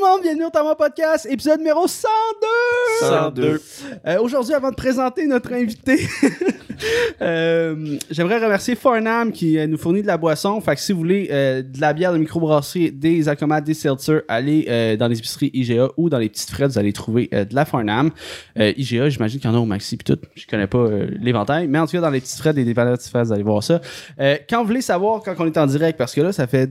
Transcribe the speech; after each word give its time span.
le 0.00 0.06
monde? 0.06 0.22
Bienvenue 0.22 0.44
au 0.44 0.50
Thomas 0.50 0.74
Podcast, 0.74 1.26
épisode 1.28 1.58
numéro 1.58 1.86
102! 1.86 3.06
102. 3.06 3.60
Euh, 4.06 4.18
Aujourd'hui, 4.20 4.54
avant 4.54 4.70
de 4.70 4.74
présenter 4.74 5.26
notre 5.26 5.52
invité, 5.52 5.98
euh, 7.22 7.98
j'aimerais 8.10 8.42
remercier 8.42 8.76
Farnham 8.76 9.32
qui 9.32 9.58
euh, 9.58 9.66
nous 9.66 9.76
fournit 9.76 10.02
de 10.02 10.06
la 10.06 10.16
boisson. 10.16 10.60
Fait 10.60 10.74
que 10.74 10.80
si 10.80 10.92
vous 10.92 10.98
voulez 10.98 11.28
euh, 11.30 11.62
de 11.62 11.80
la 11.80 11.92
bière 11.92 12.12
de 12.12 12.18
microbrasserie, 12.18 12.92
des 12.92 13.28
accommodes, 13.28 13.64
des 13.64 13.74
seltzers, 13.74 14.22
allez 14.28 14.96
dans 14.96 15.08
les 15.08 15.18
épiceries 15.18 15.50
IGA 15.52 15.88
ou 15.96 16.08
dans 16.08 16.18
les 16.18 16.28
petites 16.28 16.50
frettes, 16.50 16.70
vous 16.70 16.78
allez 16.78 16.92
trouver 16.92 17.28
de 17.32 17.54
la 17.54 17.64
Farnham. 17.64 18.10
IGA, 18.56 19.08
j'imagine 19.10 19.40
qu'il 19.40 19.50
y 19.50 19.52
en 19.52 19.56
a 19.56 19.60
au 19.60 19.66
Maxi 19.66 19.96
pis 19.96 20.04
tout. 20.04 20.18
Je 20.34 20.46
connais 20.46 20.66
pas 20.66 20.88
l'éventail, 21.20 21.66
mais 21.68 21.78
en 21.78 21.86
tout 21.86 21.92
cas, 21.92 22.00
dans 22.00 22.10
les 22.10 22.20
petites 22.20 22.38
frettes 22.38 22.56
et 22.56 22.60
des 22.60 22.64
dépanneurs 22.64 22.96
de 22.96 23.02
vous 23.02 23.32
allez 23.32 23.42
voir 23.42 23.62
ça. 23.62 23.80
Quand 24.48 24.60
vous 24.60 24.66
voulez 24.66 24.82
savoir 24.82 25.22
quand 25.22 25.34
on 25.38 25.46
est 25.46 25.58
en 25.58 25.66
direct, 25.66 25.98
parce 25.98 26.14
que 26.14 26.20
là, 26.20 26.32
ça 26.32 26.46
fait 26.46 26.70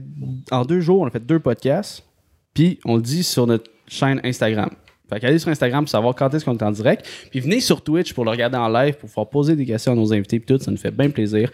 en 0.50 0.64
deux 0.64 0.80
jours, 0.80 1.02
on 1.02 1.06
a 1.06 1.10
fait 1.10 1.24
deux 1.24 1.38
podcasts. 1.38 2.04
Puis 2.54 2.78
on 2.84 2.96
le 2.96 3.02
dit 3.02 3.22
sur 3.22 3.46
notre 3.46 3.70
chaîne 3.86 4.20
Instagram. 4.24 4.70
Fait 5.10 5.20
qu'allez 5.20 5.38
sur 5.38 5.50
Instagram 5.50 5.84
pour 5.84 5.90
savoir 5.90 6.14
quand 6.14 6.32
est-ce 6.34 6.44
qu'on 6.44 6.56
est 6.56 6.62
en 6.62 6.70
direct. 6.70 7.06
Puis 7.30 7.40
venez 7.40 7.60
sur 7.60 7.82
Twitch 7.82 8.12
pour 8.14 8.24
le 8.24 8.30
regarder 8.30 8.56
en 8.56 8.68
live, 8.68 8.94
pour 8.94 9.08
pouvoir 9.08 9.28
poser 9.28 9.56
des 9.56 9.66
questions 9.66 9.92
à 9.92 9.94
nos 9.96 10.12
invités. 10.12 10.38
Puis 10.40 10.56
tout, 10.56 10.62
ça 10.62 10.70
nous 10.70 10.76
fait 10.76 10.90
bien 10.90 11.10
plaisir. 11.10 11.50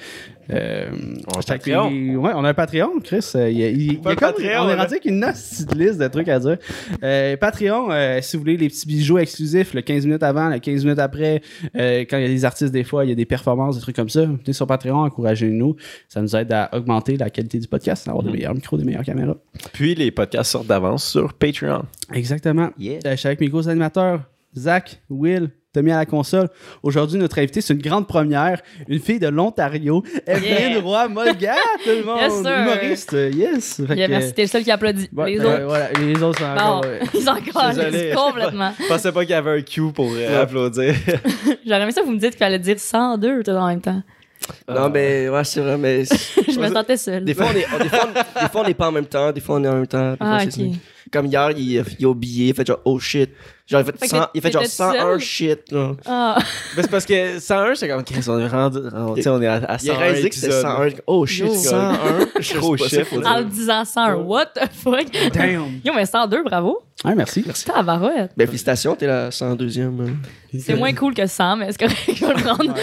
Euh, 0.48 0.86
On 1.26 1.34
a 1.34 1.38
un 1.38 1.42
Patreon. 1.42 1.90
Ouais, 2.20 2.30
on 2.36 2.44
a 2.44 2.48
un 2.50 2.54
Patreon, 2.54 3.00
Chris. 3.02 3.32
Euh, 3.34 3.50
il 3.50 3.58
y 3.58 3.64
a- 3.64 3.68
il- 3.68 3.82
il 3.82 3.92
y 3.94 3.96
a 3.96 4.00
Pas 4.00 4.14
comme- 4.14 4.28
Patreon, 4.34 4.62
on 4.62 4.68
est 4.68 4.74
rendu 4.74 4.92
avec 4.92 5.04
une 5.06 5.20
petite 5.20 5.74
liste 5.74 5.98
de 5.98 6.06
trucs 6.06 6.28
à 6.28 6.38
dire. 6.38 6.56
Euh, 7.02 7.36
Patreon, 7.36 7.90
euh, 7.90 8.20
si 8.22 8.36
vous 8.36 8.42
voulez 8.42 8.56
les 8.56 8.68
petits 8.68 8.86
bijoux 8.86 9.18
exclusifs, 9.18 9.74
le 9.74 9.80
15 9.82 10.06
minutes 10.06 10.22
avant, 10.22 10.48
le 10.48 10.60
15 10.60 10.84
minutes 10.84 11.00
après, 11.00 11.40
quand 11.74 12.16
il 12.18 12.22
y 12.22 12.24
a 12.24 12.28
des 12.28 12.44
artistes, 12.44 12.72
des 12.72 12.84
fois, 12.84 13.04
il 13.04 13.08
y 13.08 13.12
a 13.12 13.16
des 13.16 13.24
performances, 13.24 13.74
des 13.74 13.82
trucs 13.82 13.96
comme 13.96 14.08
ça. 14.08 14.24
Venez 14.24 14.52
sur 14.52 14.66
Patreon, 14.68 14.98
encouragez-nous. 14.98 15.74
Ça 16.08 16.22
nous 16.22 16.36
aide 16.36 16.52
à 16.52 16.70
augmenter 16.74 17.16
la 17.16 17.28
qualité 17.30 17.58
du 17.58 17.66
podcast, 17.66 18.06
à 18.06 18.12
avoir 18.12 18.24
des 18.24 18.30
meilleurs 18.30 18.54
micros, 18.54 18.76
des 18.78 18.84
meilleures 18.84 19.02
caméras. 19.04 19.36
Puis 19.72 19.96
les 19.96 20.12
podcasts 20.12 20.52
sortent 20.52 20.66
d'avance 20.68 21.04
sur 21.10 21.32
Patreon. 21.32 21.84
Exactement. 22.14 22.70
Yeah. 22.78 23.00
Mes 23.46 23.50
co-animateurs, 23.52 24.20
Zach, 24.56 25.00
Will, 25.08 25.50
Tommy 25.72 25.92
à 25.92 25.98
la 25.98 26.06
console. 26.06 26.48
Aujourd'hui, 26.82 27.18
notre 27.18 27.38
invité, 27.38 27.60
c'est 27.60 27.74
une 27.74 27.82
grande 27.82 28.08
première, 28.08 28.60
une 28.88 28.98
fille 28.98 29.18
de 29.20 29.28
l'Ontario, 29.28 30.02
Evelyne 30.26 30.72
Yeah. 30.72 30.80
Roy 30.80 31.08
Molga, 31.08 31.54
tout 31.84 31.90
le 31.90 32.02
monde. 32.04 32.18
Yes, 32.20 32.32
sir. 32.42 32.58
Humoriste, 32.58 33.14
euh, 33.14 33.30
yes. 33.30 33.82
Fait 33.86 33.94
Yeah, 33.96 34.06
que, 34.06 34.10
merci, 34.12 34.32
t'es 34.34 34.42
le 34.42 34.48
seul 34.48 34.64
qui 34.64 34.70
applaudit. 34.70 35.08
les 35.26 35.38
euh, 35.38 35.44
autres, 35.54 35.64
voilà, 35.66 35.92
les 35.92 36.22
autres 36.22 36.38
sont 36.40 36.46
bon, 36.54 36.60
encore. 36.60 36.80
ouais. 36.86 37.00
ils 37.14 37.28
ont 37.28 37.32
encore 37.32 37.68
Désolé. 37.74 38.12
complètement. 38.16 38.72
Je 38.80 38.88
pensais 38.88 39.12
pas 39.12 39.20
qu'il 39.20 39.30
y 39.30 39.34
avait 39.34 39.58
un 39.58 39.62
cue 39.62 39.92
pour 39.92 40.08
euh, 40.12 40.42
applaudir. 40.42 40.94
J'aurais 41.66 41.82
aimé 41.82 41.92
ça 41.92 42.00
que 42.00 42.06
vous 42.06 42.12
me 42.12 42.18
dites 42.18 42.30
qu'il 42.30 42.38
fallait 42.38 42.58
dire 42.58 42.80
102 42.80 43.42
tout 43.44 43.50
en 43.50 43.66
même 43.68 43.80
temps. 43.82 44.02
Non, 44.68 44.88
mais 44.88 45.28
ouais, 45.28 45.44
c'est 45.44 45.60
vrai, 45.60 45.76
mais 45.76 46.04
Je 46.48 46.58
me 46.58 46.68
sentais 46.72 46.96
seule. 46.96 47.24
des 47.24 47.34
fois, 47.34 47.46
on 47.46 47.50
est, 47.50 47.82
des, 47.82 47.88
fois, 47.90 48.08
on, 48.08 48.12
des 48.42 48.48
fois, 48.48 48.60
on 48.62 48.66
n'est 48.66 48.74
pas 48.74 48.88
en 48.88 48.92
même 48.92 49.06
temps, 49.06 49.30
des 49.32 49.40
fois, 49.40 49.56
on 49.56 49.64
est 49.64 49.68
en 49.68 49.74
même 49.74 49.86
temps. 49.86 50.12
des 50.12 50.16
fois, 50.16 50.26
Ah, 50.40 50.44
ok. 50.44 50.76
Comme 51.12 51.26
hier, 51.26 51.50
il, 51.52 51.84
il 51.98 52.04
a 52.04 52.08
oublié, 52.08 52.46
il 52.46 52.50
a 52.50 52.54
fait 52.54 52.66
genre, 52.66 52.80
oh 52.84 52.98
shit. 52.98 53.30
Genre, 53.68 53.80
il 53.80 53.84
fait, 53.86 53.98
Fait 53.98 54.06
que 54.08 54.16
100 54.16 54.26
il 54.34 54.38
a 54.38 54.42
fait 54.42 54.52
genre 54.52 54.62
t'étais 54.62 54.74
101 54.74 54.92
seul? 55.02 55.20
shit. 55.20 55.72
là. 55.72 55.92
Ah, 56.06 56.38
Mais 56.76 56.82
c'est 56.82 56.90
parce 56.90 57.04
que 57.04 57.38
101, 57.40 57.74
c'est 57.74 57.88
comme, 57.88 58.04
Chris, 58.04 58.24
on 58.28 58.38
est 58.38 58.46
rendu, 58.46 58.78
on, 58.94 59.14
tu 59.14 59.22
sais, 59.22 59.28
on 59.28 59.42
est 59.42 59.46
à, 59.48 59.54
à 59.54 59.76
Il 59.82 59.90
a 59.90 59.94
101 59.94 59.98
réalisé 59.98 60.28
que 60.30 60.34
c'était 60.36 60.46
épisodes. 60.48 60.62
101. 60.62 60.88
Oh 61.08 61.26
shit, 61.26 61.46
Yo. 61.46 61.54
101. 61.54 62.58
Gros 62.60 62.76
là. 63.22 63.30
en 63.32 63.42
disant 63.42 63.84
101, 63.84 64.14
what 64.16 64.46
the 64.54 64.68
fuck? 64.72 65.06
Damn. 65.32 65.80
Yo, 65.84 65.92
mais 65.94 66.06
102, 66.06 66.44
bravo. 66.44 66.78
Ouais, 67.04 67.14
merci. 67.14 67.44
Tabarouette. 67.66 68.30
Ben, 68.36 68.46
félicitations, 68.46 68.94
t'es 68.96 69.06
la 69.06 69.30
102e. 69.30 69.82
hein. 70.00 70.14
C'est 70.58 70.74
moins 70.76 70.94
cool 70.94 71.12
que 71.12 71.26
100, 71.26 71.56
mais 71.56 71.70
c'est 71.72 71.78
correct, 71.78 71.98
je 72.14 72.24
vais 72.24 72.34
le 72.34 72.42
prendre. 72.42 72.74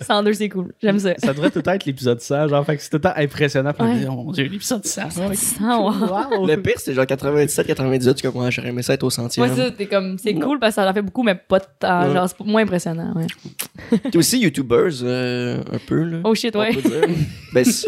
102, 0.00 0.32
c'est 0.34 0.48
cool. 0.48 0.72
J'aime 0.82 0.98
ça. 0.98 1.12
Ça 1.18 1.32
devrait 1.32 1.50
tout 1.50 1.62
être 1.68 1.84
l'épisode 1.84 2.20
100, 2.20 2.48
genre, 2.48 2.64
fait 2.66 2.76
que 2.76 2.82
c'est 2.82 2.90
tout 2.90 2.96
le 2.96 3.02
temps 3.02 3.12
impressionnant. 3.14 3.72
Puis 3.72 3.82
on 3.86 3.92
Ouais. 3.92 3.98
dit, 4.00 4.06
oh 4.08 4.12
mon 4.12 4.32
dieu, 4.32 4.44
l'épisode 4.44 4.84
100. 4.84 5.02
ouais. 5.28 5.34
100, 5.34 5.82
wow. 5.82 5.92
Wow. 6.40 6.46
Le 6.46 6.56
pire, 6.60 6.74
c'est 6.78 6.94
genre 6.94 7.06
97, 7.32 7.66
98. 7.66 8.14
Tu 8.14 8.22
comme, 8.30 8.42
ouais, 8.42 8.50
j'aurais 8.50 8.68
aimé 8.68 8.82
ça 8.82 8.94
être 8.94 9.02
au 9.02 9.10
centième. 9.10 9.46
Moi, 9.46 9.56
ça, 9.56 9.70
t'es 9.70 9.86
comme, 9.86 10.18
c'est 10.18 10.34
cool 10.34 10.58
parce 10.58 10.76
que 10.76 10.82
ça 10.82 10.88
en 10.88 10.92
fait 10.94 11.02
beaucoup, 11.02 11.22
mais 11.22 11.34
pas 11.34 11.58
de 11.58 11.64
temps. 11.78 12.06
Ouais. 12.06 12.14
Genre, 12.14 12.28
c'est 12.28 12.46
moins 12.46 12.62
impressionnant, 12.62 13.14
ouais. 13.14 13.98
T'es 14.10 14.16
aussi 14.18 14.38
YouTubers, 14.38 15.02
euh, 15.02 15.58
un 15.72 15.78
peu, 15.86 16.02
là. 16.02 16.18
Oh 16.24 16.34
shit, 16.34 16.54
ouais. 16.56 16.70
ben, 17.52 17.64
si, 17.64 17.86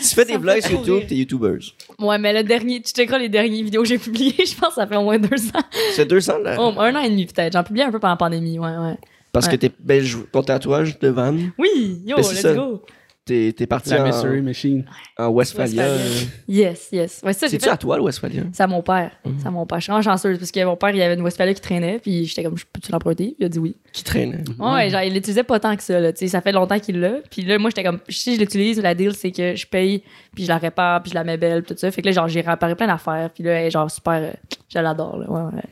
si 0.00 0.08
tu 0.10 0.14
fais 0.14 0.24
des 0.24 0.36
vlogs 0.36 0.60
sur 0.60 0.72
YouTube, 0.78 1.02
t'es 1.08 1.14
YouTubers. 1.16 1.60
Ouais, 1.98 2.18
mais 2.18 2.32
le 2.32 2.42
dernier, 2.42 2.80
tu 2.82 2.92
checkeras 2.92 3.18
les 3.18 3.28
dernières 3.28 3.64
vidéos 3.64 3.82
que 3.82 3.88
j'ai 3.88 3.98
publiées, 3.98 4.34
je 4.46 4.54
pense 4.54 4.70
que 4.70 4.74
ça 4.74 4.86
fait 4.86 4.96
au 4.96 5.02
moins 5.02 5.18
deux 5.18 5.46
ans. 5.48 5.62
C'est 5.92 6.06
200, 6.06 6.38
là? 6.38 6.56
Oh, 6.58 6.72
un 6.78 6.94
an 6.94 7.00
et 7.00 7.10
demi 7.10 7.26
peut-être. 7.26 7.52
J'en 7.52 7.64
publie 7.64 7.82
un 7.82 7.90
peu 7.90 7.98
pendant 7.98 8.12
la 8.12 8.18
pandémie, 8.18 8.58
ouais, 8.58 8.76
ouais. 8.76 8.96
Parce 9.32 9.46
ouais. 9.46 9.52
que 9.52 9.56
t'es, 9.66 9.72
ben, 9.80 10.04
ton 10.30 10.42
tatouage 10.42 10.98
de 10.98 11.08
van, 11.08 11.34
Oui, 11.58 12.02
yo, 12.06 12.16
Ben, 12.16 12.22
let's 12.22 12.40
ça. 12.40 12.54
go. 12.54 12.82
T'es, 13.24 13.66
parti 13.66 13.90
La 13.90 14.02
en, 14.02 14.06
Mystery 14.06 14.42
Machine. 14.42 14.84
en 15.18 15.28
Westphalia. 15.28 15.82
Westphalia. 15.82 16.30
Yes, 16.48 16.88
yes. 16.92 17.20
Ouais, 17.24 17.32
C'est-tu 17.32 17.58
fait. 17.58 17.70
à 17.70 17.76
toi, 17.76 17.96
le 17.96 18.02
Westphalia? 18.02 18.42
C'est 18.52 18.62
à 18.62 18.66
mon 18.66 18.82
père. 18.82 19.10
Mhm. 19.24 19.36
C'est 19.40 19.46
à 19.46 19.50
mon 19.50 19.64
père. 19.66 19.78
Je 19.78 19.84
suis 19.84 19.90
vraiment 19.90 20.02
chanceuse 20.02 20.38
parce 20.38 20.50
que 20.50 20.64
mon 20.64 20.76
père, 20.76 20.90
il 20.90 20.96
y 20.98 21.02
avait 21.02 21.14
une 21.14 21.22
Westphalia 21.22 21.54
qui 21.54 21.60
traînait, 21.60 21.98
puis 21.98 22.26
j'étais 22.26 22.42
comme, 22.44 22.56
je 22.56 22.64
peux-tu 22.70 22.92
l'emprunter? 22.92 23.34
Il 23.38 23.44
a 23.46 23.48
dit 23.48 23.58
oui. 23.58 23.76
Qui 23.92 24.04
traîne? 24.04 24.44
Ouais, 24.58 24.90
genre, 24.90 25.02
il 25.02 25.14
l'utilisait 25.14 25.42
pas 25.44 25.58
tant 25.58 25.74
que 25.76 25.82
ça, 25.82 25.98
là. 26.00 26.12
Tu 26.12 26.18
sais, 26.20 26.28
ça 26.28 26.40
fait 26.40 26.52
longtemps 26.52 26.78
qu'il 26.78 27.00
l'a. 27.00 27.14
Puis 27.30 27.42
là, 27.42 27.58
moi, 27.58 27.70
j'étais 27.70 27.84
comme, 27.84 28.00
si 28.08 28.34
je 28.34 28.40
l'utilise, 28.40 28.80
la 28.80 28.94
deal, 28.94 29.14
c'est 29.14 29.32
que 29.32 29.54
je 29.54 29.66
paye, 29.66 30.02
puis 30.34 30.44
je 30.44 30.48
la 30.48 30.58
répare, 30.58 31.02
puis 31.02 31.10
je 31.10 31.14
la 31.14 31.24
mets 31.24 31.36
belle, 31.36 31.62
puis 31.62 31.74
tout 31.74 31.80
ça. 31.80 31.90
Fait 31.90 32.02
que 32.02 32.06
là, 32.06 32.12
genre, 32.12 32.28
j'ai 32.28 32.40
réparé 32.42 32.74
plein 32.74 32.86
d'affaires, 32.88 33.30
puis 33.34 33.42
là, 33.44 33.52
elle 33.52 33.66
est 33.66 33.70
genre, 33.70 33.90
super, 33.90 34.14
euh, 34.22 34.30
je 34.72 34.78
l'adore, 34.78 35.18
là. 35.18 35.30
Ouais, 35.30 35.54
ouais. 35.54 35.62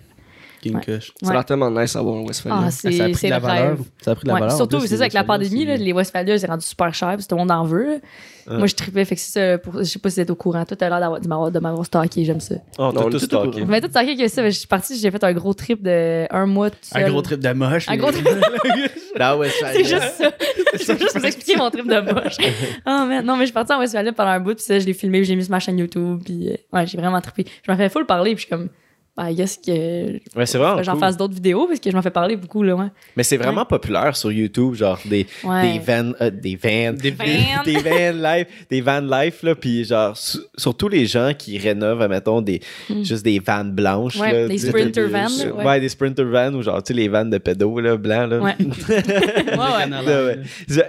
King 0.62 0.76
Ouais. 0.76 0.80
Kush. 0.80 1.12
Ça 1.22 1.30
a 1.30 1.32
l'air 1.34 1.44
tellement 1.44 1.70
nice 1.70 1.92
d'avoir 1.92 2.16
un 2.16 2.22
Westphalia. 2.24 2.58
Ah, 2.66 2.70
Ça 2.70 2.88
a 2.88 2.90
c'est 2.92 2.98
pris 3.02 3.14
c'est 3.14 3.26
de 3.26 3.30
la 3.32 3.38
le 3.38 3.42
valeur. 3.44 3.68
rêve. 3.70 3.80
Ça 4.00 4.10
a 4.12 4.14
pris 4.14 4.22
de 4.24 4.28
la 4.28 4.34
Ouais, 4.34 4.40
valeur. 4.40 4.56
surtout, 4.56 4.76
En 4.76 4.80
c'est 4.80 4.88
ça, 4.88 4.94
avec 5.02 5.12
la 5.12 5.24
pandémie, 5.24 5.64
là, 5.66 5.76
les 5.76 5.92
Westphalia, 5.92 6.38
c'est 6.38 6.46
rendu 6.46 6.64
super 6.64 6.94
cher, 6.94 7.14
puis 7.16 7.26
tout 7.26 7.34
le 7.34 7.40
monde 7.40 7.50
en 7.50 7.64
veut. 7.64 8.00
Moi, 8.48 8.66
je 8.66 8.74
tripais, 8.74 9.04
fait 9.04 9.14
que 9.14 9.20
c'est 9.20 9.30
ça. 9.52 9.58
Pour, 9.58 9.78
je 9.78 9.84
sais 9.84 9.98
pas 10.00 10.08
si 10.10 10.16
vous 10.16 10.20
êtes 10.22 10.30
au 10.30 10.34
courant. 10.34 10.64
Toi, 10.64 10.76
t'as 10.76 10.88
l'air 10.88 10.98
d'avoir- 10.98 11.20
de 11.20 11.28
m'avoir 11.28 11.50
de 11.52 11.58
m'avoir 11.60 11.84
stocké, 11.86 12.24
j'aime 12.24 12.40
ça. 12.40 12.56
Oh, 12.78 12.90
t'as 12.92 13.04
tout 13.10 13.18
stocké. 13.18 13.64
Mais 13.64 13.80
tout 13.80 13.88
stocké 13.88 14.16
que 14.16 14.26
ça, 14.28 14.44
je 14.48 14.50
suis 14.56 14.66
partie, 14.66 14.98
j'ai 14.98 15.10
fait 15.12 15.22
un 15.22 15.32
gros 15.32 15.54
trip 15.54 15.82
de 15.82 16.26
un 16.28 16.46
mois 16.46 16.70
tout 16.70 16.76
seul. 16.82 17.04
Un 17.04 17.08
gros 17.10 17.22
trip 17.22 17.38
de 17.40 17.52
moche. 17.52 17.88
Un 17.88 17.96
gros 17.96 18.10
trip. 18.10 18.26
Ouais, 18.26 19.48
ça- 19.60 19.72
C'est 19.72 19.84
juste 19.84 20.12
ça. 20.18 20.30
Je 20.72 20.86
vais 20.92 20.98
juste 20.98 21.18
vous 21.18 21.26
expliquer 21.26 21.56
mon 21.56 21.70
trip 21.70 21.86
de 21.86 22.00
moche. 22.00 22.36
Ah, 22.86 23.04
mais 23.08 23.22
non, 23.22 23.34
mais 23.34 23.40
je 23.42 23.46
suis 23.46 23.52
partie 23.52 23.72
en 23.72 23.78
Westphalia 23.78 24.12
pendant 24.12 24.30
un 24.30 24.40
bout, 24.40 24.54
puis 24.54 24.64
ça, 24.64 24.78
je 24.78 24.86
l'ai 24.86 24.94
filmé, 24.94 25.18
puis 25.18 25.26
j'ai 25.26 25.36
mis 25.36 25.42
sur 25.44 25.50
ma 25.50 25.60
chaîne 25.60 25.78
YouTube, 25.78 26.20
puis 26.24 26.48
euh, 26.50 26.56
ouais, 26.72 26.86
j'ai 26.86 26.96
vraiment 26.98 27.20
trippé. 27.20 27.44
Je 27.64 27.70
m'en 27.70 27.76
fais 27.76 27.88
full 27.88 28.06
parler, 28.06 28.34
puis 28.34 28.42
je 28.42 28.46
suis 28.46 28.50
comme, 28.50 28.68
bah, 29.16 29.30
I 29.30 29.34
guess 29.34 29.58
que 29.58 30.12
Ouais, 30.36 30.46
j'en 30.46 30.92
cool. 30.92 31.00
fasse 31.00 31.16
d'autres 31.18 31.34
vidéos, 31.34 31.66
parce 31.66 31.80
que 31.80 31.90
je 31.90 31.94
m'en 31.96 32.00
fais 32.02 32.10
parler 32.10 32.34
beaucoup, 32.36 32.62
là, 32.62 32.74
ouais. 32.74 32.86
Mais 33.16 33.22
c'est 33.22 33.36
vraiment 33.36 33.66
populaire 33.66 34.16
sur 34.16 34.32
YouTube, 34.32 34.74
genre 34.74 34.98
des, 35.04 35.26
Ouais. 35.44 35.72
des 35.74 35.78
van, 35.80 36.12
euh, 36.20 36.30
des 36.30 36.56
van, 36.56 36.92
Des 36.94 37.10
Van. 37.10 37.62
des 37.64 37.76
van 37.76 38.12
life, 38.36 38.46
des 38.70 38.80
van 38.80 39.00
life 39.00 39.42
là, 39.42 39.54
puis 39.54 39.84
genre 39.84 40.16
su- 40.16 40.38
surtout 40.56 40.88
les 40.88 41.04
gens 41.06 41.32
qui 41.36 41.58
rénovent, 41.58 42.08
mettons 42.08 42.40
des 42.40 42.60
juste 43.02 43.24
des 43.24 43.38
vannes 43.38 43.72
blanches, 43.72 44.16
Hmm. 44.16 44.22
Ouais, 44.22 44.32
là, 44.32 44.48
des 44.48 44.58
sprinter 44.58 45.06
vans, 45.08 45.18
là, 45.28 45.52
ouais. 45.56 45.64
ouais. 45.64 45.80
des 45.80 45.88
sprinter 45.90 46.24
vans 46.24 46.54
ou 46.54 46.62
genre 46.62 46.82
tu 46.82 46.92
sais 46.92 46.98
les 46.98 47.08
vannes 47.08 47.30
de 47.30 47.38
pédos 47.38 47.80
là 47.80 47.96
blancs 47.96 48.30
là. 48.30 48.38
Ouais. 48.40 48.54
ouais, 48.58 49.56
ouais. 49.56 49.88
Là, 49.90 50.24
ouais. 50.24 50.38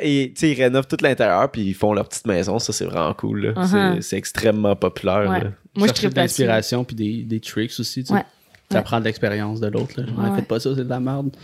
Et 0.02 0.32
tu 0.34 0.40
sais, 0.40 0.52
ils 0.52 0.62
rénovent 0.62 0.88
tout 0.88 0.98
l'intérieur 1.02 1.52
puis 1.52 1.62
ils 1.62 1.74
font 1.74 1.94
leur 1.94 2.08
petite 2.08 2.28
maison, 2.28 2.58
ça 2.60 2.72
c'est 2.74 2.86
vraiment 2.86 3.14
cool. 3.14 3.48
là. 3.48 3.52
Uh-huh. 3.54 3.96
C'est- 3.96 4.02
C'est 4.02 4.18
extrêmement 4.18 4.76
populaire. 4.76 5.30
Ouais. 5.30 5.40
là. 5.44 5.50
Moi, 5.76 5.88
je 5.88 5.94
Chercher 5.94 6.08
tripe 6.10 6.18
l'inspiration 6.18 6.84
puis 6.84 6.96
des, 6.96 7.24
des 7.24 7.40
tricks 7.40 7.72
aussi. 7.80 8.04
Tu 8.04 8.08
sais. 8.10 8.14
Ouais. 8.14 8.24
Ça 8.72 8.78
Ouais. 8.80 8.84
prend 8.84 9.00
de 9.00 9.06
l'expérience 9.06 9.60
de 9.60 9.68
l'autre. 9.68 10.00
là. 10.02 10.06
Ouais. 10.30 10.36
Faites 10.38 10.48
pas 10.48 10.60
ça, 10.60 10.72
c'est 10.76 10.84
de 10.84 10.90
la 10.90 11.00
merde. 11.00 11.36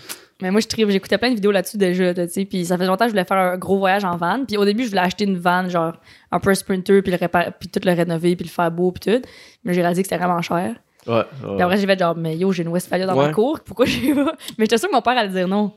Mais 0.42 0.52
moi, 0.52 0.62
je 0.62 0.68
tripe. 0.68 0.90
J'écoutais 0.90 1.18
plein 1.18 1.30
de 1.32 1.36
vidéos 1.36 1.52
là-dessus 1.52 1.78
déjà, 1.78 2.14
tu 2.14 2.28
sais. 2.30 2.46
Puis 2.46 2.66
ça 2.66 2.78
fait 2.78 2.86
longtemps 2.86 3.06
que 3.06 3.10
je 3.10 3.14
voulais 3.14 3.26
faire 3.26 3.38
un 3.38 3.58
gros 3.58 3.78
voyage 3.78 4.06
en 4.06 4.16
van. 4.18 4.46
Puis 4.48 4.56
au 4.58 4.64
début, 4.66 4.84
je 4.86 4.90
voulais 4.90 5.02
acheter 5.02 5.26
une 5.26 5.38
van, 5.38 5.68
genre 5.68 5.94
un 6.32 6.40
peu 6.40 6.54
sprinter, 6.56 7.02
puis 7.02 7.12
le 7.12 7.18
réparer, 7.18 7.52
puis 7.60 7.68
tout 7.70 7.82
le 7.84 7.92
rénover, 7.92 8.36
puis 8.36 8.46
le 8.46 8.52
faire 8.52 8.72
beau, 8.72 8.92
puis 8.92 9.12
tout. 9.12 9.22
Mais 9.66 9.74
j'ai 9.74 9.82
réalisé 9.82 10.04
que 10.04 10.08
c'était 10.10 10.18
vraiment 10.24 10.42
cher. 10.42 10.76
Ouais, 11.08 11.14
ouais. 11.14 11.24
Puis 11.56 11.62
après, 11.62 11.78
j'ai 11.78 11.86
fait 11.88 12.00
genre, 12.00 12.16
mais 12.16 12.38
yo, 12.38 12.52
j'ai 12.52 12.64
une 12.64 12.70
Westphalia 12.70 13.06
dans 13.06 13.16
ma 13.16 13.30
cour, 13.34 13.60
pourquoi 13.66 13.86
j'ai 13.86 14.14
pas? 14.14 14.34
Mais 14.58 14.66
j'étais 14.66 14.78
sûre 14.78 14.90
que 14.90 14.96
mon 14.96 15.02
père 15.02 15.18
allait 15.18 15.30
dire 15.34 15.48
non. 15.48 15.74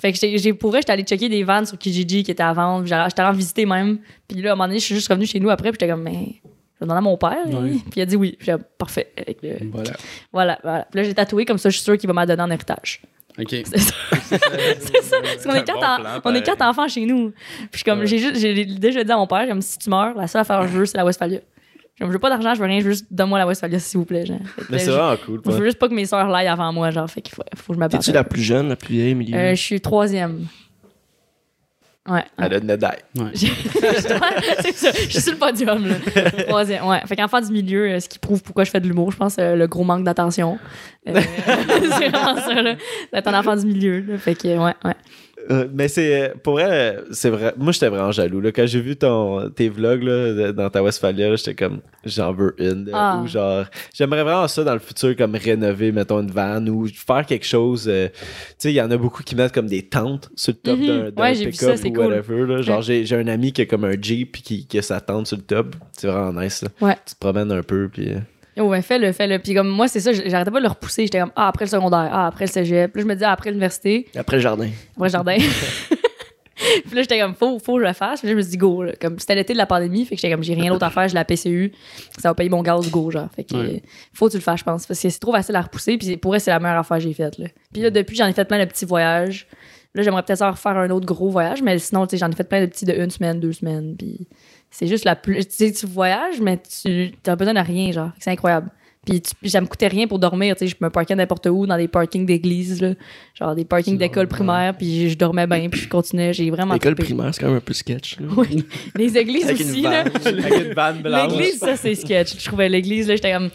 Fait 0.00 0.12
que 0.12 0.18
j'ai, 0.20 0.36
j'ai 0.38 0.52
pour 0.52 0.70
vrai, 0.70 0.80
j'étais 0.82 0.92
allée 0.92 1.02
checker 1.04 1.28
des 1.28 1.42
vannes 1.42 1.64
sur 1.66 1.76
Kijiji 1.78 2.22
qui 2.22 2.30
étaient 2.30 2.42
à 2.42 2.52
vendre. 2.52 2.84
j'étais 2.84 2.94
allée 3.22 3.30
en 3.30 3.32
visiter 3.32 3.64
même. 3.66 3.98
Puis 4.28 4.40
là, 4.42 4.50
à 4.50 4.52
un 4.52 4.56
moment 4.56 4.68
donné, 4.68 4.78
je 4.78 4.84
suis 4.84 4.94
juste 4.94 5.08
revenue 5.08 5.26
chez 5.26 5.40
nous 5.40 5.50
après, 5.50 5.70
puis 5.72 5.78
j'étais 5.80 5.90
comme, 5.90 6.02
mais 6.02 6.34
je 6.78 6.84
vais 6.84 6.86
demander 6.88 6.98
à 6.98 7.00
mon 7.00 7.16
père. 7.16 7.36
hein. 7.46 7.62
Ouais. 7.62 7.70
Puis 7.70 7.82
il 7.96 8.02
a 8.02 8.06
dit 8.06 8.16
oui. 8.16 8.36
Puis 8.38 8.46
j'ai 8.46 8.56
parfait. 8.78 9.12
Avec 9.16 9.38
le- 9.42 9.56
Voilà. 9.72 9.90
Voilà, 10.32 10.58
voilà. 10.62 10.86
Puis 10.90 11.00
là, 11.00 11.04
j'ai 11.06 11.14
tatoué, 11.14 11.44
comme 11.44 11.58
ça, 11.58 11.68
je 11.70 11.76
suis 11.76 11.84
sûre 11.84 11.96
qu'il 11.98 12.06
va 12.06 12.12
m'en 12.12 12.24
donner 12.26 12.42
en 12.42 12.50
héritage. 12.50 13.00
OK. 13.38 13.50
C'est 13.64 13.78
ça. 13.78 13.94
c'est 14.20 15.02
ça. 15.02 15.16
Parce 15.22 15.44
qu'on 15.44 15.52
est, 15.54 15.64
quatre 15.64 15.78
bon 15.78 15.84
en- 15.86 16.00
plan, 16.00 16.20
on 16.24 16.34
est 16.34 16.42
quatre 16.42 16.62
enfants 16.62 16.88
chez 16.88 17.04
nous. 17.04 17.30
Puis 17.30 17.68
je 17.72 17.76
suis 17.78 17.84
comme, 17.84 18.00
Ouais. 18.00 18.06
j'ai 18.06 18.18
juste, 18.18 18.36
j'ai 18.38 18.64
déjà 18.64 19.04
dit 19.04 19.12
à 19.12 19.16
mon 19.16 19.26
père, 19.26 19.46
comme 19.46 19.60
si 19.60 19.78
tu 19.78 19.90
meurs, 19.90 20.14
la 20.16 20.26
seule 20.26 20.40
affaire 20.40 20.60
que 20.62 20.68
je 20.68 20.72
veux, 20.72 20.86
c'est 20.86 20.96
la 20.96 21.04
Westphalia. 21.04 21.40
Comme, 21.98 22.08
je 22.08 22.12
veux 22.14 22.18
pas 22.18 22.28
d'argent, 22.30 22.54
je 22.54 22.60
veux 22.60 22.66
rien, 22.66 22.80
je 22.80 22.84
veux 22.84 22.90
juste 22.92 23.06
donne-moi 23.10 23.38
la 23.38 23.46
Westphalia, 23.46 23.78
s'il 23.78 23.98
vous 23.98 24.04
plaît. 24.06 24.24
Genre. 24.26 24.38
Fait 24.56 24.62
que 24.62 24.66
Mais 24.72 24.78
c'est 24.78 24.90
vraiment 24.90 25.16
cool. 25.24 25.40
je 25.46 25.50
veux 25.50 25.64
juste 25.66 25.78
pas 25.78 25.88
que 25.88 25.94
mes 25.94 26.04
soeurs 26.06 26.28
l'aillent 26.28 26.48
avant 26.48 26.72
moi, 26.72 26.90
genre, 26.90 27.08
fait 27.10 27.20
qu'il 27.22 27.34
faut, 27.34 27.42
faut 27.56 27.72
que 27.72 27.74
je 27.74 27.78
m'abatte. 27.78 28.00
T'es-tu 28.00 28.12
la 28.12 28.24
plus 28.24 28.42
jeune, 28.42 28.68
la 28.70 28.76
plus 28.76 28.94
vieille, 28.94 29.14
milieu? 29.14 29.36
Euh, 29.38 29.50
je 29.54 29.60
suis 29.62 29.80
troisième. 29.80 30.46
Ouais. 32.08 32.24
Elle 32.38 32.54
a 32.54 32.58
une 32.58 32.64
médaille. 32.64 32.98
Ouais. 33.16 33.30
J'ai- 33.34 33.50
c'est 34.60 34.72
ça, 34.74 34.90
je 34.92 35.10
suis 35.10 35.20
sur 35.20 35.32
le 35.32 35.38
podium, 35.38 35.86
là. 35.88 35.94
Troisième, 36.46 36.86
ouais. 36.86 37.00
Fait 37.06 37.16
qu'enfant 37.16 37.40
du 37.40 37.50
milieu, 37.52 37.88
euh, 37.90 38.00
ce 38.00 38.08
qui 38.08 38.18
prouve 38.18 38.42
pourquoi 38.42 38.64
je 38.64 38.70
fais 38.70 38.80
de 38.80 38.86
l'humour, 38.86 39.10
je 39.10 39.16
pense, 39.16 39.36
euh, 39.38 39.56
le 39.56 39.66
gros 39.66 39.84
manque 39.84 40.04
d'attention. 40.04 40.58
Euh, 41.08 41.20
c'est 41.98 42.08
vraiment 42.08 42.36
ça, 42.36 42.62
là. 42.62 42.76
D'être 43.12 43.26
un 43.28 43.38
enfant 43.40 43.56
du 43.56 43.66
milieu, 43.66 44.00
là. 44.00 44.18
Fait 44.18 44.34
que, 44.34 44.48
ouais, 44.48 44.74
ouais. 44.84 44.94
Euh, 45.50 45.68
mais 45.72 45.88
c'est 45.88 46.32
pour 46.42 46.54
vrai, 46.54 46.98
c'est 47.12 47.30
vrai. 47.30 47.54
Moi, 47.56 47.72
j'étais 47.72 47.88
vraiment 47.88 48.10
jaloux. 48.12 48.40
Là. 48.40 48.52
Quand 48.52 48.66
j'ai 48.66 48.80
vu 48.80 48.96
ton, 48.96 49.48
tes 49.50 49.68
vlogs 49.68 50.02
là, 50.02 50.52
dans 50.52 50.68
ta 50.70 50.82
Westphalia, 50.82 51.34
j'étais 51.36 51.54
comme 51.54 51.80
j'en 52.04 52.32
veux 52.32 52.54
une. 52.58 52.90
Ah. 52.92 53.20
Ou 53.22 53.26
genre, 53.26 53.64
j'aimerais 53.94 54.22
vraiment 54.24 54.48
ça 54.48 54.64
dans 54.64 54.72
le 54.74 54.78
futur, 54.80 55.14
comme 55.16 55.34
rénover, 55.36 55.92
mettons, 55.92 56.20
une 56.20 56.30
van 56.30 56.64
ou 56.66 56.86
faire 56.88 57.24
quelque 57.26 57.46
chose. 57.46 57.86
euh, 57.88 58.08
tu 58.08 58.14
sais, 58.58 58.72
il 58.72 58.76
y 58.76 58.80
en 58.82 58.90
a 58.90 58.96
beaucoup 58.96 59.22
qui 59.22 59.34
mettent 59.36 59.52
comme 59.52 59.66
des 59.68 59.82
tentes 59.82 60.28
sur 60.36 60.52
le 60.52 60.58
top 60.58 60.78
Mhm. 60.78 60.86
d'un, 60.86 61.10
d'un 61.10 61.22
Ouais, 61.22 61.32
pick-up 61.34 61.54
ça, 61.54 61.76
c'est 61.76 61.88
ou 61.88 61.92
cool. 61.92 62.06
whatever. 62.06 62.46
là. 62.46 62.62
Genre, 62.62 62.76
Ouais. 62.78 62.82
j'ai, 62.82 63.04
j'ai 63.06 63.16
un 63.16 63.28
ami 63.28 63.52
qui 63.52 63.62
a 63.62 63.66
comme 63.66 63.84
un 63.84 63.94
Jeep 64.00 64.36
qui, 64.42 64.66
qui 64.66 64.78
a 64.78 64.82
sa 64.82 65.00
tente 65.00 65.26
sur 65.26 65.36
le 65.36 65.42
top. 65.44 65.76
C'est 65.92 66.08
vraiment 66.08 66.40
nice. 66.40 66.62
Là. 66.62 66.68
Ouais. 66.80 66.96
Tu 67.06 67.14
te 67.14 67.20
promènes 67.20 67.52
un 67.52 67.62
peu 67.62 67.88
puis. 67.92 68.10
euh, 68.12 68.18
Oh, 68.58 68.64
ouais, 68.64 68.80
fais-le, 68.82 69.12
fais-le. 69.12 69.38
Puis 69.38 69.54
comme 69.54 69.68
moi, 69.68 69.86
c'est 69.88 70.00
ça, 70.00 70.12
j'arrêtais 70.12 70.50
pas 70.50 70.58
de 70.58 70.62
le 70.64 70.68
repousser. 70.70 71.02
J'étais 71.04 71.20
comme, 71.20 71.32
ah, 71.36 71.48
après 71.48 71.66
le 71.66 71.70
secondaire, 71.70 72.08
ah, 72.10 72.26
après 72.28 72.46
le 72.46 72.50
cégep. 72.50 72.92
Puis 72.92 73.00
là, 73.00 73.04
je 73.04 73.08
me 73.08 73.14
disais, 73.14 73.26
ah, 73.26 73.32
après 73.32 73.50
l'université, 73.50 74.06
Après 74.16 74.36
le 74.36 74.42
jardin. 74.42 74.68
après 74.96 75.08
le 75.08 75.12
jardin. 75.12 75.36
puis 76.86 76.94
là, 76.94 77.02
j'étais 77.02 77.20
comme, 77.20 77.34
faut, 77.34 77.58
faut 77.58 77.74
que 77.76 77.82
je 77.82 77.86
le 77.86 77.92
fasse. 77.92 78.20
Puis 78.20 78.28
là, 78.28 78.32
je 78.32 78.36
me 78.38 78.42
suis 78.42 78.52
dit, 78.52 78.56
go. 78.56 78.82
là. 78.82 78.92
Comme 79.00 79.18
c'était 79.18 79.34
l'été 79.34 79.52
de 79.52 79.58
la 79.58 79.66
pandémie, 79.66 80.04
fait 80.06 80.14
que 80.16 80.20
j'étais 80.22 80.32
comme, 80.32 80.42
j'ai 80.42 80.54
rien 80.54 80.70
d'autre 80.72 80.86
à 80.86 80.90
faire, 80.90 81.06
j'ai 81.06 81.14
la 81.14 81.24
PCU. 81.24 81.72
Ça 82.18 82.30
va 82.30 82.34
payer 82.34 82.48
mon 82.48 82.62
gaz, 82.62 82.90
go, 82.90 83.10
genre. 83.10 83.28
Fait 83.36 83.44
que, 83.44 83.54
Ouais. 83.56 83.82
faut 84.14 84.26
que 84.26 84.32
tu 84.32 84.38
le 84.38 84.42
fasses, 84.42 84.60
je 84.60 84.64
pense. 84.64 84.86
Parce 84.86 85.00
que 85.00 85.10
c'est 85.10 85.18
trop 85.18 85.32
facile 85.32 85.54
à 85.56 85.60
repousser. 85.62 85.98
Puis 85.98 86.16
pour 86.16 86.34
elle, 86.34 86.40
c'est 86.40 86.50
la 86.50 86.58
meilleure 86.58 86.78
affaire 86.78 86.96
que 86.96 87.02
j'ai 87.02 87.12
faite, 87.12 87.36
là. 87.38 87.46
Puis 87.72 87.82
là, 87.82 87.90
depuis, 87.90 88.16
j'en 88.16 88.26
ai 88.26 88.32
fait 88.32 88.44
plein 88.46 88.58
de 88.58 88.64
petits 88.64 88.86
voyages. 88.86 89.46
Là, 89.94 90.02
j'aimerais 90.02 90.22
peut-être 90.22 90.42
en 90.42 90.50
refaire 90.50 90.76
un 90.76 90.90
autre 90.90 91.06
gros 91.06 91.30
voyage, 91.30 91.62
mais 91.62 91.78
sinon, 91.78 92.06
tu 92.06 92.12
sais, 92.12 92.16
j'en 92.18 92.30
ai 92.30 92.34
fait 92.34 92.44
plein 92.44 92.60
de 92.60 92.66
petits 92.66 92.84
de 92.84 92.92
une 92.92 93.10
semaine, 93.10 93.40
deux 93.40 93.52
semaines. 93.52 93.96
Puis 93.96 94.26
c'est 94.78 94.86
juste 94.86 95.04
la 95.04 95.16
plus. 95.16 95.46
Tu 95.46 95.54
sais, 95.56 95.72
tu 95.72 95.86
voyages, 95.86 96.40
mais 96.40 96.58
tu 96.82 97.12
as 97.26 97.36
besoin 97.36 97.54
de 97.54 97.60
rien, 97.60 97.92
genre. 97.92 98.10
Fait 98.14 98.20
C'est 98.24 98.30
incroyable. 98.30 98.70
Puis 99.06 99.22
tu- 99.22 99.48
ça 99.48 99.60
me 99.60 99.66
coûtait 99.66 99.86
rien 99.86 100.08
pour 100.08 100.18
dormir, 100.18 100.56
tu 100.56 100.66
sais, 100.66 100.74
je 100.78 100.84
me 100.84 100.90
parquais 100.90 101.14
n'importe 101.14 101.46
où 101.46 101.64
dans 101.64 101.76
des 101.76 101.86
parkings 101.86 102.26
d'église 102.26 102.82
là, 102.82 102.94
genre 103.38 103.54
des 103.54 103.64
parkings 103.64 103.96
d'école 103.96 104.26
primaire, 104.26 104.76
puis 104.76 105.08
je 105.08 105.16
dormais 105.16 105.46
bien, 105.46 105.68
puis 105.68 105.80
je 105.82 105.88
continuais, 105.88 106.32
j'ai 106.32 106.50
vraiment 106.50 106.74
L'école 106.74 106.96
primaire, 106.96 107.32
c'est 107.32 107.40
quand 107.40 107.46
même 107.46 107.58
un 107.58 107.60
peu 107.60 107.72
sketch. 107.72 108.18
là. 108.18 108.26
Oui. 108.36 108.64
Les 108.96 109.16
églises 109.16 109.44
Avec 109.44 109.60
une 109.60 109.70
aussi 109.70 109.82
là. 109.82 110.00
Avec 110.00 110.66
une 110.66 110.72
vanne 110.74 111.02
blanche. 111.02 111.32
L'église 111.32 111.58
ça 111.60 111.76
c'est 111.76 111.94
sketch. 111.94 112.36
Je 112.38 112.44
trouvais 112.46 112.68
l'église 112.68 113.06
là, 113.06 113.14
j'étais 113.14 113.32
comme 113.32 113.50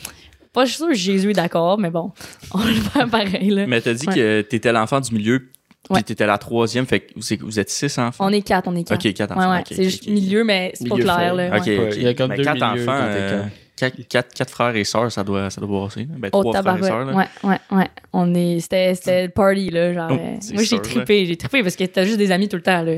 pas 0.53 0.65
sûr 0.65 0.88
que 0.88 0.94
Jésus 0.94 1.31
est 1.31 1.33
d'accord, 1.33 1.77
mais 1.77 1.89
bon, 1.89 2.12
on 2.53 2.57
va 2.59 2.68
le 2.69 2.73
faire 2.75 3.09
pareil 3.09 3.50
là. 3.50 3.68
Mais 3.68 3.81
t'as 3.81 3.94
dit 3.94 4.07
Ouais. 4.07 4.15
que 4.15 4.41
t'étais 4.44 4.71
l'enfant 4.71 5.01
du 5.01 5.13
milieu, 5.13 5.50
puis 5.92 6.00
Ouais. 6.00 6.04
t'étais 6.04 6.26
la 6.26 6.38
troisième, 6.38 6.86
fait 6.86 7.02
que 7.02 7.14
vous, 7.16 7.46
vous 7.46 7.60
êtes 7.60 7.70
six 7.70 7.98
enfants? 7.98 8.26
On 8.28 8.32
est 8.32 8.42
quatre, 8.42 8.68
on 8.68 8.76
est 8.76 8.84
quatre. 8.84 9.06
Ok, 9.06 9.14
quatre 9.14 9.32
Ouais, 9.32 9.38
enfants. 9.38 9.52
ouais, 9.54 9.60
ok, 9.60 9.66
c'est 9.70 9.76
ok, 9.78 9.84
juste 9.84 10.08
milieu 10.10 10.44
mais 10.44 10.72
c'est 10.76 10.88
pas 10.90 10.96
clair 10.98 11.34
là. 11.36 11.58
Ok, 11.58 11.66
ouais. 11.68 11.88
ok. 11.90 11.94
Il 11.98 12.04
y 12.04 12.08
a 12.08 12.14
comme 12.14 12.30
Ben, 12.30 12.38
deux 12.38 12.44
quatre 12.44 12.72
milieux 12.74 12.84
enfants, 12.90 12.98
euh, 13.02 13.44
quatre. 13.76 14.08
quatre, 14.08 14.34
quatre, 14.34 14.50
frères 14.52 14.76
et 14.76 14.84
sœurs, 14.84 15.12
ça 15.12 15.24
doit, 15.24 15.50
ça 15.50 15.60
doit 15.62 15.70
brasser. 15.70 16.06
Ben, 16.06 16.30
Oh, 16.34 16.42
trois 16.44 16.62
frères 16.62 16.78
et 16.78 16.84
sœurs. 16.84 17.06
là. 17.06 17.14
Ouais, 17.14 17.26
ouais, 17.44 17.58
ouais. 17.72 17.88
On 18.14 18.34
est, 18.36 18.60
c'était, 18.60 18.94
c'était 18.96 19.24
le 19.24 19.30
party, 19.30 19.70
là. 19.70 19.94
Genre, 19.94 20.08
Oh, 20.12 20.14
euh, 20.14 20.54
moi, 20.54 20.64
j'ai 20.64 20.80
trippé, 20.82 21.26
j'ai 21.26 21.36
trippé 21.38 21.64
parce 21.64 21.76
que 21.76 21.84
t'as 21.86 22.06
juste 22.06 22.18
des 22.18 22.32
amis 22.32 22.48
tout 22.48 22.58
le 22.58 22.62
temps, 22.64 22.82
là. 22.84 22.94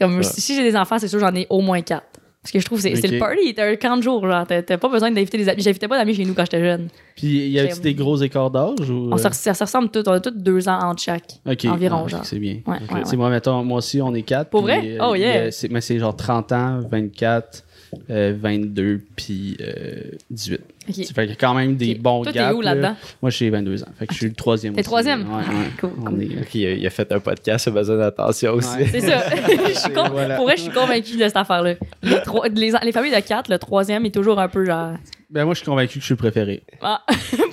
Comme, 0.00 0.16
Ouais. 0.16 0.22
si, 0.22 0.40
si 0.40 0.54
j'ai 0.56 0.62
des 0.62 0.76
enfants, 0.76 0.98
c'est 0.98 1.08
sûr, 1.08 1.18
j'en 1.18 1.34
ai 1.34 1.46
au 1.50 1.60
moins 1.60 1.80
quatre. 1.82 2.06
Parce 2.42 2.50
que 2.50 2.58
je 2.58 2.64
trouve 2.64 2.82
que 2.82 2.96
c'est, 2.96 3.06
le 3.08 3.18
party, 3.20 3.54
t'as 3.54 3.70
un 3.70 3.76
camp 3.76 3.96
de 3.96 4.02
jour, 4.02 4.26
genre. 4.26 4.44
T'as, 4.44 4.62
pas 4.76 4.88
besoin 4.88 5.12
d'inviter 5.12 5.38
des 5.38 5.48
amis. 5.48 5.62
J'invitais 5.62 5.86
pas 5.86 5.96
d'amis 5.96 6.12
chez 6.12 6.24
nous 6.24 6.34
quand 6.34 6.42
j'étais 6.42 6.60
jeune. 6.60 6.88
Puis 7.14 7.48
y 7.48 7.60
a-tu 7.60 7.76
J'ai- 7.76 7.80
des 7.82 7.94
gros 7.94 8.16
écarts 8.16 8.50
d'âge 8.50 8.90
ou. 8.90 9.10
On 9.12 9.14
euh, 9.14 9.16
se, 9.16 9.28
ça 9.32 9.54
se 9.54 9.62
ressemble 9.62 9.90
tous, 9.90 10.02
on 10.08 10.10
a 10.12 10.18
tous 10.18 10.32
deux 10.32 10.68
ans 10.68 10.80
entre 10.82 11.00
chaque. 11.00 11.34
Ok. 11.48 11.64
environ, 11.66 12.02
Ah, 12.06 12.08
genre. 12.08 12.24
C'est 12.24 12.40
bien. 12.40 12.58
Ouais, 12.66 12.78
Ok. 12.90 12.96
ouais, 13.10 13.16
moi, 13.16 13.30
mettons, 13.30 13.62
moi 13.62 13.78
aussi, 13.78 14.02
on 14.02 14.12
est 14.12 14.22
quatre. 14.22 14.50
Pour 14.50 14.64
puis, 14.64 14.72
vrai? 14.74 14.90
euh, 14.94 14.98
Oh, 15.08 15.12
a- 15.12 15.18
yeah. 15.18 15.50
mais 15.70 15.80
c'est 15.80 15.98
genre 16.00 16.16
30 16.16 16.50
ans, 16.50 16.80
24, 16.90 17.62
euh, 18.10 18.34
22, 18.40 19.00
puis 19.16 19.56
euh, 19.60 20.02
18. 20.30 20.60
Ok. 20.88 20.94
Ça 21.04 21.14
fait 21.14 21.22
qu'il 21.22 21.30
y 21.30 21.32
a 21.32 21.36
quand 21.36 21.54
même 21.54 21.76
des 21.76 21.94
bons 21.94 22.22
Toi, 22.22 22.32
t'es 22.32 22.38
gaps. 22.38 22.54
où 22.56 22.60
là. 22.60 22.74
là-dedans? 22.74 22.96
Moi, 23.22 23.30
j'ai 23.30 23.50
22 23.50 23.82
ans. 23.84 23.86
Fait 23.98 24.06
que 24.06 24.12
je 24.14 24.18
suis 24.18 24.28
le 24.28 24.34
troisième. 24.34 24.74
T'es 24.74 24.80
aussi. 24.80 24.86
troisième? 24.86 25.22
Ouais, 25.30 25.36
ouais. 25.38 25.70
Cool, 25.80 25.90
On 26.00 26.04
cool. 26.04 26.22
est- 26.22 26.40
Ok, 26.40 26.54
il 26.54 26.66
a, 26.66 26.70
il 26.72 26.86
a 26.86 26.90
fait 26.90 27.10
un 27.12 27.20
podcast, 27.20 27.66
il 27.66 27.68
a 27.68 27.72
besoin 27.72 27.96
d'attention 27.98 28.52
aussi. 28.54 28.76
Ouais. 28.76 28.88
C'est 28.90 29.00
ça. 29.00 29.22
je 29.68 29.78
suis 29.78 29.92
con- 29.92 30.08
Voilà. 30.10 30.36
Pour 30.36 30.44
vrai, 30.46 30.56
je 30.56 30.62
suis 30.62 30.72
convaincue 30.72 31.16
de 31.16 31.22
cette 31.24 31.36
affaire-là. 31.36 31.74
Les, 32.02 32.20
trois- 32.22 32.48
les, 32.48 32.72
les 32.82 32.92
familles 32.92 33.14
de 33.14 33.20
quatre, 33.20 33.50
le 33.50 33.58
troisième 33.58 34.04
est 34.06 34.14
toujours 34.14 34.38
un 34.40 34.48
peu 34.48 34.64
genre. 34.64 34.94
Ben, 35.30 35.44
moi, 35.44 35.54
je 35.54 35.60
suis 35.60 35.66
convaincu 35.66 35.94
que 35.94 36.00
je 36.00 36.04
suis 36.04 36.12
le 36.14 36.18
préféré. 36.18 36.62
Ah, 36.82 37.02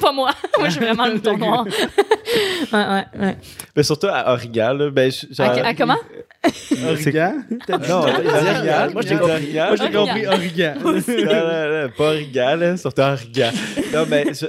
pas 0.01 0.11
moi. 0.11 0.31
Moi, 0.57 0.67
je 0.67 0.73
suis 0.73 0.83
vraiment 0.83 1.05
le 1.05 1.13
mouton 1.13 1.37
noir. 1.37 1.65
ouais, 1.65 2.71
ouais, 2.73 3.05
ouais. 3.19 3.37
Mais 3.75 3.83
surtout 3.83 4.07
à 4.09 4.33
Origal, 4.33 4.89
ben, 4.91 5.09
je- 5.11 5.33
genre. 5.33 5.47
À, 5.49 5.67
à 5.67 5.73
comment? 5.73 5.95
Origan? 6.87 7.33
Non, 7.69 8.05
il 8.07 8.29
a 8.29 8.41
dit 8.41 8.49
Origal. 8.49 8.93
Moi, 8.93 9.01
j'ai 9.01 9.15
compris. 9.17 9.53
Moi, 9.53 9.75
j'ai 9.75 9.83
Origan. 9.83 10.05
compris 10.05 10.27
Origan. 10.27 10.73
non, 10.83 10.91
non, 10.93 11.81
non, 11.83 11.89
pas 11.97 12.03
Origal, 12.05 12.59
là, 12.59 12.77
surtout 12.77 13.01
Origal. 13.01 13.53
Non, 13.93 14.05
mais 14.09 14.25
je, 14.27 14.45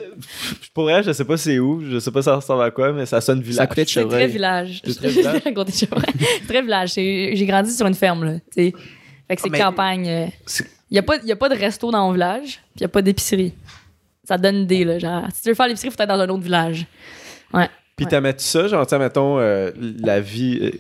je 0.63 0.69
pourrais, 0.73 1.03
je 1.03 1.13
sais 1.13 1.25
pas 1.25 1.37
c'est 1.37 1.59
où, 1.59 1.83
je 1.91 1.99
sais 1.99 2.11
pas 2.13 2.23
ça 2.23 2.37
ressemble 2.37 2.63
à 2.63 2.71
quoi, 2.71 2.93
mais 2.93 3.07
ça 3.07 3.21
sonne 3.21 3.41
village. 3.41 3.57
Ça 3.57 3.67
coûtait 3.67 3.85
de 3.85 3.89
C'est 3.89 4.07
très 4.07 4.27
village. 4.29 4.83
C'est 4.85 4.95
très 4.97 5.09
village? 5.09 5.43
Très 6.49 6.87
J'ai 7.37 7.47
grandi 7.47 7.73
sur 7.73 7.87
une 7.87 7.95
ferme, 7.95 8.25
là. 8.25 8.33
Fait 8.55 8.73
que 8.73 9.43
c'est 9.43 9.51
Ah, 9.55 9.59
campagne. 9.59 10.09
euh. 10.09 10.27
Il 10.91 10.95
n'y 10.95 10.99
a, 10.99 11.03
pas- 11.03 11.19
y 11.25 11.33
a 11.33 11.37
pas 11.37 11.49
de 11.49 11.55
resto 11.57 11.91
dans 11.91 12.07
mon 12.07 12.13
village, 12.13 12.61
puis 12.75 12.77
il 12.77 12.81
n'y 12.83 12.87
a 12.87 12.89
pas 12.89 13.03
d'épicerie. 13.03 13.53
Ça 14.25 14.37
donne 14.39 14.57
une 14.57 14.63
idée, 14.63 14.85
là. 14.85 14.99
Genre, 14.99 15.25
si 15.35 15.43
tu 15.43 15.49
veux 15.49 15.55
faire 15.55 15.67
l'épicerie, 15.67 15.89
il 15.89 15.97
faut 15.97 16.03
être 16.03 16.09
dans 16.09 16.21
un 16.21 16.29
autre 16.29 16.43
village. 16.43 16.87
Ouais. 17.53 17.69
Puis 18.01 18.07
Ouais. 18.07 18.11
t'aimais-tu 18.13 18.43
ça, 18.45 18.67
genre, 18.67 18.87
tu 18.87 18.97
mettons, 18.97 19.39
euh, 19.39 19.71
la 20.03 20.21
vie 20.21 20.59
euh, 20.63 20.71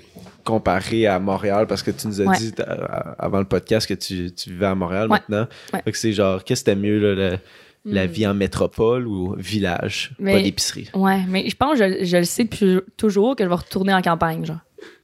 comparée 0.43 1.07
à 1.07 1.19
Montréal, 1.19 1.67
parce 1.67 1.83
que 1.83 1.91
tu 1.91 2.07
nous 2.07 2.19
as 2.23 2.25
Ouais. 2.25 2.37
dit 2.39 2.51
euh, 2.61 2.87
avant 3.19 3.41
le 3.41 3.45
podcast 3.45 3.87
que 3.87 3.93
tu, 3.93 4.33
tu 4.33 4.49
vivais 4.49 4.65
à 4.67 4.75
Montréal 4.75 5.03
Ouais. 5.11 5.19
maintenant. 5.19 5.47
Fait 5.85 5.93
que 5.93 5.99
c'est 5.99 6.13
genre, 6.15 6.43
qu'est-ce 6.43 6.65
que 6.65 6.71
c'était 6.71 6.81
mieux, 6.81 6.99
là, 6.99 7.15
le- 7.33 7.39
la 7.85 8.07
Hmm. 8.07 8.11
vie 8.11 8.27
en 8.27 8.33
métropole 8.35 9.07
ou 9.07 9.35
village, 9.39 10.13
pas 10.23 10.41
d'épicerie? 10.43 10.89
Ouais, 10.95 11.21
mais 11.29 11.49
je 11.49 11.57
pense, 11.57 11.79
je, 11.79 12.05
je 12.05 12.17
le 12.17 12.25
sais 12.25 12.45
depuis 12.45 12.79
toujours 12.97 13.37
que 13.37 13.45
je 13.45 13.49
vais 13.51 13.55
retourner 13.55 13.93
en 13.95 14.01
campagne, 14.03 14.45
genre. 14.47 14.59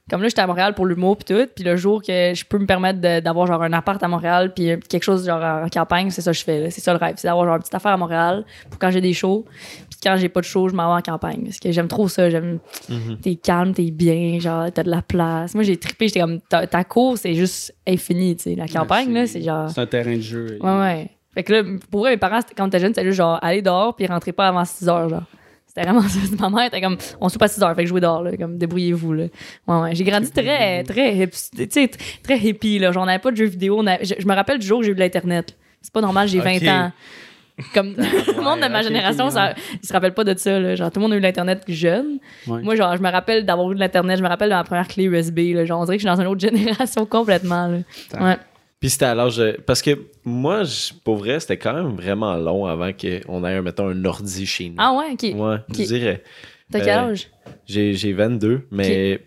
Comme 0.09 0.21
là, 0.21 0.29
j'étais 0.29 0.41
à 0.41 0.47
Montréal 0.47 0.73
pour 0.73 0.85
l'humour 0.85 1.17
puis 1.17 1.25
tout, 1.35 1.47
puis 1.53 1.63
le 1.65 1.75
jour 1.75 2.01
que 2.01 2.33
je 2.33 2.45
peux 2.45 2.57
me 2.57 2.65
permettre 2.65 2.99
d'avoir 3.21 3.45
genre 3.45 3.61
un 3.61 3.73
appart 3.73 4.01
à 4.01 4.07
Montréal 4.07 4.53
puis 4.53 4.71
euh, 4.71 4.77
quelque 4.77 5.03
chose 5.03 5.25
genre 5.25 5.41
en 5.65 5.67
campagne, 5.69 6.09
c'est 6.11 6.21
ça 6.21 6.31
que 6.31 6.37
je 6.37 6.43
fais, 6.45 6.69
c'est 6.69 6.79
ça 6.81 6.93
le 6.93 6.99
rêve, 6.99 7.15
c'est 7.17 7.27
d'avoir 7.27 7.45
genre 7.45 7.55
une 7.55 7.61
petite 7.61 7.75
affaire 7.75 7.91
à 7.91 7.97
Montréal 7.97 8.45
pour 8.69 8.79
quand 8.79 8.89
j'ai 8.89 9.01
des 9.01 9.11
shows, 9.13 9.43
puis 9.89 9.99
quand 10.01 10.15
j'ai 10.17 10.29
pas 10.29 10.39
de 10.39 10.45
show, 10.45 10.69
je 10.69 10.75
m'en 10.75 10.93
vais 10.93 10.99
en 10.99 11.01
campagne 11.01 11.43
parce 11.43 11.59
que 11.59 11.71
j'aime 11.71 11.87
trop 11.89 12.07
ça, 12.07 12.29
j'aime 12.29 12.59
Mhm. 12.89 13.17
t'es 13.21 13.35
calme, 13.35 13.73
t'es 13.73 13.91
bien, 13.91 14.39
genre 14.39 14.71
t'as 14.71 14.83
de 14.83 14.89
la 14.89 15.01
place. 15.01 15.53
Moi 15.55 15.63
j'ai 15.65 15.75
trippé, 15.77 16.07
j'étais 16.07 16.21
comme 16.21 16.39
ta, 16.41 16.65
ta 16.67 16.83
cour 16.85 17.17
c'est 17.17 17.33
juste 17.33 17.75
infini, 17.87 18.35
tu 18.37 18.43
sais, 18.43 18.55
la 18.55 18.67
campagne 18.67 19.13
là, 19.13 19.27
c'est 19.27 19.41
genre 19.41 19.69
C'est 19.69 19.81
un 19.81 19.85
terrain 19.87 20.15
de 20.15 20.21
jeu. 20.21 20.57
Ouais, 20.61 20.79
ouais. 20.79 21.09
Fait 21.33 21.43
que 21.43 21.53
là, 21.53 21.63
pour 21.91 21.99
vrai, 21.99 22.11
mes 22.11 22.17
parents, 22.17 22.39
quand 22.55 22.65
t'étais 22.65 22.79
jeune, 22.79 22.93
c'était 22.95 23.05
juste 23.05 23.17
genre 23.17 23.37
aller 23.43 23.61
dehors 23.61 23.95
puis 23.95 24.07
rentrer 24.07 24.31
pas 24.31 24.47
avant 24.47 24.65
6 24.65 24.87
heures, 24.89 25.07
genre. 25.09 25.21
C'était 25.77 25.89
vraiment 25.89 26.01
ça. 26.07 26.19
Ma 26.39 26.49
mère 26.49 26.65
était 26.67 26.81
comme, 26.81 26.97
on 27.21 27.29
soupe 27.29 27.41
à 27.43 27.47
6 27.47 27.61
heures, 27.61 27.75
fait 27.75 27.83
que 27.83 27.89
jouez 27.89 28.01
dehors, 28.01 28.23
là, 28.23 28.35
comme 28.37 28.57
débrouillez-vous, 28.57 29.13
là. 29.13 29.23
Ouais, 29.67 29.77
ouais. 29.81 29.95
J'ai 29.95 30.03
grandi 30.03 30.31
très, 30.31 30.83
très, 30.83 31.29
sais, 31.31 31.91
très 32.23 32.37
hippie, 32.39 32.79
là. 32.79 32.91
Genre, 32.91 33.03
on 33.03 33.05
n'avait 33.05 33.19
pas 33.19 33.31
de 33.31 33.35
jeux 33.37 33.45
vidéo. 33.45 33.77
on 33.79 33.85
avait- 33.87 34.03
je, 34.03 34.15
je 34.17 34.27
me 34.27 34.33
rappelle 34.33 34.57
du 34.59 34.65
jour 34.65 34.79
où 34.79 34.83
j'ai 34.83 34.91
eu 34.91 34.95
de 34.95 34.99
l'Internet. 34.99 35.55
C'est 35.81 35.93
pas 35.93 36.01
normal, 36.01 36.27
j'ai 36.27 36.39
20 36.39 36.55
Ok. 36.57 36.67
ans. 36.67 36.91
Comme 37.73 37.93
tout 38.25 38.33
le 38.37 38.43
monde 38.43 38.59
de 38.61 38.67
ma 38.67 38.81
génération, 38.83 39.29
ça, 39.29 39.53
ils 39.81 39.87
se 39.87 39.91
rappellent 39.93 40.13
pas 40.13 40.23
de 40.23 40.37
ça, 40.37 40.59
là. 40.59 40.75
Genre, 40.75 40.91
tout 40.91 40.99
le 40.99 41.03
monde 41.03 41.13
a 41.13 41.15
eu 41.17 41.19
de 41.19 41.25
l'Internet 41.25 41.63
jeune. 41.67 42.19
Ouais. 42.47 42.61
Moi, 42.61 42.75
genre, 42.75 42.95
je 42.97 43.01
me 43.01 43.09
rappelle 43.11 43.45
d'avoir 43.45 43.71
eu 43.71 43.75
de 43.75 43.79
l'Internet, 43.79 44.17
je 44.17 44.23
me 44.23 44.27
rappelle 44.27 44.49
de 44.49 44.55
ma 44.55 44.63
première 44.63 44.87
clé 44.87 45.05
USB, 45.05 45.39
là. 45.55 45.65
Genre, 45.65 45.79
on 45.79 45.85
dirait 45.85 45.97
que 45.97 46.03
je 46.03 46.07
suis 46.07 46.15
dans 46.15 46.21
une 46.21 46.27
autre 46.27 46.41
génération 46.47 47.05
complètement, 47.05 47.67
là. 47.67 47.77
Ouais. 48.19 48.37
Puis 48.79 48.89
c'était 48.91 49.05
à 49.05 49.15
l'âge. 49.15 49.37
de- 49.37 49.57
Parce 49.65 49.81
que 49.81 49.91
moi, 50.23 50.63
je- 50.63 50.93
pour 51.03 51.15
vrai, 51.17 51.39
c'était 51.39 51.57
quand 51.57 51.73
même 51.73 51.95
vraiment 51.95 52.35
long 52.35 52.65
avant 52.65 52.91
qu'on 52.93 53.43
ait, 53.45 53.61
mettons, 53.61 53.89
un 53.89 54.05
ordi 54.05 54.45
chez 54.45 54.69
nous. 54.69 54.75
Ah 54.77 54.93
ouais, 54.93 55.13
ok. 55.13 55.23
Ouais, 55.39 55.57
je 55.69 55.83
dirais. 55.85 56.23
T'as 56.71 56.79
quel 56.79 56.89
Euh, 56.89 57.09
âge? 57.11 57.29
J'ai 57.65 57.93
j'ai 57.93 58.13
22, 58.13 58.67
mais 58.71 59.21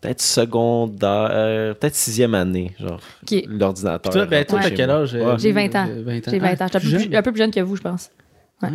peut-être 0.00 0.20
secondaire, 0.20 1.28
euh, 1.32 1.74
peut-être 1.74 1.94
sixième 1.96 2.34
année, 2.34 2.72
genre, 2.78 3.00
Ok. 3.22 3.42
l'ordinateur. 3.48 4.12
Toi, 4.12 4.26
ben, 4.26 4.44
toi, 4.44 4.58
Ouais. 4.58 4.64
t'as 4.64 4.70
quel 4.76 4.90
âge? 4.90 5.14
euh, 5.14 5.32
Ouais. 5.32 5.38
J'ai 5.38 5.52
20 5.52 5.74
ans. 5.74 5.86
20 6.04 6.30
J'ai 6.30 6.38
20 6.38 6.52
ans. 6.52 6.56
Ah, 6.60 6.66
J'étais 6.68 6.76
un, 6.76 6.80
peu 6.80 6.80
plus 6.80 7.06
plus- 7.08 7.16
un 7.16 7.22
peu 7.22 7.32
plus 7.32 7.38
jeune 7.38 7.50
que 7.50 7.60
vous, 7.60 7.76
je 7.76 7.82
pense. 7.82 8.10
Ouais. 8.62 8.68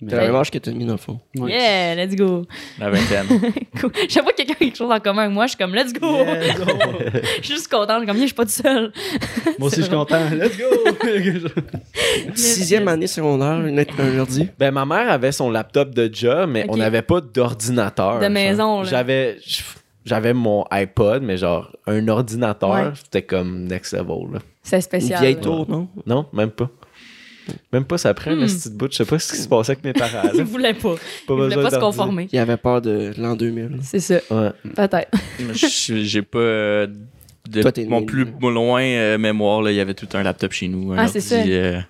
Mais- 0.00 0.10
T'as 0.10 0.16
la 0.18 0.22
même 0.26 0.34
âge 0.36 0.50
que 0.50 0.58
Tommy, 0.58 0.84
dans 0.84 0.92
le 0.92 0.98
fond. 0.98 1.18
Ouais. 1.38 1.50
Yeah, 1.52 1.94
let's 1.94 2.14
go. 2.16 2.44
La 2.78 2.90
vingtaine. 2.90 3.26
Cool. 3.80 3.92
Chaque 4.08 4.22
fois 4.22 4.32
que 4.32 4.36
quelqu'un 4.38 4.54
a 4.54 4.56
quelque 4.56 4.76
chose 4.76 4.90
en 4.90 5.00
commun 5.00 5.22
avec 5.24 5.34
moi, 5.34 5.44
je 5.46 5.50
suis 5.50 5.58
comme 5.58 5.74
let's 5.74 5.92
go. 5.92 6.16
Yeah, 6.16 6.54
go. 6.54 6.64
je 7.40 7.42
suis 7.44 7.54
juste 7.54 7.68
contente, 7.68 7.90
je 7.90 7.98
suis 7.98 8.06
comme, 8.06 8.16
je 8.20 8.24
suis 8.26 8.34
pas 8.34 8.44
toute 8.44 8.52
seule. 8.52 8.92
Moi 9.58 9.68
aussi, 9.68 9.76
je 9.76 9.82
suis 9.82 9.90
content. 9.94 10.20
Let's 10.32 10.56
go! 10.56 10.64
Sixième 12.34 12.88
année 12.88 13.06
secondaire, 13.06 13.60
une- 13.66 13.78
un 13.78 14.18
ordi. 14.18 14.48
Ben, 14.58 14.70
ma 14.72 14.84
mère 14.86 15.10
avait 15.10 15.32
son 15.32 15.50
laptop 15.50 15.90
de 15.94 16.10
job, 16.12 16.50
mais 16.52 16.66
on 16.68 16.76
n'avait 16.76 17.02
pas 17.02 17.20
d'ordinateur. 17.20 18.16
De 18.18 18.22
genre. 18.24 18.30
maison, 18.30 18.82
là. 18.82 18.88
J'avais, 18.88 19.38
j'avais 20.04 20.32
mon 20.34 20.64
iPod, 20.70 21.22
mais 21.22 21.36
genre, 21.36 21.70
un 21.86 22.06
ordinateur, 22.08 22.70
Ouais. 22.70 22.92
c'était 23.02 23.22
comme 23.22 23.64
next 23.64 23.92
level. 23.92 24.40
C'est 24.62 24.76
Une 24.76 24.82
spécial. 24.82 25.20
vieille 25.20 25.34
là. 25.34 25.40
tour, 25.40 25.66
non? 25.68 25.88
Non, 26.06 26.26
même 26.32 26.50
pas. 26.50 26.68
Même 27.72 27.84
pas, 27.84 27.98
ça 27.98 28.12
prend 28.14 28.30
Hmm. 28.32 28.40
une 28.40 28.46
petite 28.46 28.74
bout. 28.74 28.88
Je 28.90 28.96
sais 28.96 29.04
pas 29.04 29.18
ce 29.18 29.32
qui 29.32 29.38
se 29.40 29.48
passait 29.48 29.72
avec 29.72 29.84
mes 29.84 29.92
parents. 29.92 30.28
Ils 30.34 30.42
voulaient 30.42 30.74
pas. 30.74 30.94
Pas 30.94 31.34
Ils 31.34 31.34
voulaient 31.34 31.62
pas 31.62 31.70
se 31.70 31.76
conformer. 31.76 32.28
Il 32.32 32.38
avait 32.38 32.56
peur 32.56 32.80
de 32.82 33.12
l'an 33.18 33.34
2000. 33.36 33.78
C'est 33.82 34.00
ça. 34.00 34.16
Ouais. 34.30 34.50
Peut-être. 34.74 35.10
J'ai 35.52 36.22
pas. 36.22 36.86
De 37.48 37.62
Toi, 37.62 37.72
mon 37.88 38.00
né- 38.00 38.06
plus 38.06 38.26
loin 38.40 38.82
euh, 38.82 39.18
mémoire, 39.18 39.62
là, 39.62 39.70
il 39.72 39.76
y 39.76 39.80
avait 39.80 39.94
tout 39.94 40.08
un 40.14 40.22
laptop 40.22 40.52
chez 40.52 40.68
nous. 40.68 40.92
un 40.92 40.98
Ah, 40.98 41.08
c'est 41.08 41.20
ça. 41.20 41.36
euh, 41.36 41.80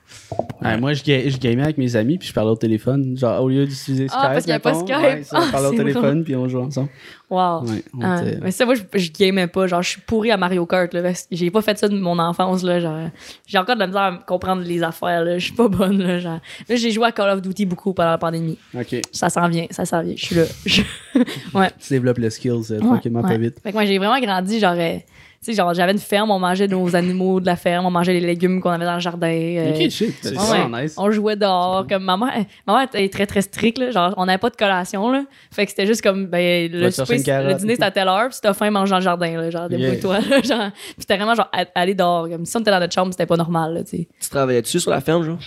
Ouais, 0.63 0.77
moi, 0.79 0.93
je, 0.95 1.05
ga- 1.05 1.29
je 1.29 1.37
gamais 1.39 1.63
avec 1.63 1.79
mes 1.79 1.95
amis, 1.95 2.19
puis 2.19 2.29
je 2.29 2.33
parlais 2.33 2.51
au 2.51 2.57
téléphone. 2.57 3.17
Genre, 3.17 3.43
au 3.43 3.49
lieu 3.49 3.65
d'utiliser 3.67 4.09
Skype. 4.09 4.19
Ah, 4.21 4.29
parce 4.33 4.41
qu'il 4.45 4.49
y 4.51 4.53
avait 4.53 4.61
pas 4.63 4.75
Skype. 4.75 4.97
ouais, 4.97 5.23
ça, 5.23 5.39
on 5.39 5.43
Ah, 5.43 5.49
parlait 5.53 5.69
au 5.69 5.71
c'est 5.73 5.77
téléphone, 5.77 6.25
puis 6.25 6.35
on 6.35 6.49
jouait 6.49 6.63
ensemble. 6.63 6.89
Wow. 7.31 7.65
Ouais, 7.65 7.83
on 7.95 8.01
Ah, 8.03 8.23
était- 8.23 8.39
mais 8.43 8.51
ça, 8.51 8.65
moi, 8.65 8.75
je, 8.75 8.83
je 8.99 9.11
gamais 9.13 9.47
pas. 9.47 9.67
Genre, 9.67 9.83
je 9.83 9.91
suis 9.91 10.01
pourri 10.01 10.31
à 10.31 10.37
Mario 10.37 10.65
Kart, 10.67 10.93
là. 10.95 11.03
parce 11.03 11.23
que 11.23 11.37
J'ai 11.37 11.51
pas 11.51 11.63
fait 11.63 11.79
ça 11.79 11.89
de 11.89 11.97
mon 11.97 12.19
enfance, 12.19 12.63
là. 12.65 12.81
Genre, 12.81 13.09
j'ai 13.47 13.59
encore 13.59 13.75
de 13.77 13.81
la 13.81 13.87
misère 13.87 14.03
à 14.03 14.19
comprendre 14.27 14.63
les 14.63 14.83
affaires, 14.83 15.25
là. 15.25 15.39
Je 15.39 15.45
suis 15.45 15.55
pas 15.55 15.69
bonne, 15.69 15.99
là. 16.03 16.19
Genre, 16.19 16.41
là, 16.69 16.77
j'ai 16.77 16.91
joué 16.91 17.07
à 17.07 17.13
Call 17.13 17.31
of 17.31 17.43
Duty 17.43 17.67
beaucoup 17.67 17.93
pendant 17.93 18.11
la 18.11 18.19
pandémie. 18.19 18.59
Ok. 18.75 18.97
Ça 19.13 19.29
s'en 19.29 19.49
vient, 19.49 19.67
ça 19.71 19.85
s'en 19.85 20.03
vient. 20.03 20.15
Je 20.17 20.25
suis 20.25 20.35
là. 20.35 20.45
Je- 20.65 20.83
ouais. 21.55 21.71
Tu 21.81 21.89
développes 21.91 22.19
les 22.19 22.31
skills 22.31 22.51
euh, 22.51 22.79
Ouais, 22.79 22.81
tranquillement, 22.81 23.21
ouais. 23.23 23.29
pas 23.31 23.39
vite. 23.39 23.61
Fait 23.63 23.71
que 23.71 23.75
moi, 23.77 23.85
j'ai 23.85 23.99
vraiment 23.99 24.19
grandi, 24.21 24.59
genre, 24.59 24.75
euh, 24.77 24.97
sais, 25.47 25.53
genre, 25.55 25.73
j'avais 25.75 25.93
une 25.93 25.99
ferme, 25.99 26.31
on 26.31 26.39
mangeait 26.39 26.69
nos 26.69 26.95
animaux 26.95 27.41
de 27.41 27.47
la 27.47 27.57
ferme, 27.57 27.87
on 27.87 27.91
mangeait 27.91 28.13
les 28.13 28.21
légumes 28.21 28.61
qu'on 28.61 28.71
avait 28.71 28.85
dans 28.85 28.95
le 28.95 29.01
jardin. 29.01 29.27
euh, 29.29 29.71
Ok, 29.75 29.91
shit. 29.91 30.15
C'est 30.23 30.31
ouais, 30.31 30.37
vraiment 30.37 30.77
ouais. 30.77 30.83
nice. 30.85 30.95
On 30.97 31.11
jouait 31.11 31.37
dehors. 31.37 31.87
Comme 31.89 32.05
ma 32.05 32.17
mère, 32.17 32.45
ma 32.67 32.75
mère 32.75 32.83
était 32.83 33.09
très, 33.09 33.27
très 33.27 33.43
stricte, 33.43 33.79
là. 33.79 33.91
Genre, 33.91 34.15
on 34.17 34.27
n'avait 34.27 34.39
pas 34.39 34.51
de 34.51 34.57
collation, 34.57 35.11
là. 35.11 35.25
Fait 35.51 35.65
que 35.65 35.71
c'était 35.71 35.87
juste 35.87 36.03
comme, 36.03 36.27
ben, 36.27 36.71
le, 36.71 36.91
souper, 36.91 37.19
le 37.19 37.55
dîner, 37.55 37.73
c'était 37.75 37.85
à 37.85 37.91
telle 37.91 38.09
heure, 38.09 38.27
puis 38.27 38.35
si 38.35 38.41
t'as 38.41 38.53
faim, 38.55 38.71
mange 38.71 38.91
dans 38.91 38.97
le 38.97 39.03
jardin, 39.03 39.37
là. 39.41 39.51
Genre, 39.51 39.69
débrouille-toi. 39.69 40.21
Genre, 40.45 40.71
puis 40.71 40.95
c'était 40.99 41.17
vraiment, 41.17 41.35
genre, 41.35 41.51
aller 41.75 41.95
dehors. 41.95 42.29
Comme 42.29 42.45
si 42.45 42.57
on 42.57 42.61
était 42.61 42.71
dans 42.71 42.81
notre 42.81 42.95
chambre, 42.95 43.13
c'était 43.13 43.27
pas 43.27 43.37
normal, 43.37 43.75
là, 43.75 43.83
tu 43.85 43.91
sais. 43.97 44.09
Tu 44.21 44.29
travaillais 44.29 44.63
dessus 44.63 44.81
sur 44.81 44.91
la 44.91 45.01
ferme, 45.01 45.25
genre? 45.25 45.39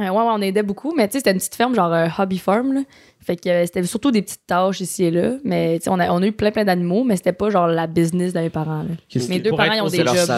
Euh, 0.00 0.04
ouais, 0.04 0.10
ouais, 0.10 0.16
on 0.32 0.40
aidait 0.42 0.64
beaucoup, 0.64 0.92
mais 0.96 1.06
tu 1.06 1.12
sais, 1.12 1.18
c'était 1.18 1.30
une 1.30 1.36
petite 1.38 1.54
ferme, 1.54 1.72
genre 1.74 1.92
euh, 1.92 2.08
hobby 2.18 2.38
farm, 2.38 2.72
là. 2.72 2.80
Fait 3.24 3.36
que 3.36 3.48
euh, 3.48 3.62
c'était 3.64 3.82
surtout 3.84 4.10
des 4.10 4.22
petites 4.22 4.46
tâches 4.46 4.80
ici 4.80 5.04
et 5.04 5.10
là. 5.10 5.32
Mais 5.44 5.78
tu 5.78 5.84
sais, 5.84 5.90
on 5.90 5.98
a, 5.98 6.10
on 6.10 6.22
a 6.22 6.26
eu 6.26 6.32
plein, 6.32 6.50
plein 6.50 6.64
d'animaux, 6.64 7.04
mais 7.04 7.16
c'était 7.16 7.32
pas 7.32 7.50
genre 7.50 7.66
la 7.66 7.86
business 7.86 8.32
de 8.32 8.40
mes 8.40 8.50
parents, 8.50 8.82
là. 8.82 8.94
Mes 9.28 9.38
deux 9.40 9.50
parents, 9.50 9.72
ils 9.72 9.80
ont 9.82 9.88
des 9.88 9.98
jobs. 10.04 10.28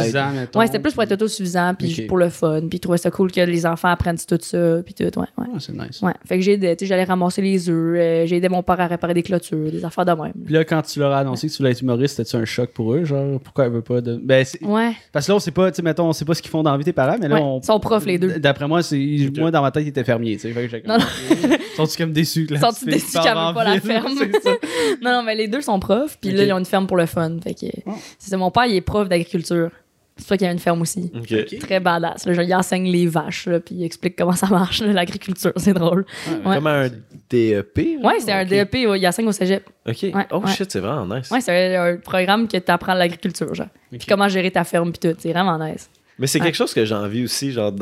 Ouais, 0.54 0.66
c'était 0.66 0.78
plus 0.78 0.92
pour 0.94 1.02
être 1.02 1.12
autosuffisant, 1.12 1.74
puis 1.74 1.88
pour 2.06 2.16
le 2.18 2.28
fun, 2.28 2.60
puis 2.68 2.76
ils 2.76 2.80
trouvaient 2.80 2.98
ça 2.98 3.10
cool 3.10 3.30
que 3.32 3.40
les 3.40 3.66
enfants 3.66 3.88
apprennent 3.88 4.16
tout 4.18 4.38
ça, 4.40 4.82
puis 4.84 4.94
tout, 4.94 5.04
ouais, 5.04 5.26
ouais. 5.38 5.46
Ah, 5.52 5.56
c'est 5.58 5.72
nice. 5.72 6.00
Ouais, 6.02 6.12
fait 6.24 6.36
que 6.36 6.42
j'ai 6.42 6.52
aidé, 6.52 6.76
tu 6.76 6.84
sais, 6.84 6.88
j'allais 6.88 7.04
ramasser 7.04 7.42
les 7.42 7.68
œufs, 7.68 7.98
euh, 7.98 8.26
j'ai 8.26 8.36
aidé 8.36 8.48
mon 8.48 8.62
père 8.62 8.80
à 8.80 8.86
réparer 8.86 9.14
des 9.14 9.22
clôtures, 9.22 9.70
des 9.70 9.84
affaires 9.84 10.04
de 10.04 10.12
même. 10.12 10.32
Puis 10.44 10.54
là, 10.54 10.64
quand 10.64 10.82
tu 10.82 10.98
leur 11.00 11.12
as 11.12 11.18
annoncé 11.18 11.48
que 11.48 11.52
tu 11.52 11.58
voulais 11.58 11.72
être 11.72 11.80
humoriste, 11.82 12.16
c'était-tu 12.16 12.36
un 12.36 12.44
choc 12.44 12.70
pour 12.72 12.94
eux? 12.94 13.04
Genre, 13.04 13.40
pourquoi 13.40 13.66
elle 13.66 13.72
veut 13.72 13.82
pas 13.82 14.00
de. 14.00 14.16
Ben, 14.22 14.44
Ouais, 14.62 14.92
Parce 15.12 15.26
que 15.26 15.32
là, 15.32 15.36
on 15.36 15.40
sait 15.40 15.50
pas, 15.50 15.70
tu 15.70 15.76
sais, 15.76 15.82
mettons, 15.82 16.08
on 16.08 16.12
sait 16.12 16.24
pas 16.24 16.34
ce 16.34 16.42
qu'ils 16.42 16.50
font 16.50 16.62
dans 16.62 16.70
la 16.72 16.78
vie 16.78 16.84
tes 16.84 16.92
parents, 16.92 17.16
mais 17.20 17.28
là, 17.28 17.34
Ouais, 17.36 17.40
on. 17.42 17.60
ils 17.60 17.66
sont 17.66 17.80
profs, 17.80 18.06
les 18.06 18.18
deux. 18.18 18.38
D'après 18.38 18.68
moi, 18.68 18.82
c'est. 18.82 18.96
Moi, 19.36 19.50
dans 19.50 19.62
ma 19.62 19.70
tête, 19.70 19.84
ils 19.84 19.88
étaient 19.88 20.04
fermiers, 20.04 20.36
tu 20.36 20.52
sais. 20.52 20.82
Sont-tu 21.76 21.96
comme 21.98 22.12
déçus, 22.12 22.46
là? 22.46 22.58
Sont-ils 22.80 22.92
déçus 22.92 23.18
qu'elle 23.20 23.34
veut 23.34 23.54
pas 23.54 23.64
la 23.64 23.80
ferme? 23.80 24.14
non, 25.02 25.12
non, 25.12 25.22
mais 25.22 25.34
les 25.34 25.48
deux 25.48 25.60
sont 25.62 25.78
profs, 25.80 26.18
puis 26.20 26.30
là, 26.32 26.44
ils 26.44 26.52
ont 26.52 26.58
une 26.58 26.64
ferme 26.64 26.86
pour 26.86 26.96
le 26.96 27.06
fun. 27.06 27.36
Fait 27.42 27.54
que, 27.54 27.66
Oh. 27.86 27.92
c'est 28.18 28.36
mon 28.36 28.50
père, 28.50 28.66
il 28.66 28.76
est 28.76 28.80
prof 28.80 29.08
d'agriculture. 29.08 29.70
C'est 30.18 30.28
toi 30.28 30.36
qui 30.38 30.46
a 30.46 30.50
une 30.52 30.58
ferme 30.58 30.80
aussi. 30.80 31.12
Très 31.60 31.78
badass. 31.78 32.24
Là, 32.24 32.32
genre, 32.32 32.44
il 32.44 32.54
enseigne 32.54 32.90
les 32.90 33.06
vaches, 33.06 33.46
là, 33.48 33.60
puis 33.60 33.74
il 33.74 33.84
explique 33.84 34.16
comment 34.16 34.32
ça 34.32 34.46
marche, 34.46 34.80
là, 34.80 34.90
l'agriculture. 34.94 35.52
C'est 35.56 35.74
drôle. 35.74 36.06
Ouais. 36.44 36.54
Comme 36.54 36.66
un 36.68 36.88
DEP? 37.28 37.98
Ouais, 38.02 38.18
c'est 38.20 38.32
un. 38.32 38.46
DEP, 38.46 38.86
ouais, 38.88 38.98
il 38.98 39.06
enseigne 39.06 39.26
au 39.28 39.32
cégep. 39.32 39.68
Ok. 39.86 39.96
Ouais, 40.04 40.26
oh 40.30 40.38
ouais. 40.38 40.50
shit, 40.52 40.70
c'est 40.70 40.80
vraiment 40.80 41.14
nice. 41.14 41.30
Ouais, 41.30 41.42
c'est 41.42 41.76
un, 41.76 41.84
un 41.92 41.96
programme 41.98 42.48
que 42.48 42.56
tu 42.56 42.70
apprends 42.72 42.94
l'agriculture, 42.94 43.54
genre. 43.54 43.66
Puis 43.90 44.06
comment 44.08 44.26
gérer 44.28 44.50
ta 44.50 44.64
ferme, 44.64 44.90
puis 44.90 45.10
tout. 45.10 45.16
C'est 45.20 45.32
vraiment 45.32 45.58
nice. 45.58 45.90
Mais 46.18 46.26
c'est 46.26 46.38
Ouais. 46.38 46.46
quelque 46.46 46.54
chose 46.54 46.72
que 46.72 46.82
j'ai 46.86 46.94
envie 46.94 47.24
aussi, 47.24 47.52
genre. 47.52 47.72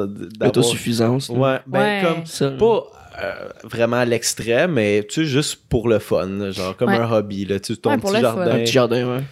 Autosuffisance. 0.41 1.29
là. 1.31 1.37
Ouais, 1.39 1.59
ben 1.67 1.79
Ouais. 1.81 2.03
comme. 2.03 2.27
Ça. 2.27 2.51
Pas 2.51 2.83
euh, 3.23 3.49
vraiment 3.65 3.97
à 3.99 4.05
l'extrême, 4.05 4.73
mais 4.73 5.05
tu 5.09 5.23
sais, 5.23 5.25
juste 5.25 5.57
pour 5.69 5.89
le 5.89 5.99
fun, 5.99 6.51
genre 6.51 6.77
comme 6.77 6.91
Ouais. 6.91 6.97
un 6.97 7.11
hobby, 7.11 7.45
là, 7.45 7.61
tu 7.61 7.75
sais, 7.75 7.81
ton 7.81 7.91
Ouais, 7.91 7.99
petit 7.99 8.21
jardin. 8.21 8.51
Un 8.51 8.59
petit 8.59 8.73
jardin, 8.73 9.17
ouais. 9.17 9.23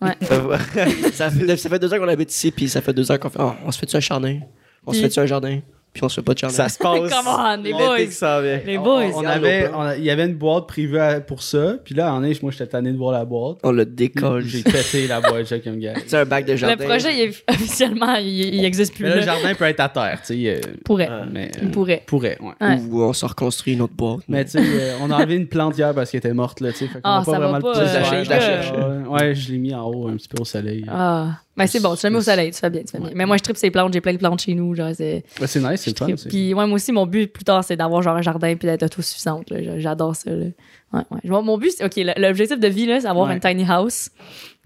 Ça, 1.12 1.28
fait, 1.30 1.56
ça 1.56 1.68
fait 1.68 1.78
deux 1.78 1.92
ans 1.92 1.98
qu'on 1.98 2.06
habite 2.08 2.32
ici, 2.32 2.50
puis 2.52 2.68
ça 2.68 2.80
fait 2.80 2.92
deux 2.92 3.10
ans 3.10 3.18
qu'on 3.18 3.30
fait. 3.30 3.40
Oh, 3.42 3.52
on 3.64 3.72
se 3.72 3.78
fait-tu 3.80 3.96
un 3.96 4.00
jardin? 4.00 4.38
On 4.86 4.92
se 4.92 5.00
fait-tu 5.00 5.18
un 5.18 5.26
jardin? 5.26 5.60
Puis 5.94 6.04
on 6.04 6.08
se 6.08 6.16
fait 6.20 6.24
pas 6.24 6.34
de 6.34 6.38
ça 6.38 6.68
se 6.68 6.78
passe. 6.78 7.00
Come 7.10 7.26
on, 7.26 7.56
les 7.62 7.72
boys. 7.72 8.10
s'en 8.10 8.40
vient. 8.40 8.60
Les 8.64 8.78
boys. 8.78 9.04
On, 9.14 9.22
on 9.22 9.26
avait, 9.26 9.70
il 9.98 10.04
y 10.04 10.10
avait 10.10 10.26
une 10.26 10.34
boîte 10.36 10.66
prévue 10.68 10.98
à- 10.98 11.20
pour 11.20 11.42
ça. 11.42 11.74
Puis 11.84 11.94
là, 11.94 12.12
en 12.14 12.20
neige, 12.20 12.40
moi, 12.42 12.52
j'étais 12.52 12.66
tanné 12.68 12.92
de 12.92 12.96
voir 12.96 13.12
la 13.12 13.24
boîte. 13.24 13.58
On 13.64 13.72
le 13.72 13.84
décolle. 13.84 14.44
J'ai 14.44 14.62
pété 14.62 15.06
la 15.08 15.20
boîte, 15.20 15.48
j'ai 15.48 15.60
comme 15.60 15.78
gars. 15.80 15.94
C'est 16.06 16.18
un 16.18 16.24
bac 16.24 16.44
de 16.44 16.52
Le 16.52 16.56
jardin. 16.58 16.84
projet, 16.84 17.12
il 17.14 17.20
est, 17.22 17.44
officiellement, 17.50 18.14
il, 18.16 18.54
il 18.54 18.64
existe 18.64 18.94
plus. 18.94 19.04
Mais 19.04 19.10
là, 19.10 19.16
le 19.16 19.22
jardin 19.22 19.54
peut 19.54 19.64
être 19.64 19.80
à 19.80 19.88
terre, 19.88 20.20
tu 20.24 20.34
sais. 20.34 20.60
euh, 20.64 20.72
pourrait. 20.84 21.08
Mais, 21.32 21.50
Il 21.60 21.70
pourrait. 21.70 22.02
Pourrait, 22.06 22.38
ouais. 22.40 22.52
Ouais. 22.60 22.78
Ou 22.90 23.02
on 23.02 23.12
se 23.12 23.26
reconstruit 23.26 23.72
une 23.74 23.80
autre 23.82 23.94
boîte. 23.96 24.20
Mais 24.28 24.44
tu 24.44 24.52
sais, 24.52 24.58
euh, 24.60 24.94
on 25.02 25.10
a 25.10 25.16
enlevé 25.16 25.34
une 25.36 25.48
plante 25.48 25.76
hier 25.76 25.92
parce 25.94 26.10
qu'elle 26.10 26.18
était 26.18 26.32
morte, 26.34 26.60
là, 26.60 26.70
tu 26.72 26.78
sais. 26.78 26.86
Fait 26.86 27.00
qu'on 27.00 27.10
Ah, 27.10 27.16
a 27.16 27.24
pas 27.24 27.32
ça 27.32 27.38
va 27.38 27.46
vraiment 27.48 27.60
pas, 27.60 27.80
le 27.80 27.86
euh, 27.86 28.24
je 28.24 28.30
la 28.30 28.40
cherche, 28.40 28.72
Ouais, 29.08 29.34
je 29.34 29.50
l'ai 29.52 29.58
mis 29.58 29.74
en 29.74 29.84
haut 29.90 30.08
un 30.08 30.16
petit 30.16 30.28
peu 30.28 30.40
au 30.40 30.44
soleil. 30.44 30.84
Ah. 30.88 31.28
Ben, 31.58 31.66
c'est 31.66 31.80
bon, 31.80 31.94
tu 31.96 32.06
l'as 32.06 32.10
mis 32.10 32.16
au 32.16 32.20
soleil, 32.22 32.50
tu 32.52 32.58
fais 32.58 32.70
bien, 32.70 32.82
tu 32.82 32.88
fais 32.92 32.98
bien. 32.98 33.08
Ouais. 33.08 33.12
Mais 33.14 33.26
moi, 33.26 33.36
je 33.36 33.42
tripe 33.42 33.56
ces 33.56 33.70
plantes, 33.70 33.92
j'ai 33.92 34.00
plein 34.00 34.12
de 34.12 34.18
plantes 34.18 34.40
chez 34.40 34.54
nous, 34.54 34.74
genre, 34.74 34.92
c'est. 34.94 35.24
Ouais, 35.40 35.46
c'est 35.46 35.60
nice, 35.60 35.80
c'est 35.82 35.98
fun. 35.98 36.06
Puis, 36.28 36.54
ouais, 36.54 36.66
moi 36.66 36.76
aussi, 36.76 36.92
mon 36.92 37.04
but 37.06 37.32
plus 37.32 37.44
tard, 37.44 37.64
c'est 37.64 37.76
d'avoir 37.76 38.00
genre 38.02 38.16
un 38.16 38.22
jardin 38.22 38.54
puis 38.56 38.66
d'être 38.66 38.84
autosuffisante, 38.84 39.52
J'adore 39.78 40.14
ça, 40.16 40.30
là. 40.30 40.46
Ouais, 40.92 41.02
ouais. 41.10 41.20
Mon- 41.24 41.58
but, 41.58 41.72
c'est, 41.76 41.84
OK, 41.84 42.14
l'objectif 42.16 42.58
de 42.58 42.68
vie, 42.68 42.86
là, 42.86 43.00
c'est 43.00 43.06
d'avoir 43.06 43.26
Ouais. 43.28 43.34
une 43.34 43.40
tiny 43.40 43.64
house, 43.68 44.08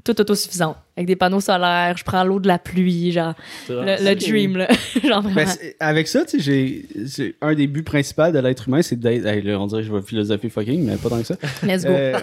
toute 0.05 0.19
autosuffisante, 0.21 0.77
avec 0.97 1.07
des 1.07 1.17
panneaux 1.17 1.41
solaires, 1.41 1.97
je 1.97 2.03
prends 2.05 2.25
l'eau 2.25 2.41
de 2.41 2.49
la 2.49 2.59
pluie, 2.59 3.13
genre, 3.13 3.35
le, 3.69 4.05
le 4.05 4.15
dream, 4.17 4.57
là. 4.57 4.69
genre. 5.05 5.23
Ben, 5.23 5.49
avec 5.81 6.09
ça, 6.09 6.25
tu 6.25 6.41
sais, 6.41 6.85
j'ai- 7.07 7.37
un 7.41 7.55
des 7.55 7.67
buts 7.69 7.83
principaux 7.85 8.31
de 8.31 8.39
l'être 8.39 8.69
humain, 8.69 8.83
c'est 8.83 8.99
d'être. 8.99 9.25
hey, 9.27 9.55
on 9.55 9.67
dirait 9.67 9.83
que 9.83 9.87
je 9.89 9.93
vais 9.93 10.03
philosopher 10.03 10.49
fucking, 10.51 10.85
mais 10.85 10.97
pas 10.97 11.09
tant 11.09 11.19
que 11.21 11.27
ça. 11.27 11.37
Let's 11.63 11.85
go. 11.85 11.91
Euh, 11.93 12.19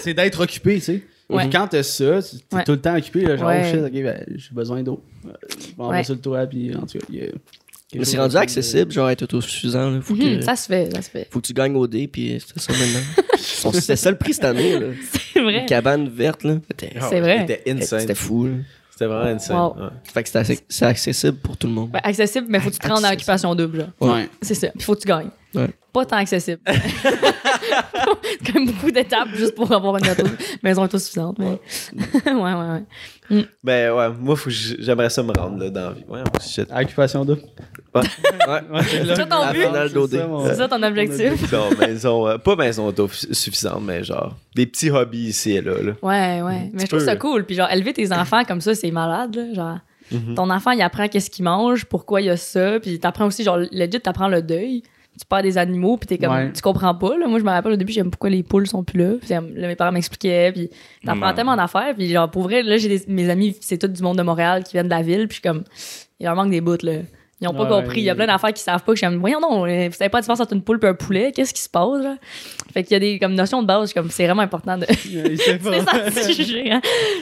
c'est 0.00 0.14
d'être 0.14 0.40
occupé, 0.42 0.74
tu 0.76 0.80
sais. 0.80 1.02
Ouais. 1.30 1.48
Quand 1.50 1.66
t'as 1.68 1.82
ça, 1.82 2.20
t'es 2.22 2.56
Ouais. 2.56 2.64
tout 2.64 2.72
le 2.72 2.80
temps 2.80 2.96
occupé, 2.96 3.22
là, 3.22 3.36
genre, 3.36 3.48
Ouais. 3.48 3.62
oh 3.64 3.70
shit, 3.70 3.80
ok, 3.84 4.02
ben, 4.02 4.24
j'ai 4.36 4.50
besoin 4.52 4.82
d'eau. 4.82 5.02
Euh, 5.26 5.30
On 5.78 5.88
va 5.88 5.96
Ouais. 5.96 6.04
sur 6.04 6.14
le 6.14 6.20
toit, 6.20 6.46
puis 6.46 6.74
en 6.76 6.80
tout 6.86 6.98
cas, 6.98 7.04
il 7.08 7.14
y 7.14 7.20
a 7.20 7.24
quelque 7.26 7.38
Mais 7.94 8.04
c'est 8.04 8.18
rendu 8.18 8.34
de- 8.34 8.38
accessible, 8.40 8.92
genre 8.92 9.08
être 9.10 9.22
autosuffisant. 9.22 9.90
Là. 9.90 10.00
Faut, 10.02 10.14
que, 10.14 10.40
Ça 10.42 10.56
se 10.56 10.66
fait, 10.66 10.90
ça 10.94 11.00
se 11.02 11.10
fait. 11.10 11.28
faut 11.30 11.40
que 11.40 11.46
tu 11.46 11.52
gagnes 11.54 11.76
au 11.76 11.86
dé, 11.86 12.06
puis 12.08 12.38
c'est 12.44 12.60
ça 12.60 12.72
maintenant. 12.72 13.00
C'était 13.72 13.96
ça 13.96 14.10
le 14.10 14.16
prix 14.18 14.34
cette 14.34 14.44
année. 14.44 14.78
Là. 14.78 14.86
C'est 15.32 15.40
vrai. 15.40 15.60
Une 15.60 15.66
cabane 15.66 16.08
verte. 16.08 16.44
Là. 16.44 16.56
C'était, 16.68 16.92
C'est 17.08 17.20
vrai. 17.20 17.46
C'était 17.48 17.70
insane. 17.70 18.00
c'était 18.00 18.14
fou. 18.14 18.46
Là. 18.46 18.52
C'était 18.90 19.06
vraiment 19.06 19.24
insane. 19.34 19.56
Wow. 19.56 19.74
ouais. 19.76 19.88
Fait 20.12 20.22
que 20.22 20.28
c'est, 20.68 20.84
accessible 20.84 21.38
pour 21.38 21.56
tout 21.56 21.66
le 21.66 21.72
monde. 21.72 21.90
Ben, 21.90 22.00
accessible, 22.04 22.46
mais 22.50 22.60
faut 22.60 22.68
que 22.68 22.74
tu 22.74 22.80
te 22.80 22.88
rendes 22.88 23.04
en 23.04 23.12
occupation 23.12 23.54
double, 23.54 23.78
genre. 24.00 24.14
Ouais. 24.14 24.28
C'est 24.42 24.54
ça. 24.54 24.68
Puis 24.68 24.82
faut 24.82 24.94
que 24.94 25.00
tu 25.00 25.08
gagnes. 25.08 25.30
Ouais. 25.54 25.68
Pas 25.92 26.06
tant 26.06 26.16
accessible. 26.16 26.60
c'est 26.66 28.38
quand 28.46 28.54
même 28.54 28.66
beaucoup 28.66 28.90
d'étapes 28.90 29.28
juste 29.34 29.54
pour 29.54 29.70
avoir 29.72 29.96
une 29.98 30.08
auto- 30.08 30.24
maison 30.62 30.82
autosuffisante. 30.82 31.38
Mais... 31.38 31.58
ouais, 32.26 32.32
ouais, 32.32 32.82
ouais. 33.30 33.44
Ben 33.62 33.92
ouais, 33.92 34.08
moi, 34.18 34.36
faut 34.36 34.50
j'aimerais 34.50 35.10
ça 35.10 35.22
me 35.22 35.32
rendre 35.32 35.62
là, 35.62 35.70
dans 35.70 35.88
la 35.88 35.92
vie. 35.92 36.04
Ouais, 36.08 36.22
shit. 36.40 36.68
Occupation 36.74 37.24
double. 37.24 37.42
Ouais. 37.94 38.00
Ouais, 38.48 38.82
c'est 38.90 39.14
ça 39.16 39.26
ton 39.26 39.50
but? 39.52 39.60
C'est 39.62 39.72
ça, 39.72 39.88
d'OD. 39.88 40.14
mon- 40.28 40.46
C'est 40.46 40.54
ça 40.54 40.68
ton 40.68 40.82
objectif? 40.82 41.52
Non, 41.52 41.70
maison, 41.78 42.28
euh, 42.28 42.38
pas 42.38 42.56
maison 42.56 42.86
autosuffisante, 42.86 43.82
mais 43.82 44.02
genre 44.04 44.34
des 44.54 44.66
petits 44.66 44.90
hobbies 44.90 45.28
ici 45.28 45.52
et 45.52 45.60
là. 45.60 45.74
là. 45.82 45.92
Ouais, 46.02 46.42
ouais. 46.42 46.70
Mais 46.72 46.80
je 46.82 46.86
trouve 46.86 47.00
peux, 47.00 47.04
ça 47.04 47.16
cool. 47.16 47.44
Puis 47.44 47.54
genre, 47.56 47.70
élever 47.70 47.92
tes 47.92 48.12
enfants 48.12 48.44
comme 48.44 48.60
ça, 48.60 48.74
c'est 48.74 48.90
malade, 48.90 49.34
là. 49.36 49.54
Genre, 49.54 49.78
Mhm. 50.10 50.34
ton 50.34 50.50
enfant, 50.50 50.72
il 50.72 50.82
apprend 50.82 51.08
qu'est-ce 51.08 51.30
qu'il 51.30 51.44
mange, 51.44 51.86
pourquoi 51.86 52.20
il 52.20 52.26
y 52.26 52.30
a 52.30 52.36
ça. 52.36 52.78
Puis 52.80 52.98
t'apprends 52.98 53.26
aussi, 53.26 53.44
genre, 53.44 53.58
legit, 53.70 54.00
t'apprends 54.00 54.28
le 54.28 54.42
deuil. 54.42 54.82
Tu 55.18 55.26
perds 55.28 55.42
des 55.42 55.58
animaux, 55.58 55.98
puis 55.98 56.06
t'es 56.06 56.16
comme, 56.18 56.32
Ouais. 56.34 56.52
tu 56.52 56.62
comprends 56.62 56.94
pas. 56.94 57.16
Là. 57.18 57.26
Moi, 57.28 57.38
je 57.38 57.44
me 57.44 57.50
rappelle 57.50 57.72
au 57.72 57.76
début, 57.76 57.92
j'aime 57.92 58.10
pourquoi 58.10 58.30
les 58.30 58.42
poules 58.42 58.66
sont 58.66 58.82
plus 58.82 58.98
là. 58.98 59.12
Puis 59.20 59.28
là, 59.30 59.40
mes 59.68 59.76
parents 59.76 59.92
m'expliquaient, 59.92 60.52
puis 60.52 60.70
t'apprends 61.04 61.28
Ouais. 61.28 61.34
tellement 61.34 61.54
d'affaires. 61.56 61.94
Puis 61.94 62.08
genre, 62.10 62.30
pour 62.30 62.44
vrai, 62.44 62.62
là, 62.62 62.78
j'ai 62.78 62.88
des- 62.88 63.04
mes 63.08 63.28
amis, 63.28 63.54
c'est 63.60 63.76
tout 63.78 63.88
du 63.88 64.02
monde 64.02 64.16
de 64.16 64.22
Montréal 64.22 64.64
qui 64.64 64.72
viennent 64.72 64.86
de 64.86 64.90
la 64.94 65.02
ville, 65.02 65.28
puis 65.28 65.36
je 65.36 65.40
suis 65.40 65.42
comme, 65.42 65.64
il 66.18 66.24
leur 66.24 66.34
manque 66.34 66.50
des 66.50 66.60
bouts, 66.62 66.76
là. 66.82 66.94
Ils 67.42 67.48
ont 67.48 67.52
pas 67.54 67.64
Ouais. 67.64 67.68
compris. 67.82 68.00
Il 68.00 68.04
y 68.04 68.10
a 68.10 68.14
plein 68.14 68.26
d'affaires 68.28 68.50
qu'ils 68.52 68.58
savent 68.62 68.84
pas. 68.84 68.92
Que 68.92 68.96
je 68.96 68.98
suis 69.04 69.06
comme, 69.06 69.18
voyons 69.18 69.40
non, 69.40 69.66
euh, 69.66 69.88
vous 69.88 69.94
savez 69.94 70.08
pas 70.08 70.18
la 70.18 70.22
différence 70.22 70.40
entre 70.40 70.52
une 70.54 70.62
poule 70.62 70.78
et 70.80 70.86
un 70.86 70.94
poulet? 70.94 71.32
Qu'est-ce 71.32 71.52
qui 71.52 71.60
se 71.60 71.68
passe, 71.68 72.00
là? 72.00 72.16
Fait 72.72 72.84
qu'il 72.84 72.92
y 72.92 72.96
a 72.96 73.00
des 73.00 73.18
comme, 73.18 73.34
notions 73.34 73.60
de 73.62 73.66
base, 73.66 73.82
je 73.82 73.86
suis 73.88 73.94
comme, 73.94 74.10
c'est 74.10 74.24
vraiment 74.26 74.42
important 74.42 74.78
de. 74.78 74.86
Sait 75.36 75.58
pas. 75.58 76.10
c'est. 76.10 76.32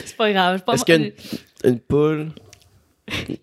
C'est 0.05 0.15
pas 0.17 0.31
grave. 0.31 0.57
C'est 0.59 0.65
pas 0.65 0.73
Est-ce 0.75 0.85
qu'une 0.85 1.11
une 1.65 1.79
poule? 1.79 2.27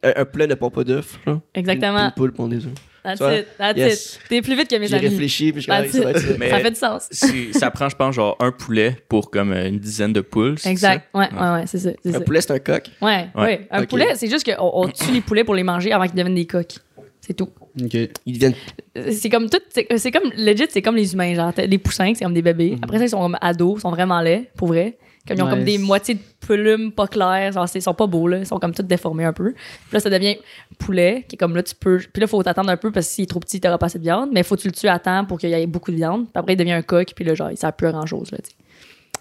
Un, 0.02 0.12
un 0.16 0.24
poulet 0.24 0.46
ne 0.46 0.54
pond 0.54 0.70
pas 0.70 0.84
d'œufs. 0.84 1.18
là? 1.26 1.40
Exactement. 1.54 1.98
Une, 1.98 2.04
une 2.06 2.12
poule 2.12 2.32
pond 2.32 2.46
des 2.48 2.64
œufs. 2.64 2.72
That's 3.04 3.20
it. 3.20 3.46
That's 3.58 3.76
Yes. 3.78 4.14
it. 4.14 4.20
T'es 4.28 4.42
plus 4.42 4.56
vite 4.56 4.68
que 4.68 4.76
mes 4.76 4.86
J'ai 4.88 4.96
amis. 4.96 5.08
réfléchi, 5.08 5.52
puis 5.52 5.60
je 5.62 5.70
suis 5.70 5.70
That's 5.70 5.92
comme, 5.92 6.12
ça 6.14 6.20
ça. 6.20 6.30
it. 6.32 6.38
Mais- 6.38 6.50
Ça 6.50 6.58
fait 6.60 6.70
du 6.70 6.76
sens. 6.76 7.08
Ça 7.52 7.70
prend, 7.70 7.88
je 7.88 7.96
pense, 7.96 8.14
genre 8.14 8.36
un 8.40 8.50
poulet 8.52 8.96
pour 9.08 9.30
comme 9.30 9.52
euh, 9.52 9.68
une 9.68 9.78
dizaine 9.78 10.12
de 10.12 10.20
poules. 10.20 10.56
Exact. 10.64 11.08
Ouais, 11.14 11.28
Ouais. 11.32 11.40
ouais, 11.40 11.50
ouais, 11.60 11.64
c'est 11.66 11.78
ça. 11.78 11.90
c'est 12.02 12.10
Un 12.10 12.12
ça. 12.12 12.20
poulet, 12.20 12.40
c'est 12.40 12.52
un 12.52 12.58
coq? 12.58 12.90
Ouais, 13.00 13.28
Ouais. 13.34 13.42
ouais. 13.42 13.68
Un 13.70 13.84
poulet, 13.84 14.08
c'est 14.16 14.28
juste 14.28 14.44
qu'on 14.44 14.70
on 14.84 14.88
tue 14.88 15.12
les 15.12 15.20
poulets 15.20 15.44
pour 15.44 15.54
les 15.54 15.62
manger 15.62 15.92
avant 15.92 16.04
qu'ils 16.06 16.14
deviennent 16.16 16.34
des 16.34 16.46
coqs. 16.46 16.74
C'est 17.20 17.34
tout. 17.34 17.48
Ok. 17.80 17.94
Ils 18.26 18.32
deviennent. 18.32 18.54
C'est 19.12 19.28
comme 19.30 19.48
tout. 19.48 19.58
c'est- 19.68 19.86
C'est 19.98 20.10
comme, 20.10 20.30
legit, 20.36 20.64
c'est 20.70 20.82
comme 20.82 20.96
les 20.96 21.12
humains. 21.12 21.34
Genre, 21.34 21.52
les 21.56 21.78
poussins, 21.78 22.12
c'est 22.14 22.24
comme 22.24 22.34
des 22.34 22.42
bébés. 22.42 22.70
Mhm. 22.72 22.78
Après 22.82 22.98
ça, 22.98 23.04
ils 23.04 23.10
sont 23.10 23.20
comme 23.20 23.36
ados, 23.40 23.78
ils 23.78 23.80
sont 23.82 23.90
vraiment 23.90 24.20
laids, 24.20 24.50
pour 24.56 24.68
vrai. 24.68 24.96
Comme 25.28 25.36
ils 25.36 25.42
ont 25.42 25.50
comme 25.50 25.64
des 25.64 25.78
moitiés 25.78 26.14
de 26.14 26.20
plumes 26.40 26.90
pas 26.92 27.06
claires. 27.06 27.52
Genre, 27.52 27.68
c'est- 27.68 27.78
ils 27.78 27.82
sont 27.82 27.94
pas 27.94 28.06
beaux, 28.06 28.26
là. 28.28 28.38
Ils 28.38 28.46
sont 28.46 28.58
comme 28.58 28.74
tous 28.74 28.82
déformés 28.82 29.24
un 29.24 29.32
peu. 29.32 29.52
Puis 29.52 29.92
là, 29.92 30.00
ça 30.00 30.10
devient 30.10 30.36
poulet, 30.78 31.24
qui 31.28 31.36
est 31.36 31.38
comme 31.38 31.54
là, 31.54 31.62
tu 31.62 31.74
peux. 31.74 31.98
Puis 31.98 32.20
là, 32.20 32.26
faut 32.26 32.42
t'attendre 32.42 32.70
un 32.70 32.76
peu 32.76 32.90
parce 32.90 33.06
que 33.06 33.12
s'il 33.12 33.24
est 33.24 33.26
trop 33.28 33.40
petit, 33.40 33.60
t'auras 33.60 33.78
pas 33.78 33.86
assez 33.86 33.98
de 33.98 34.04
viande. 34.04 34.30
Mais 34.32 34.42
faut 34.42 34.56
que 34.56 34.62
tu 34.62 34.68
le 34.68 34.72
tues 34.74 34.88
à 34.88 34.98
temps 34.98 35.24
pour 35.24 35.38
qu'il 35.38 35.50
y 35.50 35.54
ait 35.54 35.66
beaucoup 35.66 35.90
de 35.90 35.96
viande. 35.96 36.24
Puis 36.24 36.32
après, 36.34 36.54
il 36.54 36.56
devient 36.56 36.72
un 36.72 36.82
coq, 36.82 37.12
puis 37.14 37.24
là, 37.24 37.34
genre, 37.34 37.50
il 37.50 37.56
sert 37.56 37.72
plus 37.72 37.86
à 37.88 37.92
grand 37.92 38.06
chose, 38.06 38.30
là, 38.32 38.38
tu 38.38 38.50
sais. 38.50 38.56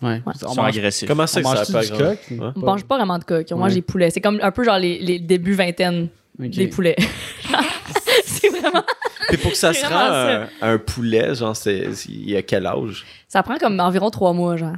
Ouais. 0.06 0.22
Ouais. 0.26 0.34
Ils 0.40 0.46
On 0.46 0.50
sont 0.54 0.62
mange, 0.62 0.78
agressifs. 0.78 1.08
Comment 1.08 1.26
ça 1.26 1.40
on 1.40 1.44
pas 1.44 1.84
coq? 1.86 2.20
Ouais. 2.32 2.38
On 2.56 2.60
mange 2.60 2.84
pas 2.84 2.98
vraiment 2.98 3.18
de 3.18 3.24
coq, 3.24 3.48
on 3.52 3.58
mange 3.58 3.74
des 3.74 3.82
poulets. 3.82 4.12
C'est 4.12 4.22
comme 4.22 4.40
un 4.44 4.52
peu 4.52 4.64
genre 4.64 4.78
les, 4.78 5.00
les 5.00 5.18
débuts 5.18 5.54
vingtaine 5.54 6.10
des 6.38 6.68
poulets. 6.68 6.96
c'est 8.26 8.50
vraiment. 8.50 8.84
Puis 9.28 9.38
pour 9.38 9.52
que 9.52 9.58
ça 9.58 9.74
se 9.74 9.80
vraiment 9.86 9.98
rend 10.00 10.48
un, 10.62 10.74
un 10.74 10.78
poulet, 10.78 11.34
genre, 11.36 11.56
c'est, 11.56 11.88
il 12.08 12.30
y 12.30 12.38
a 12.38 12.42
quel 12.44 12.66
âge? 12.68 13.06
Ça 13.28 13.42
prend 13.44 13.58
comme 13.58 13.80
environ 13.80 14.10
trois 14.10 14.34
mois, 14.34 14.56
genre. 14.56 14.76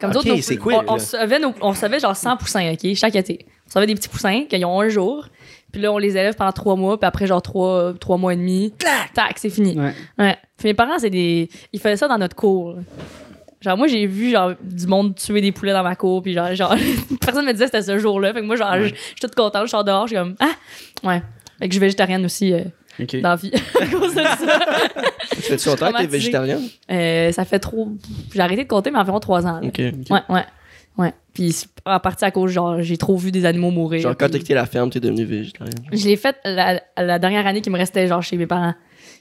Comme 0.00 0.10
d'autres, 0.12 0.28
quick, 0.56 0.76
on, 0.88 0.98
savait 0.98 1.38
nos- 1.38 1.54
on 1.60 1.74
savait 1.74 2.00
genre 2.00 2.16
100 2.16 2.36
poussins, 2.36 2.72
OK, 2.72 2.94
chaque 2.94 3.16
été. 3.16 3.46
On 3.66 3.70
savait 3.70 3.86
des 3.86 3.94
petits 3.94 4.08
poussins 4.08 4.44
qui 4.48 4.64
ont 4.64 4.80
un 4.80 4.88
jour. 4.88 5.26
Puis 5.72 5.82
là, 5.82 5.92
on 5.92 5.98
les 5.98 6.10
élève 6.16 6.34
pendant 6.34 6.52
trois 6.52 6.76
mois, 6.76 6.98
puis 6.98 7.06
après, 7.06 7.26
genre 7.26 7.42
trois, 7.42 7.92
trois 8.00 8.16
mois 8.16 8.32
et 8.32 8.36
demi, 8.36 8.72
tac, 9.14 9.34
c'est 9.38 9.50
fini. 9.50 9.78
Ouais. 9.78 9.92
Ouais. 10.18 10.36
Puis 10.56 10.68
mes 10.68 10.74
parents, 10.74 10.98
c'est 10.98 11.10
des. 11.10 11.50
Ils 11.72 11.80
faisaient 11.80 11.96
ça 11.96 12.08
dans 12.08 12.16
notre 12.18 12.34
cour. 12.36 12.72
là. 12.74 12.82
Genre, 13.60 13.76
moi, 13.76 13.86
j'ai 13.88 14.06
vu 14.06 14.30
genre, 14.30 14.52
du 14.62 14.86
monde 14.86 15.14
tuer 15.16 15.40
des 15.40 15.52
poulets 15.52 15.72
dans 15.72 15.82
ma 15.82 15.96
cour, 15.96 16.22
puis 16.22 16.32
genre, 16.32 16.54
genre 16.54 16.74
personne 17.20 17.44
me 17.44 17.52
disait 17.52 17.66
que 17.66 17.72
c'était 17.72 17.82
ce 17.92 17.98
jour-là. 17.98 18.32
Fait 18.32 18.40
que 18.40 18.46
moi, 18.46 18.56
genre, 18.56 18.76
je 18.78 18.84
je 18.88 18.94
suis 18.94 19.14
toute 19.20 19.34
contente, 19.34 19.66
je 19.66 19.70
sors 19.70 19.84
dehors, 19.84 20.06
je 20.06 20.14
suis 20.14 20.16
comme, 20.16 20.36
ah, 20.40 20.52
ouais. 21.06 21.20
Fait 21.58 21.66
que 21.66 21.72
je 21.74 21.78
suis 21.78 21.80
végétarienne 21.80 22.24
aussi 22.24 22.52
euh, 22.54 22.60
Ok. 23.00 23.20
dans 23.20 23.28
la 23.30 23.36
vie 23.36 23.52
à 23.80 23.86
cause 23.86 24.14
de 24.14 24.20
ça. 24.20 24.58
Tu 25.30 25.36
fais-tu 25.42 25.68
longtemps 25.68 25.92
que 25.92 25.98
t'es 25.98 26.06
végétarienne? 26.06 26.62
Euh, 26.90 27.32
ça 27.32 27.44
fait 27.44 27.58
trop. 27.58 27.88
J'ai 28.34 28.40
arrêté 28.40 28.64
de 28.64 28.68
compter, 28.68 28.90
mais 28.90 28.98
environ 28.98 29.20
trois 29.20 29.46
ans. 29.46 29.60
là. 29.60 29.66
Ok. 29.68 29.78
Ouais, 29.78 30.20
ouais. 30.28 30.44
Ouais. 30.96 31.14
Puis 31.32 31.54
en 31.86 32.00
partie 32.00 32.24
à 32.24 32.32
cause, 32.32 32.50
genre, 32.50 32.82
j'ai 32.82 32.96
trop 32.96 33.16
vu 33.16 33.30
des 33.30 33.44
animaux 33.44 33.70
mourir. 33.70 34.00
Genre, 34.00 34.16
quand 34.18 34.28
t'as 34.28 34.38
quitté 34.38 34.54
la 34.54 34.66
ferme, 34.66 34.90
t'es 34.90 34.98
devenu 34.98 35.24
végétarienne. 35.24 35.78
Je 35.92 36.04
l'ai 36.06 36.16
fait 36.16 36.34
la, 36.44 36.80
la 36.96 37.18
dernière 37.20 37.46
année 37.46 37.60
qui 37.60 37.70
me 37.70 37.78
restait, 37.78 38.08
genre, 38.08 38.20
chez 38.22 38.36
mes 38.36 38.46
parents. 38.48 38.74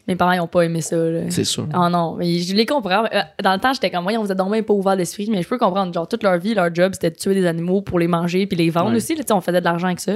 Mes 0.07 0.15
parents, 0.15 0.31
ils 0.31 0.39
ont 0.39 0.47
pas 0.47 0.61
aimé 0.63 0.81
ça. 0.81 0.95
C'est 1.29 1.43
sûr. 1.43 1.67
Oh 1.75 1.87
non, 1.89 2.15
mais 2.15 2.39
je 2.39 2.55
les 2.55 2.65
comprends. 2.65 3.03
Euh, 3.13 3.21
Dans 3.43 3.53
le 3.53 3.59
temps, 3.59 3.73
j'étais 3.73 3.91
comme, 3.91 4.03
voyons, 4.03 4.23
vous 4.23 4.31
êtes 4.31 4.37
donc 4.37 4.59
pas 4.63 4.73
ouvert 4.73 4.97
d'esprit, 4.97 5.27
mais 5.29 5.43
je 5.43 5.47
peux 5.47 5.57
comprendre. 5.59 5.93
Genre, 5.93 6.07
toute 6.07 6.23
leur 6.23 6.39
vie, 6.39 6.55
leur 6.55 6.73
job, 6.73 6.93
c'était 6.93 7.11
de 7.11 7.15
tuer 7.15 7.35
des 7.35 7.45
animaux 7.45 7.81
pour 7.81 7.99
les 7.99 8.07
manger 8.07 8.47
puis 8.47 8.57
les 8.57 8.71
vendre 8.71 8.89
Ouais. 8.91 8.95
aussi. 8.95 9.13
Là, 9.15 9.21
Tu 9.21 9.27
sais, 9.27 9.33
on 9.33 9.41
faisait 9.41 9.59
de 9.59 9.65
l'argent 9.65 9.87
avec 9.87 9.99
ça. 9.99 10.13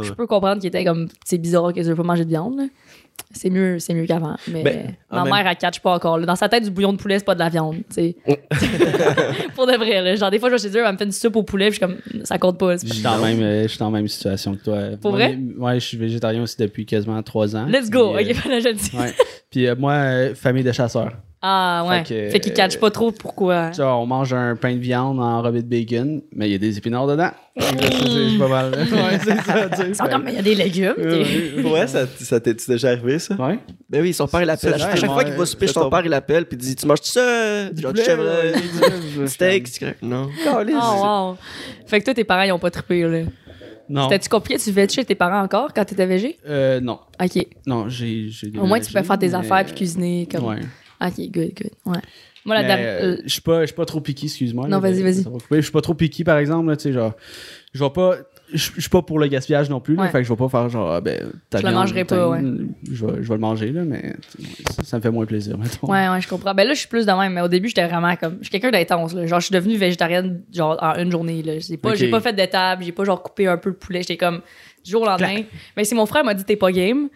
Je 0.00 0.12
peux 0.12 0.26
comprendre 0.26 0.60
qu'ils 0.60 0.68
étaient 0.68 0.84
comme, 0.84 1.08
c'est 1.24 1.38
bizarre 1.38 1.72
qu'ils 1.72 1.84
veulent 1.84 1.96
pas 1.96 2.02
manger 2.02 2.24
de 2.24 2.30
viande. 2.30 2.56
là. 2.58 2.64
C'est 3.32 3.50
mieux, 3.50 3.78
c'est 3.78 3.92
mieux 3.94 4.06
qu'avant. 4.06 4.34
Mais 4.48 4.62
Ben, 4.64 4.94
en 5.10 5.16
ma 5.16 5.24
même- 5.24 5.34
mère, 5.34 5.46
elle 5.50 5.56
catch 5.56 5.80
pas 5.80 5.94
encore. 5.94 6.18
là. 6.18 6.26
Dans 6.26 6.36
sa 6.36 6.48
tête, 6.48 6.64
du 6.64 6.70
bouillon 6.70 6.92
de 6.92 6.98
poulet, 6.98 7.18
c'est 7.18 7.24
pas 7.24 7.34
de 7.34 7.38
la 7.40 7.48
viande. 7.50 7.76
tu 7.76 7.82
sais. 7.94 8.16
pour 9.54 9.66
de 9.66 9.72
vrai. 9.76 10.02
Là. 10.02 10.14
Genre, 10.16 10.30
des 10.30 10.38
fois, 10.38 10.48
je 10.48 10.54
vais 10.54 10.60
chez 10.60 10.76
eux, 10.76 10.82
elle 10.84 10.92
me 10.92 10.98
fait 10.98 11.04
une 11.04 11.12
soupe 11.12 11.36
au 11.36 11.42
poulet, 11.42 11.70
puis 11.70 11.78
je 11.80 11.86
suis 11.86 11.94
comme, 12.14 12.24
ça 12.24 12.38
compte 12.38 12.58
pas. 12.58 12.78
c'est 12.78 12.88
Je 12.88 12.94
suis 12.94 13.02
dans, 13.02 13.16
la 13.18 13.26
même, 13.28 13.42
euh, 13.42 13.62
je 13.64 13.68
suis 13.68 13.78
dans 13.78 13.90
la 13.90 13.98
même 13.98 14.08
situation 14.08 14.54
que 14.56 14.64
toi. 14.64 14.78
Pour 15.00 15.10
Moi, 15.12 15.20
vrai? 15.20 15.38
Ouais, 15.58 15.74
je 15.80 15.86
suis 15.86 15.96
végétarien 15.96 16.42
aussi 16.42 16.56
depuis 16.58 16.86
quasiment 16.86 17.22
trois 17.22 17.54
ans. 17.54 17.66
Let's 17.66 17.90
go. 17.90 18.14
Puis, 18.16 18.26
euh, 18.26 18.30
Ok, 18.32 18.36
voilà, 18.44 18.60
je 18.60 18.68
le 18.68 18.74
dis. 18.74 18.90
ouais. 18.96 19.14
Puis 19.50 19.66
euh, 19.66 19.74
moi, 19.76 19.92
euh, 19.92 20.34
famille 20.34 20.64
de 20.64 20.72
chasseurs. 20.72 21.12
Ah, 21.42 21.86
ouais. 21.88 22.04
Fait 22.04 22.38
qu'ils 22.38 22.52
catchent 22.52 22.78
pas 22.78 22.90
trop 22.90 23.12
pourquoi. 23.12 23.70
Tu 23.70 23.80
vois, 23.80 23.96
on 23.96 24.04
mange 24.04 24.34
un 24.34 24.56
pain 24.56 24.74
de 24.74 24.78
viande 24.80 25.18
enrobé 25.20 25.62
de 25.62 25.68
bacon, 25.68 26.20
mais 26.32 26.48
il 26.48 26.52
y 26.52 26.54
a 26.54 26.58
des 26.58 26.76
épinards 26.76 27.06
dedans. 27.06 27.30
C'est 27.58 28.38
pas 28.38 28.48
mal. 28.48 28.72
Ouais, 28.92 29.18
c'est 29.24 29.40
ça. 29.40 29.68
tu 29.70 29.76
sais. 29.76 29.88
Ils 29.88 29.94
sont 29.94 30.04
comme, 30.04 30.28
il 30.28 30.34
y 30.34 30.38
a 30.38 30.42
des 30.42 30.54
légumes. 30.54 30.94
Ouais, 31.64 31.86
ça, 31.86 32.06
ça 32.18 32.40
t'est 32.40 32.68
déjà 32.68 32.90
arrivé, 32.90 33.18
ça? 33.18 33.34
Ouais. 33.36 33.58
Ben 33.88 34.02
oui, 34.02 34.12
son 34.12 34.26
père, 34.28 34.42
il 34.42 34.46
l'appelle. 34.46 34.74
À 34.74 34.78
chaque, 34.78 34.86
à 34.88 34.90
vrai, 34.90 35.00
chaque 35.00 35.10
fois 35.12 35.24
qu'il 35.24 35.32
va 35.34 35.46
souper, 35.46 35.66
son 35.66 35.88
père, 35.88 36.02
il 36.04 36.10
l'appelle, 36.10 36.44
puis 36.44 36.58
il 36.60 36.62
dit 36.62 36.76
Tu 36.76 36.86
manges 36.86 37.00
tout 37.00 37.06
ça? 37.08 37.74
Genre, 37.74 37.92
du 37.94 38.02
chevreuil, 38.02 38.52
du 39.16 39.26
steak. 39.28 39.84
Non. 40.02 40.28
Oh, 40.46 40.62
wow. 40.74 41.36
Fait 41.86 42.00
que 42.00 42.04
toi, 42.04 42.14
tes 42.14 42.24
parents, 42.24 42.42
ils 42.42 42.52
ont 42.52 42.58
pas 42.58 42.70
trippé, 42.70 43.02
là. 43.02 43.20
Non. 43.88 44.04
C'était-tu 44.04 44.28
compliqué? 44.28 44.58
Tu 44.60 44.66
vivais 44.70 44.88
chez 44.88 45.04
tes 45.04 45.14
parents 45.16 45.42
encore 45.42 45.72
quand 45.74 45.84
t'étais 45.84 46.06
végé? 46.06 46.38
Euh, 46.46 46.80
non. 46.80 47.00
OK. 47.20 47.46
Non, 47.66 47.88
j'ai. 47.88 48.28
j'ai 48.28 48.52
Au 48.58 48.66
moins, 48.66 48.78
tu 48.78 48.92
peux 48.92 49.02
faire 49.02 49.18
tes 49.18 49.28
mais- 49.28 49.34
affaires 49.34 49.64
puis 49.64 49.74
cuisiner. 49.74 50.28
Comme... 50.30 50.44
Ouais. 50.44 50.60
OK, 51.02 51.16
good, 51.30 51.52
good. 51.54 51.70
Ouais. 51.86 51.98
Moi, 52.46 52.54
la 52.54 52.62
dame. 52.66 52.80
euh, 52.80 53.02
euh, 53.02 53.16
je 53.24 53.28
suis 53.28 53.42
pas, 53.42 53.60
je 53.62 53.66
suis 53.66 53.74
pas 53.74 53.84
trop 53.84 54.00
piqué, 54.00 54.24
excuse-moi. 54.26 54.66
Non, 54.66 54.78
vas-y, 54.78 55.02
vas-y. 55.02 55.24
Je 55.50 55.60
suis 55.60 55.72
pas 55.72 55.82
trop 55.82 55.92
piqué, 55.94 56.24
par 56.24 56.38
exemple, 56.38 56.68
là, 56.70 56.76
tu 56.76 56.84
sais, 56.84 56.92
genre. 56.92 57.12
Je 57.74 57.84
vais 57.84 57.90
pas. 57.90 58.16
Je 58.52 58.80
suis 58.80 58.88
pas 58.90 59.02
pour 59.02 59.18
le 59.20 59.28
gaspillage 59.28 59.70
non 59.70 59.78
plus, 59.78 59.94
là, 59.94 60.02
Ouais. 60.02 60.08
fait 60.08 60.18
que 60.18 60.24
je 60.24 60.28
vais 60.32 60.36
pas 60.36 60.48
faire 60.48 60.68
genre, 60.70 60.90
ah, 60.90 61.00
ben, 61.00 61.30
ta 61.50 61.60
Je 61.60 61.66
le 61.66 61.72
mangerai 61.72 62.04
pas, 62.04 62.30
ouais. 62.30 62.40
Je 62.90 63.06
vais, 63.06 63.22
je 63.22 63.28
vais 63.28 63.34
le 63.34 63.40
manger, 63.40 63.70
là, 63.70 63.84
mais 63.84 64.14
ça, 64.74 64.82
ça 64.82 64.96
me 64.96 65.02
fait 65.02 65.10
moins 65.10 65.24
plaisir, 65.26 65.56
mettons. 65.56 65.86
Ouais, 65.86 66.08
ouais, 66.08 66.20
je 66.20 66.26
comprends. 66.26 66.52
Ben 66.54 66.66
là, 66.66 66.74
je 66.74 66.80
suis 66.80 66.88
plus 66.88 67.06
de 67.06 67.12
même, 67.12 67.34
mais 67.34 67.42
au 67.42 67.48
début, 67.48 67.68
j'étais 67.68 67.86
vraiment 67.86 68.16
comme. 68.16 68.38
Je 68.40 68.44
suis 68.44 68.50
quelqu'un 68.50 68.70
d'intense, 68.72 69.14
là. 69.14 69.24
Genre, 69.26 69.38
je 69.38 69.46
suis 69.46 69.54
devenue 69.54 69.76
végétarienne, 69.76 70.42
genre, 70.52 70.76
en 70.82 70.94
une 70.96 71.12
journée, 71.12 71.42
là. 71.44 71.58
J'ai 71.60 71.76
pas, 71.76 71.90
Ok. 71.90 71.96
j'ai 71.96 72.10
pas 72.10 72.20
fait 72.20 72.32
d'étape, 72.32 72.80
j'ai 72.82 72.90
pas, 72.92 73.04
genre, 73.04 73.22
coupé 73.22 73.46
un 73.46 73.56
peu 73.58 73.68
le 73.68 73.76
poulet. 73.76 74.00
J'étais 74.00 74.16
comme, 74.16 74.40
du 74.84 74.90
jour 74.90 75.02
au 75.02 75.06
lendemain. 75.06 75.42
Mais 75.76 75.84
si 75.84 75.94
mon 75.94 76.06
frère 76.06 76.24
m'a 76.24 76.34
dit, 76.34 76.42
t'es 76.44 76.56
pas 76.56 76.72
game, 76.72 77.08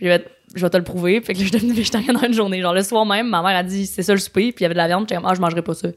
je 0.00 0.06
vais, 0.06 0.24
je 0.56 0.62
vais 0.62 0.70
te 0.70 0.76
le 0.76 0.82
prouver. 0.84 1.20
Fait 1.20 1.32
que 1.34 1.38
là, 1.38 1.44
je 1.44 1.50
suis 1.50 1.58
devenue 1.58 1.72
végétarienne 1.74 2.16
en 2.16 2.22
une 2.22 2.32
journée. 2.34 2.60
Genre, 2.60 2.74
le 2.74 2.82
soir 2.82 3.06
même, 3.06 3.28
ma 3.28 3.42
mère 3.42 3.56
a 3.56 3.62
dit, 3.62 3.86
c'est 3.86 4.02
ça 4.02 4.12
le 4.12 4.18
souper, 4.20 4.52
puis 4.52 4.60
il 4.60 4.62
y 4.62 4.64
avait 4.66 4.74
de 4.74 4.78
la 4.78 4.86
viande. 4.88 5.02
J'étais 5.02 5.16
comme, 5.16 5.26
ah, 5.30 5.34
je 5.34 5.40
mangerai 5.40 5.62
pas 5.62 5.74
ça. 5.74 5.88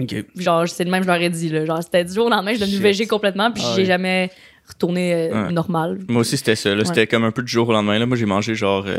Ok. 0.00 0.14
Genre, 0.36 0.68
c'est 0.68 0.84
le 0.84 0.90
même, 0.90 1.02
je 1.02 1.08
leur 1.08 1.20
ai 1.20 1.28
dit, 1.28 1.48
là. 1.48 1.66
Genre, 1.66 1.82
c'était 1.82 2.04
du 2.04 2.14
jour 2.14 2.26
au 2.26 2.30
lendemain, 2.30 2.52
je 2.52 2.56
suis 2.58 2.66
devenue 2.66 2.80
végé 2.82 3.06
complètement, 3.06 3.50
puis 3.50 3.62
Ah 3.66 3.72
j'ai 3.74 3.82
ouais. 3.82 3.86
jamais 3.86 4.30
retourné 4.68 5.12
euh, 5.14 5.46
Ouais. 5.46 5.52
normal. 5.52 5.98
Moi 6.08 6.20
aussi, 6.20 6.36
c'était 6.36 6.54
ça. 6.56 6.74
là. 6.74 6.84
C'était 6.84 7.06
comme 7.06 7.24
un 7.24 7.30
peu 7.32 7.42
du 7.42 7.50
jour 7.50 7.68
au 7.68 7.72
lendemain. 7.72 7.98
Là. 7.98 8.06
Moi, 8.06 8.16
j'ai 8.16 8.26
mangé 8.26 8.54
genre 8.54 8.84
euh, 8.86 8.98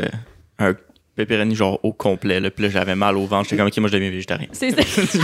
un 0.58 0.74
pepperoni 1.16 1.54
genre 1.54 1.78
au 1.82 1.92
complet. 1.92 2.40
Là. 2.40 2.50
Puis 2.50 2.64
là, 2.64 2.70
j'avais 2.70 2.94
mal 2.94 3.16
au 3.16 3.26
ventre. 3.26 3.44
J'étais 3.44 3.56
comme, 3.56 3.66
OK, 3.68 3.76
moi, 3.78 3.88
je 3.88 3.94
deviens 3.94 4.10
végétarien. 4.10 4.46
C'est 4.52 4.70
c'est 4.80 5.18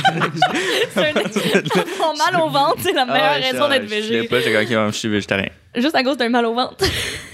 un 0.97 1.09
avoir 1.09 2.15
mal 2.17 2.43
au 2.43 2.49
ventre, 2.51 2.77
c'est 2.81 2.93
la 2.93 3.05
meilleure 3.07 3.23
Ah, 3.23 3.35
raison 3.35 3.65
je- 3.65 3.71
d'être 3.71 3.83
Je 3.85 3.89
savais 3.89 4.01
végé. 4.01 4.29
pas, 4.29 4.39
j'étais 4.41 4.53
comme, 4.75 4.87
OK, 4.87 4.93
je 4.93 4.99
suis 4.99 5.09
végétarien. 5.09 5.49
Juste 5.75 5.95
à 5.95 6.03
cause 6.03 6.17
d'un 6.17 6.29
mal 6.29 6.47
au 6.47 6.55
ventre. 6.55 6.85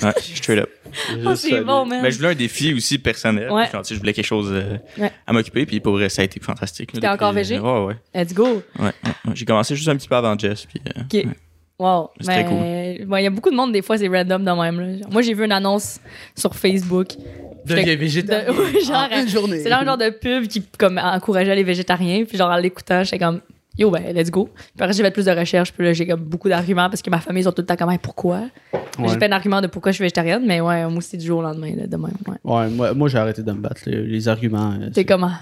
Ouais, 0.03 0.13
straight 0.19 0.61
up. 0.61 0.71
Oh, 1.25 1.35
c'est 1.35 1.63
bon, 1.63 1.87
man. 1.87 2.01
Mais 2.03 2.11
je 2.11 2.19
voulais 2.19 2.31
un 2.31 2.35
défi 2.35 2.75
aussi 2.75 2.99
personnel. 2.99 3.51
Ouais. 3.51 3.67
Puis, 3.67 3.79
sais, 3.85 3.95
je 3.95 4.01
voulais 4.01 4.13
quelque 4.13 4.27
chose 4.27 4.51
euh, 4.53 4.77
Ouais. 4.99 5.11
à 5.27 5.33
m'occuper. 5.33 5.65
Puis 5.65 5.81
pour 5.81 5.95
vrai, 5.95 6.11
ça 6.11 6.21
a 6.21 6.25
été 6.27 6.39
fantastique. 6.39 6.93
T'es 6.93 7.09
encore 7.09 7.33
végé? 7.33 7.59
Ouais, 7.59 7.85
ouais. 7.87 7.95
Let's 8.15 8.35
go. 8.35 8.63
ouais. 8.79 8.91
J'ai 9.33 9.47
commencé 9.47 9.75
juste 9.75 9.89
un 9.89 9.97
petit 9.97 10.09
peu 10.09 10.17
avant 10.17 10.37
Jess. 10.39 10.67
Puis, 10.67 10.83
euh, 10.87 11.01
OK. 11.03 11.27
Wow. 11.79 12.11
C'est 12.21 12.47
ouais, 12.47 12.99
il 13.01 13.25
y 13.25 13.27
a 13.27 13.31
beaucoup 13.31 13.51
de 13.51 13.57
monde, 13.57 13.73
des 13.73 13.81
fois, 13.81 13.97
c'est 13.97 14.07
random 14.09 14.45
de 14.45 14.51
même. 14.51 14.81
là. 15.01 15.07
Moi, 15.11 15.23
j'ai 15.23 15.33
vu 15.33 15.45
une 15.47 15.53
annonce 15.53 15.99
sur 16.37 16.55
Facebook. 16.55 17.09
Deviens 17.65 17.85
J'étais- 17.85 17.97
végétarien. 17.97 18.53
de- 18.53 18.59
ouais, 18.59 18.81
genre, 18.85 19.09
En 19.11 19.21
une 19.21 19.29
journée. 19.29 19.61
C'est 19.61 19.69
là 19.69 19.81
un 19.81 19.85
genre 19.85 19.99
de 19.99 20.11
pub 20.11 20.47
qui 20.49 20.63
comme, 20.79 20.99
encourageait 20.99 21.55
les 21.55 21.63
végétariens. 21.65 22.25
Puis 22.25 22.37
genre, 22.39 22.51
en 22.51 22.57
l'écoutant, 22.57 23.05
j'étais 23.05 23.19
comme, 23.19 23.41
yo, 23.79 23.91
ben, 23.91 24.15
let's 24.15 24.31
go. 24.31 24.49
Puis 24.55 24.65
après, 24.83 24.93
j'ai 24.93 25.03
fait 25.03 25.11
plus 25.11 25.25
de 25.27 25.31
recherches. 25.31 25.73
Puis 25.73 25.85
là, 25.85 25.93
j'ai 25.93 26.07
comme 26.07 26.21
beaucoup 26.21 26.49
d'arguments 26.49 26.89
parce 26.91 27.03
que 27.03 27.11
ma 27.11 27.21
famille, 27.21 27.43
ils 27.43 27.45
sont 27.45 27.53
tout 27.53 27.63
le 27.63 27.67
temps 27.67 27.77
comme, 27.77 27.91
Hey, 27.91 27.99
pourquoi? 27.99 28.43
Ouais. 28.99 29.09
J'ai 29.09 29.19
pas 29.19 29.29
d'argument 29.29 29.61
de 29.61 29.67
pourquoi 29.69 29.93
je 29.93 29.97
suis 29.97 30.03
végétarienne, 30.03 30.45
mais 30.47 30.61
ouais, 30.61 30.85
moi 30.87 30.99
aussi, 30.99 31.17
du 31.17 31.27
jour 31.27 31.39
au 31.39 31.43
lendemain, 31.43 31.75
là, 31.77 31.87
de 31.87 31.97
même. 31.97 32.13
Ouais. 32.27 32.37
Ouais, 32.45 32.69
moi, 32.69 32.93
moi 32.95 33.09
j'ai 33.09 33.19
arrêté 33.19 33.43
de 33.43 33.53
me 33.53 33.61
battre. 33.61 33.83
Les, 33.87 34.03
les 34.03 34.29
arguments, 34.29 34.73
euh, 34.73 34.87
T'es 34.89 35.01
c'est- 35.01 35.05
comment? 35.07 35.33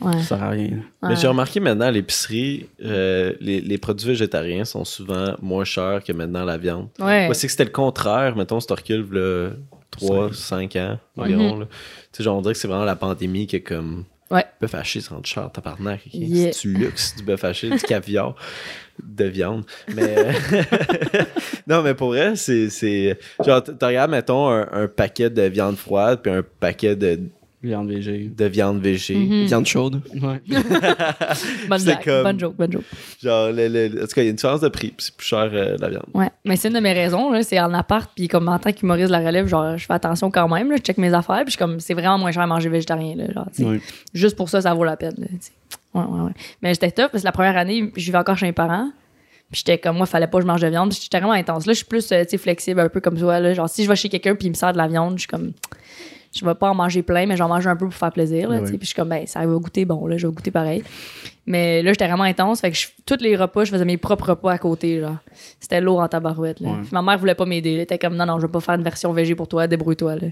Ouais. 0.00 0.12
Ça 0.14 0.22
sert 0.22 0.42
à 0.42 0.48
rien. 0.50 0.70
Mais 1.02 1.14
j'ai 1.16 1.28
remarqué 1.28 1.60
maintenant 1.60 1.86
à 1.86 1.90
l'épicerie, 1.90 2.66
euh, 2.84 3.32
les, 3.40 3.60
les 3.60 3.78
produits 3.78 4.08
végétariens 4.08 4.64
sont 4.64 4.84
souvent 4.84 5.34
moins 5.40 5.64
chers 5.64 6.02
que 6.02 6.12
maintenant 6.12 6.44
la 6.44 6.56
viande. 6.58 6.88
Ouais. 6.98 7.26
Moi, 7.26 7.34
c'est 7.34 7.46
que 7.46 7.50
c'était 7.52 7.64
le 7.64 7.70
contraire. 7.70 8.34
Mettons, 8.36 8.58
si 8.58 8.66
tu 8.66 8.72
recules, 8.72 9.06
là, 9.12 9.50
3, 9.92 10.32
5 10.32 10.74
ans 10.76 10.98
environ. 11.16 11.58
là. 11.60 11.66
Tu 11.66 12.18
sais, 12.18 12.24
genre, 12.24 12.36
on 12.38 12.40
dirait 12.42 12.54
que 12.54 12.58
c'est 12.60 12.66
vraiment 12.68 12.84
la 12.84 12.96
pandémie 12.96 13.46
qui 13.46 13.56
est 13.56 13.60
comme. 13.60 14.04
Ouais. 14.34 14.44
Bœuf 14.60 14.74
haché, 14.74 15.00
c'est 15.00 15.10
rendu 15.10 15.30
cher, 15.30 15.50
tabarnak. 15.52 16.00
ok? 16.06 16.14
Yeah. 16.14 16.52
C'est 16.52 16.68
du 16.68 16.74
luxe, 16.74 17.14
du 17.16 17.22
bœuf 17.22 17.44
haché, 17.44 17.70
du 17.70 17.78
caviar, 17.78 18.34
de 19.02 19.24
viande? 19.26 19.64
Mais. 19.94 20.32
non, 21.68 21.82
mais 21.82 21.94
pour 21.94 22.08
vrai, 22.08 22.34
c'est. 22.34 23.18
Genre, 23.44 23.62
tu 23.62 23.76
tu 23.76 23.84
regardes, 23.84 24.10
mettons, 24.10 24.48
un, 24.48 24.68
un 24.72 24.88
paquet 24.88 25.30
de 25.30 25.42
viande 25.42 25.76
froide, 25.76 26.20
puis 26.22 26.32
un 26.32 26.42
paquet 26.42 26.96
de, 26.96 27.20
Viande 27.64 27.88
végé. 27.88 28.30
de 28.36 28.44
viande 28.44 28.80
végé. 28.80 29.14
Mhm. 29.16 29.46
Viande 29.46 29.66
chaude. 29.66 30.02
Ouais. 30.14 30.40
Bonne 31.68 31.82
blague. 31.82 32.04
comme- 32.04 32.22
Bonne 32.22 32.40
joke, 32.40 32.56
bonne 32.56 32.72
joke. 32.72 32.84
Genre, 33.22 33.50
le, 33.52 33.68
le- 33.68 34.02
en 34.02 34.06
tout 34.06 34.14
cas, 34.14 34.22
il 34.22 34.24
y 34.24 34.26
a 34.26 34.30
une 34.30 34.36
différence 34.36 34.60
de 34.60 34.68
prix, 34.68 34.88
puis 34.88 35.06
c'est 35.06 35.16
plus 35.16 35.26
cher 35.26 35.50
euh, 35.52 35.76
la 35.80 35.88
viande. 35.88 36.04
Ouais. 36.14 36.30
Mais 36.44 36.56
c'est 36.56 36.68
une 36.68 36.74
de 36.74 36.80
mes 36.80 36.92
raisons, 36.92 37.30
là. 37.32 37.42
C'est 37.42 37.58
en 37.58 37.72
appart, 37.74 38.10
puis 38.14 38.28
comme 38.28 38.48
en 38.48 38.58
tant 38.58 38.72
qu'humoriste 38.72 39.08
de 39.08 39.12
la 39.12 39.20
relève, 39.26 39.46
genre, 39.46 39.76
je 39.76 39.84
fais 39.86 39.94
attention 39.94 40.30
quand 40.30 40.48
même, 40.48 40.70
là. 40.70 40.76
Je 40.76 40.82
check 40.82 40.98
mes 40.98 41.12
affaires, 41.14 41.36
puis 41.38 41.46
je 41.46 41.50
suis 41.52 41.58
comme, 41.58 41.80
c'est 41.80 41.94
vraiment 41.94 42.18
moins 42.18 42.32
cher 42.32 42.42
à 42.42 42.46
manger 42.46 42.68
végétarien, 42.68 43.16
là. 43.16 43.24
Genre. 43.32 43.74
Juste 44.12 44.36
pour 44.36 44.48
ça, 44.48 44.60
ça 44.60 44.74
vaut 44.74 44.84
la 44.84 44.96
peine, 44.96 45.14
là. 45.18 45.26
Ouais, 45.94 46.02
ouais, 46.06 46.20
ouais. 46.26 46.32
Mais 46.62 46.74
j'étais 46.74 46.90
top 46.90 47.12
parce 47.12 47.22
que 47.22 47.26
la 47.28 47.32
première 47.32 47.56
année, 47.56 47.92
je 47.96 48.04
vivais 48.04 48.18
encore 48.18 48.36
chez 48.36 48.46
mes 48.46 48.52
parents. 48.52 48.90
Puis 49.52 49.62
j'étais 49.64 49.78
comme 49.78 49.96
moi, 49.98 50.06
fallait 50.06 50.26
pas 50.26 50.38
que 50.38 50.42
je 50.42 50.46
mange 50.48 50.60
de 50.62 50.66
viande. 50.66 50.90
Puis 50.90 50.98
J'étais 51.02 51.18
vraiment 51.18 51.34
intense. 51.34 51.66
Là, 51.66 51.72
je 51.72 51.76
suis 51.76 51.84
plus 51.86 52.10
euh, 52.10 52.24
tu 52.24 52.30
sais, 52.30 52.38
flexible, 52.38 52.80
un 52.80 52.88
peu 52.88 53.00
comme 53.00 53.16
toi. 53.16 53.38
Là. 53.38 53.54
Genre, 53.54 53.68
si 53.68 53.84
je 53.84 53.88
vais 53.88 53.94
chez 53.94 54.08
quelqu'un 54.08 54.34
puis 54.34 54.46
il 54.48 54.50
me 54.50 54.54
sert 54.54 54.72
de 54.72 54.78
la 54.78 54.88
viande, 54.88 55.14
je 55.14 55.20
suis 55.20 55.28
comme. 55.28 55.52
Je 56.34 56.44
vais 56.44 56.54
pas 56.54 56.70
en 56.70 56.74
manger 56.74 57.02
plein, 57.02 57.26
mais 57.26 57.36
j'en 57.36 57.48
mange 57.48 57.66
un 57.66 57.76
peu 57.76 57.84
pour 57.86 57.94
faire 57.94 58.10
plaisir. 58.12 58.48
Là. 58.50 58.58
Puis 58.66 58.78
je 58.80 58.86
suis 58.86 58.94
comme, 58.94 59.08
ben, 59.08 59.26
ça 59.26 59.40
va 59.46 59.54
goûter 59.56 59.84
bon, 59.84 60.06
là, 60.06 60.16
je 60.16 60.26
vais 60.26 60.32
goûter 60.32 60.50
pareil. 60.50 60.82
Mais 61.46 61.82
là, 61.82 61.92
j'étais 61.92 62.06
vraiment 62.08 62.24
intense. 62.24 62.60
Fait 62.60 62.70
que 62.70 62.76
je- 62.76 62.88
tous 63.06 63.22
les 63.22 63.36
repas, 63.36 63.64
je 63.64 63.70
faisais 63.70 63.84
mes 63.84 63.96
propres 63.98 64.30
repas 64.30 64.50
à 64.52 64.58
côté. 64.58 65.00
Genre. 65.00 65.16
C'était 65.60 65.80
lourd 65.80 66.00
en 66.00 66.08
tabarouette. 66.08 66.60
Là. 66.60 66.70
Ouais. 66.70 66.76
Puis 66.82 66.90
ma 66.92 67.02
mère 67.02 67.18
voulait 67.18 67.34
pas 67.34 67.44
m'aider. 67.46 67.74
Elle 67.74 67.80
était 67.80 67.98
comme, 67.98 68.16
non, 68.16 68.26
non, 68.26 68.38
je 68.40 68.46
vais 68.46 68.52
pas 68.52 68.60
faire 68.60 68.74
une 68.74 68.82
version 68.82 69.12
végé 69.12 69.34
pour 69.34 69.46
toi, 69.48 69.66
débrouille-toi. 69.66 70.16
Là. 70.16 70.28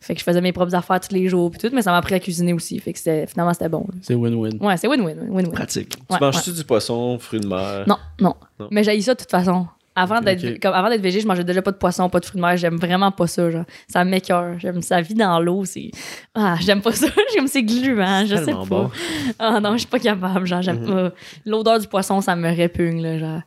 Fait 0.00 0.12
que 0.14 0.20
je 0.20 0.24
faisais 0.24 0.40
mes 0.42 0.52
propres 0.52 0.74
affaires 0.74 1.00
tous 1.00 1.14
les 1.14 1.28
jours, 1.28 1.50
puis 1.50 1.58
tout, 1.58 1.74
mais 1.74 1.80
ça 1.80 1.90
m'a 1.90 1.96
appris 1.96 2.14
à 2.14 2.20
cuisiner 2.20 2.52
aussi. 2.52 2.78
Fait 2.78 2.92
que 2.92 2.98
c'était- 2.98 3.26
finalement, 3.26 3.54
c'était 3.54 3.70
bon. 3.70 3.86
C'est 4.02 4.14
win-win. 4.14 4.58
Ouais, 4.62 4.76
c'est 4.76 4.86
win-win. 4.86 5.16
win-win. 5.30 5.50
Pratique. 5.50 5.96
Ouais, 6.10 6.18
tu 6.18 6.24
manges-tu 6.24 6.52
du 6.52 6.64
poisson, 6.64 7.18
fruits 7.18 7.40
de 7.40 7.46
mer? 7.46 7.84
Non, 7.86 7.96
non, 8.20 8.34
Non. 8.60 8.68
Mais 8.70 8.84
j'ai 8.84 9.00
ça 9.00 9.14
de 9.14 9.20
toute 9.20 9.30
façon. 9.30 9.66
Avant 9.96 10.20
d'être 10.20 10.60
comme 10.60 10.74
avant 10.74 10.88
d'être 10.88 11.00
végé, 11.00 11.20
je 11.20 11.26
mangeais 11.26 11.44
déjà 11.44 11.62
pas 11.62 11.70
de 11.70 11.76
poisson, 11.76 12.08
pas 12.08 12.18
de 12.18 12.24
fruits 12.24 12.40
de 12.40 12.46
mer. 12.46 12.56
J'aime 12.56 12.76
vraiment 12.76 13.12
pas 13.12 13.28
ça, 13.28 13.48
genre. 13.50 13.64
Ça 13.86 14.04
m'écœure. 14.04 14.58
J'aime 14.58 14.82
ça 14.82 15.00
vit 15.00 15.14
dans 15.14 15.38
l'eau. 15.38 15.64
C'est 15.64 15.90
ah, 16.34 16.56
j'aime 16.60 16.82
pas 16.82 16.92
ça. 16.92 17.06
j'aime 17.34 17.46
c'est 17.46 17.62
gluant. 17.62 18.26
Je 18.26 18.36
sais 18.36 18.52
pas. 18.52 18.64
bon. 18.64 18.90
Ah 19.38 19.60
non, 19.60 19.72
je 19.74 19.78
suis 19.78 19.86
pas 19.86 20.00
capable. 20.00 20.46
Genre, 20.46 20.62
j'aime 20.62 20.84
pas. 20.84 21.12
L'odeur 21.46 21.78
du 21.78 21.86
poisson, 21.86 22.20
ça 22.20 22.34
me 22.34 22.48
répugne 22.48 23.02
là. 23.02 23.18
Genre, 23.18 23.40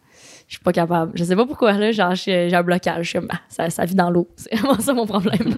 je 0.48 0.54
suis 0.56 0.64
pas 0.64 0.72
capable. 0.72 1.12
Je 1.16 1.24
sais 1.26 1.36
pas 1.36 1.46
pourquoi 1.46 1.74
là. 1.74 1.92
Genre, 1.92 2.16
j'ai 2.16 2.54
un 2.54 2.64
blocage. 2.64 3.04
Je 3.06 3.10
suis 3.10 3.20
comme, 3.20 3.28
ah, 3.32 3.40
ça, 3.50 3.70
ça 3.70 3.84
vit 3.86 3.96
dans 3.96 4.10
l'eau. 4.10 4.30
C'est 4.38 4.56
vraiment 4.56 4.80
ça 4.80 4.94
mon 4.94 5.06
problème. 5.06 5.58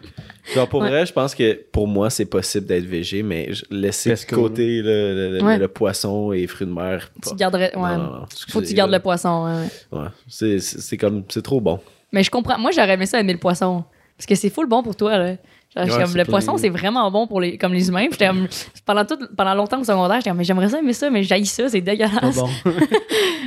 Genre, 0.55 0.67
pour 0.67 0.81
Ouais. 0.81 0.89
vrai, 0.89 1.05
je 1.05 1.13
pense 1.13 1.35
que 1.35 1.53
pour 1.71 1.87
moi, 1.87 2.09
c'est 2.09 2.25
possible 2.25 2.65
d'être 2.65 2.85
végé, 2.85 3.21
mais 3.21 3.49
laisser 3.69 4.13
de 4.15 4.35
côté 4.35 4.81
le, 4.81 5.13
le- 5.31 5.37
le- 5.37 5.43
Ouais. 5.43 5.57
le 5.59 5.67
poisson 5.67 6.31
et 6.33 6.47
fruits 6.47 6.65
de 6.67 6.73
mer. 6.73 7.11
tu 7.21 7.29
pas- 7.29 7.35
garderais. 7.35 7.71
Non, 7.75 7.83
Ouais. 7.83 7.97
non, 7.97 8.03
non, 8.03 8.25
Faut 8.49 8.61
que 8.61 8.65
tu 8.65 8.73
gardes 8.73 8.89
là. 8.91 8.97
le 8.97 9.03
poisson. 9.03 9.63
ouais, 9.91 10.07
c'est 10.27 10.97
comme, 10.97 11.23
c'est 11.29 11.43
trop 11.43 11.61
bon. 11.61 11.79
Mais 12.11 12.23
je 12.23 12.31
comprends. 12.31 12.57
Moi, 12.57 12.71
j'aurais 12.71 12.93
aimé 12.93 13.05
ça 13.05 13.19
aimer 13.19 13.33
le 13.33 13.39
poisson. 13.39 13.83
Parce 14.17 14.25
que 14.25 14.35
c'est 14.35 14.49
full 14.49 14.67
bon 14.67 14.81
pour 14.83 14.95
toi, 14.95 15.17
là. 15.17 15.35
Genre, 15.75 15.85
je 15.85 15.91
suis 15.91 15.99
Ouais, 15.99 16.05
comme, 16.05 16.15
le 16.17 16.25
poisson, 16.25 16.57
c'est 16.57 16.69
vraiment 16.69 17.11
bon 17.11 17.27
pour 17.27 17.39
les, 17.41 17.57
comme 17.57 17.73
les 17.73 17.87
humains. 17.89 18.05
Puis 18.09 18.13
j'étais 18.13 18.27
comme- 18.27 18.47
pendant, 18.85 19.05
tout, 19.05 19.19
pendant 19.37 19.53
longtemps 19.53 19.79
au 19.79 19.83
secondaire, 19.83 20.17
j'étais 20.17 20.31
comme, 20.31 20.37
mais 20.39 20.43
j'aimerais 20.43 20.69
ça 20.69 20.79
aimer 20.79 20.93
ça, 20.93 21.09
mais 21.11 21.21
j'haïs 21.23 21.45
ça, 21.45 21.69
c'est 21.69 21.81
dégueulasse. 21.81 22.35
bon. 22.35 22.49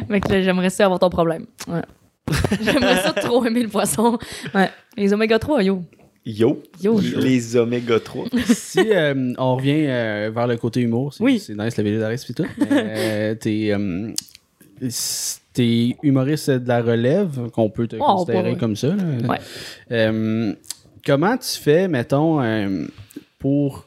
Mais 0.08 0.20
j'aimerais 0.28 0.70
ça 0.70 0.84
avoir 0.84 1.00
ton 1.00 1.10
problème. 1.10 1.46
Ouais. 1.66 1.80
j'aimerais 2.62 2.96
ça 3.02 3.12
trop 3.12 3.44
aimer 3.44 3.62
le 3.64 3.68
poisson. 3.68 4.18
Ouais. 4.54 4.70
Les 4.96 5.12
oméga 5.12 5.38
3, 5.38 5.62
yo. 5.64 5.82
Yo, 6.24 6.62
Yo. 6.80 7.00
les 7.00 7.56
oméga 7.56 7.98
3. 7.98 8.26
si 8.54 8.78
euh, 8.92 9.32
on 9.38 9.56
revient 9.56 9.86
euh, 9.88 10.30
vers 10.32 10.46
le 10.46 10.56
côté 10.56 10.80
humour, 10.80 11.12
c'est 11.12 11.24
Oui. 11.24 11.40
c'est 11.40 11.54
nice 11.56 11.76
le 11.76 11.82
végétarisme 11.82 12.30
et 12.30 12.34
tout. 12.34 12.46
euh, 12.70 13.34
t'es 13.34 13.70
euh, 13.72 14.12
t'es 15.52 15.96
humoriste 16.02 16.50
de 16.50 16.68
la 16.68 16.80
relève, 16.82 17.50
qu'on 17.52 17.68
peut 17.70 17.86
te 17.88 17.96
Oh, 17.98 18.04
considérer 18.18 18.56
comme 18.56 18.76
ça. 18.76 18.88
là. 18.88 19.02
Ouais. 19.28 20.54
Comment 21.04 21.36
tu 21.36 21.58
fais, 21.60 21.88
mettons, 21.88 22.40
euh, 22.42 22.86
pour 23.38 23.86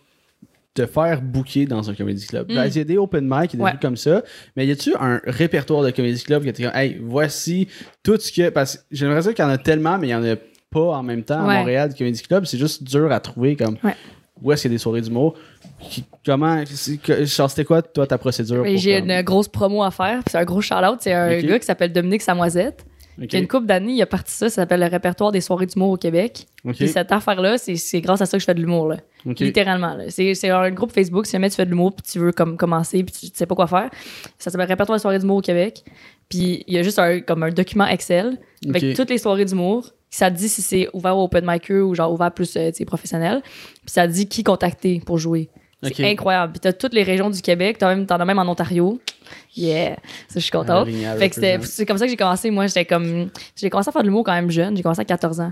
te 0.73 0.85
faire 0.85 1.21
booker 1.21 1.65
dans 1.65 1.89
un 1.89 1.93
comedy 1.93 2.25
club? 2.27 2.47
Mm. 2.51 2.63
Il 2.67 2.75
y 2.77 2.79
a 2.79 2.83
des 2.83 2.97
open 2.97 3.23
mic, 3.25 3.53
il 3.53 3.53
y 3.53 3.55
a 3.55 3.57
des 3.57 3.63
Ouais. 3.63 3.69
trucs 3.71 3.81
comme 3.81 3.95
ça, 3.97 4.21
mais 4.55 4.65
y 4.67 4.71
a-tu 4.71 4.93
un 4.99 5.21
répertoire 5.25 5.83
de 5.83 5.91
comedy 5.91 6.21
club 6.23 6.43
que 6.43 6.49
tu 6.49 6.63
comme, 6.63 6.75
hey, 6.75 6.99
voici 7.01 7.67
tout 8.03 8.17
ce 8.19 8.31
que. 8.31 8.49
Parce 8.49 8.77
que 8.77 8.81
j'aimerais 8.91 9.21
dire 9.21 9.33
qu'il 9.33 9.43
y 9.45 9.47
en 9.47 9.51
a 9.51 9.57
tellement, 9.57 9.97
mais 9.97 10.07
il 10.07 10.11
y 10.11 10.15
en 10.15 10.25
a 10.25 10.35
pas 10.69 10.97
en 10.97 11.03
même 11.03 11.23
temps 11.23 11.45
Ouais. 11.47 11.55
à 11.55 11.59
Montréal 11.59 11.89
de 11.93 11.97
comedy 11.97 12.21
club. 12.21 12.45
C'est 12.45 12.57
juste 12.57 12.83
dur 12.83 13.09
à 13.11 13.19
trouver 13.21 13.55
comme 13.55 13.77
Ouais. 13.83 13.95
où 14.41 14.51
est-ce 14.51 14.63
qu'il 14.63 14.71
y 14.71 14.73
a 14.73 14.75
des 14.75 14.81
soirées 14.81 15.01
d'humour? 15.01 15.35
Qui- 15.89 16.03
Comment. 16.25 16.63
C'était 16.65 17.63
quoi, 17.63 17.81
toi, 17.81 18.05
ta 18.07 18.17
procédure? 18.17 18.65
J'ai 18.75 18.99
comme- 18.99 19.09
une 19.09 19.21
grosse 19.21 19.47
promo 19.47 19.83
à 19.83 19.91
faire. 19.91 20.21
C'est 20.29 20.37
un 20.37 20.43
gros 20.43 20.59
shout-out. 20.59 20.97
C'est 20.99 21.13
un 21.13 21.39
gars 21.41 21.59
qui 21.59 21.65
s'appelle 21.65 21.93
Dominique 21.93 22.21
Samoisette. 22.23 22.83
Ok. 23.21 23.27
Qui 23.27 23.37
a 23.37 23.39
une 23.39 23.47
couple 23.47 23.65
d'années, 23.65 23.93
il 23.93 24.01
a 24.01 24.05
parti 24.05 24.33
ça. 24.33 24.49
Ça 24.49 24.55
s'appelle 24.55 24.81
le 24.81 24.87
répertoire 24.87 25.31
des 25.31 25.41
soirées 25.41 25.65
d'humour 25.65 25.91
au 25.91 25.97
Québec. 25.97 26.47
Ok. 26.65 26.75
Puis 26.75 26.87
cette 26.89 27.11
affaire-là, 27.11 27.57
c'est 27.57 28.01
grâce 28.01 28.21
à 28.21 28.25
ça 28.25 28.37
que 28.37 28.41
je 28.41 28.45
fais 28.45 28.53
de 28.53 28.59
l'humour, 28.59 28.87
là. 28.87 28.97
Ok. 29.25 29.39
Littéralement. 29.39 29.97
C'est 30.09 30.49
un 30.49 30.71
groupe 30.71 30.91
Facebook. 30.91 31.25
Si 31.25 31.31
jamais 31.33 31.49
tu 31.49 31.55
fais 31.55 31.65
de 31.65 31.71
l'humour 31.71 31.95
puis 31.95 32.05
tu 32.11 32.19
veux 32.19 32.31
comme 32.31 32.57
commencer 32.57 33.03
puis 33.03 33.13
tu, 33.13 33.31
tu 33.31 33.37
sais 33.37 33.45
pas 33.45 33.55
quoi 33.55 33.67
faire, 33.67 33.89
ça 34.37 34.51
s'appelle 34.51 34.67
Répertoire 34.67 34.97
des 34.97 35.01
soirées 35.01 35.19
d'humour 35.19 35.37
au 35.37 35.41
Québec. 35.41 35.83
Puis 36.29 36.63
il 36.67 36.73
y 36.73 36.77
a 36.77 36.83
juste 36.83 36.99
un, 36.99 37.21
comme 37.21 37.43
un 37.43 37.49
document 37.49 37.87
Excel 37.87 38.37
avec 38.67 38.95
toutes 38.95 39.09
les 39.09 39.17
soirées 39.17 39.45
d'humour. 39.45 39.91
Ça 40.09 40.31
te 40.31 40.37
dit 40.37 40.47
si 40.47 40.61
c'est 40.61 40.87
ouvert 40.93 41.17
au 41.17 41.23
open 41.25 41.45
micer 41.45 41.81
ou 41.81 41.93
genre 41.93 42.11
ouvert 42.11 42.31
plus 42.31 42.55
euh, 42.55 42.71
professionnel. 42.87 43.41
Puis 43.43 43.91
ça 43.91 44.07
te 44.07 44.13
dit 44.13 44.27
qui 44.27 44.43
contacter 44.43 45.01
pour 45.05 45.17
jouer. 45.17 45.49
C'est 45.83 46.09
incroyable. 46.09 46.53
Puis 46.53 46.59
t'as 46.61 46.73
toutes 46.73 46.93
les 46.93 47.03
régions 47.03 47.29
du 47.29 47.41
Québec. 47.41 47.77
T'en 47.77 47.87
as 47.87 47.95
même, 47.95 48.07
as 48.09 48.25
même 48.25 48.39
en 48.39 48.47
Ontario. 48.49 48.99
Yeah. 49.55 49.95
Ça, 50.27 50.35
je 50.35 50.39
suis 50.39 50.51
contente. 50.51 50.87
C'est 51.61 51.85
comme 51.85 51.97
ça 51.97 52.05
que 52.05 52.11
j'ai 52.11 52.17
commencé. 52.17 52.51
Moi, 52.51 52.67
j'étais 52.67 52.85
comme. 52.85 53.29
J'ai 53.55 53.69
commencé 53.69 53.89
à 53.89 53.91
faire 53.91 54.01
de 54.01 54.07
l'humour 54.07 54.23
quand 54.23 54.33
même 54.33 54.51
jeune. 54.51 54.75
J'ai 54.75 54.83
commencé 54.83 55.01
à 55.01 55.05
14 55.05 55.39
ans. 55.41 55.51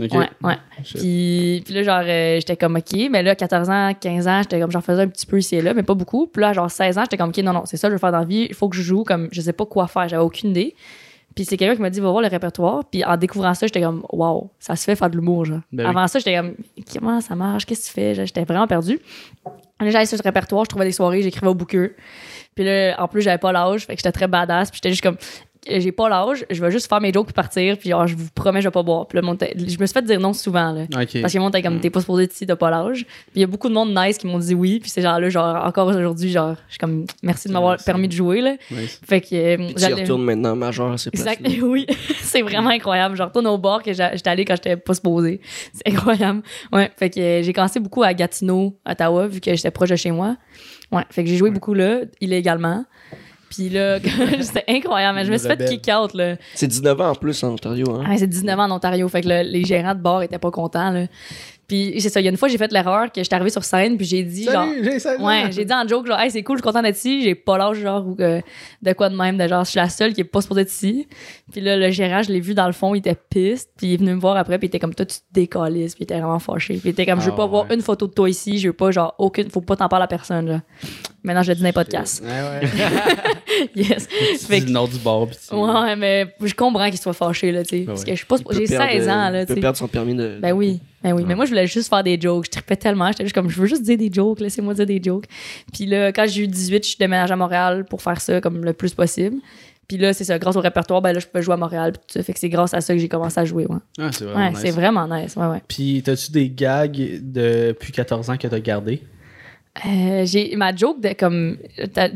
Ok. 0.00 0.12
Ouais, 0.12 0.28
ouais. 0.42 0.56
Shit. 0.82 1.00
Puis, 1.00 1.62
puis 1.64 1.74
là, 1.74 1.82
genre, 1.84 2.02
euh, 2.04 2.34
j'étais 2.40 2.56
comme, 2.56 2.76
OK, 2.76 2.98
mais 3.10 3.22
là, 3.22 3.36
14 3.36 3.70
ans, 3.70 3.92
15 3.94 4.26
ans, 4.26 4.42
j'étais 4.42 4.58
comme, 4.58 4.72
j'en 4.72 4.80
faisais 4.80 5.02
un 5.02 5.06
petit 5.06 5.26
peu 5.26 5.38
ici 5.38 5.54
et 5.56 5.62
là, 5.62 5.72
mais 5.72 5.84
pas 5.84 5.94
beaucoup. 5.94 6.26
Puis 6.26 6.40
là, 6.40 6.52
genre, 6.52 6.68
16 6.68 6.98
ans, 6.98 7.02
j'étais 7.02 7.16
comme, 7.16 7.28
OK, 7.28 7.38
non, 7.38 7.52
non, 7.52 7.62
c'est 7.64 7.76
ça, 7.76 7.88
je 7.88 7.92
veux 7.92 7.98
faire 7.98 8.10
dans 8.10 8.18
la 8.18 8.24
vie. 8.24 8.46
Il 8.48 8.54
faut 8.54 8.68
que 8.68 8.76
je 8.76 8.82
joue, 8.82 9.04
comme, 9.04 9.28
je 9.30 9.40
sais 9.40 9.52
pas 9.52 9.66
quoi 9.66 9.86
faire. 9.86 10.08
J'avais 10.08 10.22
aucune 10.22 10.50
idée. 10.50 10.74
Puis 11.34 11.44
c'est 11.44 11.56
quelqu'un 11.56 11.74
qui 11.74 11.82
m'a 11.82 11.90
dit, 11.90 12.00
va 12.00 12.10
voir 12.10 12.22
le 12.22 12.28
répertoire. 12.28 12.84
Puis 12.84 13.04
en 13.04 13.16
découvrant 13.16 13.54
ça, 13.54 13.66
j'étais 13.66 13.80
comme, 13.80 14.04
wow, 14.12 14.50
ça 14.58 14.76
se 14.76 14.84
fait 14.84 14.94
faire 14.94 15.10
de 15.10 15.16
l'humour, 15.16 15.44
genre. 15.44 15.60
Ben 15.72 15.84
oui. 15.84 15.90
Avant 15.90 16.06
ça, 16.06 16.18
j'étais 16.18 16.36
comme, 16.36 16.54
comment 16.92 17.20
ça 17.20 17.34
marche? 17.34 17.66
Qu'est-ce 17.66 17.82
que 17.82 17.86
tu 17.86 17.92
fais? 17.92 18.26
J'étais 18.26 18.44
vraiment 18.44 18.66
perdue. 18.66 19.00
Là, 19.80 19.90
j'allais 19.90 20.06
sur 20.06 20.16
le 20.16 20.22
répertoire, 20.22 20.64
je 20.64 20.68
trouvais 20.68 20.84
des 20.84 20.92
soirées, 20.92 21.22
j'écrivais 21.22 21.48
au 21.48 21.54
booker. 21.54 21.90
Puis 22.54 22.64
là, 22.64 22.94
en 22.98 23.08
plus, 23.08 23.22
j'avais 23.22 23.38
pas 23.38 23.50
l'âge, 23.50 23.86
fait 23.86 23.94
que 23.94 23.98
j'étais 23.98 24.12
très 24.12 24.28
badass. 24.28 24.70
Puis 24.70 24.78
j'étais 24.82 24.90
juste 24.90 25.02
comme, 25.02 25.16
j'ai 25.68 25.92
pas 25.92 26.08
l'âge, 26.08 26.44
je 26.50 26.60
vais 26.60 26.70
juste 26.70 26.88
faire 26.88 27.00
mes 27.00 27.12
jokes 27.12 27.26
puis 27.26 27.34
partir. 27.34 27.76
Puis 27.78 27.90
genre, 27.90 28.06
je 28.06 28.16
vous 28.16 28.28
promets, 28.34 28.60
je 28.60 28.68
vais 28.68 28.72
pas 28.72 28.82
boire. 28.82 29.06
Puis 29.06 29.16
là, 29.16 29.22
mon 29.22 29.36
je 29.40 29.78
me 29.78 29.86
suis 29.86 29.88
fait 29.88 30.02
dire 30.02 30.20
non 30.20 30.32
souvent, 30.32 30.72
là. 30.72 30.82
Ok. 30.82 31.20
Parce 31.20 31.32
que 31.32 31.38
mon 31.38 31.50
t'es 31.50 31.62
comme, 31.62 31.80
t'es 31.80 31.90
pas 31.90 32.00
supposé 32.00 32.24
être 32.24 32.34
ici, 32.34 32.46
t'as 32.46 32.56
pas 32.56 32.70
l'âge. 32.70 33.04
Puis 33.04 33.32
il 33.36 33.40
y 33.40 33.44
a 33.44 33.46
beaucoup 33.46 33.68
de 33.68 33.74
monde 33.74 33.94
nice 33.96 34.18
qui 34.18 34.26
m'ont 34.26 34.38
dit 34.38 34.54
oui. 34.54 34.80
Puis 34.80 34.90
ces 34.90 35.02
gens-là, 35.02 35.28
genre, 35.28 35.64
encore 35.64 35.88
aujourd'hui, 35.88 36.30
genre, 36.30 36.54
je 36.68 36.72
suis 36.72 36.78
comme, 36.78 37.06
merci 37.22 37.48
de 37.48 37.52
m'avoir 37.52 37.76
permis 37.84 38.08
de 38.08 38.12
jouer, 38.12 38.40
là. 38.40 38.56
Fait 39.06 39.20
que, 39.20 39.34
euh, 39.34 39.56
Puis 39.56 39.74
tu 39.74 39.94
retournes 39.94 40.24
maintenant 40.24 40.56
majeur, 40.56 40.98
c'est 40.98 41.14
Exact, 41.14 41.46
oui. 41.62 41.86
c'est 42.20 42.42
vraiment 42.42 42.70
incroyable. 42.70 43.16
Je 43.16 43.22
retourne 43.22 43.46
au 43.46 43.58
bar 43.58 43.82
que 43.82 43.92
j'étais 43.92 44.28
allée 44.28 44.44
quand 44.44 44.56
j'étais 44.56 44.76
pas 44.76 44.94
supposée. 44.94 45.40
C'est 45.72 45.88
incroyable. 45.92 46.42
Ouais. 46.72 46.90
Fait 46.96 47.10
que 47.10 47.20
euh, 47.20 47.42
j'ai 47.42 47.52
commencé 47.52 47.80
beaucoup 47.80 48.02
à 48.02 48.12
Gatineau, 48.14 48.76
Ottawa, 48.88 49.26
vu 49.26 49.40
que 49.40 49.54
j'étais 49.54 49.70
proche 49.70 49.90
de 49.90 49.96
chez 49.96 50.10
moi. 50.10 50.36
Ouais. 50.92 51.02
Fait 51.10 51.24
que 51.24 51.30
j'ai 51.30 51.36
joué 51.36 51.50
beaucoup 51.50 51.74
là, 51.74 52.00
illégalement. 52.20 52.84
Puis 53.54 53.68
là, 53.70 53.98
c'était 54.40 54.64
incroyable. 54.68 55.16
Mais 55.16 55.24
je 55.24 55.32
me 55.32 55.38
suis 55.38 55.46
fait 55.46 55.54
Rebelle. 55.54 55.68
kick 55.68 55.88
out, 55.94 56.14
là. 56.14 56.36
C'est 56.54 56.66
19 56.66 57.00
ans 57.00 57.10
en 57.10 57.14
plus 57.14 57.42
en 57.44 57.52
Ontario. 57.52 57.90
Hein? 57.94 58.04
Ah, 58.08 58.14
c'est 58.18 58.26
19 58.26 58.58
ans 58.58 58.64
en 58.64 58.70
Ontario. 58.72 59.08
Fait 59.08 59.22
que 59.22 59.28
le- 59.28 59.42
les 59.42 59.64
gérants 59.64 59.94
de 59.94 60.00
bar 60.00 60.22
étaient 60.22 60.38
pas 60.38 60.50
contents, 60.50 60.90
là. 60.90 61.06
Puis 61.66 61.94
c'est 61.98 62.08
ça. 62.10 62.20
Il 62.20 62.24
y 62.24 62.26
a 62.28 62.30
une 62.30 62.36
fois, 62.36 62.48
j'ai 62.48 62.58
fait 62.58 62.70
l'erreur 62.72 63.10
que 63.10 63.22
j'étais 63.22 63.34
arrivée 63.34 63.50
sur 63.50 63.64
scène, 63.64 63.96
puis 63.96 64.04
j'ai 64.06 64.22
dit, 64.22 64.44
genre. 64.44 64.66
Salut, 64.66 64.84
j'ai 64.84 64.98
ça. 64.98 65.16
Ouais, 65.20 65.50
j'ai 65.50 65.64
dit 65.64 65.72
en 65.72 65.86
joke, 65.88 66.06
genre, 66.06 66.20
hey, 66.20 66.30
c'est 66.30 66.42
cool, 66.42 66.56
je 66.56 66.62
suis 66.62 66.66
content 66.70 66.82
d'être 66.82 66.96
ici, 66.96 67.22
j'ai 67.22 67.34
pas 67.34 67.56
l'âge, 67.58 67.78
genre, 67.78 68.06
ou 68.06 68.14
que- 68.14 68.40
de 68.82 68.92
quoi 68.92 69.08
de 69.08 69.16
même, 69.16 69.38
de 69.38 69.48
genre, 69.48 69.64
je 69.64 69.70
suis 69.70 69.78
la 69.80 69.88
seule 69.88 70.12
qui 70.12 70.20
est 70.20 70.24
pas 70.24 70.40
supposée 70.42 70.60
être 70.62 70.70
ici. 70.72 71.08
Puis 71.52 71.60
là, 71.60 71.76
le 71.76 71.90
gérant, 71.90 72.22
je 72.22 72.30
l'ai 72.32 72.40
vu 72.40 72.54
dans 72.54 72.66
le 72.66 72.72
fond, 72.72 72.94
il 72.94 72.98
était 72.98 73.14
piste, 73.14 73.70
puis 73.76 73.86
il 73.88 73.94
est 73.94 73.96
venu 73.96 74.14
me 74.14 74.20
voir 74.20 74.36
après, 74.36 74.58
puis 74.58 74.66
il 74.66 74.68
était 74.68 74.78
comme, 74.78 74.94
toi, 74.94 75.06
tu 75.06 75.16
te 75.16 75.22
décalisses, 75.32 75.94
puis 75.94 76.02
il 76.02 76.04
était 76.04 76.14
vraiment 76.18 76.38
fâché. 76.38 76.74
Puis 76.74 76.82
il 76.84 76.90
était 76.90 77.06
comme, 77.06 77.20
je 77.20 77.26
veux 77.26 77.32
Ah, 77.34 77.36
pas 77.36 77.46
voir 77.46 77.66
ouais. 77.68 77.74
une 77.74 77.82
photo 77.82 78.06
de 78.06 78.12
toi 78.12 78.28
ici, 78.28 78.58
je 78.58 78.68
veux 78.68 78.72
pas, 78.74 78.90
genre, 78.90 79.14
aucune, 79.18 79.48
faut 79.50 79.60
pas 79.62 79.76
t'en 79.76 79.88
parler 79.88 80.04
à 80.04 80.08
personne, 80.08 80.46
genre. 80.48 80.60
Maintenant, 81.22 81.42
je 81.42 81.48
le 81.52 81.54
dis 81.54 81.62
dans 81.62 81.68
les 81.68 81.72
podcasts. 81.72 82.22
Ouais, 82.22 82.28
ouais. 82.28 82.68
yes. 83.74 84.08
Tu 84.08 84.38
Fait 84.46 84.56
dis 84.56 84.60
que- 84.62 84.66
le 84.66 84.72
nom 84.72 84.86
du 84.86 84.98
bar. 84.98 85.26
puis 85.26 85.36
tu- 85.48 85.54
Ouais, 85.54 85.96
mais 85.96 86.26
je 86.42 86.54
comprends 86.54 86.88
qu'il 86.90 86.98
soit 86.98 87.12
fâché, 87.14 87.50
là, 87.52 87.62
tu 87.62 87.78
sais. 87.78 87.84
Parce 87.84 88.04
que 88.04 88.10
je 88.10 88.16
suis 88.16 88.26
pas, 88.26 88.36
j'ai 88.50 88.66
perdre, 88.66 88.90
16 88.92 89.08
ans, 89.08 89.26
euh, 89.26 89.30
là, 89.30 89.40
Il 89.40 89.46
tu 89.46 89.46
peut 89.48 89.54
sais. 89.54 89.60
perdre 89.60 89.78
son 89.78 89.88
permis 89.88 90.14
de. 90.14 90.38
Ben 90.40 90.52
oui, 90.52 90.80
ben 91.04 91.12
oui. 91.12 91.24
Mais 91.26 91.34
moi, 91.36 91.44
je 91.44 91.50
voulais 91.50 91.66
juste 91.66 91.88
faire 91.88 92.02
des 92.02 92.18
jokes. 92.20 92.46
Je 92.46 92.50
trippais 92.50 92.76
tellement. 92.76 93.06
J'étais 93.08 93.24
juste 93.24 93.34
comme, 93.34 93.48
je 93.50 93.60
veux 93.60 93.66
juste 93.66 93.82
dire 93.82 93.98
des 93.98 94.10
jokes, 94.12 94.40
laissez-moi 94.40 94.74
dire 94.74 94.86
des 94.86 95.00
jokes. 95.02 95.26
Puis 95.72 95.86
là, 95.86 96.10
quand 96.12 96.26
j'ai 96.26 96.42
eu 96.42 96.48
18, 96.48 96.82
je 96.82 96.88
suis 96.88 96.98
déménagée 96.98 97.32
à 97.32 97.36
Montréal 97.36 97.84
pour 97.84 98.02
faire 98.02 98.20
ça 98.20 98.40
comme 98.40 98.64
le 98.64 98.72
plus 98.72 98.94
possible. 98.94 99.36
Puis 99.86 99.98
là, 99.98 100.14
c'est 100.14 100.24
ça, 100.24 100.38
grâce 100.38 100.56
au 100.56 100.60
répertoire, 100.60 101.02
ben 101.02 101.12
là, 101.12 101.20
je 101.20 101.26
peux 101.26 101.42
jouer 101.42 101.54
à 101.54 101.56
Montréal. 101.58 101.92
Puis 101.92 102.00
tout 102.06 102.12
ça. 102.14 102.22
Fait 102.22 102.32
que 102.32 102.38
c'est 102.40 102.48
grâce 102.48 102.72
à 102.72 102.80
ça 102.80 102.94
que 102.94 102.98
j'ai 102.98 103.08
commencé 103.08 103.38
à 103.38 103.44
jouer, 103.44 103.66
ouais. 103.66 103.76
Ah, 104.00 104.10
c'est 104.12 104.24
vraiment 104.24 104.40
Ouais, 104.44 104.50
nice. 104.50 104.58
c'est 104.62 104.70
vraiment 104.70 105.06
nice, 105.06 105.36
ouais, 105.36 105.46
ouais. 105.46 105.62
Puis, 105.68 106.02
t'as-tu 106.02 106.32
des 106.32 106.48
gags 106.48 107.20
depuis 107.20 107.92
14 107.92 108.30
ans 108.30 108.36
que 108.38 108.48
t'as 108.48 108.60
gardé? 108.60 109.02
Euh, 109.84 110.24
j'ai 110.24 110.54
ma 110.54 110.74
joke 110.74 111.00
de 111.02 111.12
comme 111.18 111.56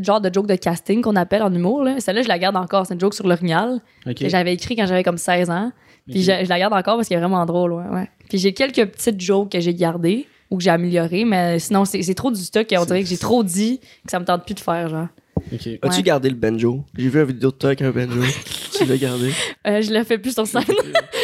genre 0.01 0.20
de 0.20 0.33
joke 0.33 0.46
de 0.46 0.55
casting 0.55 1.03
qu'on 1.03 1.16
appelle 1.16 1.42
en 1.42 1.53
humour 1.53 1.83
là 1.83 1.98
celle-là 1.98 2.22
je 2.22 2.29
la 2.29 2.38
garde 2.38 2.55
encore 2.55 2.87
c'est 2.87 2.94
une 2.94 3.01
joke 3.01 3.14
sur 3.14 3.27
l'orignal 3.27 3.81
Ok. 4.07 4.14
que 4.14 4.29
j'avais 4.29 4.55
écrit 4.55 4.77
quand 4.77 4.87
j'avais 4.87 5.03
comme 5.03 5.18
16 5.18 5.51
ans 5.51 5.72
puis 6.11 6.23
je, 6.23 6.33
je 6.44 6.49
la 6.49 6.59
garde 6.59 6.73
encore 6.75 6.97
parce 6.97 7.09
qu'elle 7.09 7.18
est 7.18 7.21
vraiment 7.21 7.44
drôle 7.47 7.73
ouais, 7.73 7.88
ouais. 7.92 8.09
puis 8.29 8.38
j'ai 8.38 8.53
quelques 8.53 8.85
petites 8.87 9.21
jokes 9.21 9.51
que 9.53 9.61
j'ai 9.61 9.75
gardées 9.75 10.27
ou 10.51 10.57
que 10.57 10.62
j'ai 10.64 10.71
améliorées 10.71 11.25
mais 11.25 11.59
sinon 11.59 11.85
c'est 11.85 12.03
c'est 12.03 12.14
trop 12.14 12.31
du 12.31 12.40
stock 12.40 12.71
et 12.73 12.79
on 12.79 12.85
dirait 12.85 13.03
que 13.03 13.09
j'ai 13.09 13.18
trop 13.18 13.42
dit 13.44 13.79
que 14.05 14.11
ça 14.11 14.18
me 14.18 14.25
tente 14.25 14.44
plus 14.44 14.55
de 14.55 14.61
faire 14.61 14.88
genre 14.88 15.09
Ok. 15.53 15.68
As-tu 15.83 15.97
Ouais. 15.99 16.03
gardé 16.03 16.29
le 16.31 16.35
banjo? 16.35 16.83
J'ai 16.97 17.09
vu 17.09 17.21
une 17.21 17.27
vidéo 17.27 17.53
de 17.53 17.57
toi 17.57 17.68
avec 17.68 17.81
un 17.83 17.92
banjo. 17.92 18.21
tu 18.79 18.85
l'as 18.87 18.97
gardé? 18.97 19.31
Euh, 19.67 19.83
je 19.83 19.93
le 19.93 20.05
fais 20.05 20.19
plus 20.19 20.33
sur 20.33 20.47
scène 20.47 20.62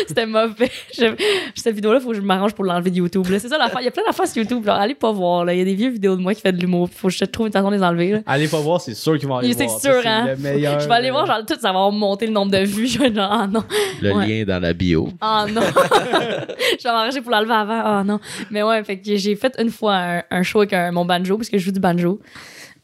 c'était 0.06 0.26
mauvais 0.26 0.70
Je- 0.98 1.14
cette 1.54 1.74
vidéo 1.74 1.92
là 1.92 2.00
faut 2.00 2.10
que 2.10 2.14
je 2.16 2.20
m'arrange 2.20 2.52
pour 2.54 2.64
l'enlever 2.64 2.90
de 2.90 2.96
YouTube 2.96 3.24
c'est 3.28 3.48
ça 3.48 3.58
l'affaire 3.58 3.80
il 3.80 3.84
y 3.84 3.88
a 3.88 3.90
plein 3.90 4.02
d'affaires 4.06 4.26
sur 4.26 4.42
YouTube 4.42 4.64
genre 4.64 4.76
allez 4.76 4.94
pas 4.94 5.12
voir 5.12 5.44
là 5.44 5.54
il 5.54 5.58
y 5.58 5.62
a 5.62 5.64
des 5.64 5.74
vieux 5.74 5.90
vidéos 5.90 6.16
de 6.16 6.20
moi 6.20 6.34
qui 6.34 6.40
fait 6.40 6.52
de 6.52 6.60
l'humour 6.60 6.88
faut 6.94 7.08
que 7.08 7.14
je 7.14 7.24
trouve 7.24 7.46
une 7.46 7.52
façon 7.52 7.70
de 7.70 7.76
les 7.76 7.82
enlever 7.82 8.10
là. 8.12 8.18
Allez 8.26 8.48
pas 8.48 8.60
voir, 8.60 8.80
c'est 8.80 8.94
sûr 8.94 9.18
qu'ils 9.18 9.28
vont 9.28 9.36
aller 9.36 9.52
C'est 9.52 9.66
voir. 9.66 9.80
sûr, 9.80 10.02
Ça, 10.02 10.10
hein. 10.10 10.26
le 10.28 10.36
meilleur. 10.36 10.80
je 10.80 10.88
vais 10.88 10.94
aller 10.94 11.10
voir 11.10 11.26
genre 11.26 11.44
tout 11.46 11.54
ça 11.60 11.72
va 11.72 11.90
monter 11.90 12.26
le 12.26 12.32
nombre 12.32 12.52
de 12.52 12.58
vues 12.64 12.86
je 12.86 12.98
vais 12.98 13.06
être 13.06 13.14
genre 13.14 13.30
ah 13.32 13.46
non 13.46 13.64
Le 14.02 14.12
Ouais. 14.14 14.26
lien 14.26 14.44
dans 14.44 14.60
la 14.60 14.72
bio. 14.72 15.08
Ah 15.20 15.46
non! 15.50 15.60
je 16.78 16.82
vais 16.84 16.90
m'arranger 16.92 17.20
pour 17.20 17.30
l'enlever 17.30 17.52
avant. 17.54 17.80
Ah 17.84 18.02
non. 18.04 18.20
Mais 18.50 18.62
ouais, 18.62 18.82
fait 18.84 18.98
que 18.98 19.16
j'ai 19.16 19.34
fait 19.36 19.54
une 19.58 19.70
fois 19.70 19.94
un, 19.96 20.22
un 20.30 20.42
show 20.42 20.58
avec 20.60 20.72
un- 20.72 20.92
mon 20.92 21.04
banjo, 21.04 21.36
parce 21.36 21.48
que 21.48 21.58
je 21.58 21.64
joue 21.64 21.72
du 21.72 21.80
banjo. 21.80 22.20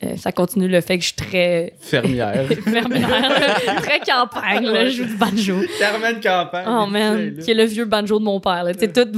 Euh, 0.02 0.16
ça 0.16 0.32
continue 0.32 0.66
le 0.66 0.80
fait 0.80 0.96
que 0.96 1.02
je 1.02 1.08
suis 1.08 1.16
très 1.16 1.74
Fermière. 1.78 2.46
fermière, 2.64 3.82
très 3.82 4.00
campagne, 4.00 4.64
là, 4.64 4.86
je 4.88 4.96
joue 4.96 5.04
du 5.04 5.14
banjo. 5.16 5.56
Carmen 5.78 6.18
Campagne. 6.22 6.64
Oh 6.66 6.86
man, 6.86 7.36
qui 7.36 7.50
est 7.50 7.54
le 7.54 7.64
vieux 7.64 7.84
banjo 7.84 8.18
de 8.18 8.24
mon 8.24 8.40
père, 8.40 8.64
là. 8.64 8.72
C'est 8.78 8.92
tout. 8.94 9.10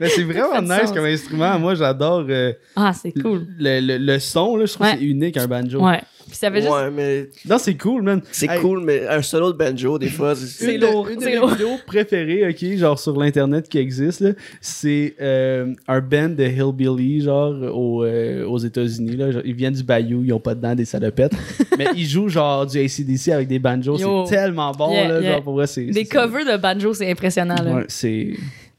Mais 0.00 0.08
c'est 0.10 0.22
vraiment 0.22 0.62
nice 0.62 0.82
sens. 0.82 0.92
comme 0.92 1.06
instrument. 1.06 1.58
Moi, 1.58 1.74
j'adore 1.74 2.24
euh, 2.28 2.52
Ah, 2.76 2.92
c'est 2.92 3.10
cool. 3.20 3.48
le, 3.58 3.80
le, 3.80 3.98
le 3.98 4.18
son. 4.20 4.56
Là, 4.56 4.66
je 4.66 4.72
trouve 4.74 4.86
Ouais. 4.86 4.92
que 4.92 4.98
c'est 5.00 5.04
unique, 5.04 5.36
un 5.36 5.48
banjo. 5.48 5.80
Ouais. 5.84 6.00
Puis 6.28 6.36
ça 6.36 6.50
fait 6.50 6.60
juste. 6.60 6.72
Ouais, 6.72 6.90
mais 6.90 7.28
Non, 7.48 7.58
c'est 7.58 7.74
cool, 7.76 8.02
man. 8.02 8.20
c'est 8.30 8.50
Hey, 8.50 8.60
cool, 8.60 8.82
mais 8.84 9.06
un 9.08 9.22
solo 9.22 9.52
de 9.52 9.56
banjo, 9.58 9.98
des 9.98 10.08
fois, 10.08 10.34
c'est- 10.34 10.46
C'est 10.46 10.74
une 10.74 10.80
de- 10.80 10.86
lourd, 10.86 11.08
Une 11.08 11.16
de 11.16 11.20
c'est 11.22 11.30
mes 11.30 11.36
lourd. 11.36 11.48
vidéos 11.50 11.76
préférées, 11.86 12.48
ok, 12.48 12.76
genre 12.76 12.98
sur 12.98 13.18
l'internet 13.18 13.68
qui 13.68 13.78
existe, 13.78 14.20
là, 14.20 14.30
c'est 14.60 15.14
euh, 15.20 15.72
un 15.88 16.00
band 16.00 16.28
de 16.30 16.44
hillbilly, 16.44 17.22
genre 17.22 17.54
au, 17.74 18.04
euh, 18.04 18.44
aux 18.46 18.58
États-Unis. 18.58 19.16
Ils 19.44 19.54
viennent 19.54 19.74
du 19.74 19.82
Bayou, 19.82 20.22
ils 20.24 20.32
ont 20.32 20.40
pas 20.40 20.54
dedans 20.54 20.74
des 20.74 20.84
salopettes, 20.84 21.32
mais 21.78 21.86
ils 21.96 22.06
jouent 22.06 22.28
genre 22.28 22.66
du 22.66 22.78
ACDC 22.78 23.28
avec 23.32 23.48
des 23.48 23.58
banjos. 23.58 23.96
C'est 24.28 24.34
tellement 24.36 24.72
bon, 24.72 24.92
Yeah, 24.92 25.08
là, 25.08 25.20
yeah. 25.20 25.32
genre 25.32 25.42
pour 25.42 25.54
vrai, 25.54 25.66
c'est. 25.66 25.86
Des 25.86 26.04
covers 26.04 26.44
de 26.44 26.56
banjo, 26.60 26.92
c'est 26.94 27.10
impressionnant. 27.10 27.62
Là. 27.62 27.74
Ouais, 27.74 27.84
c'est. 27.88 28.34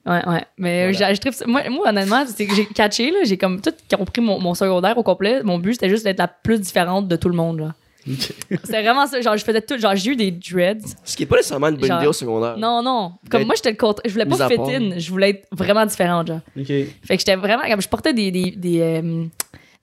Ouais, 0.06 0.26
ouais. 0.28 0.44
Mais 0.58 0.92
Voilà. 0.92 1.14
j'ai- 1.14 1.22
je 1.32 1.32
ça. 1.36 1.46
moi, 1.48 1.62
moi, 1.70 1.90
honnêtement, 1.90 2.24
c'est 2.26 2.46
que 2.46 2.56
j'ai 2.56 2.66
catché, 2.66 3.12
là, 3.12 3.20
j'ai 3.24 3.38
comme 3.38 3.62
tout 3.62 3.72
compris 3.96 4.22
mon, 4.22 4.40
mon 4.40 4.54
secondaire 4.54 4.98
au 4.98 5.04
complet. 5.04 5.44
Mon 5.44 5.60
but, 5.60 5.74
c'était 5.74 5.90
juste 5.90 6.04
d'être 6.06 6.20
la 6.20 6.28
plus 6.28 6.60
différente 6.60 7.08
de 7.08 7.16
tout 7.16 7.30
le 7.30 7.36
monde. 7.36 7.60
Là. 7.60 7.74
C'était 8.64 8.82
vraiment 8.82 9.06
ça. 9.06 9.20
Genre, 9.22 9.36
je 9.38 9.44
faisais 9.44 9.62
tout. 9.62 9.78
Genre, 9.78 9.96
j'ai 9.96 10.12
eu 10.12 10.16
des 10.16 10.32
dreads. 10.32 10.96
Ce 11.04 11.16
qui 11.18 11.24
est 11.24 11.26
pas 11.26 11.36
nécessairement 11.36 11.68
une 11.68 11.76
bonne 11.76 11.88
Genre- 11.90 12.00
idée 12.00 12.08
au 12.08 12.14
secondaire. 12.14 12.58
Non, 12.58 12.82
non. 12.82 13.12
Comme 13.30 13.44
moi, 13.44 13.56
j'étais 13.56 13.72
le 13.72 13.78
contre. 13.78 14.02
Je 14.06 14.12
voulais 14.12 14.26
pas 14.26 14.48
fit 14.48 14.58
in. 14.60 14.98
Je 14.98 15.10
voulais 15.12 15.30
être 15.32 15.48
vraiment 15.52 15.86
différente, 15.86 16.28
genre. 16.28 16.40
Ok. 16.58 16.66
Fait 16.68 16.88
que 17.10 17.18
j'étais 17.20 17.36
vraiment. 17.36 17.64
Comme 17.70 17.82
je 17.82 17.90
portais 17.90 18.14
des. 18.14 18.32
des, 18.32 18.52
des, 18.52 18.80
euh, 18.82 19.26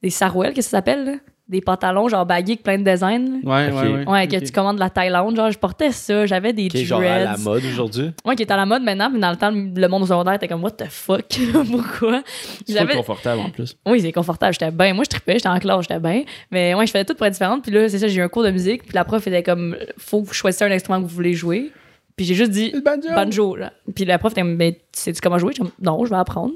des 0.02 0.10
sarouels, 0.10 0.54
qu'est-ce 0.54 0.68
que 0.68 0.70
ça 0.70 0.78
s'appelle, 0.78 1.04
là? 1.04 1.12
Des 1.48 1.60
pantalons, 1.60 2.08
genre 2.08 2.26
bagués 2.26 2.52
avec 2.54 2.64
plein 2.64 2.76
de 2.76 2.82
designs. 2.82 3.40
Ouais, 3.44 3.70
ouais, 3.70 3.88
ouais. 3.94 4.08
Ouais, 4.08 4.26
que 4.26 4.44
tu 4.44 4.50
commandes 4.50 4.76
de 4.76 4.80
la 4.80 4.90
Thaïlande, 4.90 5.36
genre, 5.36 5.50
je 5.52 5.58
portais 5.58 5.92
ça, 5.92 6.26
j'avais 6.26 6.52
des 6.52 6.66
Qui 6.66 6.78
est 6.78 6.84
genre 6.84 7.00
à 7.00 7.20
la 7.20 7.36
mode 7.36 7.64
aujourd'hui? 7.64 8.10
Ouais, 8.24 8.34
qui 8.34 8.42
est 8.42 8.50
à 8.50 8.56
la 8.56 8.66
mode 8.66 8.82
maintenant, 8.82 9.10
mais 9.10 9.20
dans 9.20 9.30
le 9.30 9.36
temps, 9.36 9.52
le 9.52 9.86
monde 9.86 10.02
au 10.02 10.06
secondaire 10.06 10.34
était 10.34 10.48
comme, 10.48 10.64
what 10.64 10.72
the 10.72 10.86
fuck? 10.88 11.24
Pourquoi? 11.70 12.22
C'est 12.66 12.84
confortable 12.92 13.40
en 13.42 13.50
plus. 13.50 13.76
Oui, 13.86 14.00
c'est 14.00 14.10
confortable, 14.10 14.54
j'étais 14.54 14.72
bien. 14.72 14.92
Moi, 14.92 15.04
je 15.04 15.10
trippais, 15.10 15.34
j'étais 15.34 15.48
en 15.48 15.60
classe, 15.60 15.82
j'étais 15.82 16.00
bien. 16.00 16.24
Mais 16.50 16.74
ouais, 16.74 16.84
je 16.84 16.90
faisais 16.90 17.04
tout 17.04 17.14
pour 17.14 17.26
être 17.26 17.34
différente. 17.34 17.62
Puis 17.62 17.70
là, 17.70 17.88
c'est 17.88 18.00
ça, 18.00 18.08
j'ai 18.08 18.16
eu 18.16 18.22
un 18.22 18.28
cours 18.28 18.42
de 18.42 18.50
musique, 18.50 18.82
puis 18.82 18.94
la 18.94 19.04
prof 19.04 19.24
était 19.24 19.44
comme, 19.44 19.76
faut 19.98 20.22
que 20.22 20.26
vous 20.26 20.34
choisissiez 20.34 20.66
un 20.66 20.72
instrument 20.72 21.00
que 21.00 21.06
vous 21.06 21.14
voulez 21.14 21.34
jouer. 21.34 21.70
Puis 22.16 22.26
j'ai 22.26 22.34
juste 22.34 22.50
dit, 22.50 22.72
Le 22.72 22.80
banjo! 22.80 23.08
banjo. 23.14 23.56
Là. 23.56 23.72
Puis 23.94 24.04
la 24.04 24.18
prof 24.18 24.32
était 24.32 24.40
comme, 24.40 24.56
ben, 24.56 24.74
sais-tu 24.90 25.20
comment 25.20 25.38
jouer? 25.38 25.54
Comme, 25.54 25.70
non, 25.80 26.04
je 26.04 26.10
vais 26.10 26.16
apprendre. 26.16 26.54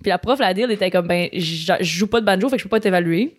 Puis 0.00 0.08
la 0.08 0.16
prof, 0.16 0.38
la 0.38 0.54
deal, 0.54 0.70
était 0.70 0.90
comme, 0.90 1.06
ben, 1.06 1.28
je 1.34 1.72
je 1.80 1.84
joue 1.84 2.06
pas 2.06 2.20
de 2.20 2.24
banjo, 2.26 2.48
fait 2.48 2.56
que 2.56 2.62
je 2.62 2.64
peux 2.64 2.70
pas 2.70 2.80
t'évaluer. 2.80 3.36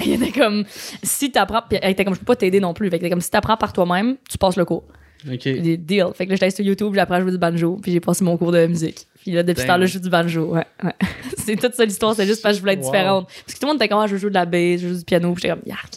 Il 0.04 0.12
était 0.22 0.32
comme, 0.38 0.64
si 1.02 1.30
t'apprends, 1.30 1.62
puis 1.68 1.78
elle 1.82 1.90
était 1.92 2.04
comme, 2.04 2.14
je 2.14 2.18
peux 2.20 2.24
pas 2.26 2.36
t'aider 2.36 2.60
non 2.60 2.74
plus. 2.74 2.90
Fait 2.90 2.98
que 2.98 3.08
comme, 3.08 3.20
si 3.20 3.30
t'apprends 3.30 3.56
par 3.56 3.72
toi-même, 3.72 4.16
tu 4.28 4.38
passes 4.38 4.56
le 4.56 4.64
cours. 4.64 4.84
Ok. 5.30 5.42
Des 5.44 5.76
deal. 5.76 6.06
Fait 6.14 6.26
que 6.26 6.30
là, 6.30 6.36
j'étais 6.36 6.50
sur 6.50 6.64
YouTube, 6.64 6.92
j'ai 6.94 7.00
appris 7.00 7.16
à 7.16 7.20
jouer 7.20 7.30
du 7.32 7.38
banjo, 7.38 7.78
puis 7.82 7.90
j'ai 7.90 8.00
passé 8.00 8.22
mon 8.22 8.36
cours 8.36 8.52
de 8.52 8.66
musique. 8.66 9.06
Puis 9.22 9.32
là, 9.32 9.42
depuis 9.42 9.62
ce 9.62 9.66
temps-là, 9.66 9.86
je 9.86 9.92
joue 9.94 9.98
du 10.00 10.10
banjo. 10.10 10.52
Ouais, 10.54 10.64
ouais. 10.84 10.92
c'est 11.38 11.56
toute 11.56 11.74
ça 11.74 11.84
l'histoire, 11.84 12.14
c'est 12.14 12.26
juste 12.26 12.42
parce 12.42 12.54
que 12.54 12.56
je 12.58 12.60
voulais 12.60 12.74
être 12.74 12.84
Wow. 12.84 12.90
différente. 12.92 13.26
Parce 13.26 13.54
que 13.54 13.58
tout 13.58 13.66
le 13.66 13.68
monde 13.72 13.76
était 13.76 13.88
comme, 13.88 13.98
ah, 14.00 14.06
je 14.06 14.16
jouer 14.16 14.30
de 14.30 14.34
la 14.34 14.44
bass, 14.44 14.80
je 14.80 14.88
joue 14.88 14.98
du 14.98 15.04
piano, 15.04 15.32
puis 15.32 15.42
j'étais 15.42 15.54
comme, 15.54 15.64
yark. 15.66 15.94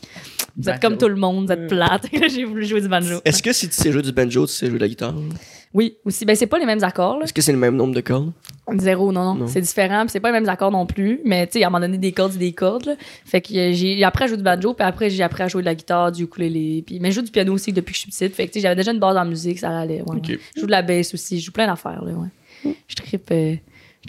Vous 0.57 0.69
êtes 0.69 0.75
Banjo. 0.75 0.79
comme 0.89 0.97
tout 0.97 1.07
le 1.09 1.15
monde, 1.15 1.45
vous 1.45 1.51
êtes 1.51 1.67
plate. 1.67 2.11
Là, 2.11 2.27
j'ai 2.33 2.43
voulu 2.43 2.65
jouer 2.65 2.81
du 2.81 2.87
banjo. 2.87 3.17
Est-ce 3.23 3.43
que 3.43 3.53
si 3.53 3.67
tu 3.69 3.75
sais 3.75 3.91
jouer 3.91 4.01
du 4.01 4.11
banjo, 4.11 4.47
tu 4.47 4.53
sais 4.53 4.67
jouer 4.67 4.77
de 4.79 4.83
la 4.83 4.87
guitare? 4.89 5.13
Oui, 5.73 5.97
aussi. 6.03 6.25
Ben, 6.25 6.35
c'est 6.35 6.47
pas 6.47 6.57
les 6.57 6.65
mêmes 6.65 6.83
accords, 6.83 7.17
là. 7.19 7.25
Est-ce 7.25 7.33
que 7.33 7.41
c'est 7.43 7.51
le 7.51 7.57
même 7.59 7.75
nombre 7.75 7.93
de 7.93 8.01
cordes? 8.01 8.31
Zéro, 8.77 9.11
non, 9.11 9.23
non. 9.23 9.35
Non. 9.35 9.47
C'est 9.47 9.61
différent, 9.61 10.01
puis 10.01 10.09
c'est 10.11 10.19
pas 10.19 10.29
les 10.31 10.39
mêmes 10.39 10.49
accords 10.49 10.71
non 10.71 10.85
plus. 10.85 11.21
Mais 11.25 11.45
tu 11.47 11.53
sais, 11.59 11.63
à 11.63 11.67
un 11.67 11.69
moment 11.69 11.81
donné, 11.81 11.97
des 11.97 12.11
cordes, 12.11 12.31
c'est 12.33 12.39
des 12.39 12.53
cordes. 12.53 12.85
là. 12.85 12.95
Fait 13.25 13.41
que 13.41 13.53
euh, 13.53 13.73
j'ai 13.73 14.03
appris 14.03 14.23
à 14.23 14.27
jouer 14.27 14.37
du 14.37 14.43
banjo, 14.43 14.73
puis 14.73 14.85
après, 14.85 15.09
j'ai 15.09 15.21
appris 15.23 15.43
à 15.43 15.47
jouer 15.47 15.61
de 15.61 15.65
la 15.67 15.75
guitare, 15.75 16.11
du 16.11 16.23
ukulélé. 16.23 16.83
Puis, 16.85 16.99
mais 16.99 17.11
je 17.11 17.15
joue 17.19 17.25
du 17.25 17.31
piano 17.31 17.53
aussi 17.53 17.71
depuis 17.73 17.91
que 17.93 17.97
je 17.97 18.01
suis 18.01 18.09
petite. 18.11 18.35
Fait 18.35 18.47
que 18.47 18.51
tu 18.53 18.59
sais, 18.59 18.61
j'avais 18.63 18.75
déjà 18.75 18.91
une 18.91 18.99
base 18.99 19.15
en 19.17 19.25
musique, 19.25 19.59
ça 19.59 19.77
allait. 19.79 20.01
Ouais, 20.01 20.17
Ok. 20.17 20.25
ouais. 20.29 20.39
Je 20.55 20.61
joue 20.61 20.65
de 20.67 20.71
la 20.71 20.81
bass 20.81 21.13
aussi, 21.13 21.39
je 21.39 21.45
joue 21.45 21.51
plein 21.51 21.67
d'affaires, 21.67 22.03
là, 22.03 22.13
ouais. 22.13 22.73
Je 22.87 22.95
trippe, 22.95 23.29
euh, 23.31 23.55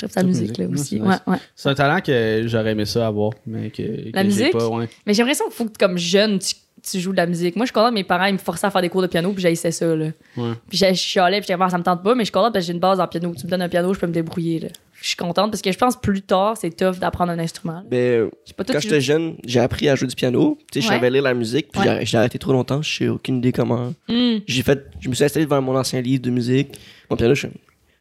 je 0.01 0.07
sa 0.07 0.23
musique, 0.23 0.57
là, 0.59 0.66
aussi. 0.66 1.01
Ouais, 1.01 1.09
c'est 1.09 1.29
Ouais, 1.31 1.35
ouais. 1.35 1.40
C'est 1.55 1.68
un 1.68 1.75
talent 1.75 2.01
que 2.01 2.42
j'aurais 2.46 2.73
aimé 2.73 2.85
ça 2.87 3.07
avoir, 3.07 3.33
mais 3.46 3.70
que. 3.70 3.83
que 3.83 4.11
La 4.14 4.23
j'ai 4.23 4.29
musique? 4.29 4.53
Pas, 4.53 4.68
ouais. 4.68 4.88
Mais 5.07 5.14
j'ai 5.14 5.23
l'impression 5.23 5.44
qu'il 5.46 5.55
faut 5.55 5.64
que, 5.66 5.79
comme 5.79 5.99
jeune, 5.99 6.38
tu, 6.38 6.55
tu 6.83 6.99
joues 7.01 7.12
de 7.12 7.16
la 7.16 7.27
musique. 7.27 7.57
Moi, 7.57 7.64
je 7.64 7.69
suis 7.69 7.75
contente, 7.75 7.95
mes 7.95 8.05
parents, 8.05 8.27
ils 8.27 8.33
me 8.35 8.38
forçaient 8.38 8.66
à 8.66 8.71
faire 8.71 8.83
des 8.83 8.88
cours 8.88 9.03
de 9.03 9.07
piano, 9.07 9.33
puis 9.33 9.43
j'haïssais 9.43 9.71
ça, 9.71 9.95
là. 9.95 10.07
Ouais. 10.37 10.53
Puis 10.69 10.79
je 10.79 10.93
chialais, 10.95 11.38
puis 11.40 11.47
j'étais 11.49 11.62
Ah, 11.62 11.69
ça 11.71 11.79
me 11.79 11.83
tente 11.83 12.03
pas, 12.03 12.14
mais 12.14 12.21
je 12.23 12.27
suis 12.27 12.33
contente 12.33 12.53
parce 12.53 12.64
que 12.64 12.66
j'ai 12.69 12.73
une 12.75 12.81
base 12.81 13.01
en 13.01 13.07
piano. 13.07 13.35
Tu 13.38 13.47
me 13.47 13.51
donnes 13.51 13.62
un 13.62 13.69
piano, 13.69 13.93
je 13.95 13.99
peux 14.01 14.07
me 14.07 14.12
débrouiller, 14.12 14.61
là. 14.61 14.69
Je 15.03 15.07
suis 15.09 15.16
contente 15.16 15.51
parce 15.51 15.62
que 15.62 15.73
je 15.73 15.79
pense 15.79 15.97
plus 15.99 16.21
tard, 16.21 16.57
c'est 16.59 16.71
tough 16.77 16.99
d'apprendre 16.99 17.33
un 17.33 17.38
instrument. 17.38 17.83
Ben, 17.90 18.29
pas 18.55 18.64
quand 18.64 18.81
j'étais 18.81 19.01
jeune, 19.01 19.37
j'ai 19.47 19.59
appris 19.61 19.88
à 19.88 19.95
jouer 19.95 20.07
du 20.09 20.14
piano. 20.14 20.59
Tu 20.71 20.81
sais, 20.81 20.87
je 20.87 20.93
savais 20.93 21.09
lire 21.09 21.23
la 21.23 21.33
musique, 21.33 21.69
puis 21.73 21.81
Ouais. 21.81 22.05
j'ai- 22.05 22.19
arrêté 22.19 22.38
trop 22.38 22.53
longtemps. 22.53 22.83
Je 22.83 22.99
sais 22.99 23.09
aucune 23.09 23.38
idée 23.38 23.51
comment. 23.53 23.95
Hmm. 24.09 24.38
J'ai 24.47 24.62
fait, 24.62 24.85
je 25.01 25.09
me 25.09 25.14
suis 25.14 25.25
installé 25.25 25.47
devant 25.47 25.62
mon 25.62 25.75
ancien 25.77 26.03
livre 26.03 26.21
de 26.23 26.29
musique. 26.31 26.79
Mon 27.09 27.16
piano, 27.16 27.35
je 27.35 27.47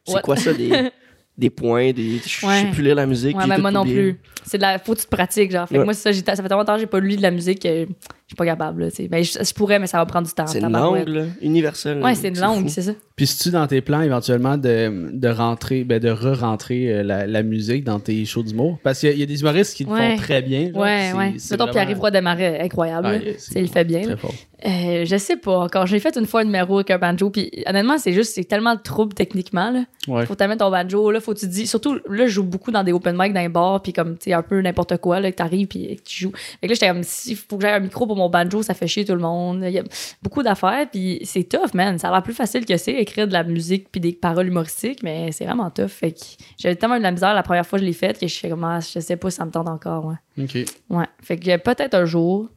c'est 0.06 0.22
quoi 0.22 0.36
ça, 0.36 0.52
des, 0.54 0.70
des 1.38 1.50
points, 1.50 1.94
des, 1.94 2.20
je 2.26 2.46
Ouais. 2.46 2.62
sais 2.64 2.68
plus 2.72 2.84
lire 2.84 2.96
la 2.96 3.06
musique. 3.06 3.38
Ouais, 3.38 3.44
tout 3.56 3.62
moi 3.62 3.72
non 3.72 3.84
plus. 3.86 4.20
C'est 4.44 4.58
de 4.58 4.64
la. 4.64 4.78
Faut 4.80 4.94
que 4.94 5.00
tu 5.00 5.06
te 5.06 5.10
pratiques, 5.12 5.52
genre. 5.52 5.70
Fait 5.70 5.76
que 5.78 5.84
moi, 5.84 5.94
ça, 5.94 6.12
ça 6.12 6.20
fait 6.22 6.22
tellement 6.24 6.58
longtemps 6.58 6.74
que 6.74 6.80
j'ai 6.82 6.88
pas 6.88 7.00
lu 7.00 7.16
de 7.16 7.22
la 7.22 7.32
musique 7.32 7.62
que 7.62 7.88
je 8.30 8.34
suis 8.34 8.38
pas 8.38 8.46
capable, 8.46 8.84
là, 8.84 8.92
tu 8.92 8.98
sais. 8.98 9.08
Ben, 9.08 9.24
je, 9.24 9.40
je 9.44 9.54
pourrais, 9.56 9.80
mais 9.80 9.88
ça 9.88 9.98
va 9.98 10.06
prendre 10.06 10.28
du 10.28 10.34
temps. 10.34 10.46
C'est 10.46 10.60
une 10.60 10.72
langue, 10.72 11.08
là, 11.08 11.24
universelle. 11.42 12.00
Ouais, 12.04 12.14
c'est 12.14 12.28
une 12.28 12.40
langue, 12.40 12.70
c'est 12.70 12.84
ça. 12.84 12.92
Puis 13.16 13.26
si 13.26 13.40
tu 13.40 13.50
dans 13.50 13.66
tes 13.66 13.82
plans 13.82 14.02
éventuellement 14.02 14.56
de, 14.56 15.10
de 15.12 15.28
rentrer, 15.28 15.84
ben 15.84 16.00
de 16.00 16.10
re-rentrer 16.10 16.94
euh, 16.94 17.04
la, 17.04 17.26
la 17.28 17.42
musique 17.44 17.84
dans 17.84 18.00
tes 18.00 18.24
shows 18.26 18.44
d'humour? 18.44 18.78
Parce 18.84 19.00
qu'il 19.00 19.10
y, 19.10 19.12
a- 19.12 19.16
il 19.16 19.20
y 19.20 19.24
a 19.24 19.26
des 19.26 19.42
humoristes 19.42 19.76
qui 19.76 19.84
le 19.84 19.90
Ouais. 19.90 20.12
font 20.16 20.18
très 20.22 20.42
bien. 20.44 20.68
genre, 20.72 20.78
Ouais, 20.84 21.10
c'est- 21.12 21.18
ouais. 21.18 21.34
Mettons, 21.52 21.68
Pierre-Yves 21.72 22.00
Roy 22.00 22.12
Desmarais, 22.12 22.60
incroyable. 22.62 23.08
Ah, 23.10 23.16
yeah, 23.18 23.34
il 23.56 23.62
le 23.64 23.68
fait 23.68 23.84
bien. 23.84 24.00
là. 24.02 24.06
Très 24.06 24.18
fort. 24.18 24.34
Euh, 24.66 25.06
je 25.06 25.18
sais 25.18 25.38
pas 25.38 25.58
encore. 25.60 25.88
J'ai 25.88 26.00
fait 26.00 26.16
une 26.18 26.26
fois 26.26 26.42
un 26.42 26.44
numéro 26.44 26.76
avec 26.76 26.92
un 26.92 26.98
banjo, 26.98 27.30
puis 27.30 27.50
honnêtement, 27.66 27.98
c'est 27.98 28.12
juste, 28.14 28.34
c'est 28.36 28.44
tellement 28.44 28.76
de 28.76 28.82
trouble 28.82 29.14
techniquement, 29.14 29.72
là. 29.72 29.86
Ouais. 30.08 30.26
Faut 30.26 30.36
t'amener 30.36 30.58
ton 30.58 30.70
banjo, 30.70 31.12
là, 31.12 31.20
faut 31.20 31.34
que 31.34 31.40
tu 31.40 31.48
dis, 31.48 31.66
surtout, 31.66 31.96
là, 32.10 32.28
je 32.28 32.28
joue 32.28 32.44
beaucoup 32.44 32.70
dans 32.72 32.84
des 32.84 32.92
open 32.92 33.16
mic, 33.18 33.34
dans 33.34 33.42
les 33.42 33.50
bars, 33.50 33.82
puis 33.82 33.92
comme, 33.94 34.18
tu 34.18 34.26
sais, 34.26 34.34
un 34.34 34.42
peu 34.44 34.62
n'importe 34.62 34.98
quoi, 34.98 35.20
là, 35.20 35.32
que 35.32 35.36
t'arrives, 35.38 35.68
puis 35.68 35.96
que 35.98 36.02
tu 36.04 36.24
joues. 36.24 36.32
Fait 36.62 36.68
que 36.68 36.68
là, 36.68 36.74
j'étais 36.74 36.88
comme, 36.90 37.04
si 37.04 37.36
faut 37.36 37.58
que 37.58 37.62
j'aie 37.66 37.72
un 37.74 37.80
micro 37.80 38.06
pour 38.06 38.18
mon 38.20 38.30
banjo, 38.30 38.62
ça 38.62 38.74
fait 38.74 38.88
chier 38.88 39.06
tout 39.06 39.14
le 39.14 39.22
monde. 39.22 39.64
Il 39.66 39.72
y 39.72 39.80
a 39.80 39.84
beaucoup 40.22 40.44
d'affaires, 40.44 40.88
puis 40.90 41.20
c'est 41.24 41.44
tough, 41.44 41.74
man. 41.74 41.98
Ça 41.98 42.10
a 42.10 42.12
l'air 42.12 42.24
plus 42.24 42.34
facile 42.34 42.66
que 42.66 42.78
c'est, 42.78 42.94
écrire 42.94 43.28
de 43.28 43.34
la 43.34 43.44
musique, 43.44 43.88
puis 43.92 44.00
des 44.00 44.14
paroles 44.14 44.48
humoristiques, 44.48 45.02
mais 45.04 45.32
c'est 45.32 45.46
vraiment 45.46 45.70
tough. 45.70 45.88
Fait 45.88 46.12
que 46.12 46.20
j'avais 46.58 46.76
tellement 46.76 46.96
eu 46.96 47.00
de 47.00 47.04
la 47.04 47.12
misère 47.12 47.34
la 47.34 47.44
première 47.44 47.66
fois 47.66 47.80
que 47.80 47.86
je 47.86 47.88
l'ai 47.88 47.94
faite 47.94 48.20
que 48.20 48.28
je 48.28 48.38
fais 48.38 48.50
comme, 48.50 48.64
ah, 48.64 48.80
je 48.80 49.00
sais 49.00 49.18
pas 49.18 49.30
si 49.30 49.38
ça 49.38 49.46
me 49.46 49.52
tente 49.52 49.68
encore, 49.68 50.06
ouais. 50.06 50.44
Ok. 50.44 50.58
Ouais. 50.90 51.06
Fait 51.22 51.38
que 51.38 51.58
peut-être 51.58 51.96
un 51.96 52.06
jour. 52.06 52.50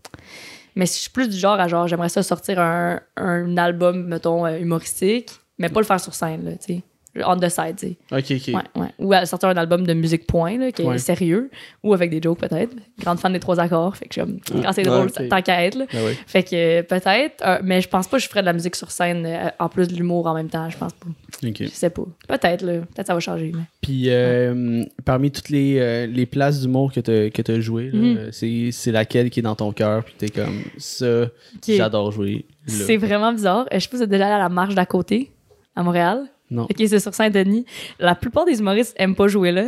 Mais 0.75 0.87
je 0.87 0.93
suis 0.93 1.11
plus 1.11 1.29
du 1.29 1.37
genre 1.37 1.61
à 1.61 1.69
genre, 1.69 1.87
j'aimerais 1.87 2.09
ça 2.09 2.23
sortir 2.23 2.59
un, 2.59 3.01
un 3.17 3.57
album, 3.59 4.07
mettons, 4.07 4.47
euh, 4.47 4.59
humoristique, 4.59 5.31
mais 5.59 5.69
pas 5.69 5.81
le 5.81 5.87
faire 5.87 6.01
sur 6.01 6.15
scène, 6.15 6.45
là, 6.45 6.53
tu 6.53 6.75
sais. 6.75 6.83
On 7.25 7.37
the 7.37 7.49
side, 7.51 7.77
tu 7.77 7.89
sais. 7.89 7.97
Ok, 8.11 8.25
ok. 8.31 8.55
Ouais, 8.55 8.81
ouais. 8.83 8.89
Ou 8.99 9.13
à 9.13 9.27
sortir 9.27 9.51
un 9.51 9.57
album 9.59 9.87
de 9.87 9.93
musique 9.93 10.27
point, 10.27 10.57
là, 10.59 10.73
qui 10.73 10.81
est 10.81 10.87
Ouais. 10.87 10.97
sérieux, 10.99 11.51
ou 11.83 11.93
avec 11.93 12.11
des 12.11 12.21
jokes 12.23 12.39
peut-être. 12.41 12.75
Grande 13.01 13.19
fan 13.19 13.33
des 13.35 13.39
trois 13.41 13.61
accords, 13.61 13.97
fait 13.97 14.07
que 14.07 14.15
je 14.15 14.21
suis 14.23 14.31
comme, 14.31 14.63
quand 14.63 14.73
c'est 14.73 14.83
drôle, 14.83 15.09
ok. 15.09 15.29
tant 15.29 15.43
qu'à 15.43 15.63
être, 15.65 15.75
là. 15.77 15.85
Ah 15.93 16.05
ouais. 16.05 16.17
Fait 16.27 16.43
que 16.43 16.55
euh, 16.55 16.83
peut-être, 16.83 17.45
euh, 17.47 17.59
mais 17.63 17.83
je 17.83 17.89
pense 17.89 18.09
pas 18.09 18.17
que 18.17 18.23
je 18.23 18.29
ferais 18.29 18.41
de 18.41 18.47
la 18.47 18.55
musique 18.55 18.77
sur 18.77 18.91
scène 18.91 19.27
euh, 19.27 19.49
en 19.59 19.69
plus 19.69 19.89
de 19.89 19.95
l'humour 19.95 20.27
en 20.27 20.35
même 20.35 20.49
temps, 20.49 20.71
je 20.71 20.79
pense 20.79 20.93
pas. 20.95 21.07
Ok. 21.47 21.57
Je 21.61 21.67
sais 21.69 21.91
pas. 21.91 22.05
Peut-être, 22.29 22.63
là. 22.63 22.79
Peut-être 22.95 23.07
ça 23.09 23.15
va 23.15 23.21
changer, 23.21 23.53
mais. 23.55 23.63
Puis 23.83 24.05
euh, 24.09 24.83
parmi 25.05 25.31
toutes 25.31 25.51
les, 25.51 26.07
les 26.07 26.25
places 26.27 26.61
d'humour 26.63 26.93
que 26.93 27.01
tu 27.01 27.51
as 27.53 27.61
joué, 27.61 27.91
Mhm. 27.93 28.31
c'est 28.73 28.93
laquelle 28.93 29.29
qui 29.29 29.41
est 29.41 29.43
dans 29.43 29.55
ton 29.57 29.73
cœur? 29.73 30.05
Puis 30.05 30.15
t'es 30.17 30.29
comme 30.29 30.63
ça, 30.79 31.27
j'adore 31.67 32.11
jouer. 32.13 32.47
C'est 32.67 32.97
vraiment 32.97 33.33
bizarre. 33.33 33.67
Je 33.73 33.79
sais 33.81 33.89
pas 33.89 33.91
si 33.93 33.97
vous 33.99 34.03
êtes 34.05 34.09
déjà 34.11 34.27
allé 34.27 34.35
à 34.35 34.39
la 34.39 34.49
marche 34.49 34.75
d'à 34.75 34.87
côté, 34.87 35.31
à 35.77 35.83
Montréal. 35.83 36.27
Non. 36.53 36.65
Ok, 36.65 36.77
c'est 36.79 37.01
sur 37.01 37.15
Saint-Denis. 37.15 37.65
La 37.99 38.15
plupart 38.15 38.45
des 38.45 38.59
humoristes 38.61 38.95
aiment 38.99 39.15
pas 39.17 39.29
jouer 39.29 39.51
là. 39.53 39.65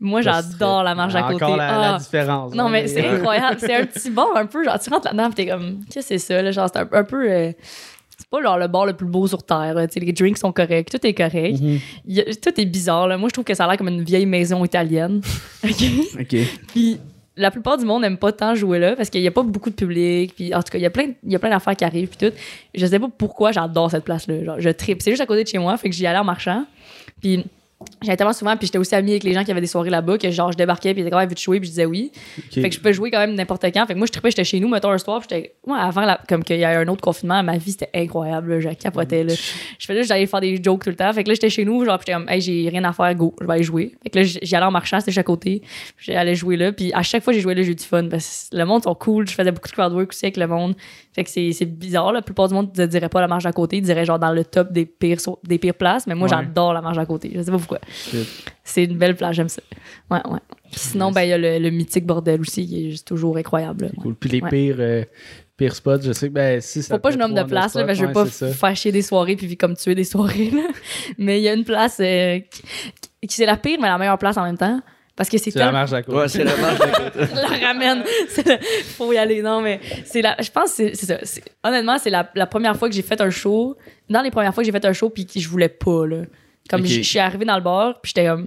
Moi, 0.00 0.22
j'adore 0.22 0.84
la 0.84 0.94
marche 0.94 1.12
d'à 1.12 1.22
côté. 1.22 1.44
Encore 1.44 1.56
la, 1.56 1.66
la 1.72 1.94
Ah. 1.94 1.98
différence. 1.98 2.54
Non, 2.54 2.66
hein, 2.66 2.70
mais 2.70 2.86
c'est 2.86 3.06
incroyable. 3.06 3.56
C'est 3.58 3.74
un 3.74 3.84
petit 3.86 4.10
bar 4.10 4.28
un 4.36 4.46
peu. 4.46 4.62
Genre, 4.64 4.78
tu 4.78 4.90
rentres 4.90 5.06
là-dedans, 5.06 5.30
t'es 5.30 5.46
comme, 5.48 5.80
qu'est-ce 5.90 6.08
que 6.10 6.18
c'est 6.18 6.34
ça, 6.34 6.40
là? 6.40 6.52
Genre, 6.52 6.68
c'est 6.72 6.78
un, 6.80 6.88
un 6.92 7.04
peu. 7.04 7.28
euh, 7.30 7.52
c'est 8.16 8.28
pas 8.30 8.42
genre 8.42 8.58
le 8.58 8.66
bar 8.68 8.86
le 8.86 8.94
plus 8.94 9.06
beau 9.06 9.26
sur 9.26 9.42
Terre. 9.44 9.74
là. 9.74 9.86
Les 9.94 10.12
drinks 10.12 10.38
sont 10.38 10.52
corrects, 10.52 10.90
tout 10.90 11.04
est 11.06 11.14
correct. 11.14 11.60
Mhm. 11.60 11.78
A- 12.16 12.34
tout 12.34 12.60
est 12.60 12.64
bizarre. 12.64 13.08
Là. 13.08 13.16
Moi, 13.18 13.28
je 13.28 13.32
trouve 13.32 13.44
que 13.44 13.54
ça 13.54 13.64
a 13.64 13.68
l'air 13.68 13.76
comme 13.76 13.88
une 13.88 14.02
vieille 14.04 14.26
maison 14.26 14.64
italienne. 14.64 15.20
OK? 15.64 15.84
Ok. 16.20 16.36
Puis 16.68 17.00
la 17.38 17.50
plupart 17.50 17.78
du 17.78 17.84
monde 17.84 18.02
n'aime 18.02 18.18
pas 18.18 18.32
tant 18.32 18.54
jouer 18.54 18.78
là 18.78 18.96
parce 18.96 19.08
qu'il 19.10 19.20
n'y 19.20 19.28
a 19.28 19.30
pas 19.30 19.42
beaucoup 19.42 19.70
de 19.70 19.74
public. 19.74 20.34
Puis 20.34 20.54
en 20.54 20.62
tout 20.62 20.70
cas, 20.70 20.78
il 20.78 20.82
y 20.82 20.86
a 20.86 20.90
plein, 20.90 21.12
il 21.22 21.32
y 21.32 21.36
a 21.36 21.38
plein 21.38 21.50
d'affaires 21.50 21.76
qui 21.76 21.84
arrivent. 21.84 22.08
Puis 22.08 22.28
tout. 22.28 22.36
Je 22.74 22.84
sais 22.84 22.98
pas 22.98 23.08
pourquoi 23.16 23.52
j'adore 23.52 23.90
cette 23.90 24.04
place-là. 24.04 24.44
Genre, 24.44 24.56
je 24.60 24.68
tripe. 24.70 25.00
C'est 25.00 25.10
juste 25.10 25.22
à 25.22 25.26
côté 25.26 25.44
de 25.44 25.48
chez 25.48 25.58
moi. 25.58 25.76
Fait 25.76 25.88
que 25.88 25.94
j'y 25.94 26.06
allais 26.06 26.18
en 26.18 26.24
marchant. 26.24 26.64
Puis 27.20 27.44
j'allais 28.02 28.16
tellement 28.16 28.32
souvent. 28.32 28.56
Puis 28.56 28.66
j'étais 28.66 28.78
aussi 28.78 28.94
amie 28.94 29.12
avec 29.12 29.24
les 29.24 29.32
gens 29.32 29.44
qui 29.44 29.50
avaient 29.50 29.60
des 29.60 29.66
soirées 29.66 29.90
là-bas. 29.90 30.18
Que 30.18 30.30
genre, 30.30 30.52
je 30.52 30.56
débarquais. 30.56 30.92
Puis 30.92 31.00
ils 31.02 31.06
étaient 31.06 31.10
quand 31.10 31.18
même, 31.18 31.28
veux-tu 31.28 31.44
jouer? 31.44 31.60
Puis 31.60 31.66
je 31.68 31.72
disais 31.72 31.86
oui. 31.86 32.10
Fait 32.62 32.68
que 32.68 32.74
je 32.74 32.80
peux 32.80 32.92
jouer 32.92 33.10
quand 33.10 33.18
même 33.20 33.34
n'importe 33.34 33.64
quand. 33.66 33.86
Fait 33.86 33.94
que 33.94 33.98
moi, 33.98 34.06
je 34.06 34.12
trippais, 34.12 34.30
j'étais 34.30 34.44
chez 34.44 34.60
nous, 34.60 34.68
mettons 34.68 34.90
un 34.90 34.98
soir, 34.98 35.20
puis 35.20 35.28
j'étais, 35.30 35.54
moi, 35.66 35.78
avant, 35.78 36.02
la- 36.02 36.20
comme 36.28 36.42
qu'il 36.44 36.58
y 36.58 36.64
a 36.64 36.74
eu 36.74 36.76
un 36.84 36.88
autre 36.88 37.00
confinement, 37.00 37.42
ma 37.42 37.56
vie, 37.58 37.72
c'était 37.72 37.90
incroyable, 37.94 38.54
là, 38.54 38.60
je 38.60 38.68
capotais, 38.70 39.24
là. 39.24 39.34
Je 39.78 39.86
faisais 39.86 39.98
juste, 39.98 40.08
j'allais 40.08 40.26
faire 40.26 40.40
des 40.40 40.60
jokes 40.62 40.84
tout 40.84 40.90
le 40.90 40.96
temps. 40.96 41.12
Fait 41.12 41.22
que 41.22 41.28
là, 41.28 41.34
j'étais 41.34 41.50
chez 41.50 41.64
nous, 41.64 41.84
genre, 41.84 41.98
j'étais 42.00 42.12
comme, 42.12 42.28
hey, 42.28 42.40
j'ai 42.40 42.68
rien 42.68 42.84
à 42.84 42.92
faire, 42.92 43.14
go, 43.14 43.34
je 43.40 43.46
vais 43.46 43.52
aller 43.54 43.62
jouer. 43.62 43.94
Fait 44.02 44.10
que 44.10 44.18
là, 44.18 44.24
j'y 44.24 44.54
allais 44.56 44.66
en 44.66 44.70
marchant, 44.70 45.00
c'était 45.00 45.18
à 45.18 45.22
côté. 45.22 45.62
J'allais 45.98 46.34
jouer 46.34 46.56
là, 46.56 46.72
puis 46.72 46.92
à 46.94 47.02
chaque 47.02 47.22
fois 47.22 47.32
que 47.32 47.36
j'ai 47.38 47.42
joué 47.42 47.54
là, 47.54 47.62
j'ai 47.62 47.72
eu 47.72 47.74
du 47.74 47.84
fun, 47.84 48.08
parce 48.08 48.48
que 48.50 48.56
le 48.56 48.64
monde 48.64 48.82
sont 48.82 48.94
cool, 48.94 49.28
je 49.28 49.34
faisais 49.34 49.52
beaucoup 49.52 49.68
de 49.68 49.72
crowd 49.72 49.92
work 49.92 50.10
aussi 50.10 50.26
avec 50.26 50.36
le 50.36 50.46
monde. 50.46 50.74
Fait 51.18 51.24
que 51.24 51.52
c'est 51.52 51.64
bizarre, 51.64 52.06
là. 52.12 52.18
La 52.18 52.22
plupart 52.22 52.46
du 52.46 52.54
monde 52.54 52.70
ne 52.78 52.86
dirait 52.86 53.08
pas 53.08 53.20
la 53.20 53.26
marche 53.26 53.44
à 53.44 53.50
côté, 53.52 53.78
ils 53.78 53.82
diraient 53.82 54.04
genre 54.04 54.20
dans 54.20 54.30
le 54.32 54.44
top 54.44 54.70
des 54.72 54.86
pires, 54.86 55.18
des 55.42 55.58
pires 55.58 55.74
places, 55.74 56.06
mais 56.06 56.14
moi, 56.14 56.28
Ouais. 56.28 56.36
j'adore 56.36 56.72
la 56.72 56.80
marche 56.80 56.98
à 56.98 57.06
côté. 57.06 57.32
Je 57.34 57.42
sais 57.42 57.50
pas 57.50 57.58
pourquoi. 57.58 57.80
C'est 58.62 58.84
une 58.84 58.96
belle 58.98 59.16
plage, 59.16 59.34
j'aime 59.34 59.48
ça. 59.48 59.62
Ouais, 60.10 60.20
ouais. 60.30 60.38
Puis 60.70 60.80
sinon, 60.80 61.10
ben, 61.10 61.22
il 61.22 61.30
y 61.30 61.32
a 61.32 61.38
le, 61.38 61.58
le 61.58 61.70
mythique 61.70 62.06
bordel 62.06 62.40
aussi, 62.40 62.66
qui 62.66 62.86
est 62.86 62.90
juste 62.90 63.08
toujours 63.08 63.36
incroyable. 63.36 63.86
là. 63.86 63.90
Cool. 64.00 64.14
Puis 64.14 64.30
les 64.30 64.40
Ouais. 64.42 64.48
pires, 64.50 64.76
euh, 64.78 65.02
pires 65.56 65.74
spots, 65.74 66.02
je 66.02 66.12
sais 66.12 66.28
que 66.28 66.34
ben, 66.34 66.60
si 66.60 66.82
ça 66.84 66.94
Faut 66.94 67.00
pas 67.00 67.08
que 67.08 67.14
je 67.14 67.18
nomme 67.18 67.34
de 67.34 67.42
place, 67.42 67.74
là, 67.74 67.84
parce 67.84 67.98
que 67.98 68.04
je 68.04 68.06
veux 68.06 68.12
spot, 68.26 68.58
pas 68.60 68.68
ouais, 68.68 68.74
chier 68.76 68.92
des 68.92 69.02
soirées 69.02 69.34
puis 69.34 69.56
comme 69.56 69.74
tuer 69.74 69.94
des 69.96 70.04
soirées. 70.04 70.50
là. 70.50 70.68
Mais 71.18 71.40
il 71.40 71.42
y 71.42 71.48
a 71.48 71.54
une 71.54 71.64
place 71.64 71.98
euh, 72.00 72.38
qui, 72.38 72.62
qui- 73.26 73.34
c'est 73.34 73.46
la 73.46 73.56
pire, 73.56 73.78
mais 73.80 73.88
la 73.88 73.98
meilleure 73.98 74.18
place 74.18 74.36
en 74.36 74.44
même 74.44 74.56
temps. 74.58 74.80
Parce 75.18 75.28
que 75.28 75.36
c'est 75.36 75.50
C'est 75.50 75.58
la 75.58 75.72
marche 75.72 75.92
à 75.92 76.02
côté. 76.02 76.16
Ouais, 76.16 76.28
c'est 76.28 76.44
la 76.44 76.56
marche 76.56 76.78
d'à 76.78 76.86
côté. 76.86 77.18
la 77.34 77.66
ramène. 77.66 78.04
Le- 78.36 78.56
faut 78.96 79.12
y 79.12 79.18
aller. 79.18 79.42
Non, 79.42 79.60
mais 79.60 79.80
c'est 80.04 80.22
la. 80.22 80.36
Je 80.40 80.48
pense 80.48 80.76
que 80.76 80.94
c'est 80.94 81.06
ça. 81.06 81.18
Honnêtement, 81.64 81.98
c'est 81.98 82.08
la, 82.08 82.30
la 82.36 82.46
première 82.46 82.76
fois 82.76 82.88
que 82.88 82.94
j'ai 82.94 83.02
fait 83.02 83.20
un 83.20 83.28
show. 83.30 83.76
Dans 84.08 84.22
les 84.22 84.30
premières 84.30 84.54
fois 84.54 84.62
que 84.62 84.66
j'ai 84.66 84.72
fait 84.72 84.84
un 84.84 84.92
show, 84.92 85.10
puis 85.10 85.26
que 85.26 85.40
je 85.40 85.48
voulais 85.48 85.68
pas, 85.68 86.06
là. 86.06 86.18
Comme 86.70 86.86
je 86.86 87.00
suis 87.02 87.18
arrivée 87.18 87.44
dans 87.44 87.56
le 87.56 87.62
bar, 87.62 88.00
puis 88.00 88.12
j'étais 88.14 88.28
comme, 88.28 88.46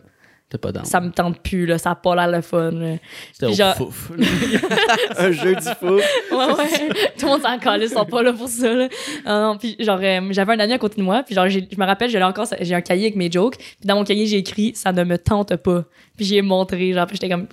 T'es 0.52 0.58
pas 0.58 0.72
dans. 0.74 0.84
ça 0.84 1.00
me 1.00 1.10
tente 1.12 1.40
plus, 1.40 1.66
là. 1.66 1.78
Ça 1.78 1.92
a 1.92 1.96
pas 1.96 2.14
l'air 2.14 2.28
le 2.28 2.42
fun. 2.42 2.98
C'était 3.32 3.54
genre- 3.54 3.74
fouf. 3.76 4.12
Un 5.18 5.32
jeudi 5.32 5.68
fou. 5.80 5.86
Ouais, 5.86 6.02
ouais. 6.32 6.90
Tout 7.18 7.26
le 7.26 7.28
monde 7.28 7.42
s'en 7.42 7.58
calait, 7.58 7.86
ils 7.86 7.90
sont 7.90 8.06
pas 8.06 8.22
là 8.22 8.34
pour 8.34 8.50
ça, 8.50 8.74
là. 8.74 8.88
Non, 9.26 9.58
puis 9.58 9.76
genre, 9.80 10.00
euh, 10.02 10.20
j'avais 10.32 10.54
un 10.54 10.60
ami 10.60 10.74
à 10.74 10.78
côté 10.78 10.98
de 10.98 11.04
moi, 11.04 11.24
puis 11.24 11.34
genre, 11.36 11.48
j'ai- 11.48 11.68
je 11.72 11.80
me 11.80 11.86
rappelle, 11.86 12.10
j'allais 12.10 12.26
encore, 12.26 12.46
j'ai 12.60 12.76
un 12.76 12.82
cahier 12.82 13.06
avec 13.06 13.16
mes 13.16 13.32
jokes, 13.32 13.56
puis 13.58 13.86
dans 13.86 13.96
mon 13.96 14.04
cahier, 14.04 14.26
j'ai 14.28 14.38
écrit, 14.40 14.74
ça 14.76 14.92
ne 14.92 15.04
me 15.06 15.18
tente 15.18 15.56
pas. 15.56 15.86
Puis 16.18 16.26
j'ai 16.26 16.42
montré, 16.42 16.92
genre, 16.94 17.08
puis 17.08 17.16
j'étais 17.16 17.30
comme, 17.30 17.48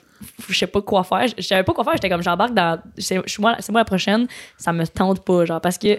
je 0.48 0.58
sais 0.58 0.66
pas 0.66 0.82
quoi 0.82 1.04
faire. 1.04 1.26
Je 1.36 1.42
savais 1.42 1.62
pas 1.62 1.72
quoi 1.72 1.84
faire, 1.84 1.92
j'étais 1.94 2.08
comme, 2.08 2.22
j'embarque 2.22 2.52
dans, 2.54 2.80
c'est 2.98 3.16
moi, 3.38 3.54
c'est 3.60 3.70
moi 3.70 3.80
la 3.80 3.84
prochaine, 3.84 4.26
ça 4.56 4.72
me 4.72 4.84
tente 4.86 5.24
pas, 5.24 5.44
genre, 5.44 5.60
parce 5.60 5.78
que 5.78 5.98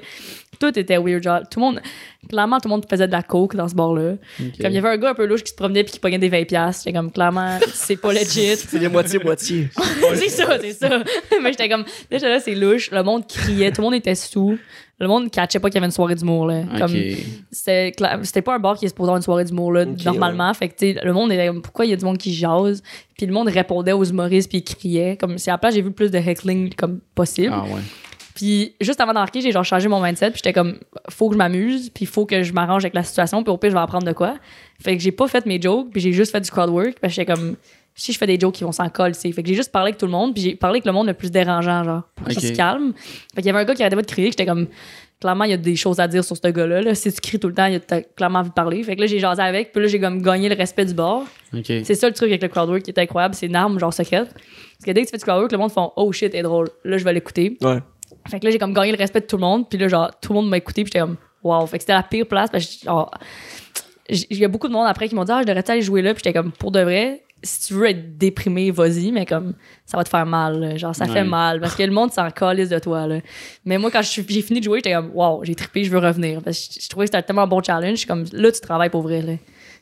tout 0.60 0.78
était 0.78 0.98
weird, 0.98 1.24
genre, 1.24 1.39
tout 1.50 1.60
le 1.60 1.65
monde, 1.65 1.82
clairement, 2.28 2.60
tout 2.60 2.67
le 2.67 2.76
monde 2.76 2.86
faisait 2.89 3.08
de 3.08 3.12
la 3.12 3.24
coke 3.24 3.56
dans 3.56 3.67
ce 3.67 3.76
bar-là. 3.76 4.15
Comme 4.38 4.72
il 4.72 4.74
y 4.74 4.78
avait 4.78 4.89
un 4.89 4.98
gars 4.98 5.12
un 5.12 5.13
peu 5.13 5.26
louche 5.26 5.43
qui 5.43 5.52
se 5.52 5.56
promenait 5.56 5.84
puis 5.84 5.93
qui 5.93 6.00
pognait 6.00 6.19
des 6.19 6.30
20 6.30 6.43
piastres, 6.45 6.84
j'étais 6.86 6.98
comme, 6.98 7.12
clairement, 7.12 7.58
c'est 7.74 7.95
pas 7.95 8.12
legit. 8.13 8.56
C'est 8.58 8.78
les 8.80 8.89
moitié-moitié. 8.89 9.69
c'est 10.15 10.30
ça, 10.30 10.58
c'est 10.60 10.74
ça. 10.74 10.89
Mais 11.41 11.52
j'étais 11.52 11.69
comme, 11.69 11.86
déjà 12.12 12.28
là, 12.30 12.39
c'est 12.39 12.56
louche. 12.56 12.91
Le 12.91 13.04
monde 13.04 13.26
criait, 13.28 13.72
tout 13.72 13.82
le 13.82 13.86
monde 13.86 13.95
était 13.95 14.15
sous. 14.15 14.58
Le 15.00 15.08
monde 15.08 15.32
catchait 15.32 15.60
pas 15.60 15.69
qu'il 15.69 15.76
y 15.76 15.78
avait 15.78 15.86
une 15.86 15.91
soirée 15.93 16.15
d'humour, 16.15 16.48
là. 16.48 16.63
Comme, 16.78 16.91
Ok. 16.93 17.17
c'était 17.52 18.41
pas 18.43 18.56
un 18.56 18.60
bar 18.60 18.78
qui 18.78 18.84
est 18.84 18.89
supposé 18.89 19.06
avoir 19.08 19.15
une 19.15 19.24
soirée 19.24 19.45
d'humour, 19.45 19.72
là, 19.72 19.86
normalement. 19.86 20.54
Fait 20.54 20.67
que, 20.67 20.74
tu 20.76 20.93
sais, 20.93 21.00
le 21.02 21.13
monde 21.13 21.32
était 21.32 21.48
comme, 21.48 21.62
pourquoi 21.62 21.86
il 21.86 21.91
y 21.91 21.93
a 21.93 21.95
du 21.95 22.04
monde 22.04 22.17
qui 22.17 22.34
jase? 22.34 22.84
Puis 23.17 23.26
le 23.26 23.32
monde 23.32 23.48
répondait 23.48 23.93
aux 23.93 24.04
humoristes 24.04 24.50
puis 24.50 24.58
il 24.58 24.63
criait. 24.63 25.15
Comme, 25.15 25.38
c'est 25.38 25.52
à 25.52 25.54
la 25.54 25.58
place, 25.58 25.74
j'ai 25.76 25.82
vu 25.82 25.88
le 25.88 25.93
plus 25.93 26.12
de 26.12 26.17
heckling 26.17 26.74
comme 26.76 27.00
possible. 27.15 27.54
Ah 27.54 27.63
ouais. 27.63 27.82
Puis 28.39 28.73
juste 28.80 29.02
avant 29.02 29.12
d'embarquer, 29.12 29.41
j'ai 29.41 29.52
genre 29.52 29.65
changé 29.65 29.89
mon 29.89 30.02
mindset, 30.02 30.32
puis 30.32 30.38
j'étais 30.38 30.54
comme 30.54 30.78
faut 31.10 31.28
que 31.28 31.34
je 31.34 31.38
m'amuse, 31.38 31.89
puis 31.89 32.06
faut 32.06 32.25
que 32.25 32.41
je 32.41 32.54
m'arrange 32.54 32.86
avec 32.86 32.93
la 32.93 33.04
situation, 33.04 33.43
puis 33.43 33.52
au 33.52 33.58
pire 33.58 33.69
je 33.71 33.75
vais 33.75 33.82
apprendre 33.82 34.06
de 34.06 34.13
quoi. 34.13 34.36
Fait 34.82 34.95
que 34.95 35.04
j'ai 35.04 35.12
pas 35.12 35.28
fait 35.28 35.45
mes 35.45 35.62
jokes, 35.62 35.89
puis 35.91 35.99
j'ai 35.99 36.13
juste 36.13 36.32
fait 36.32 36.39
du 36.39 36.49
crowd 36.49 36.69
work, 36.69 36.99
parce 37.02 37.13
que 37.13 37.21
j'étais 37.21 37.34
comme 37.34 37.58
si 37.95 38.13
je 38.13 38.17
fais 38.17 38.28
des 38.28 38.39
jokes 38.39 38.54
qui 38.56 38.63
vont 38.63 38.71
s'en 38.71 38.88
coller, 38.88 39.13
c'est 39.13 39.30
fait 39.34 39.43
que 39.43 39.49
j'ai 39.49 39.56
juste 39.56 39.73
parlé 39.73 39.89
avec 39.89 39.97
tout 39.99 40.06
le 40.06 40.13
monde, 40.13 40.34
puis 40.34 40.41
j'ai 40.41 40.56
parlé 40.56 40.75
avec 40.78 40.86
le 40.86 40.93
monde 40.93 41.08
le 41.08 41.13
plus 41.13 41.32
dérangeant 41.32 41.84
genre 41.84 42.04
pour 42.15 42.28
qu'il 42.28 42.38
Ok. 42.38 42.43
se 42.45 42.54
calme. 42.54 42.93
Fait 43.36 43.41
qu'il 43.41 43.47
y 43.47 43.49
avait 43.49 43.60
un 43.60 43.65
gars 43.65 43.75
qui 43.75 43.82
arrêtait 43.82 43.97
pas 43.97 44.04
de 44.04 44.08
crier, 44.08 44.28
que 44.30 44.34
j'étais 44.38 44.45
comme 44.45 44.67
clairement 45.19 45.43
il 45.43 45.49
y 45.49 45.54
a 45.54 45.58
des 45.58 45.75
choses 45.75 45.99
à 45.99 46.08
dire 46.08 46.23
sur 46.23 46.38
ce 46.38 46.47
gars-là 46.47 46.82
là. 46.82 46.95
si 46.95 47.12
tu 47.12 47.19
cries 47.19 47.39
tout 47.39 47.49
le 47.49 47.54
temps, 47.54 47.65
il 47.65 47.75
a 47.75 47.80
t'as 47.82 47.99
clairement 48.04 48.39
envie 48.39 48.52
de 48.52 48.54
parler. 48.54 48.82
Fait 48.84 48.95
que 48.95 49.02
là 49.02 49.08
j'ai 49.08 49.19
jasé 49.19 49.41
avec, 49.41 49.73
puis 49.73 49.82
là 49.82 49.89
j'ai 49.89 49.99
comme 49.99 50.21
gagné 50.21 50.47
le 50.47 50.56
respect 50.56 50.86
du. 50.86 50.93
Ok. 50.97 51.28
C'est 51.65 51.95
ça 51.95 52.08
le 52.08 52.13
truc 52.13 52.30
avec 52.30 52.41
le 52.41 52.47
crowd 52.47 52.69
work 52.69 52.84
qui 52.84 52.91
est 52.91 52.99
incroyable, 52.99 53.36
c'est 53.36 53.47
une 53.47 53.56
arme 53.58 53.78
genre 53.82 53.93
secrète. 53.93 54.30
Parce 54.32 54.86
que 54.86 54.91
dès 54.91 55.02
que 55.02 55.08
tu 55.08 55.12
fais 55.12 55.17
du 55.17 55.25
crowd 55.25 55.39
work, 55.39 55.52
le 55.52 55.58
monde 55.58 55.71
font 55.71 55.91
oh 55.97 56.10
shit, 56.13 56.34
est 56.34 56.41
drôle. 56.43 56.69
Là 56.86 56.97
je 56.97 57.04
vais 57.04 57.12
l'écouter. 57.12 57.58
Ouais. 57.62 57.80
Fait 58.30 58.39
que 58.39 58.45
là, 58.45 58.52
j'ai 58.52 58.58
comme 58.60 58.74
gagné 58.74 58.91
le 58.91 58.98
respect 58.98 59.22
de 59.22 59.26
tout 59.26 59.38
le 59.38 59.41
monde. 59.41 59.67
Puis 59.69 59.78
là, 59.78 59.88
genre, 59.88 60.12
tout 60.22 60.34
le 60.34 60.39
monde 60.39 60.50
m'a 60.50 60.58
écouté. 60.58 60.84
Puis 60.84 60.91
j'étais 60.93 61.00
comme, 61.00 61.17
wow. 61.43 61.65
Fait 61.65 61.78
que 61.78 61.84
c'était 61.84 61.93
la 61.93 62.04
pire 62.04 62.26
place. 62.28 62.50
Parce 62.50 62.65
que, 62.65 62.86
genre, 62.86 63.12
il 64.10 64.38
y 64.38 64.45
a 64.45 64.48
beaucoup 64.48 64.67
de 64.67 64.74
monde 64.74 64.88
après 64.88 65.08
qui 65.08 65.15
m'ont 65.15 65.24
dit, 65.24 65.32
ah, 65.32 65.41
je 65.41 65.48
devrais 65.48 65.69
aller 65.69 65.82
jouer 65.82 66.02
là. 66.02 66.13
Puis 66.13 66.22
j'étais 66.24 66.38
comme, 66.38 66.52
pour 66.52 66.72
de 66.72 66.80
vrai, 66.82 67.24
si 67.43 67.67
tu 67.67 67.74
veux 67.76 67.88
être 67.89 68.17
déprimé, 68.17 68.72
vas-y. 68.72 69.12
Mais 69.12 69.26
comme, 69.26 69.54
ça 69.86 69.98
va 69.98 70.04
te 70.04 70.10
faire 70.10 70.26
mal. 70.26 70.60
là. 70.60 70.78
Genre, 70.78 70.95
ça 70.95 71.06
Ouais. 71.06 71.12
fait 71.13 71.24
mal. 71.24 71.60
Parce 71.62 71.76
que 71.76 71.84
le 71.84 71.91
monde 71.91 72.12
s'en 72.12 72.30
calisse 72.32 72.69
de 72.69 72.80
toi, 72.80 73.08
là. 73.08 73.19
Mais 73.65 73.78
moi, 73.78 73.91
quand 73.91 74.02
j'ai 74.02 74.24
fini 74.41 74.60
de 74.60 74.65
jouer, 74.65 74.80
j'étais 74.80 74.93
comme, 74.93 75.12
wow, 75.13 75.43
j'ai 75.43 75.56
trippé, 75.56 75.84
je 75.84 75.91
veux 75.91 76.00
revenir. 76.00 76.41
Parce 76.41 76.58
que 76.67 76.74
je, 76.76 76.84
je 76.84 76.89
trouvais 76.89 77.06
que 77.06 77.12
c'était 77.12 77.24
tellement 77.26 77.43
un 77.43 77.48
bon 77.48 77.62
challenge. 77.62 78.06
Comme, 78.06 78.26
là, 78.34 78.52
tu 78.52 78.60
travailles 78.62 78.89
pour 78.89 79.02
vrai, 79.04 79.22
là. 79.22 79.34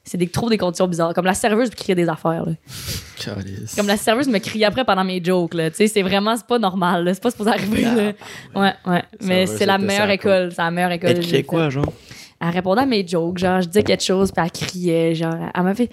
C'est 0.10 0.18
des, 0.18 0.28
trop 0.28 0.50
des 0.50 0.58
conditions 0.58 0.88
bizarres. 0.88 1.14
Comme 1.14 1.26
la 1.26 1.34
serveuse 1.34 1.70
me 1.70 1.76
criait 1.76 1.96
des 1.96 2.08
affaires, 2.08 2.46
là. 2.46 2.54
Comme 3.76 3.88
la 3.88 3.98
serveuse 3.98 4.30
me 4.30 4.40
criait 4.40 4.64
après 4.66 4.86
pendant 4.86 5.04
mes 5.04 5.22
jokes, 5.22 5.54
là. 5.54 5.70
C'est 5.74 6.02
vraiment, 6.02 6.38
c'est 6.38 6.48
pas 6.48 6.60
normal, 6.60 7.04
là. 7.04 7.14
C'est 7.14 7.22
pas 7.22 7.32
supposé 7.32 7.50
arriver, 7.50 7.82
là. 7.82 8.14
Ouais, 8.56 8.74
ouais. 8.86 9.04
Mais 9.22 9.46
c'est 9.46 9.66
la 9.66 9.78
meilleure 9.78 10.10
école. 10.10 10.52
C'est 10.52 10.62
la 10.62 10.72
meilleure 10.72 10.92
école. 10.92 11.10
Elle 11.10 11.20
criait 11.20 11.44
quoi, 11.44 11.70
genre? 11.70 11.92
Elle 12.40 12.50
répondait 12.50 12.84
à 12.84 12.86
mes 12.86 13.06
jokes, 13.06 13.40
genre, 13.40 13.62
je 13.62 13.68
disais 13.68 13.84
quelque 13.84 14.04
chose, 14.04 14.32
puis 14.32 14.44
elle 14.46 14.52
criait, 14.52 15.16
genre, 15.16 15.36
elle 15.54 15.64
m'a 15.64 15.76
fait. 15.76 15.90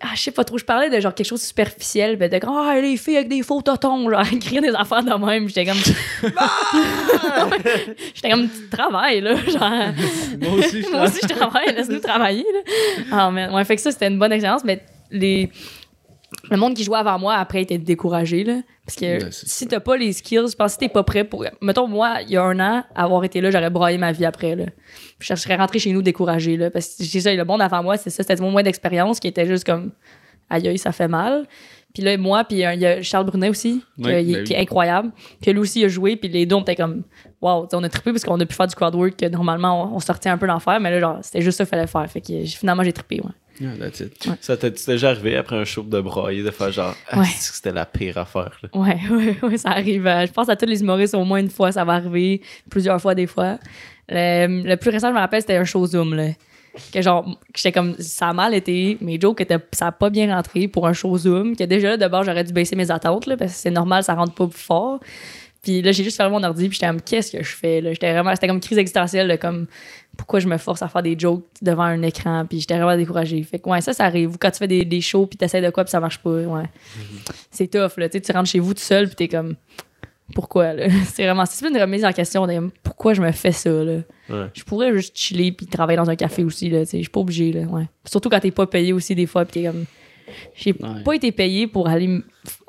Ah, 0.00 0.10
je 0.14 0.22
sais 0.22 0.30
pas 0.30 0.44
trop, 0.44 0.56
je 0.58 0.64
parlais 0.64 0.90
de 0.90 1.00
genre 1.00 1.12
quelque 1.12 1.26
chose 1.26 1.40
de 1.40 1.46
superficiel, 1.46 2.16
ben 2.16 2.30
de 2.30 2.38
ah, 2.46 2.80
les 2.80 2.96
filles 2.96 3.16
avec 3.16 3.28
des 3.28 3.42
faux 3.42 3.60
totons, 3.62 4.08
genre, 4.08 4.22
criait 4.40 4.60
des 4.60 4.74
affaires 4.74 5.02
de 5.02 5.12
même, 5.12 5.48
j'étais 5.48 5.64
comme. 5.64 5.78
j'étais 8.14 8.30
comme, 8.30 8.48
tu 8.48 8.68
travailles, 8.70 9.20
là, 9.20 9.34
genre. 9.46 9.60
Moi 10.40 10.52
aussi, 10.58 10.82
je 10.82 10.90
Moi 10.90 11.02
aussi, 11.02 11.18
je 11.22 11.34
travaille, 11.34 11.74
laisse-nous 11.74 11.98
travailler. 11.98 12.44
Là. 12.44 12.60
Ah, 13.10 13.30
man. 13.30 13.52
Ouais, 13.52 13.64
fait 13.64 13.74
que 13.74 13.82
ça, 13.82 13.90
c'était 13.90 14.06
une 14.06 14.20
bonne 14.20 14.32
expérience, 14.32 14.62
mais 14.62 14.84
les... 15.10 15.50
le 16.50 16.56
monde 16.56 16.74
qui 16.74 16.84
jouait 16.84 16.98
avant 16.98 17.18
moi, 17.18 17.34
après, 17.34 17.62
était 17.62 17.78
découragé. 17.78 18.44
Là, 18.44 18.60
parce 18.84 18.96
que 18.96 19.24
Ouais, 19.24 19.30
c'est 19.30 19.48
si 19.48 19.66
t'as 19.66 19.80
pas 19.80 19.96
les 19.96 20.12
skills, 20.12 20.48
je 20.50 20.56
pense 20.56 20.74
que 20.74 20.80
t'es 20.80 20.88
pas 20.88 21.02
prêt 21.02 21.24
pour. 21.24 21.44
Mettons, 21.62 21.88
moi, 21.88 22.18
il 22.22 22.30
y 22.30 22.36
a 22.36 22.42
un 22.42 22.60
an, 22.60 22.84
avoir 22.94 23.24
été 23.24 23.40
là, 23.40 23.50
j'aurais 23.50 23.70
broyé 23.70 23.96
ma 23.98 24.12
vie 24.12 24.24
après. 24.26 24.54
Là. 24.54 24.66
Je 25.20 25.34
serais 25.34 25.56
rentré 25.56 25.78
chez 25.78 25.92
nous 25.92 26.02
découragé. 26.02 26.56
Là, 26.56 26.70
parce 26.70 26.96
que 26.96 27.04
c'est 27.04 27.20
ça, 27.20 27.34
le 27.34 27.44
monde 27.44 27.62
avant 27.62 27.82
moi, 27.82 27.96
c'est 27.96 28.10
ça, 28.10 28.22
c'était 28.22 28.40
mon 28.42 28.50
moins 28.50 28.62
d'expérience 28.62 29.20
qui 29.20 29.28
était 29.28 29.46
juste 29.46 29.64
comme 29.64 29.92
aïe, 30.50 30.78
ça 30.78 30.92
fait 30.92 31.08
mal. 31.08 31.46
Puis 31.94 32.02
là, 32.02 32.16
moi, 32.18 32.44
puis 32.44 32.64
euh, 32.64 32.74
il 32.74 32.80
y 32.80 32.86
a 32.86 33.02
Charles 33.02 33.26
Brunet 33.26 33.48
aussi, 33.48 33.82
ben 33.96 34.24
qui 34.24 34.36
oui. 34.36 34.52
est 34.52 34.60
incroyable. 34.60 35.10
Que 35.42 35.50
lui 35.50 35.60
aussi 35.60 35.84
a 35.84 35.88
joué, 35.88 36.16
puis 36.16 36.28
les 36.28 36.44
deux, 36.44 36.56
on 36.56 36.60
était 36.60 36.76
comme, 36.76 37.04
wow, 37.40 37.66
on 37.72 37.82
a 37.82 37.88
trippé 37.88 38.12
parce 38.12 38.24
qu'on 38.24 38.38
a 38.38 38.46
pu 38.46 38.54
faire 38.54 38.66
du 38.66 38.74
crowd 38.74 38.94
work 38.94 39.16
que 39.16 39.26
normalement, 39.26 39.84
on, 39.84 39.96
on 39.96 40.00
sortait 40.00 40.28
un 40.28 40.36
peu 40.36 40.46
d'enfer, 40.46 40.78
mais 40.80 40.90
là, 40.90 41.00
genre, 41.00 41.18
c'était 41.22 41.40
juste 41.40 41.56
ça 41.56 41.64
qu'il 41.64 41.70
fallait 41.70 41.86
faire. 41.86 42.10
Fait 42.10 42.20
que 42.20 42.44
finalement, 42.44 42.82
j'ai 42.84 42.92
trippé, 42.92 43.20
ouais. 43.20 43.30
Yeah, 43.60 43.70
that's 43.78 44.00
it. 44.00 44.28
Ça 44.40 44.56
t'est 44.56 44.86
déjà 44.86 45.10
arrivé 45.10 45.36
après 45.36 45.56
un 45.56 45.64
show 45.64 45.82
de 45.82 46.00
broyer 46.00 46.42
de 46.42 46.50
faire 46.50 46.70
genre, 46.70 46.94
ah, 47.10 47.18
Ouais. 47.20 47.26
que 47.26 47.32
c'était 47.54 47.72
la 47.72 47.86
pire 47.86 48.16
affaire. 48.18 48.58
là? 48.62 48.68
Ouais, 48.72 48.98
ouais, 49.10 49.36
ouais, 49.42 49.56
ça 49.58 49.70
arrive. 49.70 50.06
Euh, 50.06 50.26
Je 50.26 50.32
pense 50.32 50.48
à 50.48 50.56
tous 50.56 50.66
les 50.66 50.80
humoristes, 50.80 51.14
au 51.14 51.24
moins 51.24 51.40
une 51.40 51.50
fois, 51.50 51.72
ça 51.72 51.84
va 51.84 51.94
arriver. 51.94 52.40
Plusieurs 52.70 53.00
fois, 53.00 53.14
des 53.14 53.26
fois. 53.26 53.58
Le, 54.08 54.62
le 54.68 54.76
plus 54.76 54.90
récent, 54.90 55.08
je 55.08 55.14
me 55.14 55.18
rappelle, 55.18 55.40
c'était 55.40 55.56
un 55.56 55.64
show 55.64 55.84
Zoom, 55.86 56.14
là. 56.14 56.28
Que 56.92 57.02
genre, 57.02 57.26
j'étais 57.56 57.72
comme, 57.72 57.96
ça 57.98 58.28
a 58.28 58.32
mal 58.32 58.54
été, 58.54 58.96
mes 59.00 59.18
jokes 59.20 59.40
étaient, 59.40 59.58
ça 59.72 59.88
a 59.88 59.92
pas 59.92 60.10
bien 60.10 60.32
rentré 60.32 60.68
pour 60.68 60.86
un 60.86 60.92
show 60.92 61.16
Zoom. 61.18 61.56
Que 61.56 61.64
déjà, 61.64 61.88
là, 61.90 61.96
de 61.96 62.06
bord, 62.06 62.22
j'aurais 62.22 62.44
dû 62.44 62.52
baisser 62.52 62.76
mes 62.76 62.90
attentes, 62.90 63.26
là, 63.26 63.36
parce 63.36 63.52
que 63.52 63.58
c'est 63.58 63.70
normal, 63.70 64.04
ça 64.04 64.14
rentre 64.14 64.34
pas 64.34 64.48
fort. 64.52 65.00
Puis 65.60 65.82
là, 65.82 65.90
j'ai 65.90 66.04
juste 66.04 66.16
fermé 66.16 66.30
mon 66.38 66.44
ordi, 66.44 66.68
puis 66.68 66.74
j'étais 66.76 66.86
comme, 66.86 67.00
qu'est-ce 67.02 67.36
que 67.36 67.42
je 67.42 67.56
fais, 67.56 67.80
là? 67.80 67.92
J'étais 67.92 68.12
vraiment, 68.12 68.32
c'était 68.32 68.46
comme 68.46 68.56
une 68.58 68.62
crise 68.62 68.78
existentielle, 68.78 69.26
de 69.28 69.34
comme, 69.34 69.66
pourquoi 70.18 70.40
je 70.40 70.48
me 70.48 70.58
force 70.58 70.82
à 70.82 70.88
faire 70.88 71.02
des 71.02 71.18
jokes 71.18 71.44
devant 71.62 71.84
un 71.84 72.02
écran, 72.02 72.44
puis 72.46 72.60
j'étais 72.60 72.76
vraiment 72.76 72.96
découragée. 72.96 73.42
Fait 73.44 73.58
que, 73.60 73.70
ouais, 73.70 73.80
ça, 73.80 73.94
ça 73.94 74.04
arrive. 74.04 74.36
Quand 74.38 74.50
tu 74.50 74.58
fais 74.58 74.66
des, 74.68 74.84
des 74.84 75.00
shows, 75.00 75.26
puis 75.26 75.38
t'essaies 75.38 75.62
de 75.62 75.70
quoi, 75.70 75.84
puis 75.84 75.90
ça 75.92 76.00
marche 76.00 76.18
pas, 76.18 76.30
ouais. 76.30 76.64
C'est 77.50 77.68
tough, 77.68 77.96
là. 77.96 78.08
Tu 78.10 78.20
rentres 78.32 78.50
chez 78.50 78.58
vous 78.58 78.74
tout 78.74 78.80
seul, 78.82 79.06
puis 79.06 79.14
t'es 79.16 79.28
comme, 79.28 79.54
pourquoi, 80.34 80.74
là? 80.74 80.88
C'est 81.06 81.22
vraiment, 81.24 81.46
c'est 81.46 81.66
une 81.66 81.78
remise 81.80 82.04
en 82.04 82.12
question 82.12 82.46
de 82.46 82.70
pourquoi 82.82 83.14
je 83.14 83.22
me 83.22 83.32
fais 83.32 83.52
ça, 83.52 83.70
là. 83.70 84.00
Ouais. 84.28 84.46
Je 84.52 84.62
pourrais 84.64 84.92
juste 84.92 85.16
chiller 85.16 85.52
puis 85.52 85.66
travailler 85.66 85.96
dans 85.96 86.10
un 86.10 86.16
café 86.16 86.44
aussi, 86.44 86.68
là. 86.68 86.80
Je 86.80 86.98
suis 86.98 87.08
pas 87.08 87.20
obligée, 87.20 87.52
là, 87.52 87.62
ouais. 87.62 87.84
Surtout 88.04 88.28
quand 88.28 88.40
t'es 88.40 88.50
pas 88.50 88.66
payé 88.66 88.92
aussi, 88.92 89.14
des 89.14 89.24
fois, 89.26 89.44
puis 89.46 89.62
t'es 89.62 89.68
comme, 89.68 89.84
j'ai 90.54 90.72
Ouais. 90.72 91.02
pas 91.04 91.14
été 91.14 91.32
payé 91.32 91.66
pour 91.66 91.88
aller 91.88 92.20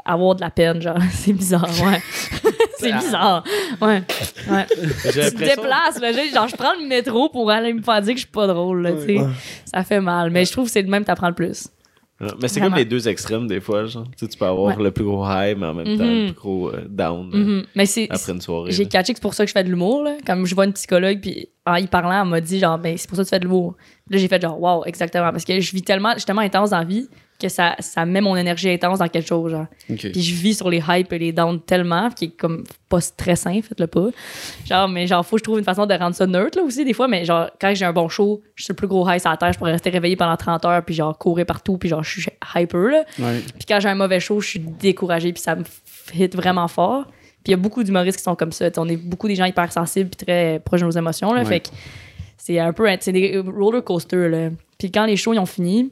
avoir 0.06 0.36
de 0.36 0.42
la 0.42 0.50
peine, 0.50 0.82
genre. 0.82 0.98
C'est 1.12 1.34
bizarre, 1.34 1.70
ouais. 1.86 2.02
c'est 2.80 2.94
bizarre, 2.94 3.44
ouais. 3.82 4.02
ouais. 4.50 4.66
Tu 4.70 5.12
te 5.12 5.38
déplaces, 5.38 6.00
là. 6.02 6.12
Genre, 6.14 6.48
je 6.48 6.56
prends 6.56 6.74
le 6.80 6.88
métro 6.88 7.28
pour 7.30 7.52
aller 7.52 7.74
me 7.74 7.82
faire 7.82 8.02
dire 8.02 8.14
que 8.14 8.20
je 8.20 8.26
suis 8.26 8.32
pas 8.32 8.48
drôle, 8.48 8.82
là, 8.84 8.92
tu 8.94 9.18
sais. 9.18 9.20
Ça 9.66 9.84
fait 9.84 10.00
mal. 10.00 10.30
Mais 10.32 10.46
je 10.46 10.52
trouve 10.54 10.66
que 10.66 10.72
c'est 10.72 10.82
le 10.82 10.88
même, 10.88 11.04
t'apprends 11.04 11.28
le 11.28 11.36
plus. 11.36 11.68
Ouais, 12.22 12.28
Mais 12.42 12.48
c'est 12.50 12.60
comme 12.60 12.76
les 12.76 12.84
deux 12.86 13.08
extrêmes 13.08 13.48
des 13.48 13.62
fois, 13.62 13.86
genre. 13.86 14.04
Tu, 14.18 14.26
sais, 14.26 14.28
tu 14.28 14.38
peux 14.38 14.46
avoir 14.46 14.78
Ouais. 14.78 14.84
le 14.84 14.92
plus 14.92 15.06
gros 15.06 15.24
high, 15.26 15.58
mais 15.58 15.66
en 15.68 15.74
même 15.74 15.98
temps 15.98 16.04
Mhm. 16.04 16.20
le 16.20 16.26
plus 16.28 16.36
gros 16.36 16.70
euh, 16.70 16.84
down 16.90 17.32
là, 17.32 17.38
Mhm. 17.38 17.64
Mais 17.76 17.86
après 18.10 18.32
une 18.34 18.42
soirée. 18.42 18.72
J'ai 18.72 18.86
catché 18.88 19.14
que 19.14 19.20
c'est 19.20 19.22
pour 19.22 19.34
ça 19.34 19.44
que 19.46 19.48
je 19.50 19.54
fais 19.54 19.64
de 19.64 19.70
l'humour, 19.70 20.04
là. 20.04 20.16
Comme 20.26 20.46
je 20.46 20.54
vois 20.54 20.66
une 20.66 20.74
psychologue, 20.74 21.20
puis 21.22 21.48
en 21.66 21.76
y 21.76 21.88
parlant, 21.88 22.22
elle 22.24 22.30
m'a 22.30 22.42
dit, 22.42 22.60
genre, 22.60 22.78
ben, 22.78 22.98
c'est 22.98 23.08
pour 23.08 23.16
ça 23.18 23.24
que 23.24 23.28
tu 23.30 23.36
fais 23.36 23.40
de 23.40 23.46
l'humour. 23.46 23.76
Là, 24.10 24.18
j'ai 24.18 24.28
fait, 24.28 24.42
genre, 24.42 24.60
wow, 24.62 24.86
exactement. 24.86 25.32
Parce 25.32 25.46
que 25.46 25.60
je 25.60 25.72
vis 25.72 25.84
tellement, 25.84 26.14
je 26.14 26.20
suis 26.20 26.26
tellement 26.26 26.42
intense 26.42 26.72
dans 26.72 26.80
la 26.80 26.84
vie 26.86 27.08
que 27.42 27.48
ça, 27.48 27.76
ça 27.80 28.06
met 28.06 28.20
mon 28.20 28.36
énergie 28.36 28.70
intense 28.70 29.00
dans 29.00 29.08
quelque 29.08 29.28
chose, 29.28 29.52
genre. 29.52 29.68
Puis 29.88 30.22
je 30.22 30.36
vis 30.36 30.56
sur 30.56 30.70
les 30.70 30.84
hypes 30.86 31.14
et 31.14 31.20
les 31.20 31.32
downs 31.32 31.62
tellement, 31.62 32.10
qui 32.10 32.26
est 32.26 32.36
comme 32.38 32.66
pas 32.90 33.00
stressant, 33.00 33.54
faites-le 33.62 33.88
pas. 33.88 34.08
Genre, 34.66 34.90
mais 34.90 35.08
genre, 35.08 35.26
faut 35.26 35.38
que 35.38 35.40
je 35.40 35.44
trouve 35.46 35.58
une 35.58 35.64
façon 35.64 35.86
de 35.86 35.94
rendre 35.94 36.16
ça 36.16 36.28
neutre, 36.28 36.58
là, 36.58 36.66
aussi, 36.66 36.84
des 36.84 36.92
fois. 36.94 37.08
Mais 37.08 37.24
genre, 37.24 37.50
quand 37.62 37.74
j'ai 37.74 37.86
un 37.86 37.94
bon 37.94 38.10
show, 38.10 38.42
je 38.56 38.66
suis 38.66 38.72
le 38.72 38.76
plus 38.76 38.88
gros 38.88 39.10
high 39.10 39.20
sur 39.22 39.30
la 39.30 39.38
terre, 39.38 39.54
je 39.54 39.58
pourrais 39.58 39.72
rester 39.72 39.90
réveillé 39.90 40.18
pendant 40.18 40.36
30 40.36 40.66
heures, 40.66 40.84
puis 40.84 40.96
genre, 40.96 41.18
courir 41.18 41.46
partout, 41.46 41.78
puis 41.78 41.88
genre, 41.88 42.04
je 42.04 42.20
suis 42.20 42.32
hyper, 42.56 42.80
là. 42.82 43.04
Ouais. 43.20 43.40
Puis 43.58 43.66
quand 43.66 43.80
j'ai 43.80 43.88
un 43.90 43.96
mauvais 43.96 44.20
show, 44.20 44.42
je 44.42 44.48
suis 44.50 44.60
découragée, 44.60 45.32
puis 45.32 45.42
ça 45.42 45.56
me 45.56 45.64
hit 46.14 46.36
vraiment 46.36 46.68
fort. 46.68 47.06
Puis 47.06 47.48
il 47.48 47.52
y 47.52 47.54
a 47.54 47.58
beaucoup 47.58 47.84
d'humoristes 47.86 48.18
qui 48.18 48.24
sont 48.24 48.36
comme 48.36 48.52
ça. 48.52 48.70
T'sais, 48.70 48.82
on 48.82 48.88
est 48.90 48.98
beaucoup 48.98 49.30
des 49.30 49.36
gens 49.36 49.46
hyper 49.46 49.72
sensibles 49.72 50.10
puis 50.10 50.26
très 50.26 50.60
proches 50.60 50.82
de 50.82 50.86
nos 50.88 50.92
émotions. 50.92 51.32
Là, 51.32 51.44
Ouais. 51.44 51.46
Fait 51.48 51.60
que 51.62 51.70
c'est 52.54 52.60
un 52.60 52.74
peu 52.74 52.88
c'est 53.00 53.12
des 53.12 53.38
roller 53.38 53.84
coasters. 53.84 54.30
Là. 54.30 54.50
Puis 54.78 54.92
quand 54.92 55.06
les 55.06 55.16
shows 55.18 55.34
ils 55.34 55.40
ont 55.40 55.46
fini, 55.46 55.92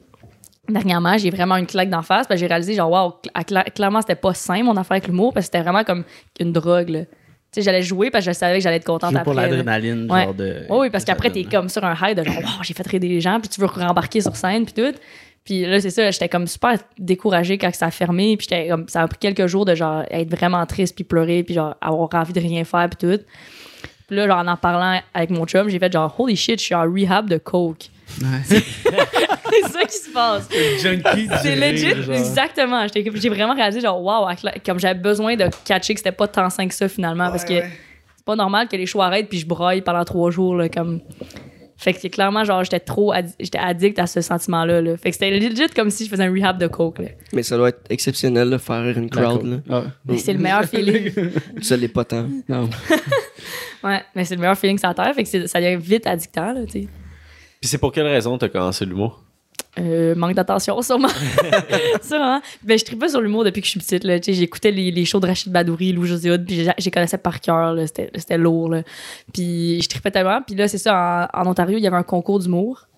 dernièrement, 0.68 1.16
j'ai 1.18 1.30
vraiment 1.30 1.56
une 1.56 1.66
claque 1.66 1.88
d'en 1.88 2.02
face. 2.02 2.26
J'ai 2.34 2.46
réalisé, 2.46 2.74
genre, 2.74 3.20
cla- 3.24 3.44
cla- 3.44 3.70
clairement, 3.72 4.00
c'était 4.00 4.16
pas 4.16 4.34
sain, 4.34 4.62
mon 4.64 4.76
affaire 4.76 4.92
avec 4.96 5.06
l'humour, 5.06 5.32
parce 5.32 5.46
que 5.46 5.52
c'était 5.52 5.62
vraiment 5.62 5.84
comme 5.84 6.04
une 6.40 6.52
drogue, 6.52 6.88
là. 6.88 7.00
Tu 7.04 7.08
sais, 7.52 7.62
j'allais 7.62 7.82
jouer 7.82 8.10
parce 8.10 8.26
que 8.26 8.32
je 8.32 8.36
savais 8.36 8.58
que 8.58 8.62
j'allais 8.64 8.76
être 8.76 8.84
contente 8.84 9.10
après. 9.14 9.24
pour 9.24 9.32
l'adrénaline, 9.34 10.10
Ouais. 10.10 10.24
genre 10.24 10.34
de. 10.34 10.66
Oui, 10.68 10.76
oui, 10.80 10.90
parce 10.90 11.04
qu'après, 11.04 11.30
t'es 11.30 11.44
là. 11.44 11.48
comme 11.50 11.68
sur 11.70 11.82
un 11.84 11.94
high 12.02 12.14
de 12.16 12.22
genre, 12.24 12.36
wow, 12.36 12.62
j'ai 12.62 12.74
fait 12.74 12.86
rire 12.86 13.00
des 13.00 13.20
gens, 13.22 13.40
puis 13.40 13.48
tu 13.48 13.60
veux 13.60 13.66
rembarquer 13.68 14.20
sur 14.20 14.36
scène, 14.36 14.66
puis 14.66 14.74
tout. 14.74 14.98
Puis 15.44 15.64
là, 15.64 15.80
c'est 15.80 15.88
ça, 15.90 16.10
j'étais 16.10 16.28
comme 16.28 16.46
super 16.46 16.74
découragée 16.98 17.56
quand 17.56 17.74
ça 17.74 17.86
a 17.86 17.90
fermé, 17.90 18.36
puis 18.36 18.46
j'étais 18.50 18.68
comme, 18.68 18.86
ça 18.88 19.00
a 19.02 19.08
pris 19.08 19.18
quelques 19.18 19.46
jours 19.46 19.64
de 19.64 19.74
genre 19.74 20.02
être 20.10 20.28
vraiment 20.30 20.66
triste, 20.66 20.94
puis 20.94 21.04
pleurer, 21.04 21.42
puis 21.42 21.54
genre 21.54 21.74
avoir 21.80 22.10
envie 22.12 22.34
de 22.34 22.40
rien 22.40 22.64
faire, 22.64 22.86
puis 22.90 23.08
tout. 23.16 23.22
Puis 24.08 24.16
là, 24.16 24.26
genre, 24.26 24.38
en 24.38 24.48
en 24.48 24.56
parlant 24.56 25.00
avec 25.14 25.30
mon 25.30 25.44
chum, 25.46 25.68
j'ai 25.68 25.78
fait 25.78 25.92
genre, 25.92 26.12
holy 26.18 26.34
shit, 26.34 26.58
je 26.58 26.64
suis 26.64 26.74
en 26.74 26.90
rehab 26.90 27.28
de 27.28 27.36
coke. 27.36 27.90
Ouais. 28.22 28.26
c'est 28.48 28.56
ça 29.70 29.82
qui 29.84 29.96
se 29.98 30.10
passe. 30.12 30.48
Junkie 30.82 31.28
C'est 31.42 31.54
legit, 31.56 32.02
genre. 32.02 32.14
exactement. 32.16 32.86
J'étais- 32.88 33.10
J'ai 33.14 33.28
vraiment 33.28 33.54
réalisé, 33.54 33.80
genre, 33.82 34.02
wow, 34.02 34.26
comme 34.64 34.80
j'avais 34.80 34.98
besoin 34.98 35.36
de 35.36 35.44
catcher 35.64 35.92
que 35.94 36.00
c'était 36.00 36.10
pas 36.12 36.26
tant 36.26 36.48
sain 36.48 36.66
que 36.66 36.74
ça 36.74 36.88
finalement, 36.88 37.30
parce 37.30 37.44
que 37.44 37.52
Ouais, 37.52 37.70
c'est 38.16 38.24
pas 38.24 38.34
normal 38.36 38.66
que 38.68 38.76
les 38.76 38.86
shows 38.86 39.02
arrêtent 39.02 39.28
puis 39.28 39.38
je 39.38 39.46
broille 39.46 39.82
pendant 39.82 40.04
trois 40.04 40.30
jours, 40.30 40.54
là, 40.56 40.68
comme. 40.70 41.00
Fait 41.80 41.92
que 41.92 42.00
c'est 42.00 42.10
clairement, 42.10 42.42
genre, 42.44 42.64
j'étais 42.64 42.80
trop, 42.80 43.12
addi- 43.12 43.34
j'étais 43.38 43.58
addict 43.58 43.98
à 44.00 44.08
ce 44.08 44.20
sentiment-là, 44.20 44.80
là. 44.82 44.96
Fait 44.96 45.10
que 45.10 45.14
c'était 45.14 45.30
legit 45.30 45.68
comme 45.76 45.90
si 45.90 46.06
je 46.06 46.10
faisais 46.10 46.24
un 46.24 46.32
rehab 46.32 46.58
de 46.58 46.66
coke, 46.66 46.98
là. 46.98 47.08
Mais 47.32 47.44
ça 47.44 47.56
doit 47.56 47.68
être 47.68 47.82
exceptionnel, 47.88 48.50
de 48.50 48.58
faire 48.58 48.82
une 48.98 49.08
crowd. 49.08 49.44
Là. 49.46 49.56
Ah. 49.70 49.82
Mais 50.06 50.18
c'est 50.18 50.32
le 50.32 50.40
meilleur 50.40 50.64
feeling. 50.68 51.12
Ça 51.62 51.76
l'est 51.76 51.86
pas 51.86 52.04
tant. 52.04 52.26
Non. 52.48 52.68
Ouais, 53.84 54.02
mais 54.14 54.24
c'est 54.24 54.34
le 54.34 54.40
meilleur 54.40 54.58
feeling 54.58 54.78
sur 54.78 54.88
la 54.88 54.94
terre, 54.94 55.14
fait 55.14 55.24
que 55.24 55.46
ça 55.46 55.60
devient 55.60 55.76
vite 55.76 56.06
addictant, 56.06 56.52
là, 56.52 56.64
tu 56.66 56.72
sais. 56.82 56.88
Puis 57.60 57.68
c'est 57.68 57.78
pour 57.78 57.92
quelle 57.92 58.06
raison 58.06 58.38
t'as 58.38 58.48
commencé 58.48 58.84
l'humour? 58.84 59.22
Euh, 59.78 60.14
manque 60.16 60.34
d'attention, 60.34 60.80
sûrement. 60.82 61.08
sûrement. 62.02 62.40
Ben, 62.64 62.78
je 62.78 62.84
tripais 62.84 63.08
sur 63.08 63.20
l'humour 63.20 63.44
depuis 63.44 63.60
que 63.60 63.66
je 63.66 63.70
suis 63.72 63.80
petite. 63.80 64.02
Là. 64.04 64.18
Tu 64.18 64.32
sais, 64.32 64.38
J'écoutais 64.38 64.70
les, 64.72 64.90
les 64.90 65.04
shows 65.04 65.20
de 65.20 65.26
Rachid 65.26 65.52
Badouri, 65.52 65.92
Lou 65.92 66.04
José 66.04 66.36
puis 66.38 66.66
j'ai- 66.78 66.90
connaissais 66.90 67.18
par 67.18 67.40
cœur. 67.40 67.76
C'était 67.86 68.10
c'était 68.14 68.38
lourd. 68.38 68.70
Là. 68.70 68.82
Puis 69.32 69.80
je 69.82 69.88
tripais 69.88 70.10
tellement. 70.10 70.40
Puis 70.42 70.56
là, 70.56 70.66
c'est 70.66 70.78
ça, 70.78 71.28
en, 71.32 71.40
en 71.42 71.50
Ontario, 71.50 71.78
il 71.78 71.82
y 71.82 71.86
avait 71.86 71.96
un 71.96 72.02
concours 72.02 72.40
d'humour 72.40 72.88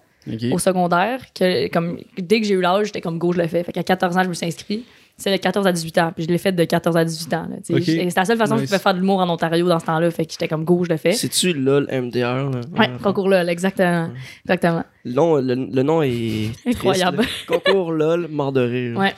au 0.52 0.58
secondaire. 0.58 1.20
Que, 1.34 1.68
comme, 1.68 1.98
dès 2.18 2.40
que 2.40 2.46
j'ai 2.46 2.54
eu 2.54 2.60
l'âge, 2.62 2.86
j'étais 2.86 3.00
comme 3.02 3.18
go, 3.18 3.32
je 3.32 3.38
le 3.38 3.46
fais. 3.48 3.62
Fait 3.62 3.72
qu'à 3.72 3.82
14 3.82 4.16
ans, 4.16 4.22
je 4.24 4.28
me 4.28 4.34
suis 4.34 4.46
inscrit. 4.46 4.84
C'est 5.20 5.30
de 5.30 5.36
14 5.36 5.66
à 5.66 5.72
18 5.72 5.98
ans. 5.98 6.12
Puis 6.14 6.24
je 6.24 6.28
l'ai 6.30 6.38
fait 6.38 6.52
de 6.52 6.64
14 6.64 6.96
à 6.96 7.04
18 7.04 7.34
ans. 7.34 7.46
là. 7.50 7.56
C'était 7.62 8.08
la 8.16 8.24
seule 8.24 8.38
façon 8.38 8.54
que 8.56 8.62
je 8.62 8.66
pouvais 8.66 8.78
faire 8.78 8.94
de 8.94 8.98
l'humour 9.00 9.18
en 9.20 9.28
Ontario 9.28 9.68
dans 9.68 9.78
ce 9.78 9.84
temps-là. 9.84 10.10
Fait 10.10 10.24
que 10.24 10.32
j'étais 10.32 10.48
comme 10.48 10.64
go, 10.64 10.82
je 10.84 10.90
le 10.90 10.96
fais. 10.96 11.12
C'est-tu 11.12 11.52
LOL 11.52 11.86
MDR? 11.92 12.50
Là? 12.50 12.60
Ouais, 12.78 12.90
concours 13.02 13.28
là, 13.28 13.44
exactement. 13.44 14.08
Exactement. 14.46 14.82
Le 15.04 15.12
nom, 15.12 15.36
le, 15.36 15.54
le 15.54 15.82
nom 15.82 16.02
est. 16.02 16.50
Incroyable. 16.66 17.24
Concours 17.46 17.92
LOL, 17.92 18.28
mort 18.30 18.52
de 18.52 18.60
rire. 18.62 18.98
Ouais. 18.98 19.12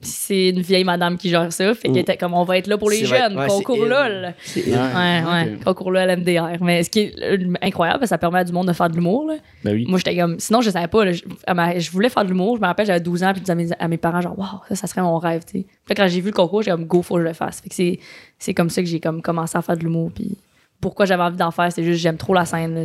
Puis 0.00 0.10
c'est 0.10 0.48
une 0.50 0.60
vieille 0.60 0.84
madame 0.84 1.16
qui 1.18 1.28
gère 1.28 1.52
ça. 1.52 1.74
Fait 1.74 1.82
qu'elle 1.88 1.92
Mm. 1.92 1.96
était 1.98 2.16
comme, 2.16 2.34
on 2.34 2.44
va 2.44 2.58
être 2.58 2.66
là 2.66 2.78
pour 2.78 2.90
les 2.90 3.04
jeunes. 3.04 3.38
ouais, 3.38 3.46
concours. 3.48 3.84
LOL. 3.84 4.34
C'est 4.42 4.64
Ouais. 4.66 4.72
Ouais, 4.76 5.22
ouais. 5.24 5.52
ok. 5.58 5.64
Concours 5.64 5.90
LOL 5.92 6.08
MDR. 6.18 6.62
Mais 6.62 6.82
ce 6.84 6.90
qui 6.90 7.00
est 7.00 7.14
euh, 7.22 7.38
incroyable, 7.62 8.06
ça 8.06 8.18
permet 8.18 8.38
à 8.40 8.44
du 8.44 8.52
monde 8.52 8.68
de 8.68 8.72
faire 8.72 8.88
de 8.90 8.94
l'humour. 8.94 9.26
là. 9.28 9.34
Ben 9.64 9.74
oui. 9.74 9.84
Moi, 9.88 9.98
j'étais 9.98 10.16
comme. 10.16 10.38
Sinon, 10.38 10.60
je 10.60 10.70
savais 10.70 10.88
pas. 10.88 11.04
là, 11.04 11.12
je, 11.12 11.22
à 11.46 11.54
ma- 11.54 11.78
je 11.78 11.90
voulais 11.90 12.08
faire 12.08 12.24
de 12.24 12.28
l'humour. 12.30 12.56
Je 12.56 12.60
me 12.62 12.66
rappelle, 12.66 12.86
j'avais 12.86 13.00
12 13.00 13.22
ans. 13.24 13.32
Puis 13.32 13.42
je 13.46 13.52
disais 13.52 13.52
à 13.52 13.54
mes, 13.56 13.84
à 13.84 13.88
mes 13.88 13.96
parents, 13.98 14.20
genre, 14.20 14.38
waouh, 14.38 14.48
ça, 14.68 14.74
ça 14.76 14.86
serait 14.86 15.02
mon 15.02 15.18
rêve. 15.18 15.42
tu 15.44 15.58
sais. 15.58 15.64
Puis 15.64 15.74
là, 15.90 15.94
quand 15.94 16.08
j'ai 16.08 16.20
vu 16.20 16.28
le 16.30 16.34
concours, 16.36 16.62
j'ai 16.62 16.70
comme, 16.70 16.84
go, 16.86 17.02
faut 17.02 17.14
que 17.16 17.20
je 17.22 17.26
le 17.26 17.32
fasse. 17.32 17.60
Fait 17.60 17.68
que 17.68 17.74
c'est, 17.74 17.98
c'est 18.38 18.54
comme 18.54 18.70
ça 18.70 18.82
que 18.82 18.88
j'ai 18.88 19.00
comme 19.00 19.22
commencé 19.22 19.56
à 19.58 19.62
faire 19.62 19.76
de 19.76 19.82
l'humour. 19.82 20.10
Puis 20.14 20.36
pourquoi 20.80 21.06
j'avais 21.06 21.22
envie 21.22 21.36
d'en 21.36 21.50
faire, 21.50 21.72
c'est 21.72 21.82
juste, 21.84 22.00
j'aime 22.00 22.16
trop 22.16 22.34
la 22.34 22.44
scène. 22.44 22.74
là, 22.74 22.84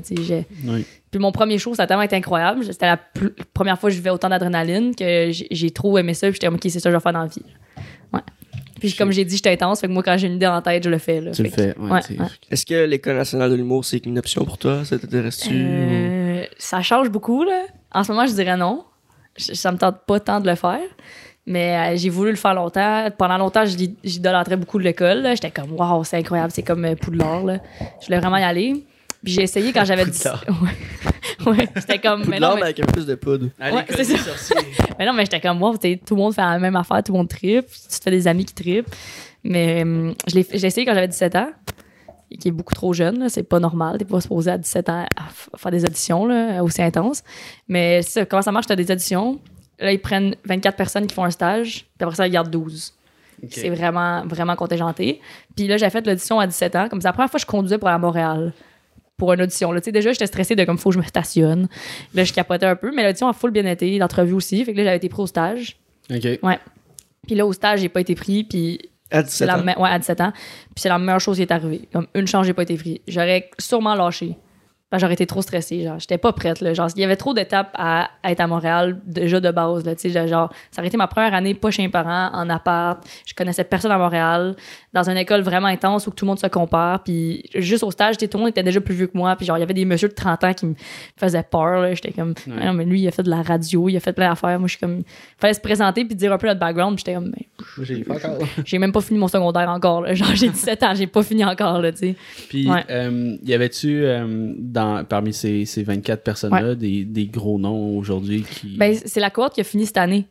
Oui. 0.65 0.85
puis 1.11 1.19
mon 1.19 1.31
premier 1.31 1.57
show, 1.57 1.75
ça 1.75 1.83
a 1.83 1.87
tellement 1.87 2.03
été 2.03 2.15
incroyable. 2.15 2.63
C'était 2.65 2.85
la 2.87 2.97
plus- 2.97 3.31
première 3.53 3.79
fois 3.79 3.89
que 3.89 3.93
je 3.95 3.99
vivais 3.99 4.09
autant 4.09 4.29
d'adrénaline 4.29 4.95
que 4.95 5.29
j'ai 5.31 5.71
trop 5.71 5.97
aimé 5.97 6.13
ça. 6.13 6.27
Puis 6.27 6.33
j'étais 6.35 6.47
comme, 6.47 6.55
OK, 6.55 6.61
c'est 6.63 6.79
ça 6.79 6.89
que 6.89 6.91
je 6.91 6.97
vais 6.97 7.01
faire 7.03 7.13
dans 7.13 7.21
la 7.21 7.27
vie. 7.27 7.43
Ouais. 8.11 8.19
Puis 8.79 8.93
comme 8.95 9.11
j'ai 9.11 9.23
dit, 9.23 9.35
j'étais 9.37 9.51
intense. 9.51 9.79
Fait 9.81 9.87
que 9.87 9.93
moi, 9.93 10.03
quand 10.03 10.17
j'ai 10.17 10.27
une 10.27 10.33
idée 10.35 10.47
en 10.47 10.61
tête, 10.61 10.83
je 10.83 10.89
le 10.89 10.97
fais. 10.97 11.21
Là. 11.21 11.31
Tu 11.31 11.43
le 11.43 11.49
que- 11.49 11.55
fais. 11.55 11.77
Ouais, 11.77 11.91
ouais, 11.91 12.01
c'est- 12.01 12.19
ouais. 12.19 12.25
Est-ce 12.51 12.65
que 12.65 12.83
l'École 12.85 13.15
nationale 13.15 13.49
de 13.51 13.55
l'humour, 13.55 13.85
c'est 13.85 14.05
une 14.05 14.17
option 14.19 14.43
pour 14.43 14.57
toi? 14.57 14.83
Ça 14.83 14.97
t'intéresse-tu? 14.99 15.51
Euh, 15.53 16.43
ça 16.57 16.81
change 16.81 17.09
beaucoup. 17.09 17.43
Là. 17.43 17.63
En 17.93 18.03
ce 18.03 18.11
moment, 18.11 18.25
je 18.27 18.33
dirais 18.33 18.57
non. 18.57 18.83
Je- 19.37 19.53
ça 19.53 19.71
me 19.71 19.77
tente 19.77 19.99
pas 20.05 20.19
tant 20.19 20.39
de 20.41 20.49
le 20.49 20.55
faire. 20.55 20.81
Mais 21.45 21.93
euh, 21.93 21.97
j'ai 21.97 22.09
voulu 22.09 22.29
le 22.31 22.37
faire 22.37 22.53
longtemps. 22.53 23.07
Pendant 23.17 23.37
longtemps, 23.37 23.63
j'idolâtrais 24.03 24.55
beaucoup 24.55 24.77
de 24.79 24.83
l'école. 24.83 25.27
J'étais 25.33 25.51
comme, 25.51 25.73
waouh, 25.73 26.03
c'est 26.03 26.17
incroyable. 26.17 26.51
C'est 26.53 26.63
comme 26.63 26.85
euh, 26.85 26.95
Poudlard. 26.95 27.43
Là. 27.43 27.57
Je 28.01 28.05
voulais 28.05 28.19
vraiment 28.19 28.37
y 28.37 28.43
aller. 28.43 28.85
Puis 29.23 29.33
j'ai 29.33 29.43
essayé 29.43 29.71
quand 29.73 29.85
j'avais 29.85 30.05
10 30.05 30.27
Ouais. 31.45 31.51
ouais. 31.51 31.67
J'étais 31.75 31.99
comme, 31.99 32.23
mais 32.27 32.39
non, 32.39 32.49
mais- 32.51 32.55
mais 32.55 32.61
avec 32.63 32.79
un 32.81 32.85
peu 32.85 32.91
plus 32.93 33.05
de 33.05 33.15
poudre. 33.15 33.47
Allez, 33.59 33.75
Ouais, 33.75 33.85
c'est 33.89 34.03
ça. 34.03 34.31
Mais 34.99 35.05
non, 35.07 35.13
mais 35.13 35.23
j'étais 35.25 35.39
comme, 35.41 35.61
wow, 35.61 35.75
tout 35.75 35.87
le 36.15 36.15
monde 36.15 36.35
fait 36.35 36.41
la 36.41 36.59
même 36.59 36.75
affaire, 36.75 37.01
tout 37.03 37.13
le 37.13 37.17
monde 37.17 37.27
tripe, 37.27 37.65
tu 37.67 37.97
te 37.97 38.03
fais 38.03 38.11
des 38.11 38.27
amis 38.27 38.45
qui 38.45 38.53
tripent. 38.53 38.87
Mais 39.43 39.81
je 40.27 40.35
l'ai 40.35 40.43
fait- 40.43 40.57
j'ai 40.59 40.67
essayé 40.67 40.85
quand 40.85 40.93
j'avais 40.93 41.07
17 41.07 41.35
ans, 41.35 41.49
qui 42.39 42.49
est 42.49 42.51
beaucoup 42.51 42.75
trop 42.75 42.93
jeune, 42.93 43.27
c'est 43.29 43.43
pas 43.43 43.59
normal, 43.59 43.97
t'es 43.97 44.05
pas 44.05 44.21
supposé 44.21 44.51
à 44.51 44.57
17 44.57 44.89
ans 44.89 45.05
à 45.17 45.57
faire 45.57 45.71
des 45.71 45.83
auditions 45.83 46.25
là, 46.27 46.63
aussi 46.63 46.81
intenses. 46.83 47.23
Mais 47.67 48.01
ça, 48.03 48.23
comment 48.25 48.41
ça 48.43 48.51
marche, 48.51 48.67
t'as 48.67 48.75
des 48.75 48.91
auditions, 48.91 49.39
là, 49.79 49.91
ils 49.91 49.99
prennent 50.01 50.35
24 50.45 50.75
personnes 50.75 51.07
qui 51.07 51.13
font 51.15 51.23
un 51.23 51.31
stage, 51.31 51.85
puis 51.97 52.03
après 52.03 52.15
ça, 52.15 52.27
ils 52.27 52.31
gardent 52.31 52.51
12. 52.51 52.93
C'est 53.49 53.69
vraiment, 53.69 54.25
vraiment 54.25 54.55
contingenté. 54.55 55.19
Puis 55.55 55.67
là, 55.67 55.75
j'ai 55.75 55.89
fait 55.89 56.05
l'audition 56.07 56.39
à 56.39 56.47
17 56.47 56.75
ans, 56.77 56.87
comme 56.89 57.01
c'est 57.01 57.07
la 57.09 57.13
première 57.13 57.29
fois 57.29 57.37
que 57.39 57.41
je 57.41 57.47
conduisais 57.47 57.77
pour 57.77 57.89
aller 57.89 57.95
à 57.95 57.99
Montréal 57.99 58.53
pour 59.17 59.33
une 59.33 59.41
audition. 59.41 59.71
Là, 59.73 59.81
Tu 59.81 59.85
sais, 59.85 59.91
déjà, 59.91 60.11
j'étais 60.13 60.27
stressée 60.27 60.55
de 60.55 60.63
comme, 60.63 60.77
faut 60.77 60.89
que 60.89 60.95
je 60.95 60.99
me 60.99 61.03
stationne. 61.05 61.67
Là, 62.13 62.23
je 62.23 62.31
capotais 62.33 62.65
un 62.65 62.75
peu, 62.77 62.91
mais 62.95 63.03
l'audition 63.03 63.27
a 63.27 63.33
full 63.33 63.51
bien 63.51 63.65
été, 63.65 63.97
l'entrevue 63.97 64.33
aussi. 64.33 64.63
Fait 64.63 64.71
que 64.71 64.77
là, 64.77 64.85
j'avais 64.85 64.97
été 64.97 65.09
pris 65.09 65.21
au 65.21 65.27
stage. 65.27 65.77
Ok. 66.09 66.39
Puis 67.27 67.35
là, 67.35 67.45
au 67.45 67.51
stage, 67.53 67.81
j'ai 67.81 67.89
pas 67.89 68.01
été 68.01 68.15
pris, 68.15 68.43
puis 68.43 68.79
À 69.11 69.19
c'est 69.25 69.45
17 69.45 69.47
la 69.47 69.57
ans. 69.59 69.81
ouais, 69.81 69.89
à 69.89 69.99
17 69.99 70.21
ans. 70.21 70.31
Puis 70.33 70.75
c'est 70.77 70.89
la 70.89 70.97
meilleure 70.99 71.19
chose 71.21 71.35
qui 71.37 71.43
est 71.43 71.51
arrivée. 71.51 71.87
Comme 71.91 72.07
une 72.15 72.27
chance, 72.27 72.45
j'ai 72.45 72.53
pas 72.53 72.63
été 72.63 72.75
pris. 72.77 73.01
J'aurais 73.07 73.49
sûrement 73.59 73.95
lâché. 73.95 74.35
Que 74.97 74.99
j'aurais 75.01 75.13
été 75.13 75.25
trop 75.25 75.41
stressée, 75.41 75.83
genre. 75.83 75.99
J'étais 75.99 76.17
pas 76.17 76.31
prête, 76.33 76.61
là. 76.61 76.73
Genre, 76.73 76.87
il 76.95 77.01
y 77.01 77.03
avait 77.03 77.15
trop 77.15 77.33
d'étapes 77.33 77.71
à, 77.73 78.09
à 78.21 78.31
être 78.31 78.39
à 78.41 78.47
Montréal, 78.47 78.99
déjà 79.05 79.39
de 79.39 79.49
base, 79.51 79.83
là. 79.85 79.95
Tu 79.95 80.11
sais, 80.11 80.27
genre, 80.27 80.51
ça 80.71 80.81
aurait 80.81 80.87
été 80.87 80.97
ma 80.97 81.07
première 81.07 81.33
année 81.33 81.53
pas 81.55 81.71
chez 81.71 81.81
mes 81.81 81.89
parents, 81.89 82.29
en 82.33 82.49
appart. 82.49 83.03
Je 83.25 83.33
connaissais 83.33 83.63
personne 83.63 83.91
à 83.91 83.97
Montréal, 83.97 84.55
dans 84.93 85.09
une 85.09 85.17
école 85.17 85.41
vraiment 85.41 85.67
intense 85.67 86.05
où 86.07 86.11
tout 86.11 86.25
le 86.25 86.29
monde 86.29 86.39
se 86.39 86.45
compare. 86.47 87.01
Puis 87.03 87.43
juste 87.55 87.83
au 87.83 87.89
stage, 87.91 88.17
tout 88.17 88.27
le 88.33 88.39
monde 88.39 88.49
était 88.49 88.61
déjà 88.63 88.79
plus 88.81 88.93
vieux 88.95 89.07
que 89.07 89.17
moi. 89.17 89.35
Puis 89.35 89.45
genre, 89.47 89.57
il 89.57 89.61
y 89.61 89.63
avait 89.63 89.73
des 89.73 89.85
messieurs 89.85 90.09
de 90.09 90.13
30 90.13 90.43
ans 90.43 90.53
qui 90.53 90.65
me 90.67 90.75
faisaient 91.17 91.43
peur, 91.43 91.81
là. 91.81 91.93
J'étais 91.95 92.11
comme, 92.11 92.33
Ah 92.59 92.67
non, 92.67 92.73
mais 92.73 92.85
lui, 92.85 93.01
il 93.01 93.07
a 93.07 93.11
fait 93.11 93.23
de 93.23 93.29
la 93.31 93.41
radio, 93.41 93.89
il 93.89 93.97
a 93.97 93.99
fait 93.99 94.13
plein 94.13 94.29
d'affaires. 94.29 94.59
Moi, 94.59 94.67
je 94.67 94.73
suis 94.77 94.79
comme, 94.79 95.01
fallait 95.39 95.53
se 95.55 95.59
présenter 95.61 96.05
puis 96.05 96.15
dire 96.15 96.31
un 96.31 96.37
peu 96.37 96.45
notre 96.47 96.59
background. 96.59 96.99
J'étais 96.99 97.15
comme, 97.15 97.31
Ben, 97.31 97.85
J'ai 98.65 98.77
même 98.77 98.91
pas 98.91 99.01
fini 99.01 99.19
mon 99.19 99.27
secondaire 99.27 99.69
encore, 99.69 100.01
là. 100.01 100.13
Genre, 100.13 100.35
j'ai 100.35 100.49
17 100.49 100.83
ans, 100.83 100.93
j'ai 100.93 101.07
pas 101.07 101.23
fini 101.23 101.43
encore, 101.43 101.79
là, 101.81 101.91
tu 101.91 101.97
sais. 101.97 102.15
Puis, 102.49 102.69
Ouais. 102.69 102.83
euh, 102.91 103.35
y 103.43 103.53
avait-tu, 103.55 104.03
euh, 104.05 104.53
dans, 104.57 104.82
parmi 105.07 105.33
ces, 105.33 105.65
ces 105.65 105.83
24 105.83 106.23
personnes-là, 106.23 106.75
des, 106.75 107.03
des 107.05 107.25
gros 107.27 107.57
noms 107.59 107.97
aujourd'hui 107.97 108.43
qui. 108.43 108.77
Ben, 108.77 108.95
c'est 109.05 109.19
la 109.19 109.29
cohorte 109.29 109.55
qui 109.55 109.61
a 109.61 109.63
fini 109.63 109.85
cette 109.85 109.97
année. 109.97 110.25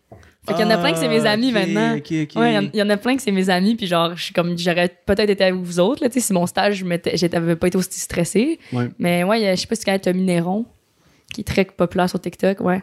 Fait 0.46 0.54
qu'il 0.54 0.62
y 0.62 0.64
en 0.66 0.70
a 0.70 0.78
plein 0.78 0.90
que 0.92 0.98
c'est 0.98 1.08
mes 1.08 1.24
Ah, 1.24 1.30
amis 1.32 1.52
maintenant. 1.52 1.94
Ouais, 1.94 2.68
il 2.72 2.76
y 2.76 2.82
en- 2.82 2.90
a 2.90 2.96
plein 2.96 3.14
que 3.14 3.22
c'est 3.22 3.30
mes 3.30 3.48
amis, 3.48 3.76
puis 3.76 3.86
genre, 3.86 4.16
je 4.16 4.24
suis 4.24 4.34
comme, 4.34 4.58
j'aurais 4.58 4.88
peut-être 5.06 5.30
été 5.30 5.44
avec 5.44 5.54
vous 5.54 5.78
autres, 5.78 6.02
là, 6.02 6.08
tu 6.08 6.14
sais, 6.20 6.26
si 6.26 6.32
mon 6.32 6.46
stage, 6.46 6.84
j'avais 7.14 7.54
pas 7.54 7.66
été 7.68 7.78
aussi 7.78 8.00
stressée. 8.00 8.58
Ouais. 8.72 8.88
Mais 8.98 9.22
ouais, 9.22 9.54
je 9.54 9.60
sais 9.60 9.66
pas 9.68 9.76
si 9.76 9.82
tu 9.82 9.84
connais 9.84 10.00
Tommy 10.00 10.22
Néron, 10.22 10.64
qui 11.32 11.42
est 11.42 11.44
très 11.44 11.64
populaire 11.64 12.10
sur 12.10 12.20
TikTok, 12.20 12.58
ouais. 12.60 12.82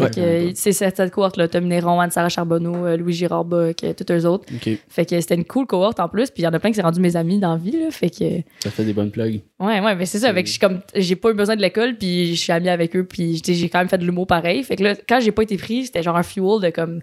Ouais, 0.00 0.52
c'est 0.54 0.72
cette, 0.72 1.10
cohorte-là, 1.10 1.48
Tommy 1.48 1.68
Néron, 1.68 2.00
Anne-Sarah 2.00 2.28
Charbonneau, 2.28 2.86
euh, 2.86 2.96
Louis 2.96 3.12
Girard 3.12 3.44
Bock, 3.44 3.84
euh, 3.84 3.92
tous 3.92 4.12
eux 4.12 4.26
autres. 4.26 4.46
Fait 4.88 5.04
que 5.04 5.20
c'était 5.20 5.34
une 5.34 5.44
cool 5.44 5.66
cohorte 5.66 6.00
en 6.00 6.08
plus, 6.08 6.30
puis 6.30 6.42
il 6.42 6.44
y 6.44 6.48
en 6.48 6.52
a 6.52 6.58
plein 6.58 6.70
qui 6.70 6.76
s'est 6.76 6.82
rendu 6.82 7.00
mes 7.00 7.16
amis 7.16 7.38
dans 7.38 7.52
la 7.52 7.56
vie, 7.56 7.72
là. 7.72 7.90
Fait 7.90 8.10
que, 8.10 8.42
ça 8.60 8.70
fait 8.70 8.84
des 8.84 8.92
bonnes 8.92 9.10
plugs. 9.10 9.40
Ouais, 9.58 9.80
ouais, 9.80 9.94
mais 9.94 10.06
c'est 10.06 10.18
ça. 10.18 10.32
Fait 10.32 10.44
que 10.44 10.58
comme, 10.58 10.80
j'ai 10.94 11.16
pas 11.16 11.30
eu 11.30 11.34
besoin 11.34 11.56
de 11.56 11.62
l'école, 11.62 11.96
puis 11.96 12.34
je 12.34 12.40
suis 12.40 12.52
amie 12.52 12.68
avec 12.68 12.94
eux, 12.96 13.04
puis 13.04 13.40
j'ai 13.44 13.54
j'ai 13.54 13.68
quand 13.68 13.78
même 13.78 13.88
fait 13.88 13.98
de 13.98 14.04
l'humour 14.04 14.26
pareil. 14.26 14.62
Fait 14.62 14.76
que 14.76 14.84
là, 14.84 14.94
quand 15.08 15.20
j'ai 15.20 15.32
pas 15.32 15.42
été 15.42 15.56
pris, 15.56 15.86
c'était 15.86 16.02
genre 16.02 16.16
un 16.16 16.22
fuel 16.22 16.60
de 16.62 16.70
comme, 16.70 17.00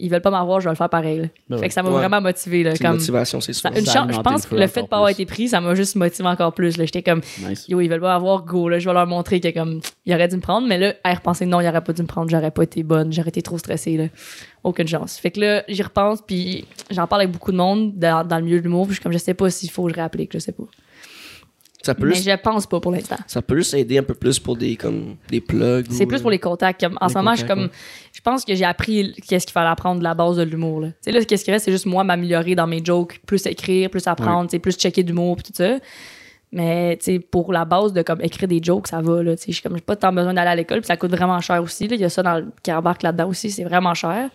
ils 0.00 0.10
veulent 0.10 0.20
pas 0.22 0.30
m'avoir, 0.30 0.60
je 0.60 0.64
vais 0.66 0.70
le 0.72 0.76
faire 0.76 0.88
pareil. 0.88 1.18
là. 1.20 1.26
Ben 1.48 1.58
fait 1.58 1.68
que 1.68 1.74
ça 1.74 1.82
m'a 1.82 1.90
Ouais. 1.90 1.96
vraiment 1.96 2.20
motivé, 2.20 2.62
là. 2.62 2.72
Comme, 2.76 2.92
motivation, 2.92 3.40
c'est 3.40 3.52
sûr. 3.52 3.70
ça- 3.70 3.78
une 3.78 3.84
Ça 3.86 3.92
chance, 3.92 4.12
je 4.14 4.20
pense 4.20 4.44
le 4.44 4.56
que 4.56 4.60
le 4.60 4.66
fait 4.66 4.82
de 4.82 4.86
pas 4.88 4.96
avoir 4.96 5.08
plus. 5.14 5.22
été 5.22 5.26
pris, 5.26 5.48
ça 5.48 5.60
m'a 5.60 5.74
juste 5.74 5.96
motivé 5.96 6.28
encore 6.28 6.52
plus, 6.52 6.76
là. 6.76 6.84
J'étais 6.84 7.02
comme, 7.02 7.20
Nice. 7.46 7.66
yo, 7.68 7.80
ils 7.80 7.88
veulent 7.88 8.00
pas 8.00 8.14
avoir 8.14 8.44
go, 8.44 8.68
là. 8.68 8.78
Je 8.78 8.88
vais 8.88 8.94
leur 8.94 9.06
montrer 9.06 9.40
que 9.40 9.48
comme, 9.52 9.80
ils 10.06 10.14
auraient 10.14 10.28
dû 10.28 10.36
me 10.36 10.40
prendre, 10.40 10.66
mais 10.66 10.78
là, 10.78 10.94
à 11.04 11.12
y 11.12 11.14
repenser, 11.14 11.46
non, 11.46 11.60
ils 11.60 11.68
auraient 11.68 11.80
pas 11.84 11.92
dû 11.92 12.02
me 12.02 12.06
prendre, 12.06 12.30
j'aurais 12.30 12.50
pas 12.50 12.62
été 12.62 12.82
bonne, 12.82 13.12
j'aurais 13.12 13.28
été 13.28 13.42
trop 13.42 13.58
stressée, 13.58 13.96
là. 13.96 14.04
Aucune 14.64 14.86
chance. 14.88 15.16
Fait 15.18 15.30
que 15.30 15.40
là, 15.40 15.62
j'y 15.68 15.82
repense, 15.82 16.20
puis 16.26 16.66
j'en 16.90 17.06
parle 17.06 17.22
avec 17.22 17.32
beaucoup 17.32 17.52
de 17.52 17.56
monde 17.56 17.92
dans, 17.96 18.26
dans 18.26 18.36
le 18.36 18.42
milieu 18.44 18.58
de 18.58 18.64
l'humour, 18.64 18.84
puis 18.86 18.90
je 18.90 18.94
suis 18.96 19.02
comme, 19.02 19.12
je 19.12 19.18
sais 19.18 19.34
pas 19.34 19.48
s'il 19.50 19.70
faut 19.70 19.84
que 19.84 19.90
je 19.90 19.94
réapplique, 19.96 20.30
je 20.34 20.38
sais 20.38 20.52
pas. 20.52 20.64
Ça 21.82 21.94
peut 21.94 22.08
Mais 22.08 22.14
juste- 22.14 22.28
je 22.30 22.36
pense 22.36 22.66
pas 22.66 22.78
pour 22.78 22.92
l'instant. 22.92 23.16
ça 23.26 23.40
peut 23.40 23.56
juste 23.56 23.72
aider 23.74 23.96
un 23.98 24.02
peu 24.02 24.14
plus 24.14 24.38
pour 24.38 24.54
des, 24.56 24.76
comme, 24.76 25.16
des 25.30 25.40
plugs. 25.40 25.86
C'est 25.90 26.04
plus 26.04 26.18
euh, 26.18 26.20
pour 26.20 26.30
les 26.30 26.38
contacts. 26.38 26.80
Comme, 26.80 26.98
en 27.00 27.08
ce 27.08 27.14
moment, 27.14 27.34
je 27.34 27.46
comme. 27.46 27.70
Je 28.12 28.20
pense 28.20 28.44
que 28.44 28.54
j'ai 28.54 28.64
appris 28.66 29.14
qu'est-ce 29.26 29.46
qu'il 29.46 29.52
fallait 29.52 29.70
apprendre 29.70 29.98
de 30.00 30.04
la 30.04 30.12
base 30.14 30.36
de 30.36 30.42
l'humour. 30.42 30.80
là. 30.82 30.88
Tu 30.88 30.94
sais, 31.02 31.12
là, 31.12 31.24
qu'est-ce 31.24 31.44
qu'il 31.44 31.54
reste, 31.54 31.64
c'est 31.64 31.72
juste 31.72 31.86
moi 31.86 32.04
m'améliorer 32.04 32.54
dans 32.54 32.66
mes 32.66 32.84
jokes, 32.84 33.20
plus 33.24 33.46
écrire, 33.46 33.88
plus 33.88 34.06
apprendre, 34.06 34.48
tu 34.48 34.56
sais, 34.56 34.58
plus 34.58 34.74
checker 34.74 35.02
d'humour, 35.02 35.42
tout 35.42 35.52
ça. 35.54 35.78
Mais 36.52 36.98
pour 37.30 37.52
la 37.52 37.64
base 37.64 37.92
de 37.92 38.02
comme 38.02 38.20
écrire 38.20 38.48
des 38.48 38.60
jokes, 38.62 38.88
ça 38.88 39.00
va. 39.00 39.22
Comme 39.22 39.76
j'ai 39.76 39.80
pas 39.80 39.96
tant 39.96 40.12
besoin 40.12 40.34
d'aller 40.34 40.50
à 40.50 40.56
l'école, 40.56 40.80
puis 40.80 40.86
ça 40.88 40.96
coûte 40.96 41.12
vraiment 41.12 41.40
cher 41.40 41.62
aussi. 41.62 41.86
Il 41.86 41.94
y 42.00 42.04
a 42.04 42.08
ça 42.10 42.22
dans 42.22 42.38
le 42.38 42.46
qui 42.62 42.72
embarque 42.72 43.02
là-dedans 43.04 43.28
aussi, 43.28 43.50
c'est 43.50 43.64
vraiment 43.64 43.94
cher. 43.94 44.28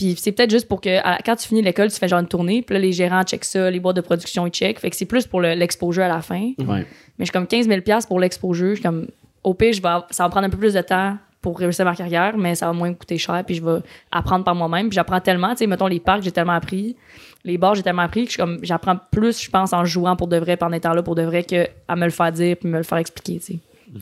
Puis 0.00 0.14
c'est 0.18 0.32
peut-être 0.32 0.50
juste 0.50 0.66
pour 0.66 0.80
que 0.80 0.96
à- 1.04 1.18
quand 1.22 1.36
tu 1.36 1.46
finis 1.46 1.60
l'école, 1.60 1.90
tu 1.90 1.98
fais 1.98 2.08
genre 2.08 2.20
une 2.20 2.26
tournée, 2.26 2.62
puis 2.62 2.72
là, 2.72 2.80
les 2.80 2.90
gérants 2.92 3.22
checkent 3.22 3.44
ça, 3.44 3.70
les 3.70 3.80
boîtes 3.80 3.96
de 3.96 4.00
production, 4.00 4.46
ils 4.46 4.50
checkent. 4.50 4.78
Fait 4.78 4.88
que 4.88 4.96
c'est 4.96 5.04
plus 5.04 5.26
pour 5.26 5.42
le- 5.42 5.52
l'exposure 5.52 6.04
à 6.04 6.08
la 6.08 6.22
fin. 6.22 6.52
Ouais. 6.58 6.86
Mais 7.18 7.26
j'ai 7.26 7.32
comme 7.32 7.46
15 7.46 7.68
000 7.68 7.80
pour 8.08 8.18
l'exposure. 8.18 8.70
Je 8.70 8.74
suis 8.76 8.82
comme, 8.82 9.08
au 9.44 9.52
pire, 9.52 9.74
je 9.74 9.82
vais, 9.82 9.88
av- 9.88 10.06
ça 10.10 10.22
va 10.22 10.28
me 10.28 10.30
prendre 10.30 10.46
un 10.46 10.50
peu 10.50 10.56
plus 10.56 10.72
de 10.72 10.80
temps 10.80 11.18
pour 11.42 11.58
réussir 11.58 11.84
ma 11.84 11.94
carrière, 11.94 12.36
mais 12.38 12.54
ça 12.54 12.66
va 12.66 12.72
moins 12.72 12.88
me 12.88 12.94
coûter 12.94 13.18
cher, 13.18 13.42
puis 13.44 13.56
je 13.56 13.62
vais 13.62 13.80
apprendre 14.10 14.42
par 14.44 14.54
moi-même. 14.54 14.88
Puis 14.88 14.94
j'apprends 14.96 15.20
tellement, 15.20 15.50
tu 15.50 15.58
sais, 15.58 15.66
mettons, 15.66 15.86
les 15.86 16.00
parcs, 16.00 16.22
j'ai 16.22 16.32
tellement 16.32 16.52
appris. 16.54 16.96
Les 17.44 17.58
bars, 17.58 17.74
j'ai 17.74 17.82
tellement 17.82 18.02
appris 18.02 18.26
que 18.26 18.36
comme, 18.36 18.58
j'apprends 18.62 18.96
plus, 19.10 19.42
je 19.42 19.50
pense, 19.50 19.72
en 19.74 19.84
jouant 19.84 20.16
pour 20.16 20.28
de 20.28 20.36
vrai, 20.38 20.56
puis 20.56 20.66
en 20.66 20.72
étant 20.72 20.94
là 20.94 21.02
pour 21.02 21.14
de 21.14 21.22
vrai, 21.22 21.42
que 21.44 21.66
à 21.88 21.96
me 21.96 22.04
le 22.04 22.10
faire 22.10 22.32
dire, 22.32 22.56
puis 22.58 22.68
me 22.68 22.78
le 22.78 22.82
faire 22.84 22.98
expliquer, 22.98 23.38
tu 23.38 23.54
sais. 23.54 23.58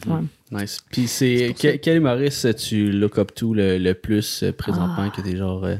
Ouais. 0.09 0.21
Nice. 0.51 0.79
Puis 0.91 1.07
c'est. 1.09 1.55
que- 1.61 1.77
quel 1.77 1.97
humoriste 1.99 2.57
tu 2.57 2.91
look 2.91 3.19
up 3.19 3.35
to 3.35 3.55
le, 3.55 3.79
le 3.79 3.95
plus 3.95 4.43
euh, 4.43 4.53
présentement 4.53 5.11
que 5.11 5.21
t'es 5.21 5.37
genre. 5.37 5.65
euh, 5.65 5.77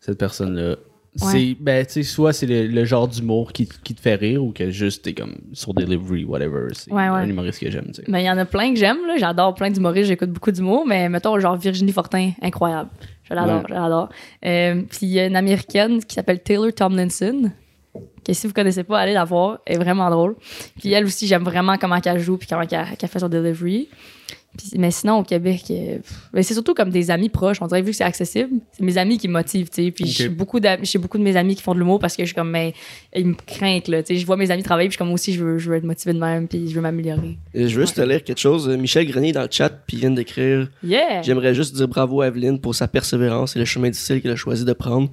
cette 0.00 0.18
personne-là? 0.18 0.76
C'est, 1.16 1.56
ben, 1.58 1.84
tu 1.84 1.94
sais, 1.94 2.02
soit 2.04 2.32
c'est 2.32 2.46
le, 2.46 2.68
le 2.68 2.84
genre 2.84 3.08
d'humour 3.08 3.52
qui, 3.52 3.68
qui 3.82 3.92
te 3.92 4.00
fait 4.00 4.14
rire 4.14 4.44
ou 4.44 4.52
que 4.52 4.70
juste 4.70 5.02
t'es 5.04 5.14
comme 5.14 5.34
sur 5.52 5.74
delivery, 5.74 6.24
whatever. 6.24 6.68
C'est 6.74 6.92
Ouais, 6.92 7.08
ouais. 7.08 7.16
un 7.18 7.28
humoriste 7.28 7.58
que 7.60 7.68
j'aime, 7.70 7.86
tu 7.86 7.94
sais. 7.94 8.04
Mais 8.06 8.22
il 8.22 8.26
y 8.26 8.30
en 8.30 8.38
a 8.38 8.44
plein 8.44 8.72
que 8.72 8.78
j'aime, 8.78 8.98
là. 9.04 9.16
J'adore 9.18 9.54
plein 9.54 9.68
d'humoristes, 9.70 10.06
j'écoute 10.08 10.30
beaucoup 10.30 10.52
d'humour, 10.52 10.86
mais 10.86 11.08
mettons, 11.08 11.36
genre 11.40 11.56
Virginie 11.56 11.90
Fortin, 11.92 12.32
incroyable. 12.40 12.90
Je 13.24 13.34
l'adore, 13.34 13.56
Ouais. 13.62 13.64
je 13.68 13.74
l'adore. 13.74 14.08
Euh, 14.44 14.82
puis 14.88 14.98
il 15.02 15.08
y 15.08 15.18
a 15.18 15.26
une 15.26 15.34
américaine 15.34 16.04
qui 16.04 16.14
s'appelle 16.14 16.40
Taylor 16.40 16.72
Tomlinson, 16.72 17.50
que 18.34 18.40
si 18.40 18.46
vous 18.46 18.52
connaissez 18.52 18.84
pas, 18.84 18.98
allez 18.98 19.12
la 19.14 19.24
voir, 19.24 19.58
elle 19.66 19.76
est 19.76 19.78
vraiment 19.82 20.10
drôle. 20.10 20.36
Puis 20.80 20.92
elle 20.92 21.04
aussi, 21.04 21.26
j'aime 21.26 21.44
vraiment 21.44 21.76
comment 21.78 22.00
qu'elle 22.00 22.20
joue, 22.20 22.36
puis 22.36 22.48
comment 22.48 22.66
qu'elle 22.66 22.86
qu'elle 22.98 23.08
fait 23.10 23.18
son 23.18 23.28
delivery. 23.28 23.88
Puis- 24.56 24.78
mais 24.78 24.90
sinon, 24.90 25.18
au 25.18 25.22
Québec, 25.22 25.64
euh, 25.70 25.98
c'est 26.40 26.54
surtout 26.54 26.72
comme 26.74 26.88
des 26.90 27.10
amis 27.10 27.28
proches. 27.28 27.58
On 27.60 27.66
dirait 27.66 27.82
vu 27.82 27.90
que 27.90 27.96
c'est 27.96 28.02
accessible, 28.04 28.56
c'est 28.72 28.82
mes 28.82 28.96
amis 28.96 29.18
qui 29.18 29.28
me 29.28 29.34
motivent, 29.34 29.68
tu 29.68 29.84
sais. 29.84 29.90
Puis 29.90 30.04
Ok. 30.04 30.10
j'ai 30.10 30.28
beaucoup, 30.30 30.58
beaucoup 30.98 31.18
de 31.18 31.22
mes 31.22 31.36
amis 31.36 31.54
qui 31.54 31.62
font 31.62 31.74
de 31.74 31.78
l'humour 31.78 31.98
parce 32.00 32.16
que 32.16 32.22
je 32.22 32.28
suis 32.28 32.34
comme, 32.34 32.50
mais 32.50 32.72
ils 33.14 33.26
me 33.26 33.34
craignent, 33.34 33.82
là. 33.88 34.02
Tu 34.02 34.14
sais, 34.14 34.20
je 34.20 34.26
vois 34.26 34.36
mes 34.38 34.50
amis 34.50 34.62
travailler, 34.62 34.88
puis 34.88 34.94
je 34.94 34.96
suis 34.96 35.04
comme 35.04 35.12
aussi, 35.12 35.34
je 35.34 35.44
veux, 35.44 35.58
je 35.58 35.70
veux 35.70 35.76
être 35.76 35.84
motivé 35.84 36.14
de 36.14 36.18
même, 36.18 36.48
puis 36.48 36.68
je 36.68 36.74
veux 36.74 36.80
m'améliorer. 36.80 37.36
Je 37.54 37.60
veux 37.60 37.82
juste 37.82 37.96
te 37.96 38.00
lire 38.00 38.24
quelque 38.24 38.40
chose. 38.40 38.66
Michel 38.68 39.06
Grenier 39.06 39.32
dans 39.32 39.42
le 39.42 39.48
chat, 39.50 39.68
puis 39.68 39.98
il 39.98 40.00
vient 40.00 40.10
d'écrire 40.10 40.68
Yeah! 40.82 41.22
J'aimerais 41.22 41.54
juste 41.54 41.76
dire 41.76 41.86
bravo 41.86 42.22
à 42.22 42.28
Evelyne 42.28 42.58
pour 42.58 42.74
sa 42.74 42.88
persévérance 42.88 43.54
et 43.54 43.58
le 43.58 43.64
chemin 43.66 43.90
difficile 43.90 44.20
qu'elle 44.22 44.32
a 44.32 44.36
choisi 44.36 44.64
de 44.64 44.72
prendre. 44.72 45.10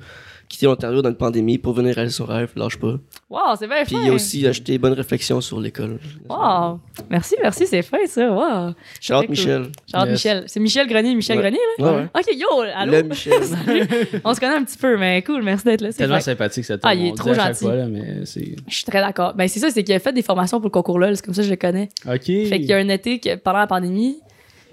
Quitter 0.47 0.67
l'Ontario 0.67 1.01
dans 1.01 1.09
une 1.09 1.15
pandémie 1.15 1.57
pour 1.57 1.73
venir 1.73 1.95
réaliser 1.95 2.15
son 2.17 2.25
rêve, 2.25 2.51
lâche 2.55 2.77
pas. 2.77 2.95
Wow, 3.29 3.39
c'est 3.57 3.67
bien 3.67 3.83
Puis 3.83 3.95
fin! 3.95 4.03
il 4.03 4.09
a 4.09 4.13
aussi 4.13 4.45
acheté 4.47 4.77
bonne 4.77 4.93
réflexion 4.93 5.41
sur 5.41 5.59
l'école. 5.59 5.99
Wow! 6.29 6.79
Merci, 7.09 7.35
merci, 7.41 7.65
c'est 7.65 7.81
fin, 7.81 7.97
ça. 8.05 8.31
Wow! 8.31 8.73
Shout 9.01 9.13
out 9.13 9.17
Très 9.17 9.25
cool. 9.25 9.29
Michel. 9.29 9.61
Genre 9.91 10.03
Yes. 10.05 10.11
Michel. 10.11 10.43
C'est 10.47 10.59
Michel 10.59 10.87
Grenier, 10.87 11.15
Michel 11.15 11.37
Ouais. 11.37 11.43
Grenier, 11.43 11.59
là? 11.79 11.85
Ouais, 11.91 11.97
ouais. 11.97 12.07
Ok, 12.15 12.35
yo, 12.37 12.61
allô? 12.75 12.91
Le 12.91 13.03
Michel. 13.03 13.33
On 14.23 14.33
se 14.33 14.39
connaît 14.39 14.55
un 14.55 14.63
petit 14.63 14.77
peu, 14.77 14.97
mais 14.97 15.21
cool, 15.23 15.41
merci 15.41 15.65
d'être 15.65 15.81
là. 15.81 15.91
c'est 15.91 15.97
Tellement 15.97 16.15
fait. 16.15 16.21
sympathique, 16.21 16.65
cet 16.65 16.81
Ah, 16.83 16.93
il 16.93 17.07
est 17.07 17.17
trop 17.17 17.31
à 17.31 17.33
gentil. 17.33 17.65
fois, 17.65 17.75
là, 17.75 17.87
mais 17.87 18.25
c'est. 18.25 18.55
Je 18.67 18.75
suis 18.75 18.85
très 18.85 19.01
d'accord. 19.01 19.33
Ben, 19.33 19.47
c'est 19.47 19.59
ça, 19.59 19.69
c'est 19.71 19.83
qu'il 19.83 19.95
a 19.95 19.99
fait 19.99 20.13
des 20.13 20.21
formations 20.21 20.59
pour 20.59 20.67
le 20.67 20.71
concours 20.71 20.99
LOL, 20.99 21.15
c'est 21.15 21.25
comme 21.25 21.33
ça 21.33 21.41
que 21.41 21.47
je 21.47 21.51
le 21.51 21.57
connais. 21.57 21.89
Ok. 22.07 22.23
Fait 22.25 22.59
qu'il 22.59 22.65
y 22.65 22.73
a 22.73 22.77
un 22.77 22.89
été 22.89 23.19
que 23.19 23.35
pendant 23.35 23.59
la 23.59 23.67
pandémie, 23.67 24.19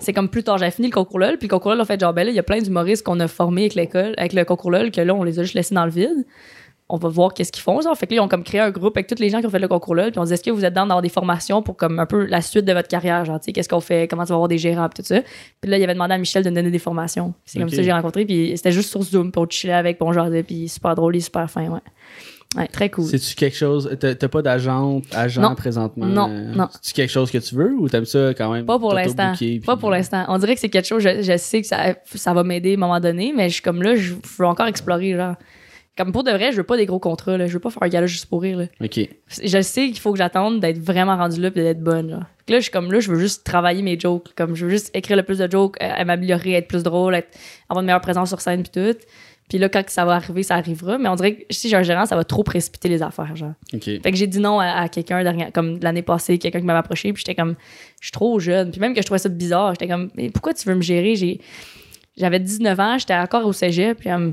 c'est 0.02 0.12
comme 0.12 0.28
plus 0.28 0.42
tard, 0.42 0.58
j'avais 0.58 0.70
fini 0.70 0.88
le 0.88 0.92
concours 0.92 1.18
LOL, 1.18 1.38
puis 1.38 1.48
le 1.48 1.52
concours 1.52 1.70
LOL, 1.72 1.80
en 1.80 1.84
fait, 1.84 1.98
genre, 2.00 2.12
ben 2.12 2.24
là, 2.24 2.30
il 2.30 2.36
y 2.36 2.38
a 2.38 2.42
plein 2.42 2.60
d'humoristes 2.60 3.04
qu'on 3.04 3.20
a 3.20 3.28
formés 3.28 3.62
avec 3.62 3.74
l'école, 3.74 4.14
avec 4.18 4.32
le 4.32 4.44
concours 4.44 4.70
LOL, 4.70 4.90
que 4.90 5.00
là, 5.00 5.14
on 5.14 5.22
les 5.22 5.38
a 5.38 5.42
juste 5.42 5.54
laissés 5.54 5.74
dans 5.74 5.84
le 5.84 5.90
vide. 5.90 6.26
On 6.88 6.98
va 6.98 7.08
voir 7.08 7.32
qu'est-ce 7.32 7.52
qu'ils 7.52 7.62
font, 7.62 7.80
genre. 7.80 7.96
Fait 7.96 8.06
que 8.06 8.12
là, 8.12 8.16
ils 8.16 8.20
ont 8.20 8.28
comme 8.28 8.44
créé 8.44 8.60
un 8.60 8.70
groupe 8.70 8.94
avec 8.96 9.06
tous 9.06 9.18
les 9.18 9.30
gens 9.30 9.40
qui 9.40 9.46
ont 9.46 9.50
fait 9.50 9.58
le 9.58 9.68
concours 9.68 9.94
LOL, 9.94 10.10
puis 10.10 10.18
on 10.18 10.24
dit, 10.24 10.32
est-ce 10.34 10.42
que 10.42 10.50
vous 10.50 10.64
êtes 10.64 10.74
dans 10.74 10.86
d'avoir 10.86 11.00
des 11.00 11.08
formations 11.08 11.62
pour 11.62 11.76
comme 11.76 11.98
un 11.98 12.06
peu 12.06 12.26
la 12.26 12.42
suite 12.42 12.64
de 12.64 12.72
votre 12.72 12.88
carrière, 12.88 13.24
genre, 13.24 13.40
tu 13.40 13.46
sais, 13.46 13.52
qu'est-ce 13.52 13.68
qu'on 13.68 13.80
fait, 13.80 14.08
comment 14.08 14.24
tu 14.24 14.30
vas 14.30 14.34
avoir 14.34 14.48
des 14.48 14.58
gérants, 14.58 14.88
puis 14.88 15.02
tout 15.02 15.08
ça. 15.08 15.20
Puis 15.60 15.70
là, 15.70 15.78
il 15.78 15.84
avait 15.84 15.94
demandé 15.94 16.14
à 16.14 16.18
Michel 16.18 16.42
de 16.42 16.50
me 16.50 16.54
donner 16.54 16.70
des 16.70 16.78
formations. 16.78 17.32
C'est 17.44 17.58
comme 17.58 17.70
ça 17.70 17.76
que 17.76 17.82
j'ai 17.82 17.92
rencontré, 17.92 18.26
puis 18.26 18.52
c'était 18.56 18.72
juste 18.72 18.90
sur 18.90 19.02
Zoom, 19.02 19.30
on 19.34 19.46
chillait 19.48 19.72
avec, 19.72 19.98
puis 19.98 20.06
on 20.06 20.12
jasait, 20.12 20.42
puis 20.42 20.68
super 20.68 20.94
drôle, 20.94 21.18
super 21.20 21.50
fin, 21.50 21.68
ouais. 21.68 21.80
Ouais, 22.56 22.66
très 22.66 22.90
cool. 22.90 23.06
C'est-tu 23.06 23.34
quelque 23.34 23.56
chose. 23.56 23.96
T'as 23.98 24.14
pas 24.28 24.42
d'agent 24.42 25.00
agent 25.12 25.40
Non. 25.40 25.54
présentement? 25.54 26.04
Non, 26.06 26.28
euh, 26.30 26.52
non. 26.54 26.68
C'est-tu 26.72 26.92
quelque 26.92 27.10
chose 27.10 27.30
que 27.30 27.38
tu 27.38 27.54
veux 27.54 27.72
ou 27.78 27.88
t'aimes 27.88 28.04
ça 28.04 28.34
quand 28.34 28.52
même? 28.52 28.66
Pas 28.66 28.78
pour 28.78 28.92
l'instant. 28.92 29.32
Pas 29.64 29.76
pour 29.76 29.90
l'instant. 29.90 30.24
On 30.28 30.38
dirait 30.38 30.54
que 30.54 30.60
c'est 30.60 30.68
quelque 30.68 30.86
chose, 30.88 31.02
je, 31.02 31.22
je 31.22 31.36
sais 31.38 31.62
que 31.62 31.66
ça, 31.66 31.94
ça 32.14 32.34
va 32.34 32.44
m'aider 32.44 32.72
à 32.72 32.74
un 32.74 32.78
moment 32.78 33.00
donné, 33.00 33.32
mais 33.34 33.48
je 33.48 33.54
suis 33.54 33.62
comme 33.62 33.82
là, 33.82 33.94
je 33.96 34.14
veux 34.38 34.46
encore 34.46 34.66
explorer, 34.66 35.14
genre. 35.14 35.36
Comme 35.96 36.10
pour 36.10 36.24
de 36.24 36.30
vrai, 36.30 36.52
je 36.52 36.56
veux 36.56 36.62
pas 36.62 36.78
des 36.78 36.86
gros 36.86 36.98
contrats, 36.98 37.36
là. 37.36 37.46
Je 37.46 37.52
veux 37.52 37.60
pas 37.60 37.68
faire 37.68 37.82
un 37.82 37.88
gala 37.88 38.06
juste 38.06 38.24
pour 38.26 38.40
rire, 38.40 38.56
là. 38.58 38.64
Ok. 38.82 38.98
Je 39.44 39.60
sais 39.60 39.88
qu'il 39.88 39.98
faut 39.98 40.12
que 40.12 40.18
j'attende 40.18 40.58
d'être 40.58 40.78
vraiment 40.78 41.18
rendu 41.18 41.38
là 41.40 41.50
puis 41.50 41.62
d'être 41.62 41.82
bonne, 41.82 42.08
genre. 42.08 42.24
Là, 42.48 42.56
je 42.56 42.60
suis 42.62 42.70
comme 42.70 42.90
là, 42.90 42.98
je 42.98 43.10
veux 43.10 43.18
juste 43.18 43.44
travailler 43.44 43.82
mes 43.82 43.98
jokes. 44.00 44.28
Comme 44.34 44.54
je 44.54 44.64
veux 44.64 44.70
juste 44.70 44.90
écrire 44.94 45.16
le 45.18 45.22
plus 45.22 45.38
de 45.38 45.50
jokes, 45.50 45.76
euh, 45.82 46.04
m'améliorer, 46.04 46.52
être 46.54 46.66
plus 46.68 46.82
drôle, 46.82 47.14
être, 47.14 47.28
avoir 47.68 47.82
une 47.82 47.86
meilleure 47.86 48.00
présence 48.00 48.28
sur 48.30 48.40
scène 48.40 48.62
puis 48.62 48.72
tout. 48.72 48.98
Puis 49.52 49.58
là, 49.58 49.68
quand 49.68 49.82
ça 49.88 50.06
va 50.06 50.14
arriver, 50.14 50.42
ça 50.42 50.54
arrivera. 50.54 50.96
Mais 50.96 51.10
on 51.10 51.14
dirait 51.14 51.34
que 51.34 51.42
si 51.50 51.68
j'ai 51.68 51.76
un 51.76 51.82
gérant, 51.82 52.06
ça 52.06 52.16
va 52.16 52.24
trop 52.24 52.42
précipiter 52.42 52.88
les 52.88 53.02
affaires, 53.02 53.36
genre. 53.36 53.52
Ok. 53.74 53.84
Fait 53.84 54.00
que 54.10 54.16
j'ai 54.16 54.26
dit 54.26 54.38
non 54.38 54.60
à, 54.60 54.68
à 54.68 54.88
quelqu'un 54.88 55.50
comme 55.50 55.78
l'année 55.82 56.00
passée, 56.00 56.38
quelqu'un 56.38 56.60
qui 56.60 56.64
m'avait 56.64 56.78
approché, 56.78 57.12
puis 57.12 57.22
j'étais 57.22 57.34
comme 57.34 57.56
je 58.00 58.06
suis 58.06 58.12
trop 58.12 58.40
jeune. 58.40 58.70
Puis 58.70 58.80
même 58.80 58.94
que 58.94 59.02
je 59.02 59.04
trouvais 59.04 59.18
ça 59.18 59.28
bizarre, 59.28 59.74
j'étais 59.74 59.88
comme 59.88 60.08
mais 60.16 60.30
pourquoi 60.30 60.54
tu 60.54 60.66
veux 60.66 60.74
me 60.74 60.80
gérer? 60.80 61.38
J'avais 62.16 62.40
19 62.40 62.80
ans, 62.80 62.96
j'étais 62.96 63.14
encore 63.14 63.44
au 63.44 63.52
cégep, 63.52 63.98
puis 63.98 64.08
comme 64.08 64.32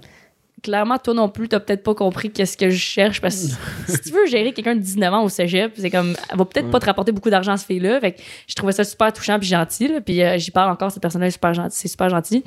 clairement 0.61 0.97
toi 0.97 1.13
non 1.13 1.29
plus, 1.29 1.47
t'as 1.47 1.59
peut-être 1.59 1.83
pas 1.83 1.95
compris 1.95 2.31
qu'est-ce 2.31 2.57
que 2.57 2.69
je 2.69 2.77
cherche 2.77 3.21
parce 3.21 3.35
que 3.35 3.51
si 3.91 4.01
tu 4.01 4.09
veux 4.11 4.25
gérer 4.27 4.53
quelqu'un 4.53 4.75
de 4.75 4.81
19 4.81 5.13
ans 5.13 5.23
au 5.23 5.29
cégep, 5.29 5.73
c'est 5.77 5.89
comme 5.89 6.15
elle 6.31 6.37
va 6.37 6.45
peut-être 6.45 6.69
pas 6.69 6.79
te 6.79 6.85
rapporter 6.85 7.11
beaucoup 7.11 7.29
d'argent 7.29 7.57
ce 7.57 7.65
fille 7.65 7.79
là. 7.79 7.99
Fait 7.99 8.13
que 8.13 8.21
je 8.47 8.55
trouvais 8.55 8.71
ça 8.71 8.83
super 8.83 9.11
touchant 9.13 9.39
puis 9.39 9.47
gentil 9.47 9.87
là, 9.87 10.01
puis 10.01 10.21
euh, 10.21 10.37
j'y 10.37 10.51
parle 10.51 10.71
encore 10.71 10.91
cette 10.91 11.01
personne-là 11.01 11.27
est 11.27 11.31
super 11.31 11.53
gentil, 11.53 11.77
c'est 11.77 11.87
super 11.87 12.09
gentil. 12.09 12.43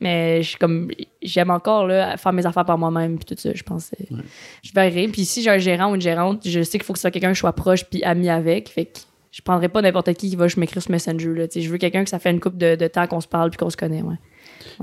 Mais 0.00 0.42
je 0.42 0.58
comme 0.58 0.90
j'aime 1.22 1.50
encore 1.50 1.86
là 1.86 2.16
faire 2.16 2.32
mes 2.32 2.44
affaires 2.44 2.66
par 2.66 2.76
moi-même 2.76 3.16
puis 3.16 3.34
tout 3.34 3.40
ça, 3.40 3.50
je 3.54 3.62
pense 3.62 3.90
que 3.90 4.14
je 4.62 4.72
verrai. 4.74 5.08
Puis 5.08 5.24
si 5.24 5.42
j'ai 5.42 5.50
un 5.50 5.58
gérant 5.58 5.90
ou 5.90 5.94
une 5.94 6.00
gérante, 6.00 6.42
je 6.46 6.62
sais 6.62 6.78
qu'il 6.78 6.84
faut 6.84 6.92
que 6.92 6.98
ce 6.98 7.02
soit 7.02 7.10
quelqu'un 7.10 7.28
que 7.28 7.34
je 7.34 7.40
sois 7.40 7.54
proche 7.54 7.84
puis 7.84 8.02
ami 8.04 8.28
avec. 8.28 8.68
Fait 8.68 8.86
que 8.86 8.98
je 9.32 9.42
prendrai 9.42 9.68
pas 9.68 9.82
n'importe 9.82 10.12
qui 10.14 10.30
qui 10.30 10.36
va 10.36 10.46
m'écrire 10.56 10.82
sur 10.82 10.90
Messenger. 10.90 11.34
Là. 11.34 11.46
Je 11.54 11.68
veux 11.68 11.78
quelqu'un 11.78 12.04
que 12.04 12.10
ça 12.10 12.18
fait 12.18 12.30
une 12.30 12.40
couple 12.40 12.56
de, 12.56 12.74
de 12.74 12.86
temps 12.88 13.06
qu'on 13.06 13.20
se 13.20 13.28
parle 13.28 13.50
puis 13.50 13.58
qu'on 13.58 13.70
se 13.70 13.76
connaît. 13.76 14.02
Ouais. 14.02 14.16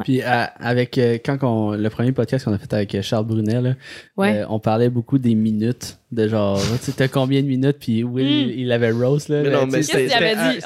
Puis 0.02 0.22
à- 0.22 0.44
avec 0.60 0.98
euh, 0.98 1.18
quand 1.24 1.38
on, 1.44 1.72
le 1.74 1.90
premier 1.90 2.12
podcast 2.12 2.46
qu'on 2.46 2.54
a 2.54 2.58
fait 2.58 2.74
avec 2.74 3.02
Charles 3.02 3.26
Brunet, 3.26 3.62
là, 3.62 3.74
Ouais. 4.18 4.40
euh, 4.40 4.46
on 4.50 4.60
parlait 4.60 4.90
beaucoup 4.90 5.18
des 5.18 5.36
minutes, 5.36 5.98
de 6.12 6.28
genre, 6.28 6.60
tu 6.60 6.78
sais, 6.86 6.92
t'as 6.94 7.08
combien 7.08 7.42
de 7.42 7.48
minutes, 7.48 7.78
puis 7.80 8.04
Will, 8.04 8.48
Mm. 8.48 8.52
il 8.58 8.72
avait 8.72 8.92
Rose, 8.92 9.30
là. 9.30 9.42
Mais 9.44 9.50
non, 9.50 9.66
mais 9.68 9.84
sais, 9.84 9.92
Qu'est-ce 9.94 10.14
qu'il 10.16 10.24
avait 10.24 10.30
c'était- 10.36 10.54
dit? 10.60 10.66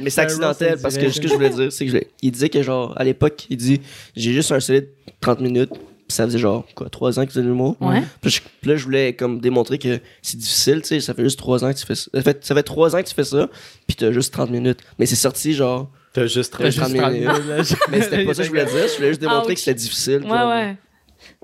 Mais 0.00 0.10
c'est 0.10 0.20
accidentel 0.20 0.78
parce 0.82 0.96
que 0.98 1.10
ce 1.10 1.20
que 1.20 1.28
je 1.28 1.34
voulais 1.34 1.50
dire, 1.50 1.72
c'est 1.72 1.86
que 1.86 1.92
je 1.92 1.98
il 2.22 2.30
disait 2.32 2.48
que 2.48 2.62
genre, 2.62 2.94
à 2.96 3.04
l'époque, 3.04 3.46
il 3.50 3.56
dit 3.56 3.80
j'ai 4.16 4.32
juste 4.32 4.52
un 4.52 4.60
solide 4.60 4.88
30 5.20 5.40
minutes. 5.40 5.70
Puis 6.08 6.14
ça 6.14 6.24
faisait 6.24 6.38
genre, 6.38 6.64
quoi, 6.74 6.88
3 6.88 7.18
ans 7.18 7.22
qu'il 7.24 7.32
faisait 7.32 7.42
de 7.42 7.48
l'humour. 7.48 7.76
Ouais. 7.82 8.02
Puis, 8.22 8.30
je- 8.30 8.40
puis 8.62 8.70
là, 8.70 8.76
je 8.76 8.84
voulais 8.84 9.12
comme 9.12 9.40
démontrer 9.40 9.76
que 9.76 10.00
c'est 10.22 10.38
difficile, 10.38 10.80
tu 10.80 10.88
sais. 10.88 11.00
Ça 11.00 11.12
fait 11.12 11.22
juste 11.22 11.38
3 11.38 11.62
ans 11.66 11.70
que 11.70 11.76
tu 11.78 11.84
fais 11.84 11.94
ça. 11.96 12.10
Ça 12.14 12.22
fait, 12.22 12.42
ça 12.46 12.54
fait 12.54 12.62
3 12.62 12.96
ans 12.96 13.02
que 13.02 13.08
tu 13.08 13.14
fais 13.14 13.24
ça, 13.24 13.50
puis 13.86 13.94
t'as 13.94 14.10
juste 14.10 14.32
30 14.32 14.48
minutes. 14.50 14.78
Mais 14.98 15.04
c'est 15.04 15.16
sorti 15.16 15.52
genre. 15.52 15.90
T'as 16.12 16.26
juste 16.26 16.54
T'as 16.58 16.64
juste 16.66 16.78
30 16.78 16.94
30 16.96 17.12
minutes. 17.12 17.28
Mais 17.90 18.00
c'était 18.02 18.24
pas 18.24 18.34
ça 18.34 18.42
que 18.42 18.44
je 18.44 18.48
voulais 18.48 18.64
dire. 18.64 18.88
Je 18.88 18.96
voulais 18.96 19.08
juste 19.08 19.20
démontrer 19.20 19.54
que 19.54 19.60
c'était 19.60 19.74
difficile. 19.74 20.22
Ouais, 20.22 20.28
genre. 20.28 20.48
ouais. 20.50 20.76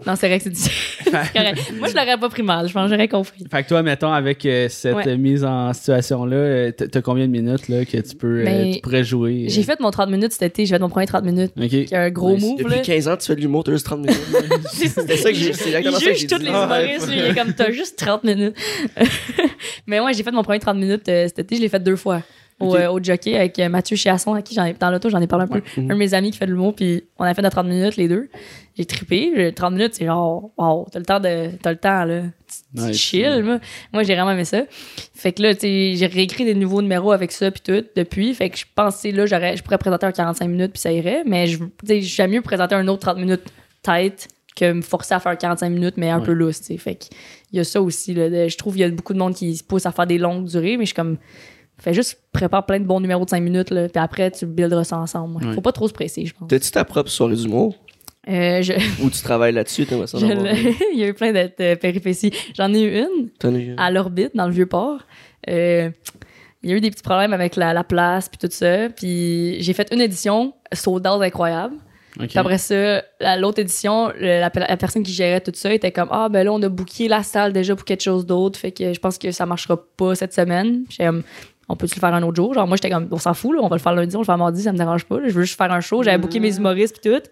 Non, 0.07 0.15
c'est 0.17 0.29
vrai 0.29 0.39
que 0.39 0.45
c'est 0.45 0.51
difficile. 0.51 0.73
C'est 1.05 1.33
correct. 1.33 1.73
Moi, 1.79 1.89
je 1.89 1.95
l'aurais 1.95 2.17
pas 2.19 2.29
pris 2.29 2.43
mal. 2.43 2.67
Je 2.69 2.73
pense 2.73 2.85
que 2.89 2.91
j'aurais 2.95 3.09
compris. 3.09 3.45
Fait 3.51 3.63
que 3.63 3.69
toi, 3.69 3.83
mettons, 3.83 4.13
avec 4.13 4.45
euh, 4.47 4.69
cette 4.69 4.95
Ouais. 4.95 5.17
mise 5.17 5.45
en 5.45 5.73
situation-là, 5.73 6.37
euh, 6.37 6.71
t'as 6.73 7.03
combien 7.03 7.27
de 7.27 7.31
minutes 7.33 7.69
là, 7.69 7.85
que 7.85 7.99
tu, 7.99 8.17
peux, 8.17 8.41
euh, 8.41 8.45
Ben, 8.45 8.75
tu 8.75 8.81
pourrais 8.81 9.05
jouer? 9.05 9.45
euh? 9.45 9.49
J'ai 9.51 9.63
fait 9.63 9.79
mon 9.81 9.91
30 9.91 10.11
minutes 10.11 10.33
cet 10.33 10.43
été. 10.43 10.65
J'ai 10.67 10.75
fait 10.75 10.81
mon 10.81 10.89
premier 10.89 11.07
30 11.07 11.25
minutes. 11.25 11.53
Ok. 11.61 11.69
Qui 11.87 11.95
a 11.95 12.03
un 12.03 12.11
gros 12.11 12.35
Nice. 12.35 12.43
move. 12.45 12.59
Depuis 12.59 12.71
là. 12.77 12.79
15 12.83 13.09
ans, 13.09 13.17
tu 13.17 13.27
fais 13.27 13.37
de 13.37 13.41
l'humour, 13.41 13.63
t'as 13.65 13.73
juste 13.73 13.87
30 13.87 14.01
minutes. 14.01 14.19
C'était 14.73 15.17
ça 15.17 15.31
que 15.31 15.37
j'ai- 15.37 15.53
c'est 15.53 15.67
exactement 15.69 15.99
ça 15.99 16.05
que 16.07 16.11
Il 16.11 16.15
j'ai 16.15 16.19
juge 16.21 16.29
tous 16.31 16.39
dit. 16.39 16.45
les 16.47 16.51
Ah, 16.53 16.69
ouais. 16.71 16.85
humoristes. 16.85 17.09
Il 17.13 17.19
est 17.19 17.35
comme, 17.35 17.53
t'as 17.53 17.71
juste 17.71 17.99
30 17.99 18.25
minutes. 18.25 18.57
Mais 19.87 20.01
ouais, 20.01 20.15
j'ai 20.15 20.23
fait 20.23 20.33
mon 20.33 20.43
premier 20.43 20.61
30 20.61 20.77
minutes 20.77 21.09
euh, 21.09 21.27
cet 21.27 21.41
été. 21.41 21.57
Je 21.57 21.61
l'ai 21.61 21.69
fait 21.69 21.83
deux 21.83 21.97
fois. 21.97 22.23
Au, 22.65 22.77
euh, 22.77 22.89
au 22.91 23.03
jockey 23.03 23.37
avec 23.37 23.59
euh, 23.59 23.69
Mathieu 23.69 23.97
Chiasson, 23.97 24.35
à 24.35 24.43
qui 24.43 24.55
j'en 24.55 24.65
ai, 24.65 24.73
dans 24.75 24.91
l'auto, 24.91 25.09
j'en 25.11 25.21
ai 25.21 25.27
parlé 25.27 25.45
un 25.45 25.49
peu. 25.49 25.63
Un 25.77 25.83
de 25.83 25.95
mes 25.95 26.15
amis 26.15 26.31
qui 26.31 26.39
fait 26.39 26.47
de 26.47 26.51
l'humour, 26.53 26.75
puis 26.75 27.05
on 27.19 27.25
a 27.25 27.35
fait 27.35 27.43
notre 27.43 27.57
30 27.57 27.67
minutes, 27.67 27.97
les 27.97 28.09
deux. 28.09 28.29
J'ai 28.77 28.85
trippé. 28.85 29.33
J'ai- 29.37 29.53
30 29.53 29.73
minutes, 29.75 29.95
c'est 29.95 30.05
genre, 30.07 30.51
wow, 30.59 30.87
t'as 30.91 30.99
le 30.99 31.05
temps 31.05 31.21
de, 31.21 31.51
t'as 31.63 31.71
le 31.71 31.77
temps, 31.79 32.05
là. 32.05 32.23
Tu- 32.77 32.95
chill, 32.95 33.43
moi. 33.45 33.59
Moi, 33.93 34.03
j'ai 34.05 34.15
vraiment 34.15 34.31
aimé 34.33 34.45
ça. 34.45 34.63
Fait 35.15 35.33
que 35.33 35.43
là, 35.43 35.55
tu 35.55 35.61
sais, 35.61 35.95
j'ai 35.97 36.07
réécrit 36.07 36.45
des 36.45 36.55
nouveaux 36.55 36.83
numéros 36.83 37.13
avec 37.13 37.33
ça, 37.33 37.51
puis 37.51 37.61
tout, 37.65 37.85
depuis. 37.97 38.35
Fait 38.35 38.51
que 38.51 38.57
je 38.59 38.65
pensais, 38.75 39.11
là, 39.13 39.27
j'aurais, 39.27 39.57
je 39.57 39.63
pourrais 39.63 39.79
présenter 39.79 40.07
un 40.07 40.13
45 40.13 40.47
minutes, 40.49 40.73
puis 40.73 40.81
ça 40.81 40.93
irait. 40.93 41.23
Mais 41.27 41.47
je, 41.47 41.59
tu 41.59 41.65
sais, 41.87 42.01
j'aime 42.01 42.31
mieux 42.33 42.43
présenter 42.43 42.75
un 42.75 42.87
autre 42.89 43.01
30 43.01 43.19
minutes 43.19 43.43
tête 43.83 44.29
que 44.57 44.73
me 44.73 44.83
forcer 44.83 45.15
à 45.15 45.21
faire 45.21 45.37
45 45.37 45.69
minutes, 45.69 45.95
mais 45.97 46.11
un 46.11 46.21
Ouais. 46.21 46.25
peu 46.27 46.33
lousse, 46.33 46.61
tu 46.61 46.67
sais. 46.67 46.77
Fait 46.79 46.95
que 46.95 47.05
il 47.53 47.57
y 47.57 47.61
a 47.61 47.65
ça 47.65 47.81
aussi, 47.83 48.15
là. 48.15 48.31
de- 48.31 48.49
je 48.49 48.57
trouve 48.57 48.75
qu'il 48.75 48.83
y 48.83 48.85
a 48.85 48.89
beaucoup 48.89 49.13
de 49.15 49.19
monde 49.19 49.35
qui 49.35 49.57
se 49.57 49.65
pousse 49.65 49.85
à 49.87 49.93
faire 49.93 50.07
des 50.07 50.19
longues 50.19 50.47
durées, 50.47 50.77
mais 50.77 50.85
je 50.85 50.89
suis 50.89 50.95
comme, 50.95 51.17
fais 51.79 51.95
juste 51.95 52.19
prépare 52.33 52.65
plein 52.67 52.81
de 52.81 52.85
bons 52.85 53.01
numéros 53.01 53.25
de 53.25 53.31
5 53.31 53.41
minutes, 53.43 53.71
là, 53.71 53.89
puis 53.89 54.03
après, 54.03 54.31
tu 54.31 54.47
builderas 54.47 54.85
ça 54.85 54.99
ensemble. 54.99 55.45
ouais. 55.45 55.55
Faut 55.55 55.61
pas 55.61 55.73
trop 55.73 55.89
se 55.89 55.93
presser, 55.93 56.25
je 56.27 56.35
pense. 56.35 56.49
T'as-tu 56.49 56.71
ta 56.71 56.85
propre 56.85 57.11
soirée 57.11 57.37
d'humour? 57.37 57.75
Euh, 58.29 58.63
je, 58.63 58.73
ou 59.05 59.11
tu 59.11 59.21
travailles 59.23 59.53
là-dessus? 59.53 59.85
T'aimerais 59.87 60.07
ça 60.07 60.19
il 60.93 60.99
y 60.99 61.05
a 61.05 61.09
eu 61.09 61.15
plein 61.15 61.33
de 61.33 61.43
de 61.59 61.75
péripéties. 61.75 62.33
J'en 62.57 62.73
ai 62.73 62.81
eu 62.83 62.99
une 63.01 63.29
à 63.79 63.91
l'orbite, 63.91 64.35
dans 64.35 64.47
le 64.47 64.53
Vieux-Port. 64.53 65.01
Euh, 65.49 65.91
il 66.63 66.71
y 66.71 66.73
a 66.73 66.77
eu 66.77 66.81
des 66.81 66.91
petits 66.91 67.03
problèmes 67.03 67.35
avec 67.35 67.57
la, 67.57 67.75
la 67.75 67.85
place, 67.85 68.31
puis 68.31 68.39
tout 68.39 68.49
ça. 68.51 68.89
Puis 68.89 69.61
j'ai 69.63 69.73
fait 69.75 69.93
une 69.93 70.01
édition, 70.01 70.55
sold 70.73 71.07
out 71.07 71.23
incroyable. 71.23 71.75
Puis 72.17 72.39
après 72.39 72.59
ça, 72.59 73.03
la- 73.21 73.37
l'autre 73.37 73.59
édition, 73.59 74.09
le- 74.19 74.41
la, 74.41 74.51
la 74.55 74.77
personne 74.79 75.03
qui 75.03 75.13
gérait 75.13 75.41
tout 75.43 75.53
ça 75.55 75.75
était 75.75 75.91
comme 75.93 76.09
Ah, 76.11 76.29
ben 76.31 76.45
là, 76.45 76.53
on 76.53 76.63
a 76.63 76.69
booké 76.71 77.09
la 77.09 77.23
salle 77.25 77.53
déjà 77.53 77.75
pour 77.77 77.85
quelque 77.85 78.03
chose 78.05 78.25
d'autre. 78.25 78.59
Fait 78.59 78.71
que 78.73 78.95
je 78.95 79.01
pense 79.01 79.19
que 79.19 79.33
ça 79.33 79.45
marchera 79.45 79.77
pas 79.99 80.15
cette 80.15 80.33
semaine. 80.33 80.85
On 81.69 81.77
peut-tu 81.77 81.95
le 81.95 82.01
faire 82.01 82.13
un 82.15 82.23
autre 82.23 82.37
jour? 82.37 82.53
Genre, 82.55 82.67
moi, 82.67 82.77
j'étais 82.77 82.91
comme 82.91 83.09
On 83.11 83.19
s'en 83.19 83.35
fout, 83.35 83.55
là, 83.55 83.61
on 83.63 83.69
va 83.69 83.77
le 83.77 83.81
faire 83.83 83.95
lundi, 83.95 84.15
on 84.17 84.21
le 84.21 84.25
faire 84.27 84.39
mardi, 84.39 84.63
ça 84.63 84.73
me 84.73 84.79
dérange 84.79 85.05
pas. 85.05 85.19
là. 85.21 85.29
Je 85.29 85.33
veux 85.35 85.43
juste 85.43 85.57
faire 85.57 85.73
un 85.73 85.81
show. 85.81 86.03
J'avais 86.03 86.19
booké 86.19 86.41
mes 86.41 86.57
humoristes, 86.57 86.99
puis 87.01 87.11
tout. 87.11 87.21
Puis 87.21 87.31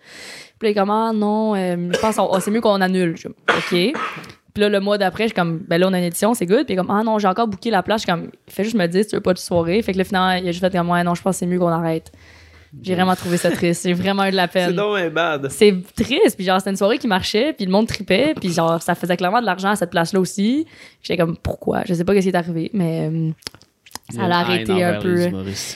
là, 0.63 0.69
il 0.69 0.71
est 0.71 0.75
comme 0.75 0.91
Ah, 0.91 1.13
non, 1.15 1.55
euh, 1.55 1.91
je 1.93 1.99
pense 1.99 2.17
qu'on- 2.17 2.41
c'est 2.41 2.51
mieux 2.51 2.61
qu'on 2.61 2.81
annule. 2.81 3.13
Je 3.17 3.21
suis 3.21 3.29
comme, 3.29 3.35
OK. 3.95 4.01
Puis 4.55 4.61
là, 4.61 4.69
le 4.69 4.81
mois 4.81 4.99
d'après, 4.99 5.25
je 5.25 5.29
suis 5.29 5.35
comme, 5.35 5.59
ben 5.67 5.79
là, 5.79 5.89
on 5.89 5.93
a 5.95 5.99
une 5.99 6.05
édition, 6.05 6.35
c'est 6.35 6.45
good. 6.47 6.67
Puis 6.67 6.71
il 6.71 6.73
est 6.75 6.77
comme, 6.77 6.91
ah 6.91 7.03
non, 7.03 7.19
j'ai 7.19 7.27
encore 7.29 7.49
booké 7.49 7.71
la 7.71 7.83
place. 7.83 8.03
Je 8.03 8.07
suis 8.07 8.13
comme, 8.13 8.31
fais 8.49 8.65
juste 8.65 8.77
me 8.77 8.87
dire 8.87 9.03
si 9.03 9.11
tu 9.11 9.17
veux 9.17 9.23
pas 9.23 9.33
de 9.33 9.39
soirée. 9.39 9.81
Fait 9.83 9.93
que 9.93 9.99
là, 9.99 10.05
finalement, 10.05 10.33
il 10.33 10.47
a 10.49 10.53
juste 10.53 10.61
fait 10.65 10.71
comme, 10.77 10.91
ouais, 10.91 11.03
non, 11.05 11.15
je 11.15 11.23
pense 11.23 11.37
que 11.37 11.39
c'est 11.41 11.47
mieux 11.47 11.59
qu'on 11.59 11.69
arrête. 11.69 12.13
J'ai 12.83 12.95
vraiment 12.95 13.15
trouvé 13.15 13.37
ça 13.37 13.51
triste. 13.51 13.83
J'ai 13.87 13.93
vraiment 13.93 14.25
eu 14.25 14.31
de 14.31 14.37
la 14.37 14.47
C'est 14.47 14.53
peine. 14.67 14.73
donc 14.77 14.97
un 14.99 15.11
bad. 15.11 15.49
C'est 15.51 15.75
triste. 15.95 16.37
Puis 16.37 16.45
genre, 16.47 16.59
c'était 16.59 16.71
une 16.71 16.77
soirée 16.77 16.97
qui 16.99 17.07
marchait, 17.07 17.53
puis 17.53 17.67
le 17.67 17.71
monde 17.73 17.87
tripait, 17.87 18.33
puis 18.39 18.51
genre, 18.51 18.81
ça 18.81 18.95
faisait 18.95 19.17
clairement 19.17 19.41
de 19.43 19.47
l'argent 19.47 19.69
à 19.71 19.77
cette 19.77 19.91
place-là 19.91 20.19
aussi. 20.21 20.67
J'étais 21.03 21.19
comme, 21.23 21.37
pourquoi? 21.37 21.83
Je 21.87 21.93
sais 21.93 22.05
pas 22.05 22.15
ce 22.15 22.21
qui 22.21 22.29
est 22.29 22.35
arrivé, 22.35 22.71
mais 22.73 23.11
euh, 23.13 23.31
ça 24.11 24.29
l'a 24.29 24.39
arrêté 24.39 24.83
un 24.83 25.01
peu. 25.01 25.31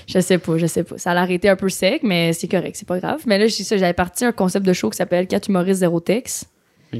Je 0.07 0.21
sais 0.21 0.39
pas, 0.39 0.59
je 0.59 0.67
sais 0.67 0.85
pas. 0.85 0.99
Ça 0.99 1.14
l'a 1.14 1.23
arrêté 1.23 1.49
un 1.49 1.57
peu 1.57 1.69
sec, 1.69 2.03
mais 2.03 2.33
c'est 2.33 2.49
correct, 2.49 2.77
c'est 2.77 2.89
pas 2.89 2.99
grave. 2.99 3.23
Mais 3.27 3.39
là, 3.39 3.47
j'avais 3.47 3.93
parti 3.93 4.25
un 4.25 4.33
concept 4.33 4.67
de 4.67 4.73
show 4.73 4.91
qui 4.91 4.97
s'appelle 4.97 5.27
4 5.27 5.49
humoristes 5.49 5.81
zéro 5.81 6.01
texte 6.01 6.51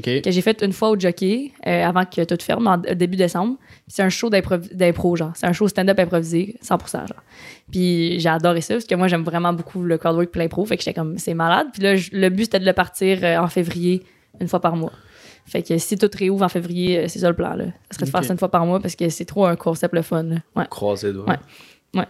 que 0.01 0.31
j'ai 0.31 0.41
fait 0.41 0.61
une 0.61 0.73
fois 0.73 0.89
au 0.89 0.99
jockey 0.99 1.51
euh, 1.65 1.83
avant 1.83 2.05
que 2.05 2.23
tout 2.23 2.37
ferme, 2.43 2.67
en 2.67 2.77
début 2.77 3.17
décembre. 3.17 3.57
C'est 3.87 4.03
un 4.03 4.09
show 4.09 4.29
d'impro, 4.29 5.15
genre. 5.15 5.31
C'est 5.35 5.47
un 5.47 5.53
show 5.53 5.67
stand-up 5.67 5.99
improvisé, 5.99 6.55
100%, 6.63 6.91
genre. 6.91 7.23
Puis 7.71 8.19
j'ai 8.19 8.29
adoré 8.29 8.61
ça, 8.61 8.75
parce 8.75 8.85
que 8.85 8.95
moi, 8.95 9.07
j'aime 9.07 9.23
vraiment 9.23 9.53
beaucoup 9.53 9.83
le 9.83 9.97
crowdwork 9.97 10.35
et 10.35 10.39
l'impro. 10.39 10.65
Fait 10.65 10.77
que 10.77 10.83
j'étais 10.83 10.93
comme, 10.93 11.17
c'est 11.17 11.33
malade. 11.33 11.67
Puis 11.73 11.81
là, 11.81 11.95
le 12.11 12.29
but, 12.29 12.45
c'était 12.45 12.59
de 12.59 12.65
le 12.65 12.73
partir 12.73 13.19
euh, 13.23 13.37
en 13.37 13.47
février, 13.47 14.03
une 14.39 14.47
fois 14.47 14.59
par 14.59 14.75
mois. 14.75 14.93
Fait 15.47 15.63
que 15.63 15.77
si 15.77 15.97
tout 15.97 16.09
réouvre 16.13 16.43
en 16.43 16.49
février, 16.49 16.99
euh, 16.99 17.07
c'est 17.07 17.19
ça 17.19 17.29
le 17.29 17.35
plan, 17.35 17.55
là. 17.55 17.65
Ça 17.89 17.95
serait 17.95 18.05
de 18.05 18.11
faire 18.11 18.23
ça 18.23 18.33
une 18.33 18.39
fois 18.39 18.51
par 18.51 18.65
mois, 18.65 18.79
parce 18.79 18.95
que 18.95 19.09
c'est 19.09 19.25
trop 19.25 19.45
un 19.45 19.55
concept 19.55 19.93
le 19.93 20.01
fun, 20.01 20.23
là. 20.23 20.35
Ouais. 20.55 20.65
Croisé 20.69 21.13
doigts. 21.13 21.37
Ouais. 21.93 22.05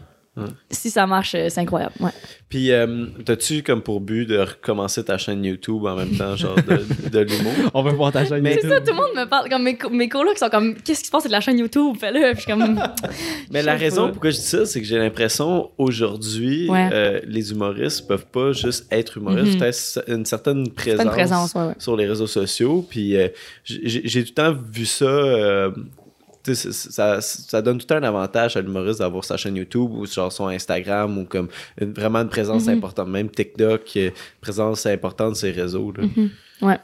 Si 0.70 0.90
ça 0.90 1.06
marche, 1.08 1.34
euh, 1.36 1.48
c'est 1.50 1.62
incroyable. 1.62 1.94
Ouais. 2.00 2.12
Puis, 2.50 2.72
euh, 2.72 3.06
t'as-tu 3.26 3.64
comme 3.64 3.82
pour 3.82 4.00
but 4.02 4.26
de 4.26 4.38
recommencer 4.38 5.04
ta 5.04 5.18
chaîne 5.18 5.44
YouTube 5.44 5.84
en 5.86 5.96
même 5.96 6.16
temps, 6.16 6.36
genre 6.36 6.56
de, 6.56 7.10
de 7.10 7.20
l'humour? 7.20 7.54
On 7.74 7.82
veut 7.84 7.92
voir 7.92 8.12
ta 8.12 8.24
chaîne 8.26 8.42
Mais- 8.42 8.60
C'est 8.62 8.70
ça, 8.70 8.80
tout 8.80 8.92
le 8.92 8.94
monde 8.96 9.16
me 9.16 9.26
parle. 9.26 9.50
Comme 9.50 9.64
mes, 9.64 9.78
co- 9.78 9.90
mes 9.90 10.08
colocs 10.10 10.38
sont 10.38 10.50
comme, 10.50 10.76
qu'est-ce 10.76 11.02
qui 11.02 11.08
se 11.08 11.12
passe 11.12 11.24
avec 11.24 11.32
la 11.34 11.42
chaîne 11.42 11.58
YouTube? 11.60 11.96
Fais-le. 12.00 12.20
Puis 12.34 12.36
je 12.36 12.42
suis 12.42 12.52
comme, 12.52 12.80
Mais 13.52 13.64
la 13.64 13.76
raison 13.76 14.06
pas. 14.08 14.12
pourquoi 14.14 14.30
je 14.30 14.38
dis 14.38 14.44
ça, 14.44 14.66
c'est 14.66 14.80
que 14.80 14.88
j'ai 14.88 14.98
l'impression 14.98 15.72
aujourd'hui, 15.78 16.70
Ouais. 16.70 16.90
euh, 16.94 17.20
les 17.26 17.52
humoristes 17.52 18.08
peuvent 18.08 18.28
pas 18.28 18.52
juste 18.54 18.86
être 18.92 19.18
humoristes, 19.18 19.54
Mhm. 19.54 19.60
peut-être 19.60 20.04
une 20.08 20.26
certaine 20.26 20.70
présence, 20.72 21.04
une 21.06 21.12
présence, 21.12 21.54
ouais, 21.56 21.62
ouais. 21.68 21.74
sur 21.80 21.96
les 21.98 22.06
réseaux 22.08 22.28
sociaux. 22.28 22.86
Puis 22.90 23.16
euh, 23.18 23.28
j'ai 23.64 24.02
j'ai 24.08 24.24
tout 24.24 24.30
le 24.32 24.34
temps 24.36 24.58
vu 24.72 24.86
ça. 24.86 25.72
Ça, 26.56 27.62
donne 27.62 27.78
tout 27.78 27.94
un 27.94 28.04
avantage 28.04 28.58
à 28.58 28.62
l'humoriste 28.62 29.00
d'avoir 29.00 29.24
sa 29.24 29.38
chaîne 29.38 29.56
YouTube 29.56 29.92
ou 29.92 30.06
genre 30.06 30.32
son 30.32 30.48
Instagram 30.48 31.18
ou 31.18 31.26
comme 31.26 31.48
une- 31.80 31.94
vraiment 31.94 32.20
une 32.20 32.30
présence 32.30 32.66
Mhm. 32.68 32.78
importante. 32.78 33.08
Même 33.10 33.30
TikTok, 33.30 33.82
euh, 33.98 34.12
présence 34.42 34.86
importante 34.86 35.36
sur 35.36 35.48
les 35.48 35.54
réseaux. 35.54 35.92
là. 35.98 36.04
Mhm. 36.06 36.30
Ouais. 36.62 36.78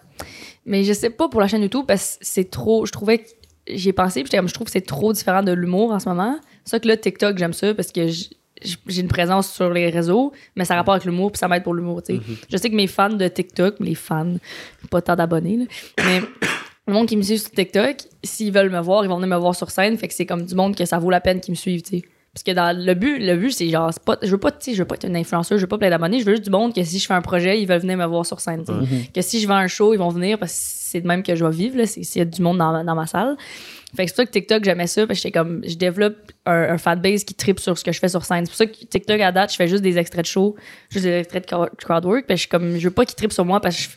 Mais 0.66 0.84
je 0.84 0.94
sais 0.94 1.10
pas 1.10 1.28
pour 1.30 1.42
la 1.42 1.48
chaîne 1.48 1.62
YouTube 1.62 1.86
parce 1.88 2.18
que 2.18 2.26
c'est 2.26 2.50
trop. 2.50 2.86
Je 2.86 2.92
trouvais 2.92 3.20
que 3.20 3.30
j'y 3.68 3.90
ai 3.90 3.94
pensé, 3.94 4.24
puis 4.24 4.32
comme, 4.38 4.48
je 4.48 4.54
trouve 4.54 4.66
que 4.66 4.72
c'est 4.72 4.82
trop 4.82 5.12
différent 5.14 5.44
de 5.44 5.52
l'humour 5.52 5.92
en 5.92 6.00
ce 6.00 6.08
moment. 6.10 6.38
C'est 6.64 6.72
ça 6.72 6.80
que 6.80 6.88
là, 6.88 6.96
TikTok, 6.98 7.38
j'aime 7.38 7.54
ça 7.54 7.74
parce 7.74 7.92
que 7.92 8.08
j'ai 8.08 9.02
une 9.02 9.08
présence 9.10 9.52
sur 9.52 9.70
les 9.72 9.90
réseaux, 9.90 10.32
mais 10.56 10.64
ça 10.64 10.76
a 10.76 10.78
rapport 10.78 10.94
avec 10.94 11.06
l'humour, 11.06 11.32
puis 11.34 11.40
ça 11.40 11.48
m'aide 11.50 11.64
pour 11.64 11.74
l'humour, 11.74 12.02
tu 12.02 12.16
sais. 12.16 12.22
Je 12.50 12.56
sais 12.58 12.70
que 12.70 12.76
mes 12.76 12.88
fans 12.88 13.10
de 13.10 13.28
TikTok, 13.28 13.76
les 13.82 13.96
fans, 13.96 14.36
pas 14.90 15.02
tant 15.02 15.16
d'abonnés, 15.18 15.68
mais 16.06 16.22
le 16.88 16.94
monde 16.94 17.08
qui 17.08 17.16
me 17.18 17.22
suit 17.22 17.40
sur 17.40 17.52
TikTok, 17.52 17.96
s'ils 18.24 18.52
veulent 18.52 18.70
me 18.70 18.80
voir, 18.82 19.04
ils 19.06 19.08
vont 19.08 19.16
venir 19.16 19.30
me 19.36 19.40
voir 19.40 19.56
sur 19.56 19.72
scène, 19.72 19.98
fait 19.98 20.08
que 20.08 20.14
c'est 20.14 20.26
comme 20.26 20.46
du 20.46 20.56
monde 20.56 20.76
que 20.76 20.86
ça 20.86 21.00
vaut 21.00 21.10
la 21.10 21.22
peine 21.22 21.40
qu'ils 21.40 21.54
me 21.54 21.58
suivent, 21.58 21.82
tu 21.82 21.98
sais. 22.00 22.04
Parce 22.34 22.42
que 22.44 22.52
dans 22.52 22.76
le 22.76 22.94
but, 22.96 23.20
le 23.20 23.36
but, 23.38 23.52
c'est 23.52 23.70
genre, 23.70 23.92
pas, 24.06 24.18
je 24.24 24.32
veux 24.32 24.40
pas, 24.40 24.50
tu 24.50 24.58
sais, 24.62 24.74
je 24.74 24.80
veux 24.80 24.88
pas 24.88 24.96
être 24.96 25.06
une 25.06 25.16
influenceuse, 25.16 25.60
je 25.60 25.64
veux 25.66 25.68
pas 25.70 25.78
plein 25.78 25.92
d'abonnés, 25.92 26.20
je 26.20 26.26
veux 26.26 26.32
juste 26.32 26.44
du 26.46 26.50
monde 26.50 26.74
que 26.74 26.84
si 26.84 26.98
je 26.98 27.06
fais 27.06 27.14
un 27.14 27.22
projet, 27.22 27.62
ils 27.62 27.68
veulent 27.68 27.82
venir 27.82 27.96
me 27.96 28.06
voir 28.08 28.26
sur 28.26 28.40
scène. 28.40 28.64
Que 29.14 29.22
si 29.22 29.40
je 29.40 29.48
vends 29.48 29.54
un 29.58 29.68
show, 29.68 29.94
ils 29.94 29.98
vont 29.98 30.10
venir 30.10 30.40
parce 30.40 30.52
que 30.52 30.58
c'est 30.60 31.02
de 31.02 31.08
même 31.08 31.22
que 31.22 31.36
je 31.36 31.46
vais 31.46 31.52
vivre, 31.56 31.78
là, 31.78 31.86
s'il 31.86 32.04
y 32.18 32.22
a 32.22 32.26
du 32.26 32.42
monde 32.42 32.58
dans, 32.58 32.72
ma- 32.72 32.84
dans 32.84 32.96
ma 32.96 33.06
salle. 33.06 33.38
Fait 33.96 34.06
que 34.06 34.10
c'est 34.10 34.16
pour 34.16 34.24
ça 34.24 34.26
que 34.26 34.32
TikTok, 34.32 34.64
j'aimais 34.64 34.88
ça, 34.88 35.06
parce 35.06 35.20
que 35.20 35.28
j'étais 35.28 35.38
comme, 35.40 35.62
je 35.64 35.76
développe 35.76 36.16
un, 36.48 36.72
un 36.74 36.78
fanbase 36.80 37.24
qui 37.24 37.36
tripe 37.36 37.60
sur 37.60 37.78
ce 37.78 37.84
que 37.84 37.92
je 37.92 38.00
fais 38.00 38.10
sur 38.10 38.26
scène. 38.26 38.46
C'est 38.48 38.50
pour 38.50 38.58
ça 38.58 38.66
que 38.66 38.84
TikTok, 38.84 39.22
à 39.22 39.32
date, 39.32 39.52
je 39.52 39.56
fais 39.56 39.68
juste 39.68 39.84
des 39.84 40.00
extraits 40.00 40.24
de 40.26 40.28
show, 40.30 40.56
juste 40.90 41.06
des 41.06 41.20
extraits 41.20 41.44
de 41.44 41.48
crowd- 41.56 41.70
crowdwork, 41.78 42.26
parce 42.26 42.30
que 42.30 42.34
je 42.34 42.40
suis 42.42 42.50
comme, 42.50 42.78
je 42.80 42.84
veux 42.88 42.94
pas 42.94 43.06
qu'ils 43.06 43.16
trippent 43.16 43.32
sur 43.34 43.46
moi 43.46 43.60
parce 43.62 43.76
que 43.76 43.82
je, 43.84 43.90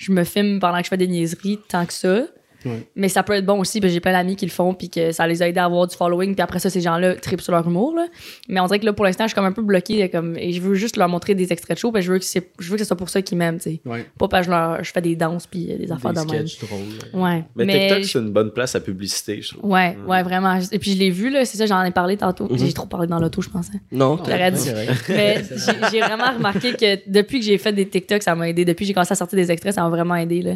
je 0.00 0.12
me 0.12 0.24
filme 0.24 0.60
pendant 0.60 0.78
que 0.78 0.84
je 0.84 0.88
fais 0.88 0.96
des 0.96 1.06
niaiseries 1.06 1.58
tant 1.68 1.84
que 1.84 1.92
ça. 1.92 2.22
Ouais. 2.64 2.86
Mais 2.96 3.08
ça 3.08 3.22
peut 3.22 3.32
être 3.34 3.46
bon 3.46 3.58
aussi, 3.60 3.80
parce 3.80 3.90
que 3.90 3.94
j'ai 3.94 4.00
plein 4.00 4.12
d'amis 4.12 4.36
qui 4.36 4.44
le 4.46 4.50
font, 4.50 4.74
puis 4.74 4.88
que 4.90 5.12
ça 5.12 5.26
les 5.26 5.42
a 5.42 5.48
aidés 5.48 5.60
à 5.60 5.64
avoir 5.64 5.86
du 5.86 5.96
following, 5.96 6.34
puis 6.34 6.42
après 6.42 6.58
ça, 6.58 6.70
ces 6.70 6.80
gens-là 6.80 7.14
trippent 7.16 7.40
sur 7.40 7.52
leur 7.52 7.66
humour. 7.66 7.94
Là. 7.96 8.06
Mais 8.48 8.60
on 8.60 8.66
dirait 8.66 8.78
que 8.78 8.86
là, 8.86 8.92
pour 8.92 9.04
l'instant, 9.04 9.24
je 9.24 9.28
suis 9.28 9.34
comme 9.34 9.44
un 9.44 9.52
peu 9.52 9.62
bloquée, 9.62 10.08
comme, 10.08 10.36
et 10.36 10.52
je 10.52 10.60
veux 10.60 10.74
juste 10.74 10.96
leur 10.96 11.08
montrer 11.08 11.34
des 11.34 11.52
extraits 11.52 11.76
de 11.76 11.80
show, 11.80 11.92
parce 11.92 12.02
que 12.02 12.06
je 12.06 12.12
veux 12.12 12.18
que, 12.18 12.24
c'est- 12.24 12.50
je 12.58 12.68
veux 12.70 12.76
que 12.76 12.82
ce 12.82 12.86
soit 12.88 12.96
pour 12.96 13.08
ça 13.08 13.22
qu'ils 13.22 13.38
m'aiment, 13.38 13.58
tu 13.58 13.70
sais. 13.70 13.80
Ouais. 13.86 14.04
Pas 14.18 14.28
parce 14.28 14.46
que 14.46 14.52
je, 14.52 14.56
leur, 14.56 14.84
je 14.84 14.90
fais 14.92 15.00
des 15.00 15.16
danses, 15.16 15.46
puis 15.46 15.70
euh, 15.72 15.78
des 15.78 15.90
affaires 15.92 16.12
Des 16.12 16.24
de 16.24 16.30
même. 16.32 16.46
sketchs 16.46 16.66
drôles. 16.68 17.22
Ouais. 17.22 17.44
Mais, 17.56 17.64
Mais, 17.64 17.80
TikTok, 17.88 18.02
je- 18.04 18.08
c'est 18.08 18.18
une 18.18 18.30
bonne 18.32 18.50
place 18.52 18.74
à 18.74 18.80
publicité, 18.80 19.40
je 19.42 19.54
trouve. 19.54 19.70
Ouais, 19.70 19.96
ouais, 20.06 20.22
vraiment. 20.22 20.58
Et 20.72 20.78
puis 20.78 20.92
je 20.92 20.98
l'ai 20.98 21.10
vu, 21.10 21.30
là, 21.30 21.44
c'est 21.44 21.58
ça, 21.58 21.66
j'en 21.66 21.82
ai 21.84 21.90
parlé 21.90 22.16
tantôt. 22.16 22.48
Mhm. 22.50 22.58
J'ai 22.58 22.72
trop 22.72 22.86
parlé 22.86 23.06
dans 23.06 23.18
l'auto, 23.18 23.40
je 23.42 23.48
pensais. 23.50 23.72
Non, 23.92 24.16
T'aurais 24.16 24.50
dit. 24.52 24.68
Mais 25.08 25.42
j'ai 25.50 25.72
j'ai 25.92 26.00
vraiment 26.00 26.32
remarqué 26.36 26.72
que 26.74 27.08
depuis 27.10 27.40
que 27.40 27.46
j'ai 27.46 27.58
fait 27.58 27.72
des 27.72 27.86
TikTok, 27.88 28.22
ça 28.22 28.34
m'a 28.34 28.48
aidé. 28.48 28.64
Depuis 28.64 28.84
que 28.84 28.88
j'ai 28.88 28.94
commencé 28.94 29.12
à 29.12 29.16
sortir 29.16 29.36
des 29.36 29.50
extraits, 29.50 29.74
ça 29.74 29.82
m'a 29.82 29.88
vraiment 29.88 30.16
aidé. 30.16 30.42
Là. 30.42 30.52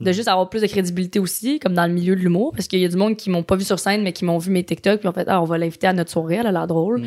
De 0.00 0.12
juste 0.12 0.28
avoir 0.28 0.48
plus 0.48 0.62
de 0.62 0.66
crédibilité 0.68 1.18
aussi, 1.18 1.47
comme 1.58 1.72
dans 1.74 1.86
le 1.86 1.92
milieu 1.92 2.14
de 2.14 2.20
l'humour. 2.20 2.52
Parce 2.54 2.68
qu'il 2.68 2.80
y 2.80 2.84
a 2.84 2.88
du 2.88 2.96
monde 2.96 3.16
qui 3.16 3.30
m'ont 3.30 3.42
pas 3.42 3.56
vu 3.56 3.64
sur 3.64 3.78
scène, 3.78 4.02
mais 4.02 4.12
qui 4.12 4.24
m'ont 4.24 4.38
vu 4.38 4.50
mes 4.50 4.62
TikTok. 4.62 5.00
Puis 5.00 5.08
en 5.08 5.12
fait, 5.12 5.24
ah, 5.28 5.40
on 5.40 5.44
va 5.44 5.56
l'inviter 5.56 5.86
à 5.86 5.92
notre 5.94 6.10
soirée, 6.10 6.36
elle 6.40 6.46
a 6.46 6.52
l'air 6.52 6.66
drôle. 6.66 7.02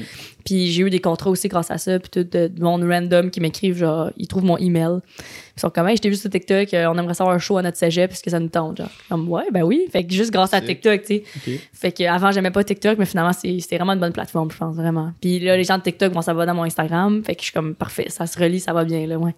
Puis 0.46 0.72
j'ai 0.72 0.82
eu 0.82 0.90
des 0.90 1.00
contrats 1.00 1.30
aussi 1.30 1.48
grâce 1.48 1.70
à 1.70 1.78
ça. 1.78 2.00
Puis 2.00 2.10
tout 2.10 2.24
de, 2.24 2.48
de 2.48 2.62
monde 2.64 2.84
random 2.84 3.30
qui 3.30 3.40
m'écrivent, 3.40 3.78
genre, 3.78 4.10
ils 4.18 4.28
trouvent 4.28 4.44
mon 4.46 4.58
email. 4.58 5.00
Ils 5.58 5.60
sont 5.60 5.70
comme, 5.70 5.88
hey, 5.88 5.96
je 5.98 6.02
t'ai 6.02 6.10
vu 6.10 6.16
sur 6.16 6.30
TikTok, 6.30 6.74
euh, 6.74 6.86
on 6.88 6.98
aimerait 6.98 7.14
savoir 7.14 7.36
un 7.36 7.40
show 7.40 7.58
à 7.58 7.62
notre 7.62 7.78
cégep, 7.78 8.10
parce 8.10 8.22
que 8.22 8.30
ça 8.32 8.40
nous 8.40 8.48
tente. 8.48 8.78
Genre, 8.78 8.90
comme, 9.10 9.30
ouais, 9.30 9.44
ben 9.54 9.62
oui. 9.64 9.86
Fait 9.92 10.04
que 10.04 10.12
juste 10.14 10.32
grâce 10.32 10.54
à 10.54 10.62
TikTok, 10.66 11.02
tu 11.02 11.08
sais. 11.08 11.24
Fait 11.74 11.92
que 11.92 12.04
avant 12.04 12.32
j'aimais 12.32 12.52
pas 12.52 12.64
TikTok, 12.64 12.98
mais 12.98 13.06
finalement 13.06 13.34
c'est- 13.34 13.60
c'était 13.60 13.76
vraiment 13.78 13.94
une 13.94 14.00
bonne 14.00 14.14
plateforme, 14.14 14.50
je 14.52 14.58
pense 14.58 14.76
vraiment. 14.76 15.12
Puis 15.22 15.40
là 15.40 15.58
les 15.58 15.64
gens 15.64 15.78
de 15.78 15.84
TikTok 15.84 16.14
vont 16.14 16.22
s'abonner 16.22 16.52
à 16.52 16.54
mon 16.54 16.64
Instagram, 16.64 17.22
fait 17.24 17.36
que 17.36 17.42
je 17.42 17.46
suis 17.46 17.54
comme 17.54 17.76
parfait, 17.76 18.06
ça 18.10 18.26
se 18.28 18.40
relie, 18.40 18.60
ça 18.60 18.72
va 18.74 18.86
bien 18.86 19.06
là, 19.06 19.18
ouais. 19.20 19.36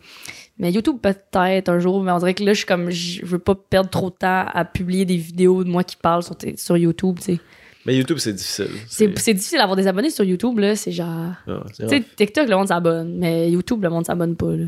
Mais 0.59 0.71
YouTube 0.71 0.97
peut-être 1.01 1.69
un 1.69 1.79
jour, 1.79 2.01
mais 2.03 2.11
on 2.11 2.19
dirait 2.19 2.33
que 2.35 2.43
là 2.43 2.53
je 2.53 2.57
suis 2.59 2.65
comme 2.67 2.89
je 2.91 3.25
veux 3.25 3.39
pas 3.39 3.55
perdre 3.55 3.89
trop 3.89 4.09
de 4.09 4.15
temps 4.15 4.45
à 4.53 4.65
publier 4.65 5.03
des 5.05 5.17
vidéos 5.17 5.63
de 5.63 5.69
moi 5.69 5.83
qui 5.83 5.95
parle 5.95 6.21
sur, 6.23 6.35
sur 6.57 6.77
YouTube, 6.77 7.17
tu 7.19 7.23
sais. 7.35 7.39
Mais 7.85 7.97
YouTube, 7.97 8.17
c'est 8.17 8.31
difficile. 8.31 8.69
C'est 8.87 9.19
c'est 9.19 9.33
difficile 9.33 9.57
d'avoir 9.57 9.75
des 9.75 9.87
abonnés 9.87 10.09
sur 10.09 10.23
YouTube 10.23 10.57
là, 10.59 10.73
c'est 10.73 10.93
genre 10.93 11.31
Ouais. 11.45 11.55
C'est 11.73 11.83
tu 11.83 11.89
sais, 11.89 12.03
TikTok, 12.15 12.47
le 12.47 12.55
monde 12.55 12.67
s'abonne, 12.69 13.17
mais 13.17 13.51
YouTube, 13.51 13.83
le 13.83 13.89
monde 13.89 14.05
s'abonne 14.05 14.37
pas. 14.37 14.55
Là. 14.55 14.65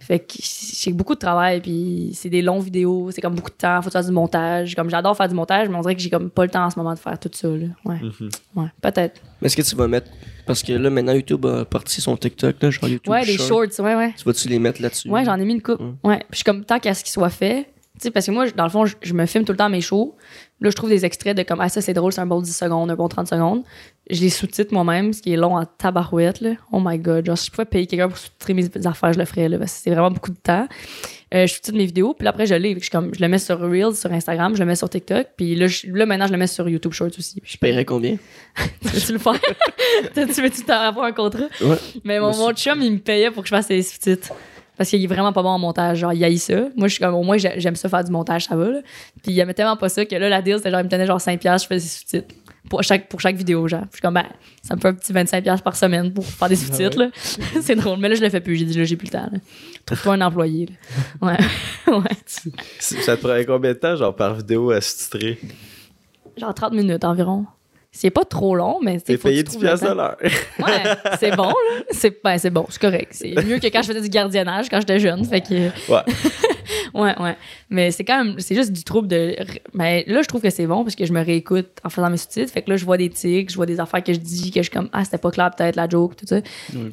Fait 0.00 0.18
que 0.18 0.34
c'est 0.40 0.92
beaucoup 0.92 1.14
de 1.14 1.20
travail, 1.20 1.60
puis 1.60 2.10
c'est 2.14 2.30
des 2.30 2.42
longues 2.42 2.64
vidéos, 2.64 3.10
c'est 3.12 3.20
comme 3.20 3.36
beaucoup 3.36 3.50
de 3.50 3.54
temps, 3.56 3.80
faut 3.80 3.90
faire 3.90 4.04
du 4.04 4.10
montage. 4.10 4.74
Comme 4.74 4.90
j'adore 4.90 5.16
faire 5.16 5.28
du 5.28 5.36
montage, 5.36 5.68
mais 5.68 5.76
on 5.76 5.82
dirait 5.82 5.94
que 5.94 6.00
j'ai 6.02 6.10
comme 6.10 6.30
pas 6.30 6.44
le 6.46 6.50
temps 6.50 6.64
en 6.64 6.70
ce 6.70 6.78
moment 6.80 6.94
de 6.94 6.98
faire 6.98 7.16
tout 7.20 7.30
ça. 7.32 7.46
Là. 7.48 7.66
Ouais, 7.84 8.00
Mhm. 8.02 8.28
ouais 8.56 8.66
peut-être. 8.80 9.20
Mais 9.40 9.46
est-ce 9.46 9.56
que 9.56 9.62
tu 9.62 9.76
vas 9.76 9.86
mettre. 9.86 10.10
Parce 10.48 10.62
que 10.64 10.72
là, 10.72 10.90
maintenant, 10.90 11.12
YouTube 11.12 11.46
a 11.46 11.64
parti 11.64 12.00
son 12.00 12.16
TikTok, 12.16 12.56
là, 12.60 12.70
genre 12.70 12.88
YouTube. 12.88 13.12
Ouais, 13.12 13.24
Short. 13.24 13.72
shorts, 13.72 13.84
ouais, 13.86 13.94
ouais. 13.94 14.14
Tu 14.16 14.24
vas-tu 14.24 14.48
les 14.48 14.58
mettre 14.58 14.82
là-dessus? 14.82 15.08
Ouais, 15.08 15.24
j'en 15.24 15.38
ai 15.38 15.44
mis 15.44 15.52
une 15.54 15.62
coupe. 15.62 15.80
Mm. 15.80 15.94
Ouais. 16.02 16.18
Puis 16.18 16.26
je 16.32 16.36
suis 16.36 16.44
comme, 16.44 16.64
tant 16.64 16.80
qu'à 16.80 16.94
ce 16.94 17.04
qu'il 17.04 17.12
soit 17.12 17.30
fait, 17.30 17.68
tu 17.94 18.04
sais, 18.04 18.10
parce 18.10 18.26
que 18.26 18.30
moi, 18.30 18.48
dans 18.50 18.64
le 18.64 18.70
fond, 18.70 18.86
je, 18.86 18.94
je 19.02 19.12
me 19.12 19.26
filme 19.26 19.44
tout 19.44 19.52
le 19.52 19.58
temps 19.58 19.68
mes 19.68 19.80
shows. 19.80 20.16
Là, 20.60 20.70
je 20.70 20.74
trouve 20.76 20.88
des 20.88 21.04
extraits 21.04 21.36
de 21.36 21.42
comme, 21.42 21.60
ah, 21.60 21.68
ça, 21.68 21.80
c'est 21.80 21.94
drôle, 21.94 22.12
c'est 22.12 22.20
un 22.20 22.26
bon 22.26 22.40
10 22.40 22.56
secondes, 22.56 22.90
un 22.90 22.96
bon 22.96 23.08
30 23.08 23.28
secondes. 23.28 23.62
Je 24.10 24.20
les 24.20 24.30
sous-titre 24.30 24.72
moi-même, 24.72 25.12
ce 25.12 25.20
qui 25.22 25.32
est 25.32 25.36
long 25.36 25.56
en 25.56 25.64
tabarouette, 25.64 26.40
là. 26.40 26.50
Oh 26.72 26.80
my 26.82 26.98
god. 26.98 27.26
Genre, 27.26 27.36
si 27.36 27.46
je 27.46 27.50
pouvais 27.50 27.64
payer 27.64 27.86
quelqu'un 27.86 28.08
pour 28.08 28.18
sous-titrer 28.18 28.54
mes 28.54 28.86
affaires, 28.86 29.12
je 29.12 29.18
le 29.18 29.24
ferais, 29.24 29.48
là, 29.48 29.58
parce 29.58 29.72
que 29.74 29.78
c'est 29.82 29.90
vraiment 29.90 30.10
beaucoup 30.10 30.30
de 30.30 30.36
temps. 30.36 30.66
Euh, 31.34 31.46
je 31.46 31.52
sous-titre 31.54 31.76
mes 31.76 31.84
vidéos, 31.84 32.14
puis 32.14 32.24
là, 32.24 32.30
après, 32.30 32.46
je 32.46 32.54
l'ai. 32.54 32.78
Je, 32.80 32.90
comme, 32.90 33.14
je 33.14 33.20
le 33.20 33.28
mets 33.28 33.38
sur 33.38 33.60
Reels, 33.60 33.94
sur 33.96 34.10
Instagram, 34.12 34.54
je 34.54 34.60
le 34.60 34.64
mets 34.66 34.76
sur 34.76 34.88
TikTok, 34.88 35.26
puis 35.36 35.54
là, 35.54 35.66
je- 35.66 35.86
là 35.88 36.06
maintenant, 36.06 36.26
je 36.26 36.32
le 36.32 36.38
mets 36.38 36.46
sur 36.46 36.66
YouTube 36.68 36.92
Shorts 36.92 37.10
aussi. 37.18 37.40
Je 37.44 37.56
paierais 37.58 37.84
combien? 37.84 38.16
Tu 38.82 38.88
veux-tu 38.88 39.12
le 39.12 39.18
faire? 39.18 39.34
tu 40.14 40.42
veux-tu 40.42 40.64
t'en 40.64 40.80
avoir 40.80 41.04
un 41.06 41.12
contrat? 41.12 41.44
Ouais. 41.60 41.76
Mais 42.04 42.18
mon, 42.18 42.34
mon 42.34 42.52
chum, 42.54 42.80
il 42.82 42.92
me 42.92 42.98
payait 42.98 43.30
pour 43.30 43.42
que 43.42 43.48
je 43.48 43.54
fasse 43.54 43.68
les 43.68 43.82
sous-titres. 43.82 44.32
Parce 44.76 44.90
qu'il 44.90 45.02
est 45.02 45.06
vraiment 45.08 45.32
pas 45.32 45.42
bon 45.42 45.48
en 45.48 45.58
montage. 45.58 45.98
Genre, 45.98 46.12
il 46.12 46.22
haït 46.24 46.38
ça. 46.38 46.68
Moi, 46.76 46.86
je 46.88 46.94
suis 46.94 47.02
comme, 47.04 47.14
au 47.14 47.22
moins, 47.24 47.36
j'ai- 47.36 47.58
j'aime 47.58 47.74
ça 47.76 47.88
faire 47.88 48.04
du 48.04 48.12
montage, 48.12 48.44
ça 48.44 48.54
va, 48.56 48.68
là. 48.70 48.80
Puis 49.22 49.32
il 49.32 49.38
aimait 49.40 49.52
tellement 49.52 49.76
pas 49.76 49.88
ça 49.88 50.06
que 50.06 50.14
là, 50.14 50.28
la 50.28 50.40
deal, 50.40 50.56
c'était 50.58 50.70
genre, 50.70 50.80
il 50.80 50.84
me 50.84 50.88
tenait 50.88 51.04
genre 51.06 51.18
5$, 51.20 51.36
piastres, 51.36 51.68
je 51.68 51.74
faisais 51.74 51.88
sous-titres. 51.88 52.34
Pour 52.68 52.82
chaque, 52.82 53.08
pour 53.08 53.20
chaque 53.20 53.36
vidéo, 53.36 53.66
genre. 53.68 53.84
Je 53.90 53.96
suis 53.96 54.02
comme, 54.02 54.14
ben, 54.14 54.26
ça 54.62 54.76
me 54.76 54.80
fait 54.80 54.88
un 54.88 54.94
petit 54.94 55.12
25$ 55.12 55.42
piastres 55.42 55.64
par 55.64 55.76
semaine 55.76 56.12
pour 56.12 56.24
faire 56.24 56.48
des 56.48 56.56
sous-titres, 56.56 56.98
là. 56.98 57.10
c'est 57.62 57.76
drôle. 57.76 57.98
Mais 57.98 58.08
là, 58.08 58.14
je 58.14 58.22
le 58.22 58.28
fais 58.28 58.40
plus. 58.40 58.56
J'ai 58.56 58.64
dit, 58.64 58.76
là, 58.76 58.84
j'ai 58.84 58.96
plus 58.96 59.06
le 59.06 59.12
temps. 59.12 59.30
Trouve-toi 59.86 60.14
un 60.14 60.20
employé, 60.20 60.66
là. 60.66 60.72
Ouais. 61.28 61.38
ouais. 61.92 62.50
Ça 62.78 63.16
te 63.16 63.20
prendrait 63.20 63.44
combien 63.46 63.72
de 63.72 63.78
temps, 63.78 63.96
genre, 63.96 64.14
par 64.14 64.34
vidéo 64.34 64.70
à 64.70 64.80
se 64.80 64.98
titrer? 64.98 65.38
Genre 66.36 66.54
30 66.54 66.72
minutes 66.72 67.04
environ. 67.04 67.46
C'est 68.00 68.10
pas 68.10 68.24
trop 68.24 68.54
long, 68.54 68.78
mais 68.80 69.00
c'est 69.04 69.18
payé 69.18 69.42
tu 69.42 69.50
10 69.50 69.50
trouves 69.50 69.62
le 69.64 69.68
piastres 69.70 69.90
de 69.90 69.96
l'heure. 69.96 70.16
Ouais, 70.60 71.16
c'est 71.18 71.34
bon, 71.34 71.48
là. 71.48 71.82
C'est 71.90 72.22
ben, 72.22 72.38
c'est 72.38 72.50
bon, 72.50 72.64
c'est 72.68 72.80
correct. 72.80 73.08
C'est 73.10 73.34
mieux 73.44 73.58
que 73.58 73.66
quand 73.66 73.82
je 73.82 73.88
faisais 73.88 74.00
du 74.00 74.08
gardiennage 74.08 74.68
quand 74.68 74.78
j'étais 74.78 75.00
jeune. 75.00 75.24
Fait 75.24 75.40
que. 75.40 75.68
Ouais. 75.90 76.02
ouais, 76.94 77.20
ouais. 77.20 77.36
Mais 77.70 77.90
c'est 77.90 78.04
quand 78.04 78.24
même. 78.24 78.38
C'est 78.38 78.54
juste 78.54 78.70
du 78.70 78.84
trouble 78.84 79.08
de. 79.08 79.34
Mais 79.74 80.04
là, 80.06 80.22
je 80.22 80.28
trouve 80.28 80.40
que 80.40 80.50
c'est 80.50 80.68
bon 80.68 80.84
parce 80.84 80.94
que 80.94 81.06
je 81.06 81.12
me 81.12 81.24
réécoute 81.24 81.70
en 81.82 81.90
faisant 81.90 82.08
mes 82.08 82.18
sous-titres. 82.18 82.52
Fait 82.52 82.62
que 82.62 82.70
là, 82.70 82.76
je 82.76 82.84
vois 82.84 82.98
des 82.98 83.10
tics, 83.10 83.50
je 83.50 83.56
vois 83.56 83.66
des 83.66 83.80
affaires 83.80 84.04
que 84.04 84.12
je 84.12 84.20
dis, 84.20 84.52
que 84.52 84.60
je 84.60 84.68
suis 84.68 84.70
comme, 84.70 84.88
ah, 84.92 85.04
c'était 85.04 85.18
pas 85.18 85.32
clair, 85.32 85.50
peut-être 85.50 85.74
la 85.74 85.88
joke, 85.88 86.14
tout 86.14 86.26
ça. 86.28 86.40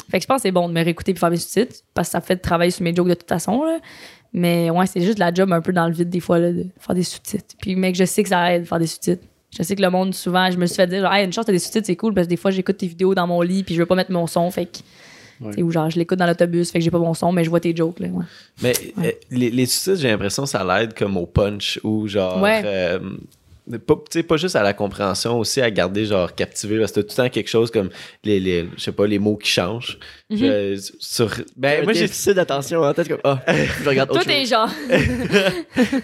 Fait 0.10 0.18
que 0.18 0.24
je 0.24 0.28
pense 0.28 0.38
que 0.38 0.42
c'est 0.42 0.52
bon 0.52 0.68
de 0.68 0.74
me 0.74 0.84
réécouter 0.84 1.14
puis 1.14 1.20
faire 1.20 1.30
mes 1.30 1.38
sous-titres 1.38 1.76
parce 1.94 2.08
que 2.08 2.14
ça 2.14 2.22
fait 2.22 2.38
de 2.38 2.42
travailler 2.42 2.72
sur 2.72 2.82
mes 2.82 2.96
jokes 2.96 3.10
de 3.10 3.14
toute 3.14 3.30
façon, 3.30 3.64
là. 3.64 3.78
Mais 4.34 4.72
ouais, 4.72 4.88
c'est 4.88 5.02
juste 5.02 5.20
la 5.20 5.32
job 5.32 5.54
un 5.54 5.62
peu 5.62 5.72
dans 5.72 5.88
le 5.88 5.94
vide 5.94 6.10
des 6.10 6.20
fois, 6.20 6.40
là, 6.40 6.52
de 6.52 6.66
faire 6.80 6.96
des 6.96 7.04
sous-titres. 7.04 7.56
Puis, 7.62 7.76
mec, 7.76 7.94
je 7.94 8.06
sais 8.06 8.24
que 8.24 8.30
ça 8.30 8.56
aide 8.56 8.64
de 8.64 8.68
faire 8.68 8.80
des 8.80 8.88
sous-titres. 8.88 9.24
Je 9.58 9.64
sais 9.64 9.76
que 9.76 9.82
le 9.82 9.90
monde, 9.90 10.14
souvent, 10.14 10.52
je 10.52 10.58
me 10.58 10.66
suis 10.66 10.76
fait 10.76 10.88
dire, 10.88 11.10
hey, 11.12 11.26
une 11.26 11.32
chance, 11.32 11.46
t'as 11.46 11.52
des 11.52 11.60
sous-titres, 11.60 11.86
c'est 11.88 11.96
cool, 11.96 12.14
parce 12.14 12.28
que 12.28 12.30
des 12.30 12.38
fois, 12.38 12.52
j'écoute 12.52 12.78
tes 12.78 12.88
vidéos 12.88 13.16
dans 13.16 13.26
mon 13.28 13.42
lit, 13.42 13.64
puis 13.64 13.74
je 13.76 13.80
veux 13.80 13.86
pas 13.86 13.96
mettre 13.96 14.12
mon 14.12 14.28
son, 14.28 14.52
fait 14.52 14.66
que. 14.66 14.80
Ouais. 15.42 15.62
Ou 15.62 15.70
genre, 15.72 15.90
je 15.90 15.98
l'écoute 16.00 16.18
dans 16.18 16.28
l'autobus, 16.28 16.72
fait 16.72 16.80
que 16.80 16.84
j'ai 16.86 16.92
pas 16.92 17.00
mon 17.00 17.14
son, 17.14 17.32
mais 17.32 17.44
je 17.44 17.50
vois 17.50 17.60
tes 17.60 17.76
jokes, 17.76 18.00
là. 18.00 18.08
Ouais. 18.08 18.24
Mais 18.62 18.74
euh, 19.00 19.12
les, 19.32 19.50
les 19.52 19.66
sous-titres, 19.66 20.02
j'ai 20.02 20.10
l'impression 20.10 20.46
ça 20.46 20.64
l'aide 20.64 20.94
comme 20.94 21.18
au 21.18 21.26
punch 21.26 21.80
ou 21.84 22.08
genre. 22.08 22.42
Ouais. 22.42 22.62
euh, 22.64 23.00
pas, 23.86 23.96
tu 23.96 24.20
sais, 24.20 24.24
pas 24.24 24.38
juste 24.38 24.56
à 24.56 24.64
la 24.64 24.74
compréhension, 24.74 25.40
aussi 25.40 25.60
à 25.62 25.72
garder 25.72 26.06
genre 26.06 26.34
captivé. 26.36 26.80
Parce 26.80 26.92
que 26.92 27.00
t'as 27.00 27.08
tout 27.08 27.14
le 27.22 27.24
temps 27.24 27.30
quelque 27.30 27.50
chose 27.50 27.72
comme 27.72 27.90
les, 28.24 28.40
les 28.40 28.68
je 28.78 28.84
sais 28.84 28.92
pas, 28.92 29.08
les 29.08 29.20
mots 29.20 29.38
qui 29.38 29.50
changent. 29.50 29.98
Mhm. 30.30 30.38
Je- 30.38 30.92
sur, 31.00 31.30
ben, 31.56 31.82
Un 31.82 31.84
moi, 31.84 31.94
j'ai. 31.94 32.02
déficit 32.02 32.34
d'attention 32.34 32.82
en 32.82 32.94
tête 32.94 33.08
comme 33.08 33.20
ah, 33.24 33.42
que 33.46 33.54
je 33.84 33.90
regarde 33.90 34.12
autre 34.12 34.24
t'es 34.26 34.40
chose. 34.42 34.50
genre. 34.50 34.70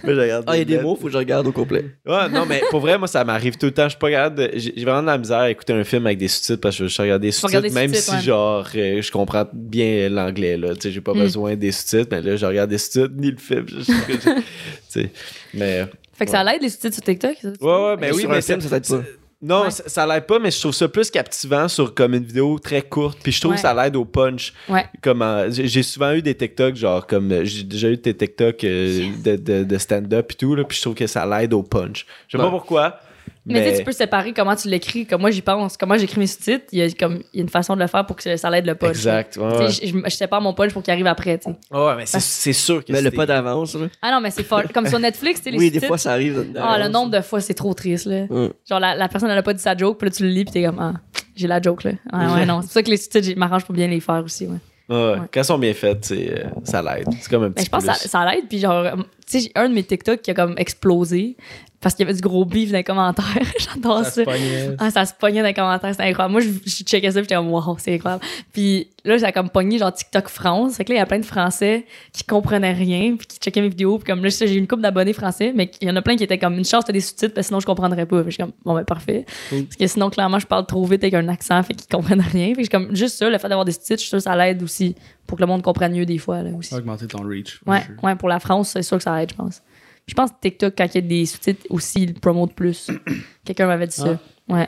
moi, 0.03 0.13
je 0.13 0.19
regarde 0.19 0.43
Ah, 0.47 0.55
il 0.55 0.59
y 0.59 0.61
a 0.61 0.65
des 0.65 0.79
mots, 0.79 0.95
faut 0.95 1.07
que 1.07 1.13
je 1.13 1.17
regarde 1.17 1.47
au 1.47 1.51
complet. 1.51 1.85
Ouais, 2.05 2.29
non, 2.29 2.45
mais 2.45 2.61
pour 2.69 2.79
vrai, 2.81 2.97
moi, 2.97 3.07
ça 3.07 3.23
m'arrive 3.23 3.57
tout 3.57 3.65
le 3.67 3.71
temps. 3.71 3.85
Je 3.85 3.89
suis 3.89 3.99
pas 3.99 4.11
capable 4.11 4.49
J'ai 4.55 4.73
vraiment 4.85 5.01
de 5.01 5.07
la 5.07 5.17
misère 5.17 5.37
à 5.39 5.49
écouter 5.51 5.73
un 5.73 5.83
film 5.83 6.05
avec 6.05 6.17
des 6.19 6.27
sous-titres 6.27 6.61
parce 6.61 6.77
que 6.77 6.87
je 6.87 7.01
regarder 7.01 7.27
des 7.27 7.31
sous-titres, 7.31 7.71
même 7.73 7.93
si, 7.93 8.11
ouais. 8.11 8.21
genre, 8.21 8.67
euh, 8.75 9.01
je 9.01 9.11
comprends 9.11 9.47
bien 9.53 10.09
l'anglais, 10.09 10.57
là. 10.57 10.73
Tu 10.75 10.81
sais, 10.81 10.91
j'ai 10.91 11.01
pas 11.01 11.13
Mm. 11.13 11.19
besoin 11.19 11.55
des 11.55 11.71
sous-titres, 11.71 12.07
mais 12.11 12.21
là, 12.21 12.35
je 12.35 12.45
regarde 12.45 12.69
des 12.69 12.77
sous-titres, 12.77 13.13
ni 13.15 13.31
le 13.31 13.37
film. 13.37 13.65
je- 13.67 13.79
je- 13.79 13.91
je- 13.91 14.19
tu 14.19 14.41
sais, 14.89 15.09
mais. 15.53 15.85
Fait 16.21 16.25
que 16.25 16.31
ça 16.31 16.43
l'aide 16.43 16.61
les 16.61 16.69
sous-titres 16.69 16.93
sur 16.93 17.03
TikTok. 17.03 17.35
ça? 17.41 17.47
Ouais, 17.59 17.85
ouais, 17.85 17.97
mais 17.99 18.07
Sur 18.09 18.15
oui, 18.17 18.25
un 18.25 18.29
mais 18.29 18.41
film, 18.43 18.61
ça 18.61 18.69
t'aide 18.79 18.87
pas. 18.87 19.03
Non, 19.43 19.63
Ouais. 19.63 19.71
ça, 19.71 19.83
ça 19.87 20.05
l'aide 20.05 20.27
pas, 20.27 20.37
mais 20.37 20.51
je 20.51 20.59
trouve 20.59 20.71
ça 20.71 20.87
plus 20.87 21.09
captivant 21.09 21.67
sur 21.67 21.95
comme 21.95 22.13
une 22.13 22.23
vidéo 22.23 22.59
très 22.59 22.83
courte. 22.83 23.17
Puis 23.23 23.31
je 23.31 23.39
trouve 23.41 23.53
Ouais. 23.53 23.55
que 23.55 23.61
ça 23.63 23.73
l'aide 23.73 23.95
au 23.95 24.05
punch. 24.05 24.53
Ouais. 24.69 24.85
Comme 25.01 25.23
en- 25.23 25.45
j'ai 25.49 25.81
souvent 25.81 26.11
eu 26.13 26.21
des 26.21 26.35
TikTok, 26.35 26.75
genre 26.75 27.07
comme 27.07 27.31
euh, 27.31 27.41
j'ai 27.43 27.63
déjà 27.63 27.89
eu 27.89 27.97
des 27.97 28.13
TikTok 28.15 28.63
euh, 28.63 29.07
de, 29.23 29.35
de, 29.37 29.63
de 29.63 29.77
stand-up 29.79 30.31
et 30.31 30.35
tout, 30.35 30.53
là, 30.53 30.63
puis 30.63 30.77
je 30.77 30.81
trouve 30.83 30.93
que 30.93 31.07
ça 31.07 31.25
l'aide 31.25 31.53
au 31.53 31.63
punch. 31.63 32.05
Je 32.27 32.37
sais 32.37 32.43
pas 32.43 32.51
pourquoi. 32.51 32.99
Mais, 33.43 33.55
Mais, 33.55 33.63
tu 33.65 33.71
sais, 33.71 33.77
tu 33.79 33.83
peux 33.85 33.91
séparer 33.91 34.33
comment 34.33 34.55
tu 34.55 34.67
l'écris. 34.69 35.07
Comme 35.07 35.21
moi, 35.21 35.31
j'y 35.31 35.41
pense. 35.41 35.75
Comment 35.75 35.97
j'écris 35.97 36.19
mes 36.19 36.27
sous-titres, 36.27 36.65
il 36.71 36.77
y 36.77 36.81
a 36.83 36.89
comme 36.91 37.23
il 37.33 37.37
y 37.37 37.39
a 37.39 37.41
une 37.41 37.49
façon 37.49 37.75
de 37.75 37.81
le 37.81 37.87
faire 37.87 38.05
pour 38.05 38.15
que 38.15 38.37
ça 38.37 38.49
l'aide 38.51 38.67
le 38.67 38.75
punch. 38.75 38.89
Exact. 38.91 39.35
ouais, 39.37 39.65
Tu 39.67 39.73
sais, 39.73 39.87
Je, 39.87 39.97
je- 40.05 40.15
sépare 40.15 40.41
mon 40.41 40.53
punch 40.53 40.71
pour 40.73 40.83
qu'il 40.83 40.91
arrive 40.93 41.07
après. 41.07 41.39
tu 41.39 41.49
sais. 41.49 41.57
Ouais, 41.75 41.95
mais 41.97 42.05
c'est- 42.05 42.19
c'est 42.19 42.53
sûr 42.53 42.85
que 42.85 42.91
Mais 42.93 43.01
le 43.01 43.09
pas 43.09 43.25
d'avance, 43.25 43.73
là. 43.73 43.87
Ah 44.03 44.11
non, 44.11 44.21
mais 44.21 44.29
c'est 44.29 44.43
fort. 44.43 44.61
Comme 44.71 44.85
sur 44.85 44.99
Netflix, 44.99 45.39
tu 45.39 45.45
sais, 45.45 45.51
les 45.51 45.57
Oui, 45.57 45.71
des 45.71 45.79
fois, 45.79 45.97
ça 45.97 46.11
arrive. 46.11 46.45
Ah, 46.55 46.77
le 46.77 46.87
nombre 46.89 47.09
de 47.09 47.21
fois, 47.21 47.41
c'est 47.41 47.55
trop 47.55 47.73
triste, 47.73 48.05
là. 48.05 48.27
Genre, 48.69 48.79
la, 48.79 48.93
la 48.95 49.07
personne, 49.07 49.31
elle 49.31 49.37
a 49.39 49.43
pas 49.43 49.53
dit 49.53 49.61
sa 49.63 49.75
joke, 49.75 49.97
puis 49.97 50.07
là, 50.09 50.15
tu 50.15 50.21
le 50.23 50.29
lis, 50.29 50.45
puis 50.45 50.53
t'es 50.53 50.63
comme, 50.63 50.79
ah, 50.79 50.93
j'ai 51.35 51.47
la 51.47 51.59
joke, 51.59 51.83
là. 51.83 51.91
Ah, 52.13 52.35
ouais, 52.35 52.45
non. 52.45 52.61
C'est 52.61 52.67
pour 52.67 52.73
ça 52.73 52.83
que 52.83 52.89
les 52.91 52.97
sous-titres, 52.97 53.27
je 53.27 53.33
m'arrange 53.35 53.65
pour 53.65 53.73
bien 53.73 53.87
les 53.87 53.99
faire 54.01 54.21
aussi, 54.23 54.45
ouais. 54.45 54.53
Ouais, 54.89 54.95
ouais. 54.97 55.11
Ouais. 55.13 55.17
Quand 55.33 55.41
ils 55.41 55.45
sont 55.45 55.57
bien 55.57 55.73
faites, 55.73 56.11
euh, 56.11 56.43
ça 56.63 56.81
l'aide. 56.83 57.07
C'est 57.21 57.29
comme 57.29 57.43
un 57.43 57.47
Mais 57.47 57.53
petit 57.53 57.65
je 57.65 57.69
pense 57.71 57.85
que 57.85 57.93
ça, 57.93 58.07
ça 58.07 58.29
l'aide, 58.29 58.43
puis 58.49 58.59
genre, 58.59 58.85
tu 58.93 59.03
sais, 59.25 59.39
j'ai 59.39 59.51
un 59.55 59.69
de 59.69 59.73
mes 59.73 59.83
TikTok 59.83 60.21
qui 60.21 60.29
a 60.31 60.33
comme 60.33 60.53
explosé 60.57 61.37
parce 61.81 61.95
qu'il 61.95 62.05
y 62.05 62.09
avait 62.09 62.15
du 62.15 62.21
gros 62.21 62.45
beef 62.45 62.71
dans 62.71 62.77
les 62.77 62.83
commentaires. 62.83 63.25
J'adore 63.59 64.05
ça. 64.05 64.11
Ça 64.11 64.11
se 64.11 64.21
pognait. 64.21 64.75
Ah, 64.77 64.91
ça 64.91 65.05
se 65.05 65.13
pognait 65.13 65.41
dans 65.41 65.47
les 65.47 65.53
commentaires, 65.53 65.91
c'était 65.91 66.03
incroyable. 66.03 66.31
Moi, 66.31 66.41
je, 66.41 66.49
je 66.63 66.83
checkais 66.83 67.09
ça, 67.09 67.19
puis 67.19 67.23
j'étais 67.23 67.35
comme, 67.35 67.49
wow, 67.49 67.75
c'est 67.79 67.95
incroyable. 67.95 68.23
Puis 68.53 68.87
là, 69.03 69.17
j'ai 69.17 69.31
comme 69.31 69.49
pogné 69.49 69.79
genre 69.79 69.91
TikTok 69.91 70.29
France. 70.29 70.75
Fait 70.75 70.85
que 70.85 70.91
là, 70.91 70.97
il 70.97 70.99
y 70.99 71.01
a 71.01 71.07
plein 71.07 71.19
de 71.19 71.25
Français 71.25 71.85
qui 72.13 72.23
comprenaient 72.23 72.73
rien, 72.73 73.15
puis 73.17 73.25
qui 73.25 73.39
checkaient 73.39 73.61
mes 73.61 73.69
vidéos. 73.69 73.97
Puis 73.97 74.05
comme 74.05 74.23
là, 74.23 74.29
j'ai 74.29 74.53
eu 74.53 74.57
une 74.59 74.67
couple 74.67 74.83
d'abonnés 74.83 75.13
français, 75.13 75.53
mais 75.55 75.71
il 75.81 75.87
y 75.87 75.91
en 75.91 75.95
a 75.95 76.03
plein 76.03 76.15
qui 76.15 76.23
étaient 76.23 76.37
comme, 76.37 76.55
une 76.55 76.65
chance, 76.65 76.85
t'as 76.85 76.93
des 76.93 77.01
sous-titres, 77.01 77.33
parce 77.33 77.47
que 77.47 77.49
sinon, 77.49 77.59
je 77.59 77.65
comprendrais 77.65 78.05
pas. 78.05 78.17
Fait 78.19 78.25
que 78.25 78.29
je 78.29 78.35
suis 78.35 78.43
comme, 78.43 78.53
bon, 78.63 78.75
ben, 78.75 78.83
parfait. 78.83 79.25
Parce 79.49 79.75
que 79.75 79.87
sinon, 79.87 80.11
clairement, 80.11 80.37
je 80.37 80.47
parle 80.47 80.67
trop 80.67 80.85
vite 80.85 81.03
avec 81.03 81.15
un 81.15 81.27
accent, 81.29 81.63
fait 81.63 81.73
qu'ils 81.73 81.89
comprennent 81.89 82.21
rien. 82.21 82.49
Fait 82.49 82.53
que 82.53 82.59
je 82.59 82.63
suis 82.63 82.69
comme, 82.69 82.95
juste 82.95 83.17
ça, 83.17 83.27
le 83.27 83.37
fait 83.39 83.49
d'avoir 83.49 83.65
des 83.65 83.71
sous-titres, 83.71 84.01
je 84.01 84.01
suis 84.01 84.09
sûr 84.09 84.17
que 84.19 84.23
ça 84.23 84.35
l'aide 84.35 84.61
aussi 84.61 84.95
pour 85.25 85.37
que 85.37 85.43
le 85.43 85.47
monde 85.47 85.63
comprenne 85.63 85.93
mieux 85.93 86.05
des 86.05 86.17
fois, 86.19 86.43
là, 86.43 86.51
aussi. 86.57 86.75
Augmenter 86.75 87.07
ton 87.07 87.23
reach. 87.23 87.59
Ouais, 87.65 87.81
ouais, 88.03 88.15
pour 88.15 88.29
la 88.29 88.39
France, 88.39 88.69
c'est 88.73 88.83
sûr 88.83 88.97
que 88.97 89.03
ça 89.03 89.21
aide, 89.23 89.31
je 89.31 89.35
pense. 89.35 89.61
Je 90.07 90.13
pense 90.13 90.31
que 90.31 90.35
TikTok, 90.41 90.73
quand 90.77 90.85
il 90.85 90.95
y 90.95 90.97
a 90.97 91.01
des 91.01 91.25
sous-titres 91.25 91.65
aussi, 91.69 92.03
il 92.03 92.13
promote 92.13 92.53
plus. 92.53 92.89
Quelqu'un 93.45 93.67
m'avait 93.67 93.87
dit 93.87 93.95
ça. 93.95 94.19
Ouais. 94.49 94.67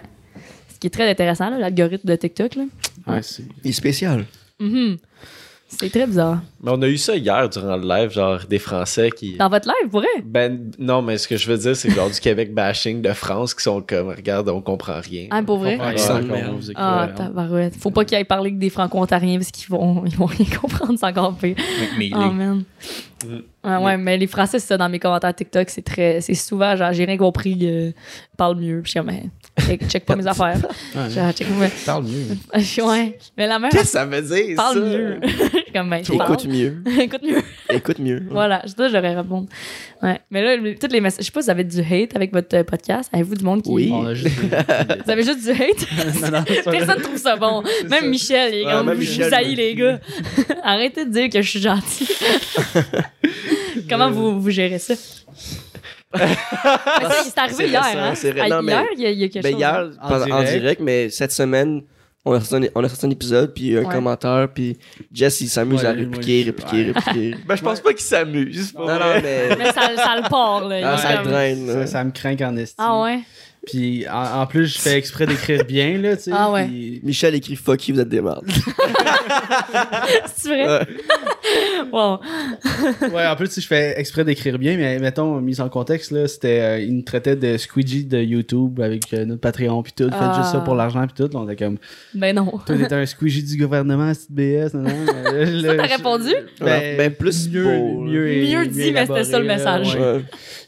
Ce 0.73 0.79
qui 0.79 0.88
est 0.88 0.91
très 0.91 1.09
intéressant, 1.09 1.49
là, 1.49 1.57
l'algorithme 1.59 2.07
de 2.07 2.15
TikTok. 2.15 2.55
Là. 2.55 2.63
Ouais, 3.07 3.21
c'est. 3.21 3.43
Il 3.63 3.69
est 3.69 3.73
spécial. 3.73 4.25
Mhm. 4.59 4.97
C'est 5.80 5.89
très 5.89 6.05
bizarre. 6.07 6.39
Mais 6.61 6.71
on 6.74 6.82
a 6.82 6.88
eu 6.88 6.97
ça 6.97 7.15
hier 7.15 7.49
durant 7.49 7.76
le 7.78 7.88
live, 7.88 8.11
genre 8.11 8.39
des 8.49 8.59
Français 8.59 9.09
qui. 9.11 9.36
Dans 9.38 9.49
votre 9.49 9.67
live, 9.67 9.89
pour 9.89 9.99
vrai? 10.01 10.09
Ben, 10.24 10.71
non, 10.80 11.01
mais 11.01 11.17
ce 11.17 11.28
que 11.28 11.36
je 11.38 11.49
veux 11.49 11.57
dire, 11.57 11.76
c'est 11.76 11.89
genre 11.89 12.09
du 12.09 12.19
Québec 12.19 12.53
bashing 12.53 13.01
de 13.01 13.11
France 13.13 13.53
qui 13.53 13.63
sont 13.63 13.82
comme, 13.82 14.09
regarde, 14.09 14.47
on 14.49 14.61
comprend 14.61 14.99
rien. 15.01 15.28
Ah, 15.32 15.41
pour 15.43 15.57
vrai? 15.57 15.76
Écrit, 15.76 16.03
Ah, 16.76 17.05
ouais. 17.07 17.13
tabarouette. 17.15 17.76
Faut 17.76 17.91
pas 17.91 18.05
qu'ils 18.05 18.17
aillent 18.17 18.24
parler 18.24 18.47
avec 18.49 18.59
des 18.59 18.69
franco-ontariens 18.69 19.38
parce 19.38 19.51
qu'ils 19.51 19.69
vont, 19.69 20.03
ils 20.05 20.15
vont 20.15 20.26
rien 20.26 20.45
comprendre, 20.61 20.93
c'est 20.97 21.05
encore 21.05 21.36
pire. 21.36 21.55
Mais 21.97 22.11
Oh, 22.13 22.30
man. 22.32 22.63
Mm. 23.26 23.38
Ouais, 23.65 23.78
ouais, 23.78 23.97
mais 23.97 24.17
les 24.17 24.28
Français, 24.28 24.59
c'est 24.59 24.67
ça, 24.67 24.78
dans 24.78 24.89
mes 24.89 24.99
commentaires 24.99 25.34
TikTok, 25.34 25.69
c'est 25.69 25.82
très, 25.82 26.19
c'est 26.21 26.34
souvent, 26.34 26.76
genre, 26.76 26.91
j'ai 26.91 27.05
rien 27.05 27.17
compris, 27.17 27.57
euh, 27.63 27.91
parle 28.38 28.57
mieux. 28.57 28.82
Puis 28.82 28.88
je 28.88 28.89
suis 28.91 28.99
comme, 28.99 29.07
mais, 29.07 29.24
check, 29.59 29.87
check 29.87 30.05
pas 30.05 30.15
mes 30.15 30.25
affaires. 30.27 30.57
Ouais. 30.95 31.09
Genre, 31.09 31.31
check. 31.31 31.47
Parle 31.85 32.05
mieux. 32.05 32.37
ouais. 32.83 33.17
Mais 33.37 33.47
la 33.47 33.59
mère, 33.59 33.69
Qu'est-ce 33.71 33.83
que 33.83 33.89
ça 33.89 34.05
veut 34.05 34.21
dire? 34.21 34.55
parle 34.55 34.75
ça? 34.75 34.81
mieux. 34.81 35.19
Je 35.23 35.57
suis 35.57 35.71
comme, 35.73 35.89
ben, 35.89 36.03
je 36.03 36.13
parle. 36.13 36.33
Écoute 36.33 36.45
mieux. 36.47 36.83
Écoute 36.99 37.21
mieux. 37.23 37.41
Écoute 37.69 37.99
mieux. 37.99 38.23
Voilà, 38.29 38.61
je 38.65 38.69
sais, 38.71 38.89
j'aurais 38.89 39.15
répondu. 39.15 39.47
Ouais. 40.01 40.19
Mais 40.31 40.41
là, 40.43 40.73
toutes 40.79 40.91
les 40.91 41.01
messages, 41.01 41.21
je 41.21 41.25
sais 41.25 41.31
pas 41.31 41.41
si 41.41 41.45
vous 41.45 41.51
avez 41.51 41.63
du 41.63 41.79
hate 41.79 42.15
avec 42.15 42.31
votre 42.33 42.55
euh, 42.55 42.63
podcast. 42.63 43.09
Avez-vous 43.13 43.35
du 43.35 43.43
monde 43.43 43.61
qui. 43.63 43.69
Oui. 43.71 43.89
On 43.91 44.05
a 44.05 44.13
juste. 44.13 44.35
Vous 44.39 45.11
avez 45.11 45.23
juste 45.23 45.43
du 45.43 45.51
hate? 45.51 45.87
non, 46.21 46.31
non, 46.31 46.43
c'est. 46.47 46.63
Personne 46.63 47.01
trouve 47.01 47.17
ça 47.17 47.35
bon. 47.35 47.63
Même 47.89 48.01
ça. 48.01 48.07
Michel, 48.07 48.53
il 48.53 48.61
est 48.61 48.71
comme, 48.71 49.01
je 49.01 49.23
vous 49.23 49.33
haïs, 49.33 49.55
les 49.55 49.75
gars. 49.75 49.99
Arrêtez 50.63 51.05
de 51.05 51.11
dire 51.11 51.29
que 51.29 51.41
je 51.41 51.49
suis 51.49 51.61
gentil. 51.61 52.07
Comment 53.89 54.11
vous, 54.11 54.39
vous 54.39 54.49
gérez 54.49 54.79
ça? 54.79 54.93
C'est 57.24 57.38
arrivé 57.38 57.68
hier, 57.68 57.84
récent, 57.84 57.99
hein? 57.99 58.14
c'est 58.16 58.32
ré- 58.32 58.41
Ah, 58.43 58.49
non, 58.49 58.61
mais- 58.61 58.72
hier, 58.72 58.86
il 58.95 59.01
y, 59.01 59.05
a- 59.05 59.09
il 59.11 59.20
y 59.20 59.24
a 59.24 59.28
quelque 59.30 59.43
Ben, 59.43 59.51
chose. 59.51 59.59
hier, 59.59 59.89
hein? 60.01 60.32
En 60.32 60.43
direct. 60.43 60.82
mais 60.82 61.09
cette 61.09 61.32
semaine, 61.32 61.82
on 62.26 62.34
a 62.34 62.39
sorti 62.39 62.66
un, 62.68 62.70
on 62.76 62.84
a 62.84 62.89
sorti 62.89 63.05
un 63.05 63.09
épisode, 63.09 63.53
puis 63.53 63.78
un 63.78 63.84
Ouais. 63.84 63.93
commentaire, 63.93 64.47
puis 64.53 64.78
Jess, 65.11 65.41
il 65.41 65.49
s'amuse 65.49 65.82
Ouais, 65.82 65.88
à 65.88 65.91
répliquer, 65.91 66.45
moi, 66.45 66.53
répliquer, 66.55 66.86
je- 66.86 66.93
répliquer. 66.93 67.38
Ben, 67.47 67.55
je 67.55 67.64
pense 67.64 67.80
pas 67.82 67.91
qu'ils 67.91 68.01
s'amusent. 68.01 68.72
pour 68.72 68.86
Non, 68.88 68.93
non, 68.93 68.99
mais. 69.22 69.55
Mais 69.57 69.66
ça, 69.66 69.82
ça 69.95 70.16
le 70.22 70.30
part, 70.30 70.66
là. 70.68 70.93
Ah, 70.93 70.97
ça 70.97 71.14
comme- 71.16 71.26
le 71.26 71.32
draine. 71.32 71.68
Ça, 71.68 71.88
ça 71.88 72.03
me 72.03 72.11
craint 72.11 72.36
en 72.41 72.55
estime. 72.57 72.86
Ah 72.86 73.01
ouais? 73.01 73.20
Puis 73.66 74.05
en, 74.09 74.41
en 74.41 74.45
plus, 74.47 74.68
je 74.68 74.80
fais 74.80 74.97
exprès 74.97 75.26
d'écrire 75.26 75.64
bien, 75.66 75.97
là, 75.97 76.18
tu 76.18 76.24
sais. 76.24 76.32
Ah 76.34 76.51
ouais. 76.51 76.66
puis- 76.66 76.99
Michel 77.03 77.34
écrit 77.36 77.55
fuck 77.55 77.88
you, 77.88 77.95
vous 77.95 78.01
êtes 78.01 78.09
des 78.09 78.20
mardes. 78.22 78.45
C'est 80.36 80.49
vrai? 80.49 80.88
Wow. 81.91 82.20
Ouais, 83.14 83.28
en 83.28 83.36
plus, 83.36 83.47
si 83.51 83.61
je 83.61 83.68
fais 83.68 83.99
exprès 83.99 84.24
d'écrire 84.24 84.57
bien, 84.57 84.78
mais 84.78 84.97
mettons, 84.97 85.39
mise 85.41 85.61
en 85.61 85.70
contexte, 85.70 86.11
là, 86.11 86.28
c'était. 86.28 86.59
euh, 86.61 86.80
il 86.80 86.95
nous 86.95 87.01
traitait 87.03 87.36
de 87.36 87.57
squeegee 87.57 88.05
de 88.05 88.18
YouTube 88.20 88.80
avec 88.82 89.14
euh, 89.14 89.26
notre 89.26 89.41
Patreon, 89.41 89.84
puis 89.84 89.93
tout. 89.95 90.05
Faites 90.05 90.14
Ah. 90.20 90.39
juste 90.41 90.51
ça 90.53 90.59
pour 90.61 90.74
l'argent, 90.74 91.05
puis 91.05 91.14
tout. 91.16 91.32
là, 91.32 91.39
on 91.41 91.47
était 91.47 91.64
comme. 91.64 91.78
Ben 92.16 92.36
non. 92.36 92.45
Toi, 92.66 92.76
t'es 92.88 92.93
un 92.95 93.05
squeegee 93.05 93.43
du 93.43 93.57
gouvernement, 93.57 94.11
c'est 94.14 94.32
BS, 94.32 94.74
non, 94.74 94.82
non. 94.84 94.89
mais 95.34 95.45
là, 95.45 95.70
Ça, 95.70 95.76
t'as 95.88 95.95
répondu? 95.97 96.30
Ben, 96.59 96.97
Ben, 96.97 97.14
plus 97.14 97.49
mieux, 97.49 97.64
beau, 97.64 97.99
mieux, 98.01 98.32
et- 98.32 98.51
Mieux 98.55 98.66
dit, 98.66 98.91
mais 98.91 99.05
c'était 99.05 99.24
ça, 99.26 99.39
le 99.39 99.45
message. 99.45 99.95
ouais. 99.95 100.22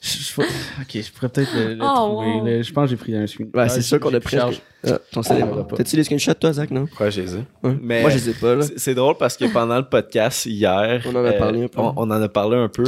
Je- 0.06 0.20
je- 0.20 0.42
ok, 0.42 1.04
je 1.04 1.12
pourrais 1.12 1.30
peut-être 1.30 1.50
le, 1.56 1.74
le 1.74 1.80
Oh, 1.82 1.94
trouver. 1.96 2.28
wow. 2.58 2.64
Je 2.64 2.72
pense 2.72 2.84
que 2.84 2.90
j'ai 2.92 2.96
pris 2.96 3.16
un 3.16 3.26
screen. 3.26 3.50
Ouais, 3.56 3.70
c'est 3.70 3.82
sûr 3.82 4.00
qu'on 4.00 4.14
a 4.14 4.20
pris 4.20 4.38
charge. 4.38 4.62
Ah, 4.88 5.00
ton 5.12 5.24
célèbre. 5.24 5.66
pas. 5.66 5.78
T'as-tu 5.78 5.96
les 5.96 6.04
screenshots, 6.04 6.36
toi, 6.36 6.54
Zach, 6.54 6.70
non? 6.70 6.86
Ouais, 7.00 7.10
j'ai 7.10 7.24
les 7.24 7.36
ai. 7.38 7.40
Ouais. 7.64 7.76
Mais- 7.82 8.02
Moi, 8.02 8.12
je 8.12 8.18
les 8.18 8.30
ai 8.30 8.34
pas, 8.34 8.54
là. 8.54 8.66
C'est- 8.78 8.94
drôle 8.94 9.16
parce 9.18 9.36
que 9.36 9.46
pendant 9.46 9.78
le 9.78 9.86
podcast 9.90 10.46
hier, 10.46 11.02
On 11.08 11.16
en 11.16 11.26
a 11.26 11.32
parlé 11.34 11.64
un 11.64 11.68
peu. 11.68 11.80
On, 11.82 11.94
on 11.98 12.04
en 12.04 12.22
a 12.22 12.30
parlé 12.30 12.56
un 12.56 12.68
peu. 12.70 12.84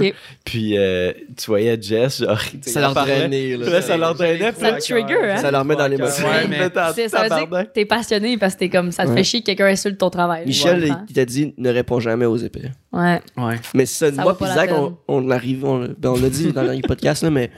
Puis 0.46 0.78
euh, 0.78 1.12
tu 1.36 1.48
voyais 1.48 1.76
Jess, 1.82 2.20
genre, 2.22 2.40
Ça 2.62 2.82
leur 2.82 2.94
drainait, 2.94 3.58
là. 3.58 3.82
Ça 3.82 3.98
leur 3.98 4.14
drainait. 4.14 4.52
Ça 4.56 4.74
te 4.74 4.80
trigger, 4.82 5.32
hein? 5.32 5.38
Ça 5.38 5.50
leur 5.50 5.66
met 5.66 5.76
dans 5.76 5.88
les 5.88 5.98
Ouais, 5.98 6.04
Ouais, 6.04 6.48
mais- 6.48 6.60
mais 6.60 6.70
t'as 6.70 6.94
C'est- 6.94 7.10
Ça 7.10 7.24
veut 7.24 7.30
dire 7.30 7.50
que 7.50 7.64
t'es 7.74 7.86
passionné 7.86 8.38
parce 8.38 8.54
que 8.54 8.60
t'es 8.60 8.70
comme 8.70 8.92
ça 8.92 9.06
te 9.08 9.12
fait 9.14 9.24
chier 9.24 9.40
que 9.42 9.48
quelqu'un 9.48 9.66
insulte 9.66 9.98
ton 9.98 10.12
travail. 10.12 10.46
Michel, 10.46 10.82
Je 10.86 10.94
il 11.10 11.14
t'a 11.16 11.26
dit 11.26 11.56
ne 11.58 11.70
réponds 11.72 12.00
jamais 12.00 12.26
aux 12.28 12.38
épées. 12.38 12.70
Ouais. 12.94 13.22
Ouais. 13.38 13.56
Mais 13.74 13.86
ça, 13.86 14.12
Ça 14.14 14.22
moi 14.24 14.36
la 14.40 14.54
Zach, 14.56 14.70
on, 14.74 14.98
on 15.08 15.30
arrive, 15.30 15.66
on, 15.66 15.88
ben, 15.98 16.10
on 16.10 16.20
l'a 16.22 16.30
dit 16.30 16.52
dans 16.52 16.62
le 16.62 16.68
dernier 16.68 16.82
podcast, 16.82 17.22
là, 17.24 17.30
mais 17.30 17.52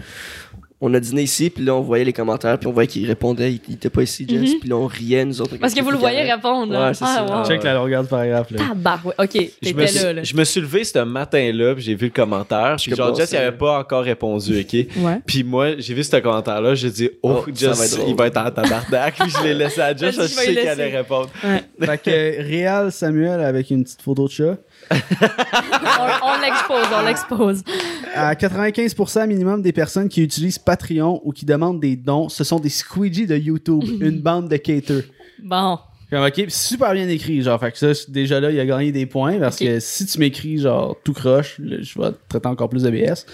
on 0.82 0.94
a 0.94 1.00
dîné 1.02 1.24
ici, 1.24 1.50
puis 1.50 1.66
là, 1.66 1.76
on 1.76 1.82
voyait 1.82 2.06
les 2.06 2.14
commentaires, 2.14 2.58
puis 2.58 2.66
on 2.68 2.72
voyait 2.72 2.88
qu'il 2.88 3.06
répondait, 3.06 3.52
il, 3.52 3.60
il 3.68 3.76
était 3.76 3.90
pas 3.90 4.02
ici, 4.02 4.26
Jess, 4.28 4.54
Mhm. 4.54 4.60
puis 4.62 4.70
là, 4.70 4.78
on 4.78 4.88
riait, 4.88 5.26
nous 5.26 5.42
autres. 5.42 5.58
Parce 5.58 5.74
que 5.74 5.82
vous 5.82 5.92
le 5.92 5.98
voyez 5.98 6.22
répondre. 6.32 6.72
là. 6.72 6.88
Ouais, 6.88 6.94
c'est 6.94 7.04
ah, 7.06 7.26
ça. 7.28 7.38
wow. 7.42 7.46
Check 7.46 7.64
la 7.64 7.74
longueur 7.74 8.02
du 8.04 8.08
paragraphe, 8.08 8.50
là. 8.52 8.60
Tabarouette. 8.70 9.20
Ok, 9.20 9.30
Je 9.34 9.40
t'étais 9.60 9.74
me, 9.74 9.86
suis- 9.88 10.00
là, 10.04 10.14
là. 10.14 10.24
je 10.24 10.36
me 10.38 10.44
suis 10.46 10.62
levé 10.62 10.84
ce 10.86 11.00
matin-là, 11.00 11.74
puis 11.76 11.84
j'ai 11.84 11.96
vu 11.96 12.06
le 12.06 12.14
commentaire. 12.14 12.78
Puis 12.80 12.92
Je 12.92 12.96
genre, 12.96 13.14
Jess, 13.14 13.30
il 13.34 13.38
avait 13.38 13.58
pas 13.58 13.78
encore 13.80 14.04
répondu, 14.06 14.58
OK? 14.62 14.74
Ouais. 15.04 15.20
Puis 15.26 15.44
moi, 15.44 15.78
j'ai 15.80 15.94
vu 15.94 16.02
ce 16.02 16.16
commentaire-là, 16.16 16.74
j'ai 16.76 16.90
dit, 16.92 17.10
oh, 17.24 17.40
Oh, 17.40 17.44
va 17.46 17.54
Jess, 17.54 18.00
il 18.08 18.16
va 18.16 18.28
être 18.28 18.38
en 18.38 18.50
tabarnak. 18.50 19.16
Puis 19.20 19.30
je 19.38 19.44
l'ai 19.44 19.54
laissé 19.54 19.82
à 19.82 19.94
Jess, 19.94 20.16
je 20.16 20.22
sais 20.28 20.52
laisser. 20.54 20.68
allait 20.70 20.98
répondre. 20.98 21.30
Fait 21.82 22.02
que 22.02 22.42
Réal 22.42 22.90
Samuel 22.94 23.42
avec 23.42 23.70
une 23.70 23.84
petite 23.84 24.02
photo 24.02 24.28
de 24.28 24.32
chat. 24.32 24.58
On 24.92 26.42
l'expose, 26.42 26.88
on 26.94 27.06
l'expose. 27.06 27.64
À 28.16 28.34
95% 28.34 29.28
minimum 29.28 29.62
des 29.62 29.72
personnes 29.72 30.10
qui 30.10 30.24
utilisent 30.24 30.60
Patreon 30.60 31.22
ou 31.24 31.32
qui 31.32 31.46
demandent 31.46 31.80
des 31.80 31.96
dons, 31.96 32.30
ce 32.30 32.44
sont 32.44 32.60
des 32.60 32.70
squeegees 32.70 33.28
de 33.28 33.36
YouTube, 33.36 33.84
une 34.02 34.22
bande 34.22 34.50
de 34.50 34.58
caters. 34.58 35.04
Bon. 35.44 35.80
Comme, 36.10 36.24
ok, 36.24 36.34
pis 36.34 36.52
super 36.52 36.94
bien 36.94 37.08
écrit, 37.08 37.42
genre, 37.44 37.60
fait 37.60 37.72
que 37.72 37.78
ça, 37.78 37.92
déjà 38.08 38.40
là, 38.40 38.50
il 38.50 38.60
a 38.60 38.66
gagné 38.66 38.92
des 38.92 39.06
points, 39.06 39.38
parce 39.40 39.58
que 39.58 39.80
si 39.80 40.08
tu 40.08 40.18
m'écris, 40.18 40.58
genre, 40.58 40.98
tout 41.04 41.14
croche, 41.14 41.60
je 41.60 42.00
vais 42.00 42.12
te 42.12 42.18
traiter 42.30 42.48
encore 42.48 42.70
plus 42.70 42.84
de 42.84 42.90
BS. 42.90 43.26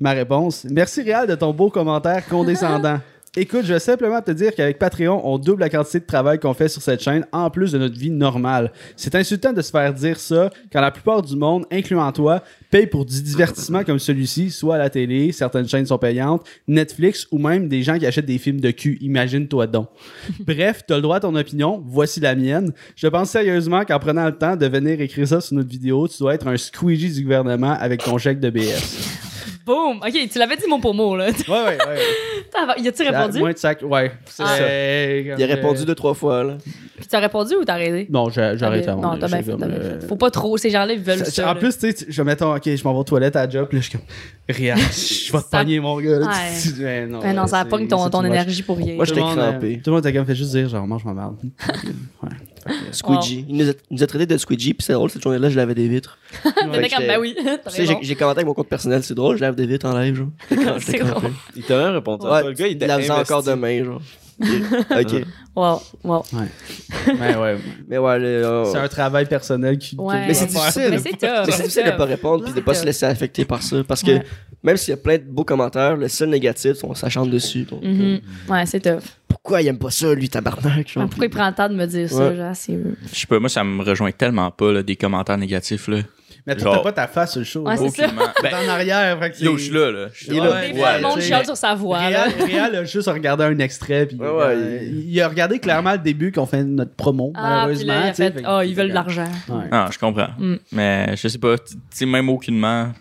Ma 0.00 0.12
réponse, 0.12 0.64
merci 0.68 1.02
Réal 1.02 1.28
de 1.28 1.34
ton 1.36 1.52
beau 1.52 1.70
commentaire 1.70 2.26
condescendant. 2.26 2.98
Écoute, 3.36 3.64
je 3.64 3.74
vais 3.74 3.78
simplement 3.78 4.20
te 4.22 4.30
dire 4.30 4.54
qu'avec 4.54 4.78
Patreon, 4.78 5.20
on 5.24 5.38
double 5.38 5.60
la 5.60 5.68
quantité 5.68 6.00
de 6.00 6.06
travail 6.06 6.38
qu'on 6.38 6.54
fait 6.54 6.68
sur 6.68 6.80
cette 6.80 7.02
chaîne 7.02 7.26
en 7.30 7.50
plus 7.50 7.72
de 7.72 7.78
notre 7.78 7.98
vie 7.98 8.10
normale. 8.10 8.72
C'est 8.96 9.14
insultant 9.14 9.52
de 9.52 9.60
se 9.60 9.70
faire 9.70 9.92
dire 9.92 10.18
ça 10.18 10.50
quand 10.72 10.80
la 10.80 10.90
plupart 10.90 11.22
du 11.22 11.36
monde, 11.36 11.66
incluant 11.70 12.10
toi, 12.10 12.42
paye 12.70 12.86
pour 12.86 13.04
du 13.04 13.22
divertissement 13.22 13.84
comme 13.84 13.98
celui-ci, 13.98 14.50
soit 14.50 14.76
à 14.76 14.78
la 14.78 14.90
télé, 14.90 15.32
certaines 15.32 15.68
chaînes 15.68 15.86
sont 15.86 15.98
payantes, 15.98 16.44
Netflix 16.66 17.26
ou 17.30 17.38
même 17.38 17.68
des 17.68 17.82
gens 17.82 17.98
qui 17.98 18.06
achètent 18.06 18.26
des 18.26 18.38
films 18.38 18.60
de 18.60 18.70
cul. 18.70 18.98
Imagine-toi 19.02 19.66
donc. 19.66 19.88
Bref, 20.40 20.82
t'as 20.86 20.96
le 20.96 21.02
droit 21.02 21.16
à 21.16 21.20
ton 21.20 21.34
opinion, 21.34 21.82
voici 21.86 22.20
la 22.20 22.34
mienne. 22.34 22.72
Je 22.96 23.06
pense 23.08 23.30
sérieusement 23.30 23.84
qu'en 23.84 23.98
prenant 23.98 24.26
le 24.26 24.36
temps 24.36 24.56
de 24.56 24.66
venir 24.66 25.00
écrire 25.00 25.28
ça 25.28 25.40
sur 25.40 25.54
notre 25.54 25.68
vidéo, 25.68 26.08
tu 26.08 26.18
dois 26.18 26.34
être 26.34 26.48
un 26.48 26.56
squeegee 26.56 27.12
du 27.12 27.22
gouvernement 27.22 27.76
avec 27.78 28.02
ton 28.02 28.16
chèque 28.16 28.40
de 28.40 28.48
BS. 28.50 29.27
Boum. 29.68 29.98
Ok, 29.98 30.28
tu 30.32 30.38
l'avais 30.38 30.56
dit 30.56 30.66
mot 30.66 30.78
pour 30.78 30.94
mot, 30.94 31.14
là. 31.14 31.26
Ouais, 31.26 31.32
ouais, 31.48 31.78
ouais. 31.86 31.98
Y 32.82 32.88
a-tu 32.88 33.02
répondu? 33.02 33.38
Moins 33.38 33.52
de 33.52 33.58
sac, 33.58 33.80
ouais. 33.82 34.12
C'est 34.24 34.42
Ah. 34.44 34.56
ça. 34.56 34.64
Il 35.38 35.42
a 35.42 35.46
répondu 35.46 35.84
deux, 35.84 35.94
trois 35.94 36.14
fois, 36.14 36.42
là. 36.42 36.56
Puis 36.96 37.06
t'as 37.06 37.20
répondu 37.20 37.54
ou 37.54 37.64
t'as 37.64 37.74
arrêté? 37.74 38.06
Non, 38.10 38.30
j'ai 38.30 38.40
arrêté 38.62 38.88
avant. 38.88 39.02
Non, 39.02 39.18
t'as 39.18 39.26
bien 39.28 39.42
fait. 39.42 39.52
Euh, 39.52 40.00
fait. 40.00 40.06
Faut 40.08 40.16
pas 40.16 40.30
trop. 40.30 40.56
Ces 40.56 40.70
gens-là, 40.70 40.94
ils 40.94 41.00
veulent 41.00 41.18
ça- 41.18 41.26
ça. 41.30 41.44
en 41.44 41.54
là. 41.54 41.54
plus, 41.56 41.76
tu 41.78 41.92
sais, 41.92 42.06
je 42.08 42.22
mettons, 42.22 42.54
ok, 42.56 42.62
je 42.74 42.82
m'en 42.84 42.92
vais 42.94 42.98
aux 43.00 43.04
toilettes 43.04 43.36
à 43.36 43.44
la 43.46 43.50
job, 43.50 43.68
puis 43.68 43.78
là, 43.78 43.82
je 43.82 43.88
suis 43.90 43.98
comme, 43.98 44.06
rien, 44.48 44.74
je 44.90 45.32
vais 45.32 45.38
te 45.42 45.50
pogner, 45.50 45.80
mon 45.80 46.00
gars. 46.00 46.18
là. 46.18 46.26
Ouais. 46.26 46.32
Tu- 46.62 46.82
ouais, 46.84 47.06
non, 47.34 47.46
ça 47.46 47.64
pogne 47.66 47.86
ton, 47.86 48.08
ton 48.10 48.24
énergie 48.24 48.62
pour 48.62 48.76
rien. 48.78 48.94
Moi, 48.94 49.04
Tout 49.06 49.14
j'étais 49.14 49.20
le 49.20 49.26
monde, 49.26 49.38
euh, 49.38 49.50
crampé. 49.52 49.80
Tout 49.84 49.90
le 49.90 49.96
monde 49.96 50.06
était 50.06 50.16
comme 50.16 50.26
fait 50.26 50.34
juste 50.34 50.50
dire, 50.50 50.68
genre, 50.68 50.86
mange 50.86 51.04
ma 51.04 51.12
merde. 51.12 51.36
ouais. 52.22 52.28
Squeegee. 52.92 53.44
Il 53.48 53.56
nous 53.56 53.68
a, 53.68 53.72
il 53.90 53.96
nous 53.96 54.02
a 54.02 54.06
traité 54.06 54.26
de 54.26 54.36
Squeegee, 54.36 54.74
puis 54.74 54.84
c'est 54.84 54.92
drôle, 54.92 55.10
cette 55.10 55.22
journée-là, 55.22 55.48
je 55.50 55.56
lavais 55.56 55.74
des 55.74 55.88
vitres. 55.88 56.18
Comme, 56.42 56.72
j'étais- 56.74 57.06
ben 57.06 57.18
oui. 57.20 57.34
Tu 57.66 57.70
sais, 57.70 57.86
j'ai- 58.02 58.14
commenté 58.14 58.38
avec 58.38 58.46
mon 58.46 58.54
compte 58.54 58.68
personnel, 58.68 59.02
c'est 59.02 59.14
drôle, 59.14 59.36
je 59.36 59.42
lave 59.42 59.54
des 59.54 59.66
vitres 59.66 59.86
en 59.86 59.98
live, 59.98 60.14
genre. 60.16 60.28
C'est 60.80 60.98
drôle. 60.98 61.30
Il 61.56 61.62
t'a 61.62 61.76
même 61.78 61.94
répondu. 61.94 62.26
Ouais, 62.26 62.44
le 62.44 62.52
gars, 62.52 62.66
il 62.66 63.12
encore 63.12 63.42
demain, 63.42 63.84
genre. 63.84 64.00
ok. 64.90 65.24
Wow, 65.56 65.80
wow. 66.04 66.22
Ouais, 66.32 67.36
ouais. 67.36 67.56
Mais 67.88 67.98
ouais, 67.98 68.18
euh, 68.22 68.64
C'est 68.66 68.78
un 68.78 68.88
travail 68.88 69.26
personnel 69.26 69.78
qui. 69.78 69.96
Ouais. 69.96 70.20
Mais 70.20 70.26
doit 70.26 70.34
c'est 70.34 70.46
difficile. 70.46 70.88
Mais 70.90 70.98
c'est 70.98 71.10
difficile 71.62 71.84
de 71.84 71.88
tough. 71.90 71.96
pas 71.96 72.04
répondre 72.04 72.44
puis 72.44 72.52
de 72.52 72.60
pas 72.60 72.70
Ouais. 72.72 72.78
se 72.78 72.84
laisser 72.84 73.06
affecter 73.06 73.44
par 73.44 73.62
ça. 73.62 73.82
Parce 73.86 74.02
que 74.02 74.12
Ouais. 74.12 74.22
même 74.62 74.76
s'il 74.76 74.90
y 74.90 74.94
a 74.94 74.96
plein 74.98 75.18
de 75.18 75.24
beaux 75.24 75.44
commentaires, 75.44 75.96
le 75.96 76.06
seul 76.08 76.28
négatif, 76.28 76.84
on 76.84 76.94
s'acharne 76.94 77.30
dessus. 77.30 77.64
Donc, 77.64 77.82
euh, 77.84 78.18
Mhm. 78.18 78.20
Ouais, 78.52 78.66
c'est 78.66 78.80
tough. 78.80 79.02
pourquoi 79.26 79.62
il 79.62 79.68
aime 79.68 79.78
pas 79.78 79.90
ça, 79.90 80.14
lui, 80.14 80.28
tabarnak? 80.28 80.88
genre? 80.88 81.06
Pourquoi 81.08 81.26
il 81.26 81.30
prend 81.30 81.48
le 81.48 81.54
temps 81.54 81.68
de 81.68 81.74
me 81.74 81.86
dire 81.86 82.08
ça? 82.08 82.34
Genre. 82.34 82.52
Je 82.54 83.18
sais 83.18 83.26
pas, 83.26 83.38
moi, 83.40 83.48
ça 83.48 83.64
me 83.64 83.82
rejoint 83.82 84.12
tellement 84.12 84.50
pas, 84.50 84.72
là, 84.72 84.82
des 84.82 84.94
commentaires 84.96 85.38
négatifs, 85.38 85.88
là. 85.88 85.98
Mais 86.48 86.56
toi, 86.56 86.72
t'as 86.76 86.82
pas 86.82 86.92
ta 86.92 87.06
face 87.06 87.30
sur 87.32 87.38
le 87.40 87.44
show. 87.44 87.60
Ouais, 87.62 87.76
c'est 87.76 87.88
ça. 87.90 88.04
Aucunement. 88.06 88.22
T'es 88.40 88.54
en 88.54 88.68
arrière, 88.68 89.18
fait 89.20 89.30
que 89.30 89.44
Yo, 89.44 89.56
je 89.56 89.62
suis 89.64 89.72
là, 89.72 89.90
là. 89.92 90.08
Je 90.12 90.18
suis 90.24 90.26
Il 90.32 90.36
est 90.36 90.40
là. 90.40 90.44
là. 90.48 90.60
Des 90.62 90.66
Ouais, 90.72 90.78
fois, 90.78 90.88
ouais, 90.88 90.96
le 90.96 91.02
monde 91.02 91.20
chiale 91.20 91.44
sur 91.44 91.56
sa 91.56 91.74
voix. 91.74 91.98
Réal, 91.98 92.30
Réal 92.44 92.74
a 92.76 92.84
juste 92.84 93.08
regardé 93.08 93.44
un 93.44 93.58
extrait, 93.58 94.06
puis 94.06 94.16
Ouais, 94.16 94.26
euh, 94.26 94.78
il... 94.82 95.10
il 95.10 95.20
a 95.20 95.28
regardé 95.28 95.58
clairement 95.58 95.92
le 95.92 95.98
début 95.98 96.32
qu'on 96.32 96.46
fait 96.46 96.64
notre 96.64 96.94
promo, 96.94 97.32
Ah, 97.36 97.66
puis 97.68 97.84
malheureusement. 97.86 97.92
là, 97.94 98.08
il 98.08 98.14
fait, 98.14 98.34
ah, 98.44 98.64
ils 98.64 98.74
veulent 98.74 98.88
de 98.88 98.94
l'argent. 98.94 99.28
Ouais. 99.48 99.64
Ah, 99.70 99.88
je 99.92 99.98
comprends. 99.98 100.28
Mm. 100.38 100.56
Mais 100.72 101.14
je 101.16 101.28
sais 101.28 101.38
pas, 101.38 101.56
tu 101.58 101.74
sais, 101.90 102.06
même 102.06 102.28
aucunement, 102.28 102.92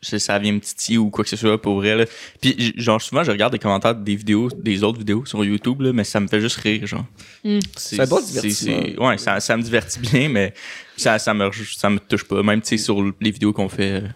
je 0.00 0.08
sais, 0.08 0.18
ça 0.18 0.36
vient 0.38 0.52
me 0.52 0.58
titiller 0.60 0.98
ou 0.98 1.10
quoi 1.10 1.22
que 1.22 1.30
ce 1.30 1.36
soit 1.36 1.60
pour 1.62 1.76
vrai. 1.76 1.94
Là. 1.94 2.04
Puis, 2.40 2.72
genre, 2.76 3.00
souvent, 3.00 3.22
je 3.22 3.30
regarde 3.30 3.52
des 3.52 3.58
commentaires 3.60 3.94
des 3.94 4.16
vidéos, 4.16 4.48
des 4.56 4.82
autres 4.82 4.98
vidéos 4.98 5.24
sur 5.26 5.44
YouTube, 5.44 5.80
là, 5.80 5.92
mais 5.92 6.02
ça 6.04 6.18
me 6.18 6.26
fait 6.26 6.40
juste 6.40 6.56
rire, 6.56 6.84
genre. 6.86 7.04
Mm. 7.44 7.58
C'est 7.76 8.00
un 8.00 8.06
bon 8.06 8.16
c'est- 8.18 8.26
divertissement. 8.32 8.80
c'est- 8.84 8.98
Ouais, 8.98 9.18
ça, 9.18 9.38
ça 9.40 9.56
me 9.56 9.62
divertit 9.62 10.00
bien, 10.00 10.28
mais 10.28 10.54
ça, 11.02 11.18
ça, 11.18 11.34
me, 11.34 11.50
ça 11.76 11.90
me 11.90 11.98
touche 11.98 12.24
pas. 12.24 12.42
Même, 12.42 12.60
tu 12.62 12.68
sais, 12.68 12.78
sur 12.78 13.02
les 13.20 13.30
vidéos 13.30 13.52
qu'on 13.52 13.68
fait. 13.68 13.92
euh, 13.92 14.08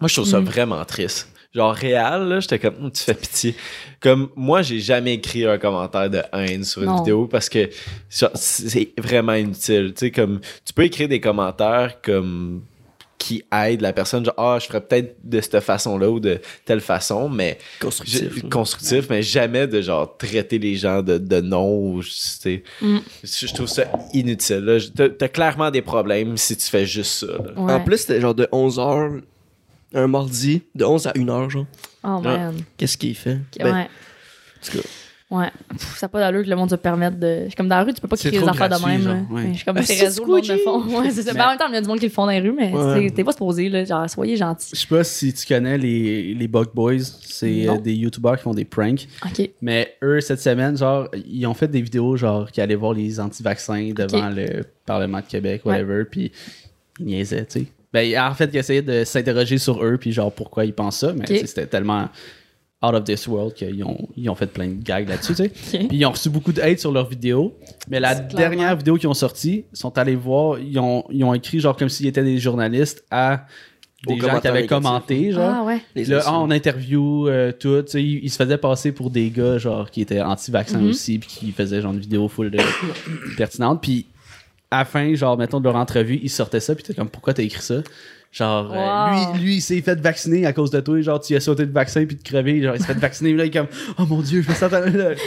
Moi, 0.00 0.08
je 0.08 0.14
trouve 0.14 0.28
ça 0.28 0.40
vraiment 0.40 0.84
triste. 0.84 1.28
Genre, 1.54 1.72
réel, 1.74 2.28
là, 2.28 2.40
j'étais 2.40 2.58
comme, 2.58 2.90
tu 2.92 3.02
fais 3.02 3.14
pitié. 3.14 3.54
Comme, 4.00 4.28
moi, 4.36 4.60
j'ai 4.60 4.78
jamais 4.78 5.14
écrit 5.14 5.46
un 5.46 5.56
commentaire 5.56 6.10
de 6.10 6.20
haine 6.34 6.64
sur 6.64 6.82
une 6.82 6.88
Non. 6.88 6.96
vidéo 6.98 7.26
parce 7.26 7.48
que 7.48 7.70
c'est 8.10 8.92
vraiment 8.98 9.32
inutile. 9.32 9.92
Tu 9.94 10.06
sais, 10.06 10.10
comme, 10.10 10.40
tu 10.64 10.72
peux 10.74 10.84
écrire 10.84 11.08
des 11.08 11.20
commentaires 11.20 12.00
comme 12.02 12.62
qui 13.18 13.42
aident 13.52 13.80
la 13.80 13.92
personne, 13.92 14.24
genre, 14.24 14.34
ah, 14.36 14.58
je 14.60 14.66
ferais 14.66 14.80
peut-être 14.80 15.16
de 15.24 15.40
cette 15.40 15.60
façon-là 15.60 16.10
ou 16.10 16.20
de 16.20 16.38
telle 16.64 16.80
façon, 16.82 17.28
mais 17.28 17.58
Constructif. 17.80 18.42
là. 18.42 18.48
constructif, 18.50 19.06
mais 19.08 19.22
jamais 19.22 19.66
de 19.66 19.80
genre 19.80 20.16
traiter 20.18 20.58
les 20.58 20.76
gens 20.76 21.02
de, 21.02 21.16
de 21.18 21.40
non 21.40 21.66
ou 21.78 22.02
tu 22.02 22.10
sais. 22.10 22.62
Mm. 22.82 22.98
Je 23.24 23.46
je 23.46 23.54
trouve 23.54 23.68
ça 23.68 23.84
inutile. 24.12 24.58
là. 24.58 25.08
T'as 25.18 25.28
clairement 25.28 25.70
des 25.70 25.82
problèmes 25.82 26.36
si 26.36 26.56
tu 26.56 26.66
fais 26.66 26.84
juste 26.86 27.20
ça. 27.20 27.26
là. 27.26 27.52
Ouais. 27.60 27.72
En 27.72 27.80
plus, 27.84 27.98
c'était 27.98 28.20
genre 28.20 28.34
de 28.34 28.44
11h, 28.52 29.22
un 29.94 30.06
mardi, 30.08 30.62
de 30.74 30.84
11 30.84 31.06
à 31.06 31.12
1h, 31.12 31.48
genre. 31.50 31.66
Oh 32.04 32.20
man. 32.20 32.54
Qu'est-ce 32.76 32.98
qu'il 32.98 33.14
fait? 33.14 33.34
Ok, 33.56 33.62
Ben, 33.64 33.74
ouais. 33.74 33.88
Ouais. 35.28 35.50
Pff, 35.70 35.96
ça 35.98 36.06
n'a 36.06 36.08
pas 36.08 36.20
d'allure 36.20 36.44
que 36.44 36.48
le 36.50 36.54
monde 36.54 36.70
se 36.70 36.76
permette 36.76 37.18
de. 37.18 37.48
Comme 37.56 37.66
dans 37.66 37.78
la 37.78 37.82
rue, 37.82 37.92
tu 37.92 38.00
peux 38.00 38.06
pas 38.06 38.16
créer 38.16 38.30
des 38.30 38.46
affaires 38.46 38.68
de 38.68 38.86
même. 38.86 39.00
genre, 39.02 39.16
ouais. 39.32 39.48
Je 39.50 39.56
suis 39.56 39.64
comme 39.64 39.76
ces 39.82 39.94
c'est 39.94 40.04
réseaux, 40.04 40.24
le 40.24 40.40
le 40.54 40.58
font. 40.58 40.82
Ouais, 41.00 41.10
c'est 41.10 41.22
ça. 41.22 41.32
Mais- 41.32 41.38
Ben, 41.40 41.46
en 41.46 41.48
même 41.48 41.58
temps, 41.58 41.64
il 41.68 41.74
y 41.74 41.76
a 41.78 41.80
du 41.80 41.88
monde 41.88 41.98
qui 41.98 42.06
le 42.06 42.12
font 42.12 42.26
dans 42.26 42.30
les 42.30 42.38
rues, 42.38 42.52
mais 42.56 42.72
Ouais. 42.72 43.10
t'es- 43.10 43.24
pas 43.24 43.32
supposé, 43.32 43.68
là. 43.68 43.84
Genre, 43.84 44.08
soyez 44.08 44.36
gentil. 44.36 44.68
Je 44.72 44.78
sais 44.80 44.86
pas 44.86 45.02
si 45.02 45.32
tu 45.34 45.44
connais 45.46 45.78
les, 45.78 46.32
les 46.34 46.46
Bug 46.46 46.68
Boys, 46.72 47.00
c'est 47.22 47.68
euh, 47.68 47.76
des 47.78 47.94
YouTubers 47.94 48.36
qui 48.36 48.42
font 48.44 48.54
des 48.54 48.64
pranks. 48.64 49.08
Ok. 49.24 49.50
Mais 49.60 49.96
eux, 50.00 50.20
cette 50.20 50.40
semaine, 50.40 50.76
genre, 50.76 51.08
ils 51.26 51.44
ont 51.46 51.54
fait 51.54 51.66
des 51.68 51.82
vidéos, 51.82 52.16
genre, 52.16 52.48
qui 52.52 52.60
allaient 52.60 52.76
voir 52.76 52.92
les 52.92 53.18
anti-vaccins 53.18 53.90
devant 53.96 54.30
le 54.30 54.62
Parlement 54.84 55.18
de 55.18 55.26
Québec, 55.26 55.62
whatever, 55.64 56.04
puis 56.08 56.30
ils 57.00 57.06
niaisaient, 57.06 57.46
tu 57.46 57.60
sais. 57.60 57.66
Ben, 57.92 58.16
en 58.20 58.34
fait, 58.34 58.48
ils 58.52 58.58
essayaient 58.58 58.82
de 58.82 59.02
s'interroger 59.02 59.58
sur 59.58 59.82
eux, 59.84 59.96
puis 59.98 60.12
genre, 60.12 60.30
pourquoi 60.30 60.64
ils 60.64 60.72
pensent 60.72 60.98
ça, 61.00 61.12
mais 61.12 61.26
c'était 61.26 61.66
tellement 61.66 62.08
out 62.84 62.94
of 62.94 63.04
this 63.04 63.26
world 63.26 63.54
qu'ils 63.54 63.82
ont, 63.84 64.08
ils 64.16 64.28
ont 64.28 64.34
fait 64.34 64.46
plein 64.46 64.68
de 64.68 64.82
gags 64.82 65.08
là-dessus, 65.08 65.34
tu 65.34 65.44
sais. 65.44 65.48
Puis 65.88 65.96
ils 65.98 66.04
ont 66.06 66.10
reçu 66.10 66.28
beaucoup 66.28 66.52
de 66.52 66.60
hate 66.60 66.78
sur 66.78 66.92
leurs 66.92 67.08
vidéos. 67.08 67.56
Mais 67.88 68.00
la 68.00 68.14
C'est 68.16 68.28
dernière 68.34 68.58
clairement. 68.58 68.76
vidéo 68.76 68.96
qu'ils 68.96 69.08
ont 69.08 69.14
sortie, 69.14 69.64
ils 69.72 69.76
sont 69.78 69.96
allés 69.98 70.14
voir, 70.16 70.58
ils 70.58 70.78
ont, 70.78 71.04
ils 71.10 71.24
ont 71.24 71.32
écrit, 71.34 71.58
genre, 71.60 71.76
comme 71.76 71.88
s'ils 71.88 72.06
étaient 72.06 72.22
des 72.24 72.38
journalistes 72.38 73.04
à 73.10 73.46
des 74.06 74.18
gens 74.20 74.38
qui 74.40 74.46
avaient 74.46 74.66
commenté, 74.66 75.32
genre. 75.32 75.52
Ah 75.52 75.64
ouais. 75.64 75.80
en 76.26 76.50
interview, 76.50 77.26
euh, 77.28 77.50
tout, 77.50 77.82
tu 77.82 77.92
sais, 77.92 78.02
ils 78.04 78.24
ils 78.24 78.30
se 78.30 78.36
faisaient 78.36 78.58
passer 78.58 78.92
pour 78.92 79.10
des 79.10 79.30
gars, 79.30 79.56
genre, 79.58 79.90
qui 79.90 80.02
étaient 80.02 80.20
anti-vaccins 80.20 80.78
Mhm. 80.80 80.90
aussi, 80.90 81.18
puis 81.18 81.28
qui 81.28 81.52
faisaient, 81.52 81.80
genre, 81.80 81.92
une 81.94 81.98
vidéo 82.00 82.28
full 82.28 82.50
de 82.50 82.58
pertinente. 83.36 83.80
Puis, 83.82 84.06
à 84.70 84.78
la 84.78 84.84
fin, 84.84 85.14
genre, 85.14 85.36
mettons, 85.38 85.60
de 85.60 85.64
leur 85.64 85.76
entrevue, 85.76 86.18
ils 86.22 86.28
sortaient 86.30 86.60
ça, 86.60 86.74
puis 86.74 86.82
t'es 86.84 86.94
comme, 86.94 87.08
pourquoi 87.08 87.34
t'as 87.34 87.42
écrit 87.42 87.62
ça? 87.62 87.76
Genre, 88.32 88.70
euh, 88.74 89.32
lui, 89.36 89.40
lui, 89.44 89.54
il 89.56 89.60
s'est 89.62 89.80
fait 89.80 89.98
vacciner 89.98 90.44
à 90.44 90.52
cause 90.52 90.70
de 90.70 90.80
toi, 90.80 91.00
genre, 91.00 91.20
tu 91.20 91.34
as 91.36 91.40
sauté 91.40 91.64
de 91.64 91.72
vaccin, 91.72 92.04
puis 92.04 92.16
de 92.16 92.22
crever, 92.22 92.60
genre, 92.60 92.74
il 92.74 92.80
s'est 92.80 92.88
fait 92.92 92.98
vacciner, 92.98 93.32
là, 93.32 93.44
il 93.44 93.48
est 93.48 93.50
comme, 93.50 93.68
oh 93.98 94.02
mon 94.04 94.20
dieu, 94.20 94.42
je 94.42 94.48
me 94.50 94.54
sens. 94.54 94.70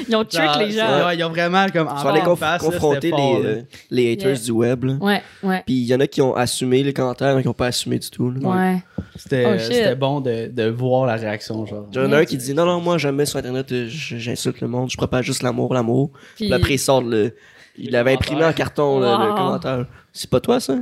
Ils 0.07 0.15
ont 0.15 0.25
trick 0.25 0.49
les 0.59 0.71
gens. 0.71 1.07
ouais, 1.07 1.17
ils 1.17 1.23
ont 1.23 1.29
vraiment, 1.29 1.65
comme, 1.73 1.87
Ils 1.89 1.97
en 1.97 1.97
sont 2.01 2.07
allés 2.09 2.19
conf- 2.21 2.37
face, 2.37 2.61
là, 2.61 2.69
confronter 2.69 3.09
fort, 3.09 3.39
les, 3.39 3.45
euh, 3.47 3.61
les 3.89 4.11
haters 4.13 4.29
Yeah. 4.35 4.39
du 4.45 4.51
web. 4.51 4.83
là. 4.83 4.93
Ouais, 5.01 5.21
ouais. 5.41 5.63
Puis 5.65 5.75
il 5.75 5.85
y 5.85 5.95
en 5.95 5.99
a 6.01 6.05
qui 6.07 6.21
ont 6.21 6.35
assumé 6.35 6.83
les 6.83 6.93
commentaires, 6.93 7.35
mais 7.35 7.41
qui 7.41 7.47
n'ont 7.47 7.53
pas 7.53 7.67
assumé 7.67 7.97
du 7.97 8.09
tout. 8.11 8.29
là. 8.29 8.47
Ouais. 8.47 8.83
C'était 9.15 9.91
Oh, 9.91 9.95
bon 9.95 10.21
de, 10.21 10.47
de 10.47 10.63
voir 10.69 11.07
la 11.07 11.15
réaction, 11.15 11.65
genre. 11.65 11.87
Il 11.91 11.97
y 11.97 12.01
en 12.05 12.11
a 12.11 12.17
un 12.19 12.25
qui 12.25 12.37
dit 12.37 12.53
Non, 12.53 12.65
non, 12.65 12.79
moi 12.79 12.97
jamais 12.99 13.25
sur 13.25 13.39
Internet, 13.39 13.71
euh, 13.71 13.85
j'insulte 13.87 14.61
le 14.61 14.67
monde, 14.67 14.91
je 14.91 14.97
propage 14.97 15.25
juste 15.25 15.41
l'amour, 15.41 15.73
l'amour. 15.73 16.11
Puis 16.35 16.45
Puis. 16.45 16.53
après, 16.53 16.73
il 16.75 16.79
sort 16.79 17.01
le. 17.01 17.33
Il 17.81 17.95
avait 17.95 18.13
imprimé 18.13 18.43
en 18.45 18.51
carton 18.53 18.99
là, 18.99 19.17
le 19.17 19.29
Wow. 19.31 19.35
commentaire. 19.35 19.85
C'est 20.11 20.29
pas 20.29 20.39
toi, 20.39 20.59
ça? 20.59 20.75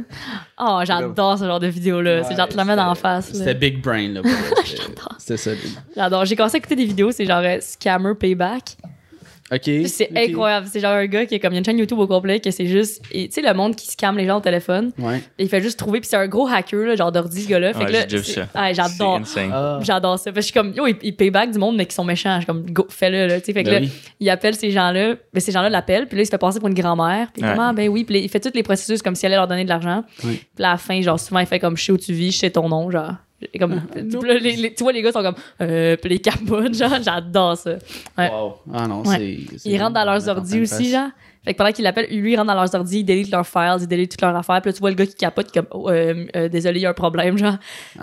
Oh, 0.59 0.79
j'adore 0.83 1.37
ce 1.37 1.45
genre 1.45 1.59
de 1.59 1.67
vidéo-là. 1.67 2.23
c'est 2.23 2.35
genre, 2.35 2.47
tu 2.47 2.57
la 2.57 2.63
mets 2.65 2.75
c'était- 2.75 3.01
face. 3.01 3.33
là. 3.33 3.39
C'était 3.39 3.53
Big 3.53 3.81
Brain, 3.81 4.09
là. 4.13 4.21
pour 4.21 4.31
vrai. 4.31 4.63
C'était- 4.65 4.91
C'était 5.19 5.37
ça. 5.37 5.51
J'adore. 5.95 6.25
J'ai 6.25 6.35
commencé 6.35 6.55
à 6.55 6.59
écouter 6.59 6.75
des 6.75 6.85
vidéos, 6.85 7.11
c'est 7.11 7.25
genre 7.25 7.41
euh, 7.43 7.57
Scammer 7.61 8.13
Payback. 8.15 8.77
Ok. 9.51 9.69
C'est 9.87 10.09
incroyable. 10.15 10.67
C'est 10.69 10.79
genre 10.81 10.91
un 10.93 11.05
gars 11.05 11.25
qui 11.25 11.35
a 11.35 11.39
comme 11.39 11.53
il 11.53 11.55
y 11.55 11.57
a 11.57 11.59
une 11.59 11.65
chaîne 11.65 11.77
YouTube 11.77 11.99
au 11.99 12.07
complet 12.07 12.39
que 12.39 12.51
c'est 12.51 12.65
juste. 12.65 13.01
Tu 13.11 13.27
sais, 13.31 13.41
le 13.41 13.53
monde 13.53 13.75
qui 13.75 13.87
scamme 13.87 14.17
les 14.17 14.25
gens 14.25 14.37
au 14.37 14.41
téléphone. 14.41 14.91
Ouais. 14.99 15.21
Et 15.39 15.43
il 15.43 15.49
fait 15.49 15.61
juste 15.61 15.79
trouver. 15.79 16.01
Puis 16.01 16.09
c'est 16.09 16.17
un 16.17 16.27
gros 16.27 16.47
hacker, 16.47 16.85
là, 16.85 16.95
genre 16.95 17.11
d'ordi, 17.11 17.43
ce 17.43 17.47
gars-là. 17.49 17.73
Fait 17.73 17.79
Ouais, 17.79 17.85
que 18.07 18.15
là, 18.15 18.23
ça. 18.23 18.61
Ouais, 18.61 18.73
j'adore. 18.73 19.21
Ah. 19.53 19.79
J'adore 19.81 20.19
ça. 20.19 20.31
Parce 20.31 20.35
que 20.35 20.41
je 20.41 20.45
suis 20.45 20.53
comme, 20.53 20.73
yo, 20.73 20.85
il, 20.87 20.95
il 21.01 21.15
payback 21.15 21.51
du 21.51 21.59
monde, 21.59 21.77
mais 21.77 21.85
qui 21.85 21.95
sont 21.95 22.03
méchants. 22.03 22.33
Je 22.35 22.39
suis 22.39 22.45
comme, 22.45 22.69
go, 22.69 22.85
fais-le, 22.89 23.27
là. 23.27 23.39
Tu 23.39 23.45
sais, 23.47 23.53
fait 23.53 23.63
que 23.63 23.69
Ben 23.69 23.75
là, 23.83 23.87
oui. 23.87 23.91
il 24.19 24.29
appelle 24.29 24.55
ces 24.55 24.71
gens-là. 24.71 25.15
Mais 25.33 25.39
ces 25.39 25.51
gens-là 25.51 25.69
l'appellent. 25.69 26.07
Puis 26.07 26.17
là, 26.17 26.23
il 26.23 26.25
se 26.25 26.31
fait 26.31 26.37
passer 26.37 26.59
pour 26.59 26.67
une 26.67 26.73
grand-mère. 26.73 27.29
Puis 27.33 27.41
Ouais. 27.43 27.51
comment, 27.55 27.73
ben 27.73 27.87
oui. 27.87 28.03
Puis 28.03 28.15
là, 28.15 28.21
il 28.21 28.29
fait 28.29 28.39
tous 28.41 28.51
les 28.53 28.63
processus 28.63 29.01
comme 29.01 29.15
s'il 29.15 29.27
allait 29.27 29.37
leur 29.37 29.47
donner 29.47 29.63
de 29.63 29.69
l'argent. 29.69 30.03
Oui. 30.25 30.35
Puis 30.37 30.61
là, 30.61 30.69
à 30.69 30.71
la 30.73 30.77
fin, 30.77 31.01
genre, 31.01 31.19
souvent, 31.19 31.39
il 31.39 31.45
fait 31.47 31.59
comme, 31.59 31.77
je 31.77 31.83
sais 31.85 31.91
où 31.93 31.97
tu 31.97 32.11
vis, 32.11 32.31
je 32.33 32.37
sais 32.39 32.49
ton 32.49 32.67
nom, 32.67 32.91
genre. 32.91 33.13
Comme, 33.59 33.81
puis 33.91 34.27
là, 34.27 34.33
les, 34.39 34.55
les- 34.55 34.73
tu 34.73 34.83
vois, 34.83 34.91
les 34.91 35.01
gars 35.03 35.11
sont 35.11 35.21
comme, 35.21 35.35
euh, 35.61 35.95
puis 35.95 36.09
les 36.09 36.19
capotes, 36.19 36.73
genre, 36.77 36.97
j'adore 37.03 37.55
ça. 37.57 37.73
Ouais. 38.17 38.29
Wow. 38.31 38.53
Ah 38.73 38.87
non, 38.87 39.03
Ouais. 39.05 39.37
c'est. 39.57 39.69
Ils 39.69 39.79
rentrent 39.81 39.93
dans 39.93 40.05
leurs 40.05 40.27
ordi 40.27 40.61
aussi, 40.61 40.89
genre. 40.89 41.09
Fait 41.47 41.53
que 41.53 41.57
pendant 41.57 41.71
qu'ils 41.71 41.83
l'appellent, 41.85 42.09
lui, 42.11 42.33
il 42.33 42.35
rentre 42.35 42.47
dans 42.47 42.55
leurs 42.61 42.75
ordi, 42.75 42.99
il 42.99 43.03
délite 43.05 43.31
leurs 43.31 43.47
files, 43.47 43.77
il 43.79 43.87
délite 43.87 44.11
toutes 44.11 44.21
leurs 44.21 44.35
affaires. 44.35 44.61
Puis 44.61 44.69
là, 44.69 44.73
tu 44.73 44.79
vois 44.81 44.89
le 44.89 44.97
gars 44.97 45.05
qui 45.05 45.15
capote, 45.15 45.49
comme, 45.53 45.65
oh, 45.71 45.89
euh, 45.89 46.25
euh, 46.35 46.49
désolé, 46.49 46.79
il 46.79 46.83
y 46.83 46.85
a 46.85 46.89
un 46.89 46.93
problème, 46.93 47.37
genre. 47.37 47.55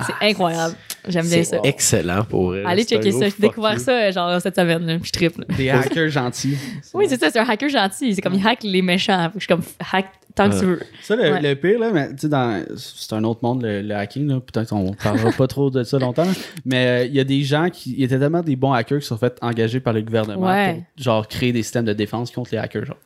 C'est 0.07 0.31
incroyable. 0.31 0.75
J'aime 1.07 1.27
bien 1.29 1.45
ça. 1.45 1.59
C'est 1.63 1.69
excellent 1.69 2.25
pour 2.25 2.47
vrai. 2.49 2.63
Allez 2.65 2.85
checker 2.85 3.13
ça. 3.13 3.27
J'ai 3.29 3.35
découvert 3.39 3.75
you. 3.75 3.81
ça, 3.81 4.11
genre, 4.13 4.41
cette 4.41 4.57
semaine, 4.57 4.87
là. 4.87 4.95
Puis 4.97 5.09
je 5.09 5.13
triple. 5.13 5.45
là. 5.47 5.55
Des 5.57 5.69
hackers 5.69 6.09
gentils. 6.09 6.57
Oui, 6.95 7.05
c'est 7.09 7.21
ça, 7.21 7.29
c'est 7.31 7.39
un 7.39 7.47
hacker 7.49 7.69
gentil. 7.69 8.15
C'est 8.15 8.23
comme, 8.23 8.33
il 8.35 8.47
hack 8.47 8.63
les 8.63 8.81
méchants. 8.81 9.31
Je 9.35 9.41
suis 9.41 9.49
comme, 9.49 9.63
hack 9.93 10.07
tant 10.35 10.49
que 10.49 10.59
tu 10.59 10.65
veux. 10.65 10.81
Ça, 11.03 11.15
le, 11.15 11.23
Ouais. 11.33 11.43
le 11.43 11.55
pire, 11.55 11.79
là, 11.79 11.91
mais, 11.93 12.09
tu 12.11 12.21
sais, 12.23 12.29
dans- 12.29 12.65
c'est 12.77 13.13
un 13.15 13.23
autre 13.25 13.41
monde, 13.43 13.63
le, 13.63 13.83
le 13.83 13.95
hacking. 13.95 14.27
là. 14.27 14.41
Peut-être 14.41 14.71
qu'on 14.71 14.93
parlera 14.95 15.31
pas 15.33 15.47
trop 15.47 15.71
de 15.71 15.83
ça 15.85 15.99
longtemps. 15.99 16.27
Mais 16.65 16.87
euh, 16.87 17.05
il 17.05 17.15
y 17.15 17.21
a 17.21 17.25
des 17.25 17.43
gens 17.43 17.69
qui 17.71 17.93
il 17.93 18.01
y 18.01 18.05
étaient 18.05 18.19
tellement 18.19 18.41
des 18.43 18.57
bons 18.57 18.73
hackers 18.73 19.01
qui 19.01 19.07
sont 19.07 19.19
fait 19.19 19.37
engagés 19.43 19.81
par 19.81 19.93
le 19.93 20.01
gouvernement 20.03 20.47
Ouais. 20.49 20.83
pour 20.97 21.05
genre 21.05 21.29
créer 21.29 21.53
des 21.53 21.63
systèmes 21.63 21.85
de 21.85 21.93
défense 21.93 22.31
contre 22.31 22.51
les 22.53 22.59
hackers. 22.59 22.85
Genre. 22.87 22.97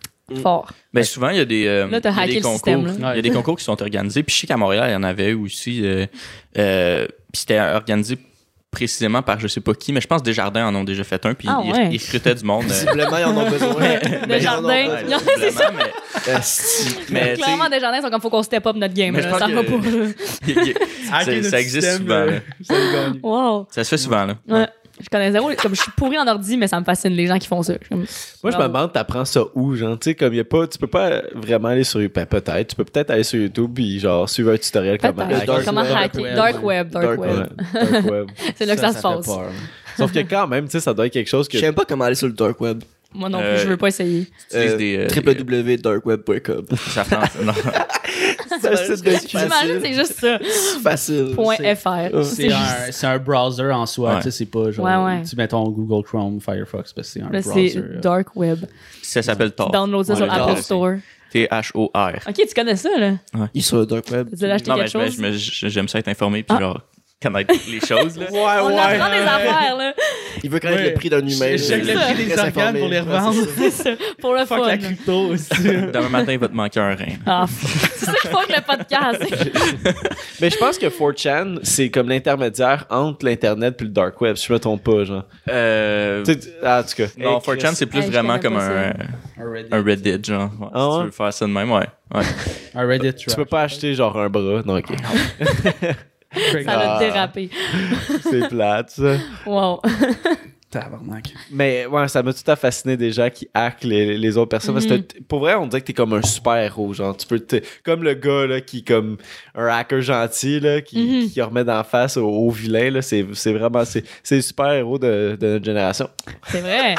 Fort. 0.42 0.72
Ben 0.92 1.04
souvent, 1.04 1.30
il 1.30 1.36
y 1.38 1.40
a 1.40 1.44
des, 1.44 1.66
euh, 1.66 1.86
Là, 1.88 2.00
y 2.02 2.06
a 2.06 2.18
hacké 2.20 2.34
des 2.34 2.40
concours. 2.40 2.52
système, 2.54 2.86
là. 3.00 3.12
Il 3.14 3.16
y 3.16 3.18
a 3.18 3.22
des 3.22 3.30
concours 3.30 3.56
qui 3.56 3.64
sont 3.64 3.80
organisés. 3.80 4.22
Puis 4.22 4.34
je 4.34 4.40
sais 4.42 4.46
qu'à 4.46 4.56
Montréal, 4.56 4.90
il 4.90 4.92
y 4.92 4.96
en 4.96 5.02
avait 5.02 5.32
aussi. 5.32 5.80
Euh, 5.84 6.06
euh, 6.58 7.06
puis 7.32 7.40
c'était 7.40 7.60
organisé 7.60 8.18
précisément 8.70 9.22
par 9.22 9.40
je 9.40 9.48
sais 9.48 9.62
pas 9.62 9.72
qui, 9.72 9.94
mais 9.94 10.00
je 10.02 10.06
pense 10.06 10.22
Desjardins 10.22 10.66
en 10.68 10.74
ont 10.74 10.84
déjà 10.84 11.02
fait 11.02 11.24
un. 11.24 11.32
Puis 11.32 11.48
Ah 11.50 11.60
ils, 11.64 11.72
ouais. 11.72 11.88
ils 11.90 11.98
recrutaient 11.98 12.34
du 12.34 12.44
monde. 12.44 12.64
euh, 12.64 12.68
Visiblement, 12.68 13.16
ils 13.16 13.24
en 13.24 13.36
ont 13.38 13.50
besoin. 13.50 13.80
Des 13.80 14.26
Mais 14.28 14.42
ils 14.42 14.48
en 14.48 14.62
ont 14.62 14.68
jardins. 14.68 14.86
pas. 14.88 15.02
Non, 15.04 15.16
c'est 15.38 15.50
ça. 15.50 15.70
Mais, 15.72 16.72
mais 17.10 17.34
Clairement, 17.34 17.68
des 17.70 17.80
jardins 17.80 18.02
sont 18.02 18.10
comme, 18.10 18.20
faut 18.20 18.28
qu'on 18.30 18.42
step 18.42 18.66
up 18.66 18.76
notre 18.76 18.92
game. 18.94 19.14
Mais 19.14 19.22
je 19.22 19.28
là. 19.28 19.30
pense 19.30 19.40
Ça 19.40 19.46
que- 19.48 19.52
va 19.52 21.16
a- 21.18 21.24
ça, 21.24 21.42
ça 21.50 21.60
existe 21.60 21.96
souvent. 21.96 22.24
là. 22.26 22.32
Wow. 23.22 23.66
Ça 23.70 23.84
se 23.84 23.88
fait 23.88 23.96
souvent. 23.96 24.26
Là. 24.26 24.34
Ouais. 24.48 24.66
Je 25.00 25.08
connais 25.08 25.32
zéro. 25.32 25.50
Comme 25.60 25.74
je 25.74 25.82
suis 25.82 25.92
pourri 25.92 26.18
en 26.18 26.26
ordi, 26.26 26.56
mais 26.56 26.68
ça 26.68 26.78
me 26.78 26.84
fascine 26.84 27.12
les 27.12 27.26
gens 27.26 27.38
qui 27.38 27.46
font 27.46 27.62
ça. 27.62 27.74
Comme, 27.88 28.04
Moi, 28.42 28.52
je 28.52 28.56
me 28.56 28.62
demande, 28.62 28.92
t'apprends 28.92 29.24
ça 29.24 29.42
où, 29.54 29.74
genre, 29.74 29.98
tu 29.98 30.10
sais, 30.10 30.14
comme 30.14 30.32
il 30.32 30.38
y 30.38 30.40
a 30.40 30.44
pas, 30.44 30.66
tu 30.66 30.78
peux 30.78 30.86
pas 30.86 31.22
vraiment 31.34 31.68
aller 31.68 31.84
sur 31.84 32.00
YouTube, 32.00 32.14
ben, 32.14 32.26
peut-être, 32.26 32.68
tu 32.68 32.76
peux 32.76 32.84
peut-être 32.84 33.10
aller 33.10 33.24
sur 33.24 33.40
YouTube 33.40 33.70
puis 33.74 34.00
genre 34.00 34.28
suivre 34.28 34.52
un 34.52 34.58
tutoriel 34.58 34.98
comment 34.98 35.22
hacker. 35.22 35.64
Comment 35.64 35.82
web. 35.82 35.96
hacker. 35.96 36.22
Web. 36.22 36.34
Dark 36.34 36.62
web. 36.62 36.90
Dark 36.90 37.18
web. 37.18 37.30
dark 37.70 38.10
web. 38.10 38.30
C'est 38.56 38.66
là 38.66 38.74
que 38.74 38.80
ça, 38.80 38.92
se 38.92 39.00
passe. 39.00 39.28
Sauf 39.96 40.12
que 40.12 40.20
quand 40.20 40.46
même, 40.46 40.66
tu 40.66 40.72
sais, 40.72 40.80
ça 40.80 40.94
doit 40.94 41.06
être 41.06 41.12
quelque 41.12 41.28
chose 41.28 41.48
que. 41.48 41.58
Je 41.58 41.64
sais 41.64 41.72
pas 41.72 41.84
comment 41.84 42.04
aller 42.04 42.14
sur 42.14 42.26
le 42.26 42.32
dark 42.32 42.60
web. 42.60 42.82
Moi 43.14 43.28
non 43.30 43.38
plus, 43.38 43.46
Euh, 43.46 43.58
je 43.58 43.68
veux 43.68 43.76
pas 43.78 43.88
essayer. 43.88 44.26
Euh, 44.54 44.76
des. 44.76 44.96
euh, 44.98 45.08
www.darkweb.com. 45.08 46.66
ça 46.76 47.04
prend- 47.04 47.42
non. 47.44 47.52
C'est 48.60 48.68
un 48.72 48.76
site 48.76 49.04
de 49.04 49.10
J'imagine, 49.28 49.80
c'est 49.80 49.92
juste 49.94 50.14
ça. 50.20 50.38
facile. 50.82 51.30
Point 51.34 51.56
C'est- 51.58 51.74
.fr. 51.76 52.24
C'est 52.24 52.52
un, 52.52 52.90
c'est 52.90 53.06
un 53.06 53.18
browser 53.18 53.70
en 53.70 53.86
soi, 53.86 54.10
Ouais. 54.14 54.16
tu 54.16 54.22
sais, 54.24 54.30
c'est 54.32 54.46
pas 54.46 54.70
genre, 54.72 54.84
Ouais, 54.86 54.96
ouais. 54.96 55.22
tu 55.22 55.36
mets 55.36 55.46
ton 55.46 55.68
Google 55.68 56.04
Chrome, 56.04 56.40
Firefox, 56.40 56.92
parce 56.92 57.06
que 57.08 57.12
c'est 57.14 57.20
un 57.22 57.28
browser. 57.28 57.68
c'est 57.68 57.78
euh. 57.78 58.00
Dark 58.00 58.34
web. 58.34 58.58
Ça 59.02 59.22
s'appelle 59.22 59.52
Tor. 59.52 59.70
Download 59.70 60.04
ça 60.04 60.14
Ouais, 60.14 60.16
sur 60.18 60.26
le 60.26 60.32
l'Apple 60.32 60.54
Tor. 60.54 60.58
Store. 60.58 60.92
T-H-O-R. 61.30 62.12
Ok, 62.26 62.34
tu 62.34 62.54
connais 62.54 62.76
ça, 62.76 62.88
là? 62.98 63.12
Il 63.54 63.58
est 63.58 63.62
sur 63.62 63.76
le 63.78 63.86
dark 63.86 64.10
web. 64.10 64.28
Tu 64.36 64.44
as 64.44 64.54
acheté 64.54 64.70
Non, 64.70 64.76
mais 64.78 64.88
quelque 64.88 65.38
chose? 65.38 65.68
j'aime 65.68 65.86
ça 65.88 65.98
être 65.98 66.08
informé 66.08 66.42
puis 66.42 66.56
Ah. 66.58 66.60
genre 66.60 66.80
connaître 67.20 67.54
les 67.68 67.80
choses. 67.80 68.16
Là. 68.18 68.26
Ouais, 68.30 68.38
On 68.62 68.68
ouais. 68.68 68.78
apprend 68.78 69.10
des 69.10 69.22
affaires, 69.22 69.76
là. 69.76 69.92
Il 70.44 70.50
veut 70.50 70.60
connaître 70.60 70.82
Ouais. 70.82 70.88
le 70.90 70.94
prix 70.94 71.08
d'un 71.10 71.18
humain. 71.26 71.56
Je 71.56 71.56
check 71.56 71.84
le 71.84 71.94
prix 71.94 72.14
Il 72.22 72.28
des 72.28 72.38
organes 72.38 72.78
pour 72.78 72.88
les 72.88 73.00
revendre. 73.00 73.34
c'est 73.58 73.70
ça. 73.70 73.90
Pour 74.20 74.34
le 74.34 74.44
Fuck 74.44 74.58
fun. 74.60 74.66
la 74.66 74.78
crypto 74.78 75.12
aussi. 75.30 75.48
Demain 75.62 76.08
matin, 76.10 76.32
il 76.32 76.38
va 76.38 76.48
te 76.48 76.54
manquer 76.54 76.78
un 76.80 76.94
rein. 76.94 77.16
Ah, 77.26 77.46
c'est 77.48 78.06
ça 78.06 78.12
qu'il 78.22 78.30
faut 78.30 78.38
que 78.46 78.52
le 78.52 78.60
podcast. 78.60 79.34
Mais 80.40 80.50
je 80.50 80.56
pense 80.58 80.78
que 80.78 80.86
4chan, 80.86 81.58
c'est 81.64 81.90
comme 81.90 82.08
l'intermédiaire 82.08 82.84
entre 82.90 83.26
l'Internet 83.26 83.76
puis 83.76 83.86
le 83.86 83.92
dark 83.92 84.20
web, 84.20 84.36
si 84.36 84.46
je 84.46 84.52
me 84.52 84.58
trompe 84.60 84.84
pas, 84.84 85.04
genre. 85.04 85.24
Euh, 85.48 86.22
Tu 86.24 86.34
sais, 86.34 86.40
ah, 86.62 86.80
en 86.80 86.82
tout 86.84 86.94
cas. 86.96 87.06
non, 87.18 87.38
Hey, 87.38 87.56
4chan, 87.56 87.74
c'est 87.74 87.86
plus 87.86 88.00
Hey, 88.00 88.10
vraiment 88.10 88.38
comme 88.38 88.56
un, 88.58 88.92
Un 89.40 89.50
Reddit. 89.50 89.68
un 89.72 89.82
Reddit, 89.82 90.20
genre. 90.24 90.50
Ouais, 90.60 90.68
Ah 90.72 90.88
si 90.92 90.98
tu 91.00 91.04
veux 91.06 91.10
faire 91.10 91.32
ça 91.32 91.46
de 91.46 91.50
même, 91.50 91.72
ouais. 91.72 91.86
ouais. 92.14 92.22
Un 92.76 92.86
Reddit 92.86 93.14
Tu 93.14 93.30
peux 93.34 93.44
pas 93.44 93.62
acheter 93.62 93.92
genre 93.94 94.16
un 94.18 94.28
bras. 94.28 94.62
Non, 94.64 94.76
ok. 94.78 94.86
Ça 96.64 96.96
a 96.96 96.98
dérapé. 96.98 97.50
c'est 98.22 98.48
plate, 98.48 98.90
ça. 98.90 99.16
Wow. 99.46 99.80
Tabarnak. 100.70 101.32
Mais 101.50 101.86
ouais, 101.86 102.08
ça 102.08 102.22
m'a 102.22 102.32
tout 102.32 102.40
à 102.50 102.54
fait 102.54 102.68
fasciné 102.68 102.96
des 102.98 103.10
gens 103.10 103.30
qui 103.30 103.48
hackent 103.54 103.84
les, 103.84 104.18
les 104.18 104.36
autres 104.36 104.50
personnes. 104.50 104.74
Parce 104.74 104.84
que 104.86 104.96
t'as- 104.96 105.14
pour 105.26 105.38
vrai, 105.40 105.54
on 105.54 105.66
dirait 105.66 105.80
que 105.80 105.86
t'es 105.86 105.94
comme 105.94 106.12
un 106.12 106.22
super 106.22 106.56
héros. 106.56 106.92
Genre, 106.92 107.16
tu 107.16 107.26
peux. 107.26 107.40
Comme 107.84 108.02
le 108.02 108.12
gars 108.14 108.46
là, 108.46 108.60
qui 108.60 108.84
comme 108.84 109.16
un 109.54 109.66
hacker 109.68 110.02
gentil 110.02 110.60
là, 110.60 110.82
qui, 110.82 111.30
qui 111.32 111.40
remet 111.40 111.64
d'en 111.64 111.82
face 111.84 112.16
au, 112.18 112.26
au 112.28 112.50
vilain. 112.50 112.90
là, 112.90 113.00
C'est 113.02 113.24
c'est 113.32 113.52
vraiment. 113.54 113.84
C'est 113.86 114.04
c'est 114.22 114.36
le 114.36 114.42
super 114.42 114.70
héros 114.72 114.98
de, 114.98 115.38
de 115.40 115.46
notre 115.54 115.64
génération. 115.64 116.10
C'est 116.48 116.60
vrai. 116.60 116.94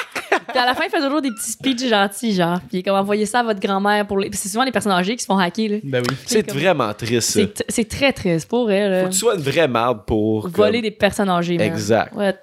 Puis 0.48 0.58
à 0.58 0.66
la 0.66 0.74
fin, 0.74 0.86
il 0.86 0.90
fait 0.90 1.02
toujours 1.02 1.22
des 1.22 1.30
petits 1.30 1.52
speeches 1.52 1.88
gentils, 1.90 2.34
genre. 2.34 2.60
Puis 2.70 2.82
comme 2.82 2.96
envoyer 2.96 3.28
ça 3.28 3.42
à 3.42 3.44
votre 3.44 3.60
grand-mère 3.60 4.08
pour 4.08 4.18
les. 4.18 4.32
C'est 4.34 4.50
souvent 4.50 4.64
les 4.64 4.72
personnes 4.72 4.94
âgées 4.94 5.16
qui 5.16 5.22
se 5.22 5.28
font 5.28 5.38
hacker, 5.38 5.70
là. 5.70 5.78
Ben 5.84 6.02
oui. 6.10 6.16
C'est 6.26 6.42
comme- 6.48 6.58
vraiment 6.58 6.92
triste. 6.96 7.40
C'est 7.70 7.88
très 7.88 8.14
triste 8.14 8.48
pour 8.50 8.72
elle. 8.72 9.02
Faut 9.04 9.08
que 9.10 9.14
tu 9.14 9.20
sois 9.20 9.36
une 9.36 9.42
vraie 9.42 9.68
marde 9.68 10.06
pour. 10.08 10.48
Voler 10.50 10.80
comme- 10.80 10.82
des 10.82 10.92
personnes 10.92 11.30
âgées, 11.30 11.58
man. 11.58 11.68
Exact. 11.68 12.16
What? 12.16 12.34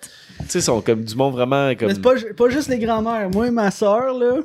Tu 0.41 0.45
sais, 0.49 0.59
ils 0.59 0.63
sont 0.63 0.81
comme 0.81 1.03
du 1.05 1.15
monde 1.15 1.33
vraiment 1.35 1.75
comme. 1.75 1.89
Mais 1.89 1.95
c'est 1.95 2.01
pas, 2.03 2.15
pas 2.37 2.49
juste 2.51 2.69
les 2.69 2.79
grands-mères. 2.79 3.31
Moi 3.31 3.49
et 3.49 3.51
ma 3.51 3.71
soeur, 3.71 4.13
là, 4.19 4.41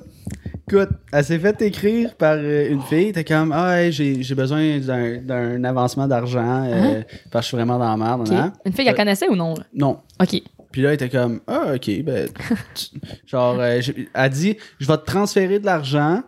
écoute, 0.67 0.89
elle 1.11 1.23
s'est 1.23 1.39
fait 1.39 1.61
écrire 1.61 2.15
par 2.15 2.35
euh, 2.37 2.69
une 2.69 2.81
fille. 2.81 3.11
T'es 3.11 3.23
comme, 3.23 3.51
ah, 3.51 3.81
hey, 3.81 3.91
j'ai 3.91 4.23
j'ai 4.23 4.35
besoin 4.35 4.79
d'un- 4.79 5.17
d'un 5.17 5.63
avancement 5.63 6.07
d'argent 6.07 6.63
euh, 6.65 7.01
parce 7.31 7.45
que 7.45 7.45
je 7.45 7.47
suis 7.49 7.57
vraiment 7.57 7.77
dans 7.77 7.89
la 7.89 7.97
merde. 7.97 8.27
Ah. 8.31 8.35
Hein. 8.35 8.53
Une 8.65 8.73
fille 8.73 8.85
qu'elle 8.85 8.95
connaissait 8.95 9.27
ou 9.29 9.35
non? 9.35 9.53
là? 9.55 9.63
Non. 9.73 9.97
Ok. 10.21 10.41
Puis 10.71 10.81
là, 10.81 10.89
elle 10.89 10.95
était 10.95 11.09
comme, 11.09 11.41
ah, 11.47 11.73
ok, 11.75 12.01
ben, 12.03 12.29
tu- 12.73 12.85
genre, 13.27 13.57
euh, 13.59 13.81
j'ai- 13.81 14.07
elle 14.13 14.29
dit, 14.29 14.55
je 14.79 14.87
vais 14.87 14.97
te 14.97 15.03
transférer 15.05 15.59
de 15.59 15.65
l'argent. 15.65 16.21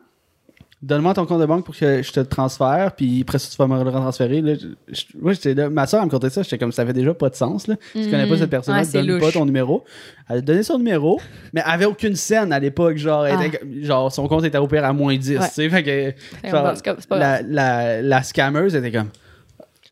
Donne-moi 0.83 1.13
ton 1.13 1.25
compte 1.25 1.39
de 1.39 1.45
banque 1.45 1.63
pour 1.63 1.73
que 1.77 2.01
je 2.03 2.11
te 2.11 2.19
le 2.19 2.25
transfère, 2.25 2.91
puis 2.93 3.21
après 3.21 3.39
ça, 3.39 3.47
tu 3.49 3.55
vas 3.55 3.67
me 3.67 3.81
le 3.81 3.89
transférer. 3.89 4.41
Là, 4.41 4.53
je- 4.55 5.03
moi, 5.17 5.31
là, 5.45 5.69
ma 5.69 5.87
soeur, 5.87 6.01
elle 6.01 6.07
me 6.07 6.11
contait 6.11 6.29
ça, 6.29 6.43
j'étais 6.43 6.57
comme, 6.57 6.73
ça 6.73 6.85
fait 6.85 6.91
déjà 6.91 7.13
pas 7.13 7.29
de 7.29 7.35
sens, 7.35 7.67
là. 7.67 7.75
Tu 7.93 8.03
connais 8.11 8.27
pas 8.27 8.37
cette 8.37 8.49
personne, 8.49 8.75
Ouais, 8.75 8.85
donne 8.85 9.17
pas 9.19 9.25
louche. 9.27 9.33
ton 9.33 9.45
numéro. 9.45 9.85
Elle 10.29 10.39
a 10.39 10.41
donné 10.41 10.61
son 10.61 10.77
numéro, 10.77 11.21
mais 11.53 11.61
elle 11.65 11.71
avait 11.71 11.85
aucune 11.85 12.17
scène 12.17 12.51
à 12.51 12.59
l'époque, 12.59 12.97
genre, 12.97 13.21
Ah. 13.23 13.45
était 13.45 13.61
genre, 13.81 14.11
son 14.11 14.27
compte 14.27 14.43
était 14.43 14.57
opéré 14.57 14.85
à 14.85 14.91
moins 14.91 15.15
10, 15.15 15.37
Ouais. 15.39 15.47
tu 15.47 15.53
sais, 15.53 15.69
fait 15.69 15.83
que, 15.83 16.49
genre, 16.49 16.73
bon, 16.73 16.95
pas 17.07 17.17
la, 17.17 17.41
la, 17.41 18.01
la 18.01 18.21
scammeuse 18.23 18.75
était 18.75 18.91
comme, 18.91 19.07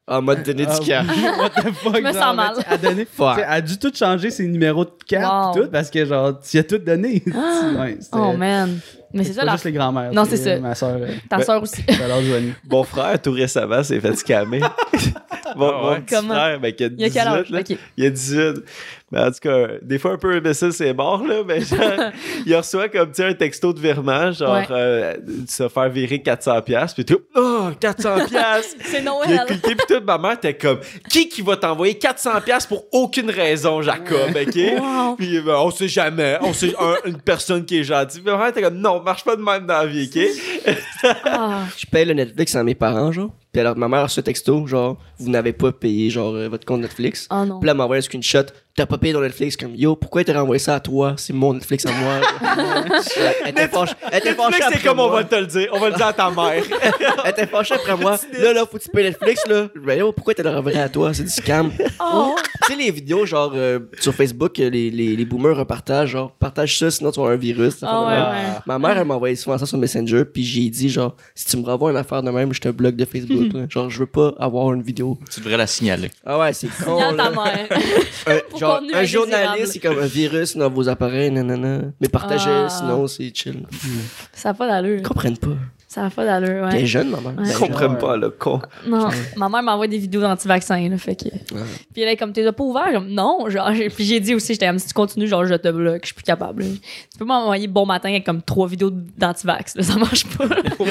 En 0.08 0.22
mode 0.22 0.40
ah, 0.46 0.80
cash. 0.86 1.06
What 1.40 1.50
the 1.50 1.72
fuck? 1.74 1.96
Je 1.96 2.02
me 2.02 2.12
sens 2.12 2.36
mal. 2.36 2.54
Elle, 2.68 2.74
a 2.74 2.78
donné- 2.78 3.08
elle 3.20 3.44
a 3.48 3.62
dû 3.62 3.78
tout 3.78 3.92
changer 3.96 4.32
ses 4.32 4.48
numéros 4.48 4.84
de 4.84 4.92
carte 5.08 5.56
Wow. 5.56 5.64
tout 5.64 5.70
parce 5.72 5.90
que 5.90 6.04
genre 6.06 6.40
tu 6.40 6.58
y 6.58 6.60
as 6.60 6.64
tout 6.64 6.80
donné. 6.80 7.24
Ouais, 7.78 7.98
c'était- 8.00 8.18
Oh 8.18 8.34
man. 8.34 8.80
Mais 9.14 9.26
c'est 9.26 9.34
ça, 9.34 9.42
pas 9.42 9.46
la... 9.48 9.52
juste 9.54 9.66
les 9.66 9.74
grands-mères. 9.74 10.14
Non, 10.14 10.24
c'est 10.26 10.38
ça. 10.38 10.58
Ma 10.60 10.74
soeur, 10.74 10.98
ta 11.30 11.42
soeur 11.44 11.62
aussi. 11.62 11.84
Mon 12.70 12.84
frère, 12.84 13.22
tout 13.22 13.34
récemment, 13.34 13.84
s'est 13.84 14.00
fait 14.00 14.16
scammer. 14.16 14.62
mon, 14.62 14.68
Ah 15.70 15.90
ouais? 15.90 15.96
mon 15.96 16.02
petit 16.02 16.16
Comment? 16.16 16.34
frère, 16.34 16.60
ben, 16.62 16.72
qui 16.74 16.84
a 16.86 16.88
Il 16.88 17.02
y 17.02 17.04
a 17.04 17.10
18, 17.10 17.14
quel 17.20 17.28
âge? 17.28 17.50
là. 17.50 17.60
Ok. 17.60 17.78
Il 17.98 18.06
a 18.06 18.10
18. 18.10 18.64
Mais 19.12 19.20
en 19.20 19.32
tout 19.32 19.40
cas, 19.42 19.68
des 19.82 20.00
fois 20.00 20.14
un 20.14 20.18
peu 20.18 20.34
imbécile, 20.34 20.72
c'est 20.72 20.94
mort, 20.94 21.26
là. 21.28 21.42
Mais 21.46 21.60
genre, 21.60 21.80
il 22.46 22.56
reçoit 22.56 22.88
comme, 22.88 23.12
tu 23.12 23.22
un 23.22 23.34
texto 23.34 23.74
de 23.74 23.82
virement, 23.82 24.32
genre, 24.32 24.54
Ouais. 24.56 24.66
euh, 24.72 25.18
de 25.18 25.50
se 25.50 25.68
faire 25.68 25.90
virer 25.90 26.20
400$, 26.20 26.62
piastres, 26.64 26.96
puis 26.96 27.04
tout, 27.06 27.20
oh, 27.36 27.61
400$! 27.74 28.30
piastres! 28.30 28.76
C'est 28.86 29.02
Noël. 29.02 29.44
cliqué, 29.48 29.76
puis 29.76 29.86
toute 29.88 30.06
ma 30.06 30.18
mère 30.18 30.34
était 30.34 30.54
comme, 30.58 30.80
qui 31.10 31.30
qui 31.30 31.42
va 31.42 31.58
t'envoyer 31.58 31.94
400$ 31.94 32.42
piastres 32.44 32.70
pour 32.70 32.86
aucune 32.92 33.30
raison, 33.30 33.82
Jacob, 33.82 34.30
ok? 34.36 34.56
Wow. 34.82 35.16
Puis 35.18 35.40
ben, 35.42 35.56
on 35.56 35.72
sait 35.72 35.88
jamais, 35.88 36.38
on 36.42 36.54
sait 36.54 36.74
un- 36.80 36.98
une 37.10 37.20
personne 37.22 37.66
qui 37.66 37.80
est 37.80 37.84
gentille. 37.84 38.22
Puis 38.22 38.32
ma 38.32 38.38
mère 38.38 38.48
était 38.48 38.62
comme, 38.62 38.78
non, 38.78 39.02
marche 39.02 39.24
pas 39.24 39.36
de 39.36 39.42
même 39.42 39.66
dans 39.66 39.80
la 39.80 39.86
vie, 39.86 40.10
ok? 40.14 40.76
Ah. 41.26 41.64
Je 41.78 41.86
paye 41.86 42.06
le 42.06 42.14
Netflix 42.14 42.56
à 42.56 42.64
mes 42.64 42.76
parents, 42.76 43.12
genre. 43.12 43.32
Puis 43.52 43.60
alors, 43.60 43.76
ma 43.76 43.88
mère 43.90 44.00
a 44.00 44.04
reçu 44.04 44.20
un 44.20 44.24
texto, 44.24 44.66
genre, 44.66 44.98
vous 45.20 45.30
n'avez 45.30 45.52
pas 45.54 45.72
payé, 45.74 46.10
genre, 46.10 46.34
euh, 46.36 46.48
votre 46.48 46.66
compte 46.66 46.82
Netflix. 46.82 47.28
Oh 47.32 47.44
non. 47.46 47.60
Puis 47.60 47.66
là, 47.68 47.72
elle 47.72 47.78
m'a 47.78 47.84
envoyé 47.84 48.00
un 48.00 48.02
screenshot. 48.02 48.46
T'as 48.82 48.88
pas 48.88 48.98
payé 48.98 49.14
ton 49.14 49.22
Netflix. 49.22 49.56
Comme, 49.56 49.76
yo, 49.76 49.96
pourquoi 49.96 50.24
t'as 50.24 50.34
renvoyé 50.34 50.58
ça 50.58 50.74
à 50.74 50.80
toi? 50.80 51.14
C'est 51.16 51.34
mon 51.34 51.54
Netflix 51.54 51.86
à 51.86 51.92
moi. 51.92 52.14
elle 53.44 53.50
était 53.52 53.68
fâchée. 53.68 53.94
Netflix, 54.12 54.38
c'est 54.58 54.64
après 54.64 54.80
comme 54.80 55.00
on 55.00 55.08
moi. 55.08 55.18
va 55.18 55.24
te 55.24 55.36
le 55.36 55.46
dire. 55.46 55.68
On 55.72 55.80
va 55.80 55.90
le 55.92 55.96
dire 55.96 56.08
à 56.08 56.14
ta 56.14 56.32
mère. 56.32 56.64
Elle 57.24 57.30
était 57.30 57.46
fâchée 57.46 57.76
après 57.76 57.96
moi. 57.96 58.18
Là, 58.40 58.54
là, 58.54 58.62
faut 58.66 58.80
que 58.80 58.84
tu 58.84 58.90
payes 58.90 59.04
Netflix, 59.04 59.46
là. 59.48 59.68
Ben, 59.76 60.00
yo, 60.00 60.12
pourquoi 60.14 60.34
t'as 60.34 60.42
le 60.42 60.50
renvoyé 60.50 60.80
à 60.80 60.90
toi? 60.90 61.14
C'est 61.14 61.22
du 61.26 61.30
scam. 61.30 61.72
Oh. 62.04 62.36
tu 62.66 62.74
sais, 62.74 62.80
les 62.80 62.90
vidéos, 62.90 63.24
genre, 63.28 63.52
euh, 63.54 63.78
sur 64.00 64.16
Facebook, 64.16 64.60
euh, 64.60 64.72
les, 64.72 64.90
les, 64.90 65.16
les 65.16 65.26
boomers 65.26 65.56
repartagent, 65.58 66.10
genre, 66.10 66.32
partage 66.32 66.80
ça, 66.80 66.90
sinon 66.90 67.12
tu 67.12 67.18
vas 67.20 67.26
avoir 67.26 67.36
un 67.36 67.40
virus. 67.40 67.76
ça 67.78 67.88
Ah 67.88 68.02
ouais, 68.02 68.08
ouais. 68.40 68.48
Ma 68.66 68.80
mère, 68.80 68.98
elle 68.98 69.06
m'a 69.06 69.14
envoyé 69.14 69.36
souvent 69.36 69.60
ça 69.60 69.68
sur 69.68 69.78
Messenger, 69.78 70.26
puis 70.26 70.44
j'ai 70.44 70.68
dit, 70.72 70.90
genre, 70.90 71.16
si 71.36 71.46
tu 71.46 71.58
me 71.58 71.66
renvoies 71.66 71.92
une 71.92 71.98
affaire 71.98 72.24
de 72.24 72.32
même, 72.32 72.52
je 72.52 72.62
te 72.62 72.70
bloque 72.70 72.96
de 72.96 73.06
Facebook. 73.06 73.54
là. 73.54 73.66
Genre, 73.70 73.92
je 73.92 74.00
veux 74.00 74.08
pas 74.08 74.34
avoir 74.40 74.74
une 74.74 74.82
vidéo. 74.82 75.20
Tu 75.32 75.40
devrais 75.40 75.58
la 75.58 75.68
signaler. 75.68 76.10
Ah 76.26 76.40
ouais, 76.40 76.54
c'est 76.54 76.68
con. 76.84 76.98
Ta 77.16 77.30
mère. 77.30 77.68
Un- 78.26 78.40
Pour 78.50 78.60
genre, 78.80 78.82
un 78.94 79.04
journaliste, 79.04 79.74
c'est 79.74 79.80
comme 79.80 80.00
un 80.00 80.06
virus 80.06 80.56
dans 80.58 80.70
vos 80.70 80.88
appareils, 80.90 81.32
nanana. 81.32 81.82
Mais 82.00 82.08
partagez, 82.10 82.50
Ah. 82.50 82.70
sinon 82.70 83.08
c'est 83.08 83.32
chill. 83.36 83.66
Ça 84.34 84.50
n'a 84.50 84.54
pas 84.54 84.68
d'allure. 84.68 85.00
Ils 85.00 85.04
comprennent 85.04 85.38
pas. 85.38 85.56
Ça 85.94 86.04
n'a 86.04 86.10
pas 86.10 86.24
d'allure, 86.24 86.70
T'es 86.70 86.78
ouais. 86.78 86.86
jeune, 86.86 87.10
maman. 87.10 87.32
Ouais. 87.38 87.44
Ils 87.50 87.54
comprennent 87.54 87.98
pas, 87.98 88.16
le 88.16 88.30
con. 88.30 88.62
Non, 88.88 89.10
ma 89.36 89.50
mère 89.50 89.62
m'envoie 89.62 89.88
des 89.88 89.98
vidéos 89.98 90.22
d'anti-vaccins, 90.22 90.88
là, 90.88 90.98
fait 90.98 91.18
que... 91.18 91.28
Puis 91.94 92.02
elle 92.02 92.08
est 92.08 92.16
comme, 92.16 92.32
t'es 92.32 92.50
pas 92.50 92.64
ouvert? 92.64 93.02
Non, 93.06 93.50
genre, 93.50 93.74
j'ai- 93.74 93.90
puis 93.90 94.06
j'ai 94.06 94.22
dit 94.22 94.34
aussi, 94.34 94.54
j'étais 94.54 94.68
comme, 94.68 94.80
si 94.80 94.88
tu 94.88 94.94
continues, 94.94 95.28
genre, 95.28 95.44
je 95.44 95.56
te 95.56 95.68
bloque, 95.70 96.00
je 96.04 96.06
suis 96.06 96.16
plus 96.16 96.24
capable. 96.24 96.64
là. 96.64 96.70
Tu 97.12 97.18
peux 97.20 97.26
m'envoyer 97.26 97.68
bon 97.68 97.86
matin 97.86 98.08
avec 98.08 98.26
comme 98.26 98.42
trois 98.42 98.70
vidéos 98.70 98.90
d'anti-vax, 99.18 99.76
là, 99.76 99.84
ça 99.84 99.98
marche 99.98 100.26
pas. 100.28 100.46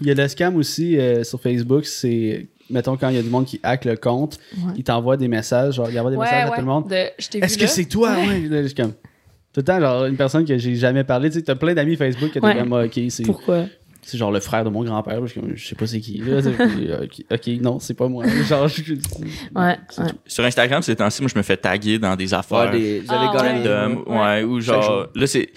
Il 0.00 0.06
y 0.08 0.10
a 0.10 0.14
le 0.14 0.26
scam 0.26 0.56
aussi 0.56 0.98
euh, 0.98 1.22
sur 1.22 1.40
Facebook, 1.40 1.84
c'est 1.86 2.48
mettons 2.68 2.96
quand 2.96 3.10
il 3.10 3.16
y 3.16 3.18
a 3.18 3.22
du 3.22 3.28
monde 3.30 3.44
qui 3.44 3.60
hack 3.62 3.84
le 3.84 3.96
compte, 3.96 4.38
Ouais. 4.56 4.72
il 4.76 4.82
t'envoie 4.82 5.16
des 5.16 5.28
messages, 5.28 5.74
genre 5.74 5.88
il 5.88 5.98
envoie 6.00 6.10
des 6.10 6.16
ouais, 6.16 6.24
messages 6.24 6.46
ouais. 6.48 6.52
à 6.52 6.56
tout 6.56 6.60
le 6.62 6.66
monde. 6.66 6.92
Est-ce 6.92 7.56
que 7.56 7.62
là? 7.62 7.68
c'est 7.68 7.84
toi? 7.84 8.10
Ouais, 8.16 8.40
là, 8.48 8.62
je 8.62 8.66
suis 8.68 8.74
comme 8.74 8.92
tout 9.54 9.60
le 9.60 9.64
temps 9.64 9.80
genre 9.80 10.04
une 10.06 10.16
personne 10.16 10.44
que 10.44 10.58
j'ai 10.58 10.74
jamais 10.76 11.04
parlé, 11.04 11.30
tu 11.30 11.36
sais, 11.38 11.42
t'as 11.42 11.54
plein 11.54 11.72
d'amis 11.74 11.96
Facebook 11.96 12.32
qui 12.32 12.40
Ouais. 12.40 12.50
étaient 12.50 12.60
comme 12.60 12.72
ah, 12.74 12.84
OK, 12.84 13.00
c'est 13.08 13.22
Pourquoi? 13.24 13.64
c'est 14.02 14.18
genre 14.18 14.30
le 14.32 14.40
frère 14.40 14.64
de 14.64 14.68
mon 14.68 14.84
grand-père, 14.84 15.24
je 15.26 15.64
sais 15.64 15.74
pas 15.74 15.86
c'est 15.86 16.00
qui. 16.00 16.18
Là, 16.18 16.40
OK, 17.30 17.46
non, 17.62 17.78
c'est 17.78 17.94
pas 17.94 18.06
moi. 18.08 18.24
Genre 18.48 18.68
je- 18.68 18.92
Ouais, 19.54 19.78
C'est 19.88 20.02
ouais. 20.02 20.08
Sur 20.26 20.44
Instagram, 20.44 20.82
ces 20.82 20.94
temps-ci, 20.96 21.22
moi, 21.22 21.30
je 21.32 21.38
me 21.38 21.42
fais 21.42 21.56
taguer 21.56 21.98
dans 21.98 22.14
des 22.14 22.34
affaires. 22.34 22.70
Ouais, 22.70 22.78
des- 22.78 23.02
Ah, 23.08 23.32
gagné. 23.34 23.66
random, 23.68 24.02
Ouais. 24.06 24.18
ouais, 24.18 24.42
ou 24.42 24.60
genre, 24.60 25.06
là, 25.14 25.26
c'est, 25.26 25.48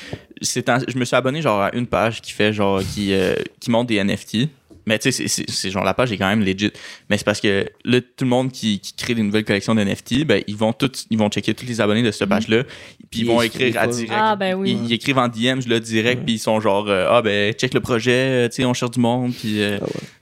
je 0.41 0.97
me 0.97 1.03
suis 1.03 1.15
abonné, 1.15 1.41
genre, 1.41 1.59
à 1.61 1.75
une 1.75 1.87
page 1.87 2.21
qui 2.21 2.31
fait, 2.31 2.53
genre, 2.53 2.79
qui, 2.81 3.13
euh, 3.13 3.35
qui 3.59 3.69
montre 3.69 3.87
des 3.87 3.97
NFT. 4.01 4.47
Mais 4.88 4.97
tu 4.97 5.11
sais, 5.11 5.27
c'est- 5.27 5.69
genre, 5.69 5.83
la 5.83 5.93
page 5.93 6.11
est 6.13 6.17
quand 6.17 6.29
même 6.29 6.39
legit. 6.43 6.71
Mais 7.09 7.17
c'est 7.17 7.25
parce 7.25 7.41
que 7.41 7.69
là, 7.83 7.99
tout 8.01 8.23
le 8.23 8.29
monde 8.29 8.51
qui, 8.51 8.79
qui 8.79 8.93
crée 8.93 9.13
des 9.13 9.21
nouvelles 9.21 9.43
collections 9.43 9.75
de 9.75 9.81
NFT, 9.83 10.23
ben, 10.25 10.41
ils 10.47 10.55
vont 10.55 10.71
tous, 10.73 11.05
ils 11.11 11.17
vont 11.17 11.29
checker 11.29 11.53
tous 11.53 11.65
les 11.65 11.81
abonnés 11.81 12.01
de 12.03 12.11
cette 12.11 12.27
page-là. 12.29 12.63
Puis 13.11 13.19
ils 13.19 13.27
vont 13.27 13.41
écrire 13.41 13.77
à 13.79 13.85
direct. 13.88 14.13
Ah, 14.15 14.35
ben 14.35 14.55
oui. 14.55 14.71
Ils, 14.71 14.85
ils 14.85 14.93
écrivent 14.93 15.17
en 15.17 15.27
DM, 15.27 15.59
je 15.61 15.67
le 15.69 15.79
direct, 15.81 16.23
puis 16.23 16.35
ils 16.35 16.39
sont 16.39 16.59
genre, 16.61 16.88
euh, 16.88 17.05
ah, 17.11 17.21
ben, 17.21 17.53
check 17.53 17.73
le 17.73 17.81
projet, 17.81 18.11
euh, 18.45 18.47
tu 18.49 18.55
sais, 18.55 18.65
on 18.65 18.73
cherche 18.73 18.91
du 18.91 18.99
monde, 18.99 19.33
puis 19.33 19.61
euh, 19.61 19.77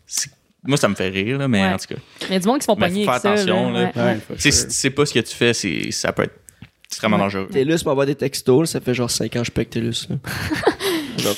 c'est- 0.07 0.32
moi, 0.68 0.78
ça 0.78 0.88
me 0.89 0.95
fait 0.95 1.09
rire, 1.09 1.38
là, 1.38 1.47
mais 1.47 1.61
Ouais. 1.61 1.70
en 1.74 1.78
tout 1.78 1.93
cas. 1.93 2.01
Il 2.28 2.34
y 2.34 2.36
a 2.36 2.39
du 2.39 2.47
monde 2.47 2.57
qui 2.57 2.63
se 2.63 2.66
font 2.66 2.76
Mais 2.80 2.88
pogner 2.88 3.05
faut 3.05 3.11
faire 3.11 3.22
ça. 3.22 3.32
attention, 3.34 3.72
là. 3.72 3.91
Ouais, 3.95 4.18
si 4.39 4.51
c'est 4.51 4.89
pas 4.89 5.05
ce 5.05 5.13
que 5.13 5.20
tu 5.20 5.36
fais, 5.36 5.53
c'est, 5.53 5.91
ça 5.91 6.11
peut 6.11 6.24
être 6.24 6.39
extrêmement 6.88 7.18
Ouais. 7.18 7.24
dangereux. 7.24 7.49
TELUS 7.51 7.78
m'envoie 7.86 8.07
des 8.07 8.16
textos, 8.16 8.72
ça 8.72 8.80
fait 8.82 8.95
genre 8.95 9.11
5 9.11 9.36
ans 9.36 9.41
que 9.41 9.45
je 9.45 9.51
paye 9.51 9.68
TELUS. 9.68 10.07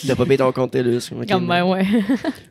t'as 0.07 0.15
pas 0.15 0.25
payé 0.25 0.37
ton 0.37 0.51
compte 0.51 0.71
TELUS. 0.71 1.09
Comme, 1.29 1.47
ben 1.47 1.63
ouais. 1.63 1.85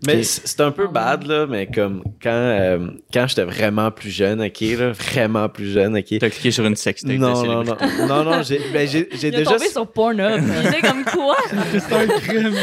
Mais 0.06 0.22
c'est 0.22 0.60
un 0.60 0.70
peu 0.70 0.84
Ah, 0.88 0.92
bad, 0.92 1.26
là, 1.26 1.46
mais 1.48 1.66
comme 1.66 2.02
quand, 2.22 2.30
euh, 2.30 2.88
quand 3.12 3.26
j'étais 3.28 3.44
vraiment 3.44 3.90
plus 3.90 4.10
jeune, 4.10 4.40
ok, 4.42 4.60
là, 4.78 4.92
vraiment 4.92 5.48
plus 5.48 5.72
jeune, 5.72 5.96
ok. 5.96 6.18
T'as 6.20 6.30
cliqué 6.30 6.50
sur 6.50 6.64
une 6.66 6.76
sextape. 6.76 7.12
Non, 7.16 7.28
non, 7.30 7.64
célébrité. 7.64 8.06
non, 8.06 8.24
non, 8.24 8.24
non, 8.36 8.42
j'ai 8.42 8.60
ben, 8.72 8.88
déjà, 9.30 9.52
tombé 9.52 9.68
sur 9.68 9.86
Pornhub. 9.92 10.42
Il 10.62 10.66
était 10.68 10.80
comme 10.80 11.04
quoi? 11.04 11.36
C'est 11.72 11.92
un 11.92 12.06
crime. 12.06 12.54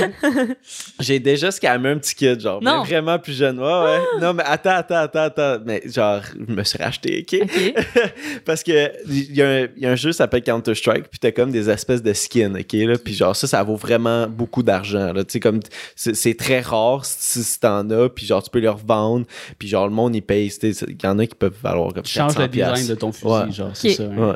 j'ai 1.00 1.20
déjà 1.20 1.52
scammé 1.52 1.90
un 1.90 1.98
petit 1.98 2.16
kid, 2.16 2.40
genre, 2.40 2.62
Non. 2.62 2.82
mais 2.84 2.88
vraiment 2.90 3.20
plus 3.20 3.34
jeune, 3.38 3.60
ouais, 3.60 3.66
ouais. 3.66 4.00
Non, 4.22 4.34
mais 4.34 4.44
attends, 4.46 4.72
attends, 4.72 4.96
attends, 4.98 5.20
attends, 5.24 5.58
mais 5.66 5.82
genre, 5.86 6.22
je 6.48 6.54
me 6.54 6.64
suis 6.64 6.78
racheté, 6.78 7.26
ok? 7.32 7.48
Parce 8.46 8.64
que 8.64 8.92
il 9.08 9.36
y, 9.36 9.42
a 9.42 9.48
un- 9.50 9.68
il 9.76 9.84
y 9.84 9.86
a 9.86 9.92
un 9.92 9.96
jeu 9.96 10.12
qui 10.12 10.18
s'appelle 10.18 10.44
Counter 10.44 10.76
Strike, 10.76 11.10
puis 11.10 11.20
t'as 11.20 11.32
comme 11.32 11.52
des 11.52 11.70
espèces 11.70 12.02
de 12.04 12.14
skins, 12.14 12.56
ok 12.60 12.74
là, 12.74 12.98
puis 13.04 13.14
genre 13.14 13.36
ça, 13.36 13.48
ça 13.48 13.64
vaut 13.64 13.76
vraiment 13.76 14.28
beaucoup 14.28 14.53
d'argent, 14.62 15.14
là, 15.14 15.24
tu 15.24 15.32
sais 15.32 15.40
comme 15.40 15.62
c'est 15.96 16.38
très 16.38 16.60
rare 16.60 17.06
si, 17.06 17.44
si 17.44 17.60
t'en 17.60 17.90
as, 17.90 18.10
puis 18.10 18.26
genre 18.28 18.44
tu 18.44 18.50
peux 18.52 18.60
les 18.60 18.68
revendre, 18.68 19.26
puis 19.58 19.68
genre 19.68 19.88
le 19.88 19.94
monde 19.94 20.16
il 20.16 20.22
paye, 20.22 20.52
tu 20.52 20.74
sais, 20.74 20.86
il 20.88 20.98
y 21.02 21.08
en 21.08 21.18
a 21.18 21.26
qui 21.26 21.34
peuvent 21.36 21.56
valoir 21.64 21.94
comme 21.94 22.04
Tu 22.04 22.12
changes 22.14 22.36
400 22.36 22.42
le 22.42 22.48
design 22.50 22.74
piastres. 22.74 22.90
de 22.90 22.96
ton 22.96 23.12
fusil, 23.12 23.28
Ouais. 23.28 23.52
genre, 23.52 23.72
c'est 23.74 23.90
ça. 23.94 24.04
Ouais. 24.06 24.34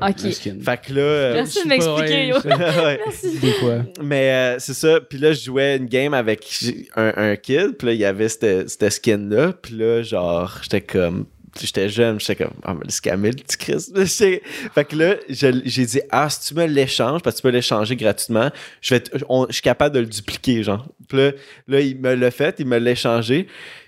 Fait 0.63 0.81
que 0.81 0.93
là, 0.93 1.01
euh, 1.01 1.33
Merci 1.33 1.63
de 1.63 1.67
m'expliquer, 1.67 2.33
ouais. 2.33 2.99
Merci. 3.05 3.39
Des 3.39 3.51
fois. 3.51 3.75
Mais 4.01 4.31
euh, 4.31 4.55
c'est 4.59 4.73
ça. 4.73 4.99
Puis 5.01 5.19
là, 5.19 5.33
je 5.33 5.41
jouais 5.43 5.77
une 5.77 5.85
game 5.85 6.13
avec 6.13 6.47
un, 6.95 7.13
un 7.17 7.35
kid. 7.35 7.73
Puis 7.77 7.87
là, 7.87 7.93
il 7.93 7.99
y 7.99 8.05
avait 8.05 8.29
cette, 8.29 8.69
cette 8.69 8.89
skin-là. 8.91 9.53
Puis 9.61 9.75
là, 9.75 10.01
genre, 10.01 10.57
j'étais 10.63 10.81
comme... 10.81 11.25
J'étais 11.65 11.89
jeune, 11.89 12.19
j'étais 12.19 12.43
comme, 12.43 12.53
ah, 12.63 12.73
mais 12.73 12.85
le 12.85 12.89
scammer, 12.91 13.31
le 13.31 13.35
petit 13.37 13.57
Chris. 13.57 13.91
Fait 14.73 14.85
que 14.85 14.95
là, 14.95 15.15
je- 15.29 15.61
j'ai 15.65 15.85
dit, 15.85 16.01
ah, 16.11 16.29
si 16.29 16.47
tu 16.47 16.53
me 16.55 16.65
l'échanges, 16.65 17.21
parce 17.21 17.35
que 17.37 17.41
tu 17.41 17.47
peux 17.47 17.53
l'échanger 17.53 17.95
gratuitement, 17.95 18.49
je 18.81 18.95
vais 18.95 19.03
je 19.13 19.53
suis 19.53 19.61
capable 19.61 19.95
de 19.95 19.99
le 20.01 20.05
dupliquer, 20.05 20.63
genre. 20.63 20.85
Puis 21.07 21.17
là, 21.17 21.31
là, 21.67 21.79
il 21.81 21.97
me 21.99 22.13
l'a 22.15 22.31
fait, 22.31 22.55
il 22.59 22.65
me 22.67 22.77
l'a 22.77 22.91
échangé. 22.91 23.47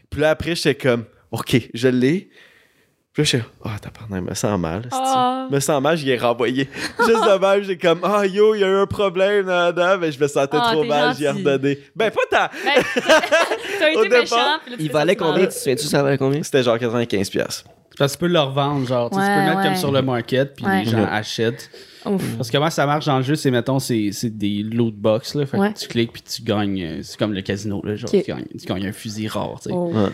Puis 0.10 0.22
là, 0.22 0.32
après, 0.32 0.56
j'étais 0.56 0.76
comme, 0.76 1.06
OK, 1.32 1.56
je 1.74 1.88
l'ai. 1.88 2.30
Puis 3.12 3.24
là, 3.24 3.24
j'étais, 3.24 3.44
ah, 3.66 3.76
t'as 3.82 3.90
pardon, 3.90 4.16
il 4.16 4.22
me 4.22 4.34
sent 4.36 4.58
mal. 4.58 4.88
Ah. 4.92 5.48
Me 5.52 5.60
sent 5.60 5.80
mal, 5.82 5.98
je 5.98 6.06
l'ai 6.06 6.18
renvoyé. 6.18 6.70
Juste 7.00 7.10
de 7.26 7.40
même, 7.40 7.64
j'ai 7.64 7.78
comme, 7.78 8.00
ah, 8.04 8.26
yo, 8.26 8.54
il 8.56 8.62
y 8.62 8.64
a 8.64 8.68
eu 8.68 8.76
un 8.76 8.86
problème 8.86 9.48
mais 10.00 10.12
je 10.12 10.20
me 10.20 10.28
sentais 10.28 10.58
Ah, 10.62 10.70
trop 10.72 10.84
mal, 10.84 11.16
j'ai 11.18 11.30
redonné. 11.30 11.80
Ben, 11.96 12.12
pas 12.12 12.22
tant. 12.30 12.56
Ben, 12.64 12.84
T'as 13.80 13.88
Au 13.88 14.04
été 14.04 14.10
départ, 14.10 14.22
méchant. 14.22 14.36
puis 14.64 14.72
là, 14.72 14.78
tu 14.78 14.84
Il 14.84 14.88
fais 14.88 14.94
valait 14.94 15.16
combien? 15.16 15.42
Tu 15.44 15.48
te 15.50 15.54
souviens-tu, 15.54 15.86
ça 15.88 16.04
valait 16.04 16.18
combien? 16.18 16.44
C'était 16.44 16.64
genre 16.64 16.78
95$. 16.78 17.30
piastres. 17.32 17.64
Parce 17.98 18.14
que 18.14 18.18
tu 18.18 18.26
peux 18.26 18.32
le 18.32 18.40
revendre, 18.40 18.88
genre, 18.88 19.10
tu 19.10 19.18
sais, 19.18 19.22
tu 19.22 19.28
peux 19.28 19.34
le 19.34 19.40
Ouais, 19.42 19.46
mettre 19.50 19.62
comme 19.62 19.72
ouais. 19.72 19.78
sur 19.78 19.92
le 19.92 20.02
market, 20.02 20.56
puis 20.56 20.66
Ouais. 20.66 20.84
les 20.86 20.90
gens 20.90 21.00
Mhm. 21.00 21.08
achètent. 21.12 21.70
Ouf. 22.06 22.24
Parce 22.38 22.50
que 22.50 22.56
comment 22.58 22.70
ça 22.70 22.86
marche 22.86 23.06
dans 23.08 23.18
le 23.18 23.24
jeu, 23.24 23.36
c'est, 23.36 23.52
mettons, 23.52 23.80
c'est, 23.80 24.12
c'est 24.14 24.30
des 24.38 24.64
loot 24.64 24.96
box, 24.96 25.36
là. 25.36 25.46
Fait 25.46 25.58
Ouais. 25.58 25.74
que 25.74 25.80
tu 25.80 25.88
cliques, 25.90 26.14
puis 26.14 26.22
tu 26.22 26.42
gagnes. 26.44 26.82
euh, 26.82 27.00
C'est 27.04 27.18
comme 27.20 27.34
le 27.34 27.42
casino, 27.42 27.82
là. 27.84 27.96
Genre, 27.98 28.10
Ok. 28.14 28.24
tu, 28.24 28.32
gagnes, 28.32 28.46
tu 28.58 28.66
gagnes 28.66 28.88
un 28.88 28.94
fusil 28.94 29.28
rare, 29.28 29.60
tu 29.62 29.70
sais. 29.70 29.76
Oh. 29.76 29.92
Ouais. 29.94 30.10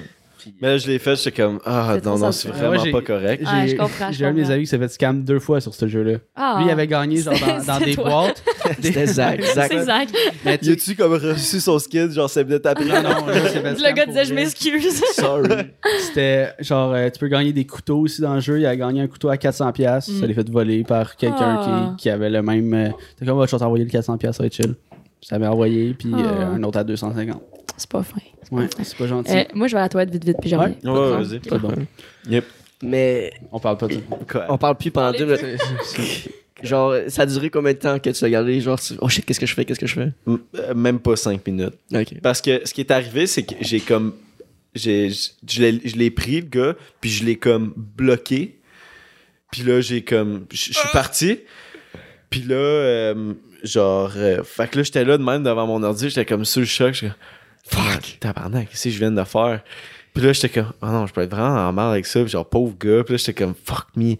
Mais 0.62 0.68
là, 0.70 0.78
je 0.78 0.88
l'ai 0.88 1.00
fait, 1.00 1.16
j'étais 1.16 1.42
comme, 1.42 1.60
ah, 1.66 1.94
C'est 1.96 2.06
non, 2.06 2.18
non, 2.18 2.32
c'est 2.32 2.50
Ouais, 2.50 2.56
vraiment 2.56 2.84
j'ai- 2.84 2.92
pas 2.92 3.02
correct. 3.02 3.44
Ah, 3.46 3.62
J'ai, 3.66 3.72
je 3.72 3.76
comprends, 3.78 4.12
je 4.12 4.18
j'ai 4.18 4.26
un 4.26 4.34
de 4.34 4.40
mes 4.40 4.52
amis 4.52 4.64
qui 4.64 4.68
s'est 4.68 4.78
fait 4.78 4.88
scam 4.90 5.24
deux 5.24 5.40
fois 5.40 5.60
sur 5.62 5.74
ce 5.74 5.88
jeu-là. 5.88 6.18
Ah. 6.36 6.56
Lui, 6.60 6.66
il 6.68 6.72
avait 6.72 6.88
gagné, 6.88 7.18
genre, 7.18 7.34
dans, 7.66 7.80
des 7.84 7.96
toi. 7.96 8.04
boîtes. 8.10 8.44
C'était 8.82 9.06
Zach. 9.08 9.42
Zach. 9.56 9.72
C'est 9.72 9.84
Zach. 9.84 10.08
Mais 10.44 10.58
tu 10.58 10.66
Y 10.66 10.72
a-tu 10.72 10.96
comme 10.96 11.14
reçu 11.14 11.60
son 11.60 11.80
skin, 11.80 12.10
genre 12.12 12.30
5 12.30 12.48
minutes 12.48 12.66
après? 12.66 12.86
non, 12.86 13.02
non, 13.10 13.16
c'est 13.28 13.62
Le 13.64 13.94
gars 13.94 14.06
disait, 14.06 14.26
je 14.26 14.34
m'excuse. 14.34 15.02
Sorry. 15.14 15.50
C'était 16.02 16.50
genre, 16.60 16.94
euh, 16.94 17.10
tu 17.10 17.20
peux 17.20 17.28
gagner 17.28 17.54
des 17.54 17.66
couteaux 17.66 18.00
aussi 18.00 18.22
dans 18.22 18.34
le 18.36 18.40
jeu. 18.42 18.60
Il 18.60 18.66
a 18.66 18.76
gagné 18.76 19.02
un 19.02 19.08
couteau 19.08 19.30
à 19.30 19.36
400$. 19.38 19.72
pièces 19.74 20.08
Mm. 20.10 20.20
Ça 20.20 20.28
l'est 20.28 20.34
fait 20.34 20.50
voler 20.50 20.84
par 20.84 21.16
quelqu'un 21.16 21.60
Ah. 21.62 21.94
qui, 21.96 22.04
qui 22.04 22.10
avait 22.10 22.30
le 22.30 22.42
même. 22.42 22.74
euh, 22.74 22.90
T'es 23.18 23.26
comme, 23.26 23.38
va, 23.38 23.46
je 23.46 23.52
vais 23.52 23.58
t'envoyer 23.60 23.84
le 23.86 23.90
400$, 23.92 24.18
pièces 24.18 24.36
ça 24.38 24.44
va 24.44 24.48
être 24.48 24.56
chill. 24.56 24.76
Ça 25.22 25.40
m'avait 25.40 25.52
envoyé, 25.52 25.94
puis 25.98 26.12
euh, 26.14 26.18
Ah. 26.42 26.56
un 26.56 26.64
autre 26.64 26.78
à 26.78 26.84
250$. 26.84 27.34
C'est 27.78 27.90
pas 27.90 28.04
fin. 28.04 28.18
Ouais, 28.52 28.68
c'est 28.84 28.98
pas 28.98 29.08
gentil. 29.08 29.32
Euh, 29.36 29.44
moi, 29.54 29.68
je 29.68 29.74
vais 29.74 29.80
à 29.80 29.84
la 29.84 29.90
toilette 29.90 30.12
vite, 30.12 30.24
vite, 30.26 30.38
puis 30.40 30.50
je 30.50 30.56
Ouais? 30.56 30.76
reviens. 30.84 30.94
Ouais, 30.94 31.12
Pas 31.12 31.18
vas-y. 31.22 31.40
C'est 31.44 31.58
bon. 31.60 31.74
Yep. 32.30 32.46
Mais 32.84 33.34
On 33.52 33.60
parle 33.60 33.78
pas 33.78 33.88
de. 33.88 33.98
Quoi? 34.30 34.46
on 34.50 34.58
parle 34.58 34.78
plus 34.78 34.92
pendant 34.92 35.12
deux 35.18 35.26
minutes. 35.26 36.30
Genre, 36.64 36.96
ça 37.10 37.24
a 37.24 37.26
duré 37.26 37.50
combien 37.50 37.74
de 37.74 37.78
temps 37.78 38.00
que 38.00 38.10
tu 38.10 38.24
as 38.26 38.30
gardé? 38.30 38.60
Genre, 38.62 38.80
tu- 38.80 38.94
oh 39.02 39.10
shit, 39.10 39.26
qu'est-ce 39.26 39.40
que 39.40 39.46
je 39.46 39.54
fais? 39.54 39.66
Qu'est-ce 39.66 39.80
que 39.80 39.88
je 39.88 39.94
fais? 39.96 40.12
Euh, 40.28 40.74
Même 40.74 41.00
pas 41.00 41.16
5 41.16 41.46
minutes. 41.46 41.74
Ok. 41.94 42.20
Parce 42.22 42.42
que 42.42 42.62
ce 42.66 42.74
qui 42.74 42.82
est 42.82 42.92
arrivé, 42.92 43.28
c'est 43.28 43.44
que 43.44 43.56
j'ai 43.62 43.80
comme. 43.82 44.14
j'ai 44.74 45.10
Je 45.10 45.62
l'ai 45.62 45.82
je 45.84 45.96
l'ai 45.96 46.12
pris, 46.12 46.42
le 46.42 46.48
gars, 46.48 46.76
puis 47.02 47.10
je 47.10 47.26
l'ai 47.26 47.36
comme 47.36 47.74
bloqué. 47.76 48.60
Puis 49.52 49.64
là, 49.64 49.82
j'ai 49.82 50.02
comme. 50.04 50.46
Je 50.52 50.58
je 50.72 50.80
suis 50.80 50.90
parti. 50.94 51.40
Puis 52.30 52.42
là, 52.42 52.56
euh, 52.56 53.34
genre. 53.64 54.12
euh, 54.16 54.44
fait 54.44 54.70
que 54.70 54.78
là, 54.78 54.84
j'étais 54.84 55.04
là 55.04 55.18
de 55.18 55.24
même 55.24 55.44
devant 55.44 55.68
mon 55.68 55.84
ordi, 55.84 56.10
j'étais 56.10 56.26
comme 56.26 56.46
sur 56.46 56.62
le 56.62 56.66
choc. 56.68 56.94
J'étais 56.94 57.08
comme. 57.08 57.16
Fuck, 57.68 58.18
tabarnak, 58.20 58.70
qu'est-ce 58.70 58.86
que 58.86 58.90
je 58.92 59.00
viens 59.00 59.12
de 59.12 59.24
faire? 59.24 59.62
Puis 60.14 60.24
là, 60.24 60.34
j'étais 60.34 60.50
comme. 60.50 60.72
Oh 60.82 60.86
non, 60.88 61.08
je 61.08 61.14
peux 61.14 61.22
être 61.22 61.32
vraiment 61.32 61.68
en 61.68 61.74
mal 61.74 61.92
avec 61.92 62.06
ça. 62.06 62.22
Puis 62.22 62.30
genre, 62.30 62.48
pauvre 62.48 62.76
gars. 62.80 63.04
Puis 63.04 63.14
là, 63.14 63.18
j'étais 63.18 63.34
comme. 63.34 63.54
Fuck 63.66 63.88
me. 63.96 64.16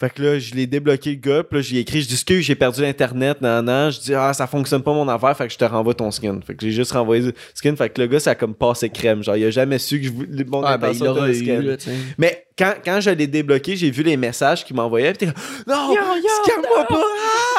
Fait 0.00 0.10
que 0.10 0.20
là, 0.20 0.36
je 0.40 0.52
l'ai 0.56 0.66
débloqué 0.66 1.10
le 1.10 1.16
gars, 1.16 1.44
puis 1.44 1.58
là, 1.58 1.62
j'ai 1.62 1.78
écrit, 1.78 2.02
je 2.02 2.08
dis, 2.08 2.14
excuse, 2.14 2.44
j'ai 2.44 2.56
perdu 2.56 2.82
l'internet, 2.82 3.40
nan, 3.40 3.64
nan. 3.64 3.92
Je 3.92 4.00
dis, 4.00 4.14
ah, 4.16 4.32
ça 4.34 4.48
fonctionne 4.48 4.82
pas 4.82 4.92
mon 4.92 5.08
affaire, 5.08 5.36
fait 5.36 5.46
que 5.46 5.52
je 5.52 5.58
te 5.58 5.64
renvoie 5.64 5.94
ton 5.94 6.10
skin. 6.10 6.40
Fait 6.44 6.56
que 6.56 6.66
j'ai 6.66 6.72
juste 6.72 6.90
renvoyé 6.90 7.22
le 7.26 7.32
skin, 7.54 7.76
fait 7.76 7.88
que 7.88 8.00
le 8.00 8.08
gars, 8.08 8.18
ça 8.18 8.30
a 8.32 8.34
comme 8.34 8.52
passé 8.52 8.90
crème. 8.90 9.22
Genre, 9.22 9.36
il 9.36 9.44
a 9.44 9.50
jamais 9.52 9.78
su 9.78 10.00
que 10.00 10.06
je 10.06 10.10
voulais 10.10 10.42
mon 10.42 10.64
Ah, 10.64 10.76
ben, 10.76 10.90
il 10.90 10.96
eu, 10.96 11.34
skin. 11.36 11.60
là, 11.62 11.78
sais. 11.78 11.92
Mais 12.18 12.46
quand, 12.58 12.74
quand 12.84 13.00
je 13.00 13.10
l'ai 13.10 13.28
débloqué, 13.28 13.76
j'ai 13.76 13.92
vu 13.92 14.02
les 14.02 14.16
messages 14.16 14.64
qu'il 14.64 14.74
m'envoyait, 14.74 15.12
pis 15.12 15.18
t'es 15.18 15.26
comme, 15.26 15.34
non, 15.68 15.94
scanne-moi 16.44 16.84
pas! 16.88 17.00
Ah! 17.00 17.51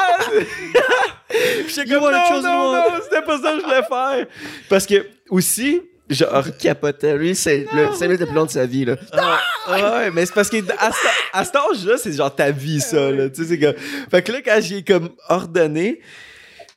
J'étais 1.68 1.94
comme, 1.94 2.02
non, 2.04 2.42
non, 2.42 2.72
non, 2.72 2.82
c'était 3.02 3.22
pas 3.22 3.38
ça 3.38 3.52
que 3.52 3.58
je 3.60 3.64
voulais 3.64 3.82
faire. 3.82 4.26
Parce 4.68 4.86
que, 4.86 5.06
aussi, 5.30 5.82
genre, 6.08 6.44
capotait. 6.58 7.16
Lui, 7.16 7.34
c'est 7.34 7.66
le 7.72 7.92
5 7.92 8.00
minutes 8.06 8.20
le 8.20 8.26
plus 8.26 8.34
long 8.34 8.44
de 8.44 8.50
sa 8.50 8.66
vie, 8.66 8.84
là. 8.84 8.96
Ah, 9.12 9.40
ouais, 9.70 10.10
mais 10.10 10.26
c'est 10.26 10.34
parce 10.34 10.50
que 10.50 10.58
à, 10.78 10.92
ce- 10.92 11.08
à 11.32 11.44
cet 11.44 11.56
âge-là, 11.56 11.96
c'est 11.96 12.12
genre 12.12 12.34
ta 12.34 12.50
vie, 12.50 12.80
ça, 12.80 13.10
là. 13.10 13.28
Tu 13.30 13.42
sais, 13.42 13.48
c'est 13.48 13.58
comme. 13.58 13.74
Fait 14.10 14.22
que 14.22 14.32
là, 14.32 14.38
quand 14.44 14.58
j'ai 14.60 14.82
comme 14.84 15.10
ordonné, 15.28 16.00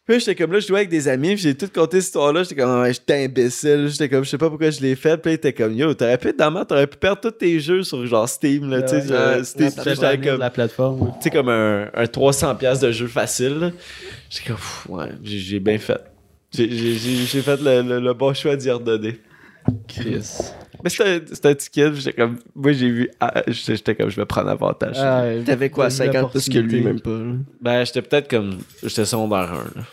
puis 0.08 0.20
j'étais 0.20 0.36
comme 0.36 0.54
là, 0.54 0.60
je 0.60 0.68
jouais 0.68 0.80
avec 0.80 0.90
des 0.90 1.08
amis, 1.08 1.30
puis 1.36 1.38
j'ai 1.38 1.56
tout 1.56 1.68
compté 1.74 1.98
cette 2.02 2.08
histoire-là. 2.08 2.44
J'étais 2.44 2.56
comme, 2.56 2.82
ouais, 2.82 2.94
j'étais 2.94 3.26
imbécile. 3.26 3.88
J'étais 3.90 4.08
comme, 4.10 4.24
je 4.24 4.30
sais 4.30 4.38
pas 4.38 4.50
pourquoi 4.50 4.70
je 4.70 4.80
l'ai 4.82 4.96
fait. 4.96 5.18
Puis 5.18 5.30
là, 5.30 5.34
il 5.34 5.36
était 5.36 5.54
comme, 5.54 5.74
yo, 5.74 5.94
t'aurais 5.94 6.18
pu 6.18 6.30
être 6.30 6.38
dans 6.40 6.50
ma- 6.52 6.66
t'aurais 6.66 6.88
pu 6.88 6.98
perdre 6.98 7.22
tous 7.22 7.32
tes 7.32 7.60
jeux 7.60 7.84
sur 7.84 8.06
genre 8.08 8.28
Steam, 8.30 8.70
là. 8.70 8.82
Tu 8.84 8.90
sais, 9.02 9.12
ouais, 9.12 9.44
j'étais 9.44 10.18
comme. 10.30 10.40
la 10.40 10.50
plateforme. 10.50 11.02
ouais. 11.02 11.10
tu 11.18 11.24
sais, 11.24 11.30
comme 11.30 11.50
un, 11.50 11.90
un 11.94 12.04
300$ 12.06 12.82
de 12.82 12.92
jeu 12.92 13.08
facile. 13.08 13.60
là. 13.60 13.72
J'étais 14.30 14.48
comme, 14.48 14.56
pff, 14.58 14.86
ouais, 14.90 15.10
j'ai 15.24 15.60
bien 15.60 15.78
fait. 15.78 16.00
J'ai- 16.54 16.70
J'ai 16.70 16.94
j'ai- 16.96 17.26
j'ai 17.26 17.42
fait 17.42 17.60
le, 17.62 17.82
le- 17.82 18.00
le 18.00 18.14
bon 18.14 18.34
choix 18.34 18.56
d'y 18.56 18.72
redonner. 18.72 19.20
Chris. 19.88 20.38
Mais 20.84 20.90
c'était 20.90 21.50
un- 21.50 21.54
kid, 21.56 21.94
j'étais 21.96 22.14
comme, 22.14 22.38
moi 22.56 22.72
j'ai 22.72 22.90
vu, 22.90 23.10
ah, 23.20 23.42
j'étais 23.48 23.96
comme, 23.96 24.10
je 24.10 24.16
vais 24.16 24.26
prendre 24.26 24.50
avantage. 24.50 24.96
Ah, 24.98 25.26
T'avais 25.46 25.70
quoi, 25.70 25.88
T'as 25.90 25.94
eu 26.06 26.08
50 26.08 26.32
plus 26.32 26.48
que 26.48 26.60
lui, 26.60 26.82
même 26.82 27.02
pas. 27.02 27.10
là? 27.10 27.34
Ben, 27.60 27.84
j'étais 27.84 28.02
peut-être 28.02 28.30
comme, 28.30 28.60
j'étais 28.84 29.04
secondaire 29.06 29.52
1, 29.52 29.64
là. 29.80 29.86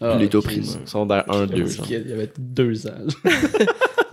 Ah, 0.00 0.10
Puis 0.12 0.24
les 0.24 0.28
taux 0.28 0.42
Chris. 0.42 0.60
primaires. 0.60 0.88
Secondaire 0.88 1.24
1, 1.32 1.46
2, 1.46 1.56
Le 1.56 1.66
genre. 1.66 1.86
kid, 1.86 2.02
Il 2.06 2.12
avait 2.12 2.30
deux 2.38 2.86
ans. 2.86 2.90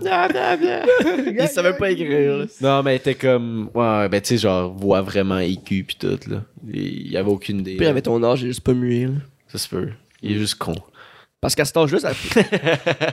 Il 0.02 1.48
savait 1.48 1.74
pas 1.78 1.92
écrire. 1.92 2.46
Non, 2.62 2.84
mais 2.84 2.94
il 2.94 2.98
était 2.98 3.16
comme, 3.16 3.70
ouais, 3.74 4.10
ben, 4.10 4.22
tu 4.22 4.30
sais, 4.30 4.38
genre, 4.38 4.74
voix 4.74 5.02
vraiment 5.02 5.40
écu 5.40 5.84
pis 5.84 5.96
tout, 5.96 6.20
là. 6.30 6.44
Il 6.68 7.12
y 7.12 7.18
avait 7.18 7.30
aucune 7.30 7.60
idée. 7.60 7.76
Puis, 7.78 7.86
avec 7.86 8.04
ton 8.04 8.22
âge, 8.24 8.42
il 8.42 8.46
est 8.46 8.50
juste 8.50 8.62
pas 8.62 8.74
muet, 8.74 9.06
là. 9.06 9.14
Ça 9.48 9.58
se 9.58 9.68
peut. 9.70 9.90
Il 10.22 10.32
est 10.34 10.40
juste 10.40 10.56
con. 10.56 10.76
Parce 11.44 11.56
qu'à 11.56 11.66
cet 11.66 11.76
âge-là, 11.76 12.00
ça... 12.00 12.12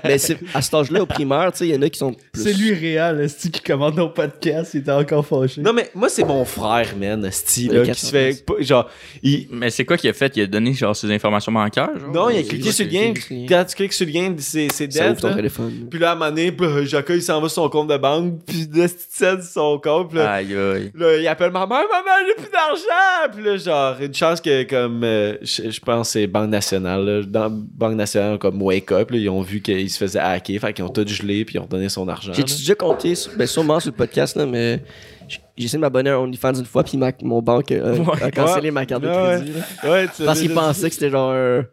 Mais 0.04 0.18
c'est- 0.18 0.38
à 0.54 0.62
cet 0.62 0.72
âge-là, 0.72 1.02
au 1.02 1.06
primaire, 1.06 1.50
tu 1.50 1.58
sais, 1.58 1.66
il 1.66 1.74
y 1.74 1.76
en 1.76 1.82
a 1.82 1.90
qui 1.90 1.98
sont 1.98 2.12
plus... 2.12 2.44
C'est 2.44 2.52
lui 2.52 2.72
réel, 2.72 3.28
c'est 3.28 3.50
qui 3.50 3.60
commande 3.60 3.96
nos 3.96 4.08
podcasts, 4.08 4.74
il 4.74 4.82
était 4.82 4.92
encore 4.92 5.26
fâché. 5.26 5.60
Non, 5.60 5.72
mais 5.72 5.90
moi, 5.96 6.08
c'est 6.08 6.22
mon 6.22 6.44
frère, 6.44 6.96
man, 6.96 7.20
Le 7.22 7.72
là, 7.74 7.92
qui 7.92 8.00
se 8.00 8.06
fait, 8.12 8.46
pas- 8.46 8.54
genre, 8.60 8.88
il, 9.20 9.48
Mais 9.50 9.70
c'est 9.70 9.84
quoi 9.84 9.96
qu'il 9.96 10.08
a 10.10 10.12
fait? 10.12 10.36
Il 10.36 10.42
a 10.42 10.46
donné 10.46 10.72
genre 10.74 10.94
ses 10.94 11.10
informations 11.10 11.50
bancaires? 11.50 11.90
genre? 11.98 12.12
non, 12.14 12.30
il 12.30 12.38
a 12.38 12.42
cliqué 12.44 12.70
sur 12.70 12.86
le 12.86 12.92
lien. 12.92 13.12
Quand 13.48 13.64
tu 13.64 13.74
cliques 13.74 13.92
sur 13.94 14.06
le 14.06 14.12
lien, 14.12 14.32
c'est 14.38 14.86
dead, 14.86 15.20
ton 15.20 15.34
téléphone. 15.34 15.88
Puis 15.90 15.98
là, 15.98 16.10
à 16.10 16.12
un 16.12 16.14
moment 16.14 16.30
donné, 16.30 16.52
là, 16.52 16.84
Jacques, 16.84 17.10
il 17.10 17.22
s'en 17.22 17.40
va 17.40 17.48
sur 17.48 17.64
son 17.64 17.68
compte 17.68 17.88
de 17.88 17.96
banque, 17.96 18.34
puis 18.46 18.68
là, 18.72 18.86
c'est 18.88 19.42
son 19.42 19.80
compte, 19.80 20.14
là, 20.14 20.34
Aïe, 20.34 20.54
aïe. 20.54 20.92
Là, 20.94 21.16
il 21.16 21.26
appelle 21.26 21.50
ma 21.50 21.66
mère, 21.66 21.82
maman, 21.90 22.28
j'ai 22.28 22.42
plus 22.44 22.52
d'argent! 22.52 23.32
Puis 23.34 23.44
là, 23.44 23.56
genre, 23.56 23.96
une 24.00 24.14
chance 24.14 24.40
que, 24.40 24.62
comme, 24.62 25.02
euh, 25.02 25.34
je, 25.42 25.80
pense 25.80 26.08
que 26.08 26.12
c'est 26.12 26.26
Banque 26.28 26.50
Nationale, 26.50 27.04
là, 27.04 27.22
dans 27.26 27.50
Banque 27.50 27.96
Nationale, 27.96 28.19
comme 28.38 28.60
Wake 28.62 28.90
Up, 28.92 29.10
là, 29.10 29.16
ils 29.18 29.28
ont 29.28 29.42
vu 29.42 29.60
qu'il 29.60 29.88
se 29.90 29.98
faisait 29.98 30.18
hacker, 30.18 30.60
fait 30.60 30.72
qu'ils 30.72 30.84
ont 30.84 30.88
tout 30.88 31.06
gelé, 31.06 31.44
puis 31.44 31.56
ils 31.56 31.58
ont 31.58 31.66
donné 31.66 31.88
son 31.88 32.08
argent. 32.08 32.32
J'ai 32.32 32.42
déjà 32.42 32.74
compté, 32.74 33.14
sur- 33.14 33.32
ben 33.36 33.46
sûrement 33.46 33.80
sur 33.80 33.90
le 33.90 33.96
podcast, 33.96 34.36
là, 34.36 34.46
mais 34.46 34.82
j'ai 35.28 35.38
essayé 35.64 35.76
de 35.78 35.80
m'abonner 35.80 36.10
à 36.10 36.20
OnlyFans 36.20 36.54
une 36.54 36.64
fois, 36.64 36.82
puis 36.84 36.96
ma- 36.98 37.12
mon 37.22 37.40
banque 37.42 37.72
euh, 37.72 37.96
Ouais. 37.98 38.22
a 38.22 38.30
cancellé 38.30 38.68
Ouais. 38.68 38.70
ma 38.72 38.86
carte 38.86 39.02
de 39.02 39.08
crédit. 39.08 39.52
là. 39.82 39.90
Ouais, 39.90 40.08
tu 40.14 40.24
Parce 40.24 40.38
sais, 40.38 40.44
qu'il 40.46 40.48
déjà- 40.54 40.60
pensait 40.60 40.88
que 40.88 40.94
c'était 40.94 41.10
genre 41.10 41.32
un- 41.32 41.64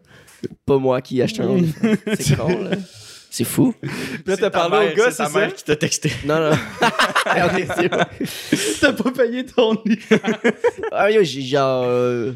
pas 0.66 0.78
moi 0.78 1.02
qui 1.02 1.22
achetais 1.22 1.42
un 1.42 1.48
OnlyFans. 1.50 1.96
C'est 2.20 2.36
con, 2.38 2.48
là. 2.64 2.72
C'est 3.30 3.44
fou. 3.44 3.76
Puis 3.82 3.92
là, 4.26 4.38
t'as 4.38 4.50
parlé 4.50 4.94
au 4.94 4.96
gars, 4.96 5.12
c'est 5.12 5.18
ta 5.18 5.26
ça? 5.30 5.38
mère 5.40 5.54
qui 5.54 5.64
t'a 5.64 5.76
texté. 5.76 6.12
Non, 6.26 6.40
non. 6.50 6.58
C'est- 7.76 8.80
T'as 8.80 8.94
pas 8.94 9.12
payé 9.12 9.46
ton 9.46 9.74
lit. 9.86 10.00
ah, 10.92 11.12
yo, 11.12 11.22
j'ai 11.24 11.42
genre. 11.42 11.84
euh, 11.86 12.32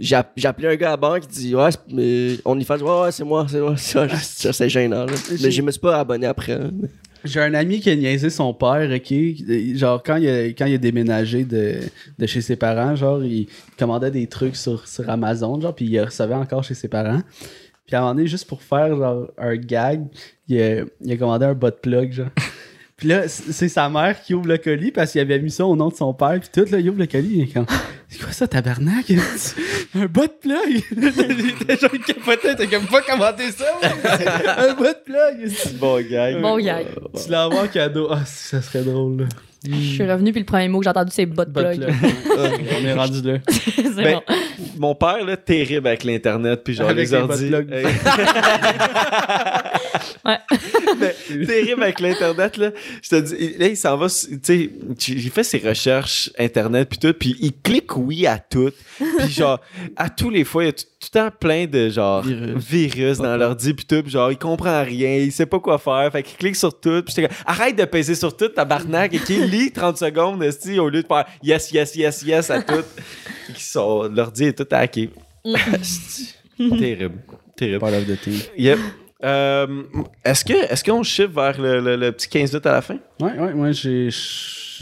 j'ai 0.00 0.16
app- 0.16 0.32
j'ai 0.36 0.48
appelé 0.48 0.68
un 0.68 0.76
gars 0.76 0.88
à 0.88 0.90
la 0.92 0.96
banque 0.96 1.22
qui 1.22 1.28
dit 1.28 1.54
Ouais, 1.54 1.68
mais 1.92 2.36
OnlyFans, 2.44 2.78
ouais, 2.78 3.02
ouais, 3.04 3.12
c'est 3.12 3.24
moi, 3.24 3.46
c'est 3.48 3.60
moi. 3.60 3.76
Ça, 3.76 4.08
ça, 4.08 4.52
c'est 4.52 4.68
gênant. 4.68 5.04
Là. 5.06 5.12
Mais 5.42 5.50
je 5.50 5.62
me 5.62 5.70
suis 5.70 5.80
pas 5.80 5.98
abonné 6.00 6.26
après. 6.26 6.58
là. 6.58 6.70
J'ai 7.24 7.40
un 7.40 7.54
ami 7.54 7.80
qui 7.80 7.88
a 7.88 7.96
niaisé 7.96 8.28
son 8.28 8.52
père, 8.52 8.86
ok? 8.94 9.14
Genre, 9.76 10.02
quand 10.02 10.16
il 10.16 10.28
a, 10.28 10.44
quand 10.48 10.66
il 10.66 10.74
a 10.74 10.78
déménagé 10.78 11.44
de, 11.44 11.76
de 12.18 12.26
chez 12.26 12.42
ses 12.42 12.56
parents, 12.56 12.94
genre, 12.96 13.24
il 13.24 13.46
commandait 13.78 14.10
des 14.10 14.26
trucs 14.26 14.56
sur, 14.56 14.86
sur 14.86 15.08
Amazon, 15.08 15.58
genre, 15.60 15.74
puis 15.74 15.86
il 15.86 15.98
recevait 16.00 16.34
encore 16.34 16.62
chez 16.64 16.74
ses 16.74 16.88
parents. 16.88 17.22
Puis 17.86 17.96
à 17.96 18.00
un 18.00 18.02
moment 18.02 18.14
donné, 18.14 18.26
juste 18.26 18.46
pour 18.46 18.62
faire, 18.62 18.94
genre, 18.96 19.28
un 19.38 19.56
gag, 19.56 20.04
il 20.48 20.60
a, 20.60 20.84
il 21.00 21.12
a 21.12 21.16
commandé 21.16 21.46
un 21.46 21.54
bot 21.54 21.70
plug, 21.80 22.12
genre. 22.12 22.26
Puis 22.96 23.08
là, 23.08 23.28
c'est 23.28 23.68
sa 23.68 23.88
mère 23.88 24.22
qui 24.22 24.34
ouvre 24.34 24.46
le 24.46 24.56
colis 24.56 24.92
parce 24.92 25.12
qu'il 25.12 25.20
avait 25.20 25.40
mis 25.40 25.50
ça 25.50 25.66
au 25.66 25.74
nom 25.74 25.88
de 25.88 25.94
son 25.94 26.14
père. 26.14 26.38
Puis 26.38 26.48
tout, 26.52 26.70
là, 26.70 26.78
il 26.78 26.88
ouvre 26.88 27.00
le 27.00 27.06
colis. 27.06 27.32
Il 27.34 27.42
est 27.42 27.52
comme, 27.52 27.66
c'est 28.08 28.20
quoi 28.20 28.30
ça, 28.32 28.46
tabarnak? 28.46 29.10
un 29.94 30.06
bot 30.06 30.28
plug? 30.40 30.82
il 30.96 31.48
était 31.50 31.76
genre, 31.76 31.90
il 31.92 32.00
capotait. 32.00 32.54
T'as 32.54 32.66
comme 32.66 32.86
pas 32.86 33.02
commandé 33.02 33.50
ça, 33.50 33.64
un 34.58 34.74
bot 34.74 34.84
plug? 35.04 35.52
Bon 35.80 36.00
gag. 36.08 36.40
Bon 36.40 36.58
gag. 36.58 36.86
Tu 37.14 37.30
l'envoies 37.32 37.62
en 37.62 37.68
cadeau. 37.68 38.08
Ah, 38.10 38.22
si, 38.24 38.48
ça 38.48 38.62
serait 38.62 38.82
drôle, 38.82 39.22
là. 39.22 39.26
Je 39.68 39.74
suis 39.74 40.10
revenu, 40.10 40.30
puis 40.32 40.40
le 40.40 40.46
premier 40.46 40.68
mot 40.68 40.78
que 40.78 40.84
j'ai 40.84 40.90
entendu, 40.90 41.10
c'est 41.12 41.26
bot 41.26 41.44
plug. 41.46 41.76
plug. 41.80 41.94
On 42.80 42.84
est 42.84 42.92
rendu 42.94 43.22
là. 43.22 43.38
c'est 43.48 43.94
Ben, 43.94 44.14
bon. 44.28 44.34
Mon 44.76 44.94
père, 44.94 45.24
là, 45.24 45.36
terrible 45.36 45.86
avec 45.86 46.04
l'Internet, 46.04 46.62
puis 46.64 46.74
genre 46.74 46.88
Avec 46.88 47.08
les 47.10 47.16
les 47.16 47.22
ordi. 47.22 47.50
Ouais. 50.24 50.38
Mais 50.98 51.14
terrible 51.46 51.82
avec 51.82 52.00
l'internet 52.00 52.56
là 52.56 52.70
je 53.02 53.08
te 53.10 53.20
dis 53.20 53.56
là 53.58 53.66
il 53.68 53.76
s'en 53.76 53.96
va 53.96 54.06
tu 54.08 54.38
sais 54.42 54.70
il 55.08 55.30
fait 55.30 55.44
ses 55.44 55.58
recherches 55.58 56.30
internet 56.38 56.88
puis 56.88 56.98
tout 56.98 57.12
puis 57.12 57.36
il 57.40 57.52
clique 57.52 57.94
oui 57.96 58.26
à 58.26 58.38
tout 58.38 58.70
puis 59.18 59.28
genre 59.30 59.60
à 59.96 60.08
tous 60.08 60.30
les 60.30 60.44
fois 60.44 60.64
il 60.64 60.66
y 60.66 60.68
a 60.70 60.72
tout, 60.72 60.84
tout 60.84 61.08
le 61.12 61.20
temps 61.20 61.30
plein 61.38 61.66
de 61.66 61.90
genre 61.90 62.22
Virus. 62.22 62.64
virus 62.64 63.18
dans 63.18 63.36
l'ordi 63.36 63.74
puis 63.74 63.84
tout 63.84 64.02
puis 64.02 64.10
genre 64.12 64.30
il 64.32 64.38
comprend 64.38 64.82
rien 64.82 65.16
il 65.16 65.30
sait 65.32 65.46
pas 65.46 65.60
quoi 65.60 65.78
faire 65.78 66.10
fait 66.10 66.22
qu'il 66.22 66.38
clique 66.38 66.56
sur 66.56 66.78
tout 66.80 67.02
puis 67.02 67.12
j'étais 67.14 67.32
arrête 67.46 67.76
de 67.76 67.84
peser 67.84 68.14
sur 68.14 68.34
tout 68.36 68.48
tabarnak 68.48 69.12
et 69.14 69.18
qu'il 69.18 69.50
lit 69.54 69.70
30 69.72 69.96
secondes 69.98 70.42
esti, 70.42 70.78
au 70.78 70.88
lieu 70.88 71.02
de 71.02 71.06
faire 71.06 71.26
yes 71.42 71.70
yes 71.72 71.94
yes 71.96 72.22
yes 72.22 72.50
à 72.50 72.62
tout 72.62 72.84
l'ordi 74.14 74.44
est 74.44 74.52
tout 74.58 74.66
hacké 74.70 75.10
terrible 76.56 77.18
terrible 77.56 77.84
of 77.94 78.06
the 78.06 78.20
team. 78.20 78.40
Yep. 78.56 78.78
Euh, 79.24 79.66
est-ce 80.24 80.44
que 80.44 80.52
est-ce 80.70 80.84
qu'on 80.84 81.02
chiffre 81.02 81.30
vers 81.34 81.60
le, 81.60 81.80
le- 81.80 81.96
le 81.96 82.12
petit 82.12 82.28
15 82.28 82.50
minutes 82.52 82.66
à 82.66 82.72
la 82.72 82.82
fin? 82.82 82.98
Ouais, 83.20 83.38
ouais, 83.38 83.54
moi, 83.54 83.72
j'ai. 83.72 84.08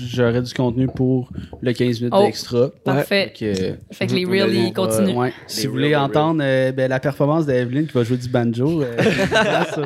J'aurais 0.06 0.42
du 0.42 0.52
contenu 0.54 0.86
pour 0.88 1.30
le 1.60 1.72
15 1.72 2.00
minutes 2.00 2.14
Oh, 2.16 2.22
d'extra. 2.24 2.68
parfait. 2.84 3.32
Fait 3.36 3.54
que, 3.54 3.94
Fait 3.94 4.06
que 4.06 4.12
les 4.14 4.24
reels, 4.24 4.48
on 4.50 4.52
ils 4.52 4.64
va- 4.64 4.70
continuent. 4.70 5.16
ouais. 5.16 5.32
Si 5.46 5.66
vous 5.66 5.72
voulez 5.72 5.94
entendre 5.96 6.40
euh, 6.42 6.72
ben, 6.72 6.88
la 6.88 7.00
performance 7.00 7.46
d'Evelyn 7.46 7.84
qui 7.84 7.92
va 7.92 8.02
jouer 8.04 8.16
du 8.16 8.28
banjo. 8.28 8.82
euh, 8.82 8.96
sur- 9.72 9.84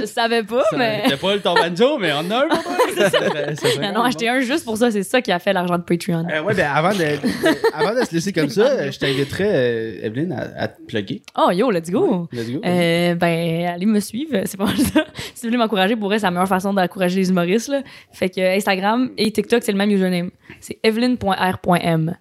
Je 0.00 0.06
savais 0.06 0.42
pas, 0.42 0.64
mais. 0.76 1.04
T'as 1.08 1.16
pas 1.16 1.34
le 1.34 1.40
ton 1.40 1.54
banjo, 1.54 1.98
mais 1.98 2.12
on 2.12 2.30
a 2.30 2.38
un 2.44 2.48
pour 3.94 4.04
acheté 4.04 4.28
un 4.28 4.40
juste 4.40 4.64
pour 4.64 4.76
ça. 4.76 4.90
C'est 4.90 5.02
ça 5.02 5.20
qui 5.22 5.32
a 5.32 5.38
fait 5.38 5.52
l'argent 5.52 5.78
de 5.78 5.82
Patreon. 5.82 6.26
Euh, 6.32 6.42
ouais, 6.42 6.54
ben 6.54 6.70
avant 6.72 6.92
de, 6.92 6.98
de- 6.98 7.74
avant 7.74 7.98
de 7.98 8.04
se 8.04 8.14
laisser 8.14 8.32
comme 8.32 8.48
ça, 8.48 8.62
euh, 8.66 8.90
je 8.92 8.98
t'inviterais, 8.98 9.48
euh, 9.50 10.06
Evelyne, 10.06 10.32
à, 10.32 10.62
à 10.62 10.68
te 10.68 10.80
plugger. 10.82 11.22
Oh, 11.38 11.50
yo, 11.52 11.70
let's 11.70 11.90
go! 11.90 12.28
Let's 12.32 12.50
go. 12.50 12.60
Euh, 12.64 13.14
ben, 13.14 13.66
allez 13.66 13.86
me 13.86 14.00
suivre. 14.00 14.38
C'est 14.46 14.56
pas 14.56 14.64
mal 14.66 14.76
ça. 14.78 15.04
si 15.34 15.42
vous 15.42 15.48
voulez 15.48 15.56
m'encourager, 15.58 15.96
pour 15.96 16.08
vrai, 16.08 16.18
c'est 16.18 16.26
la 16.26 16.30
meilleure 16.30 16.48
façon 16.48 16.72
d'encourager 16.72 17.16
les 17.20 17.30
humoristes. 17.30 17.68
Là. 17.68 17.82
Fait 18.12 18.28
que 18.30 18.40
euh, 18.40 18.56
Instagram 18.56 19.10
et 19.18 19.30
TikTok, 19.30 19.51
c'est 19.60 19.72
le 19.72 19.78
même 19.78 19.90
username. 19.90 20.30
C'est 20.60 20.78
evelyn.r.m. 20.82 22.16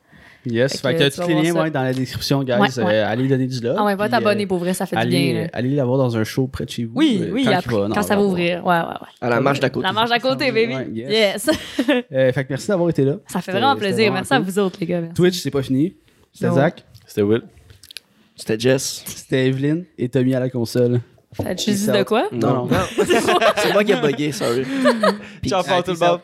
yes, 0.46 0.72
fait 0.72 0.78
fait 0.80 0.96
que 0.96 1.04
que 1.04 1.16
tu 1.16 1.22
tous 1.22 1.28
les 1.28 1.36
liens 1.36 1.44
ça. 1.46 1.54
vont 1.54 1.66
être 1.66 1.74
dans 1.74 1.84
la 1.84 1.94
description, 1.94 2.44
guys. 2.44 2.54
Ouais, 2.54 2.84
ouais. 2.84 2.94
Euh, 2.96 3.08
allez 3.08 3.28
donner 3.28 3.48
du 3.48 3.60
love. 3.60 3.76
Ah 3.78 3.86
ouais, 3.86 3.96
va 3.96 4.10
t'abonner 4.10 4.44
euh, 4.44 4.48
pour 4.48 4.58
vrai, 4.58 4.74
ça 4.74 4.86
fait 4.86 4.96
du 4.96 5.02
allez, 5.02 5.34
bien. 5.34 5.42
là. 5.44 5.50
allez 5.54 5.76
la 5.76 5.86
voir 5.86 5.98
dans 5.98 6.18
un 6.18 6.24
show 6.24 6.48
près 6.48 6.66
de 6.66 6.70
chez 6.72 6.86
vous. 6.86 6.94
Oui, 6.96 7.20
euh, 7.22 7.30
oui, 7.32 7.44
quand 7.44 7.52
il 7.52 7.56
après, 7.56 7.76
va, 7.76 7.88
non, 7.88 7.96
quand 7.96 8.02
ça 8.02 8.16
va 8.16 8.24
ouvrir. 8.24 8.66
Ouais, 8.66 8.76
ouais, 8.76 8.82
ouais. 8.84 9.08
À 9.22 9.30
la 9.30 9.40
marche 9.40 9.60
d'à 9.60 9.70
côté. 9.70 9.86
La 9.86 9.94
marche 9.94 10.10
d'à 10.10 10.20
côté, 10.20 10.52
baby. 10.52 10.76
Ouais, 10.76 10.88
yes. 10.94 11.48
yes. 11.48 11.50
Euh, 12.12 12.32
fait 12.32 12.44
que 12.44 12.50
merci 12.50 12.68
d'avoir 12.68 12.90
été 12.90 13.04
là. 13.06 13.18
ça 13.28 13.42
fait 13.42 13.52
vraiment 13.52 13.76
plaisir. 13.76 14.12
vraiment 14.12 14.14
Merci 14.16 14.34
à 14.34 14.40
vous 14.40 14.60
autres, 14.60 14.78
les 14.82 14.88
gars. 14.88 15.02
Merci. 15.02 15.14
Twitch, 15.16 15.40
c'est 15.40 15.52
pas 15.52 15.62
fini. 15.62 15.96
C'était. 16.34 16.52
Zach, 16.52 16.84
C'était 17.06 17.22
Will. 17.22 17.44
C'était 18.36 18.60
Jess. 18.60 19.04
c'était 19.06 19.48
Evelyne 19.48 19.86
et 19.98 20.10
Tommy 20.10 20.34
à 20.34 20.40
la 20.40 20.50
console. 20.50 21.02
Fait 21.34 21.56
que 21.56 21.62
je 21.62 21.72
dis 21.72 21.88
de 21.88 22.04
quoi? 22.04 22.28
Non, 22.32 22.66
non. 22.66 22.70
C'est 23.58 23.72
moi 23.72 23.84
qui 23.84 23.92
ai 23.94 24.02
bugué, 24.02 24.32
sorry. 24.32 24.66
Ciao, 25.46 25.64
tout 25.84 25.92
le 25.92 25.98
monde. 26.00 26.20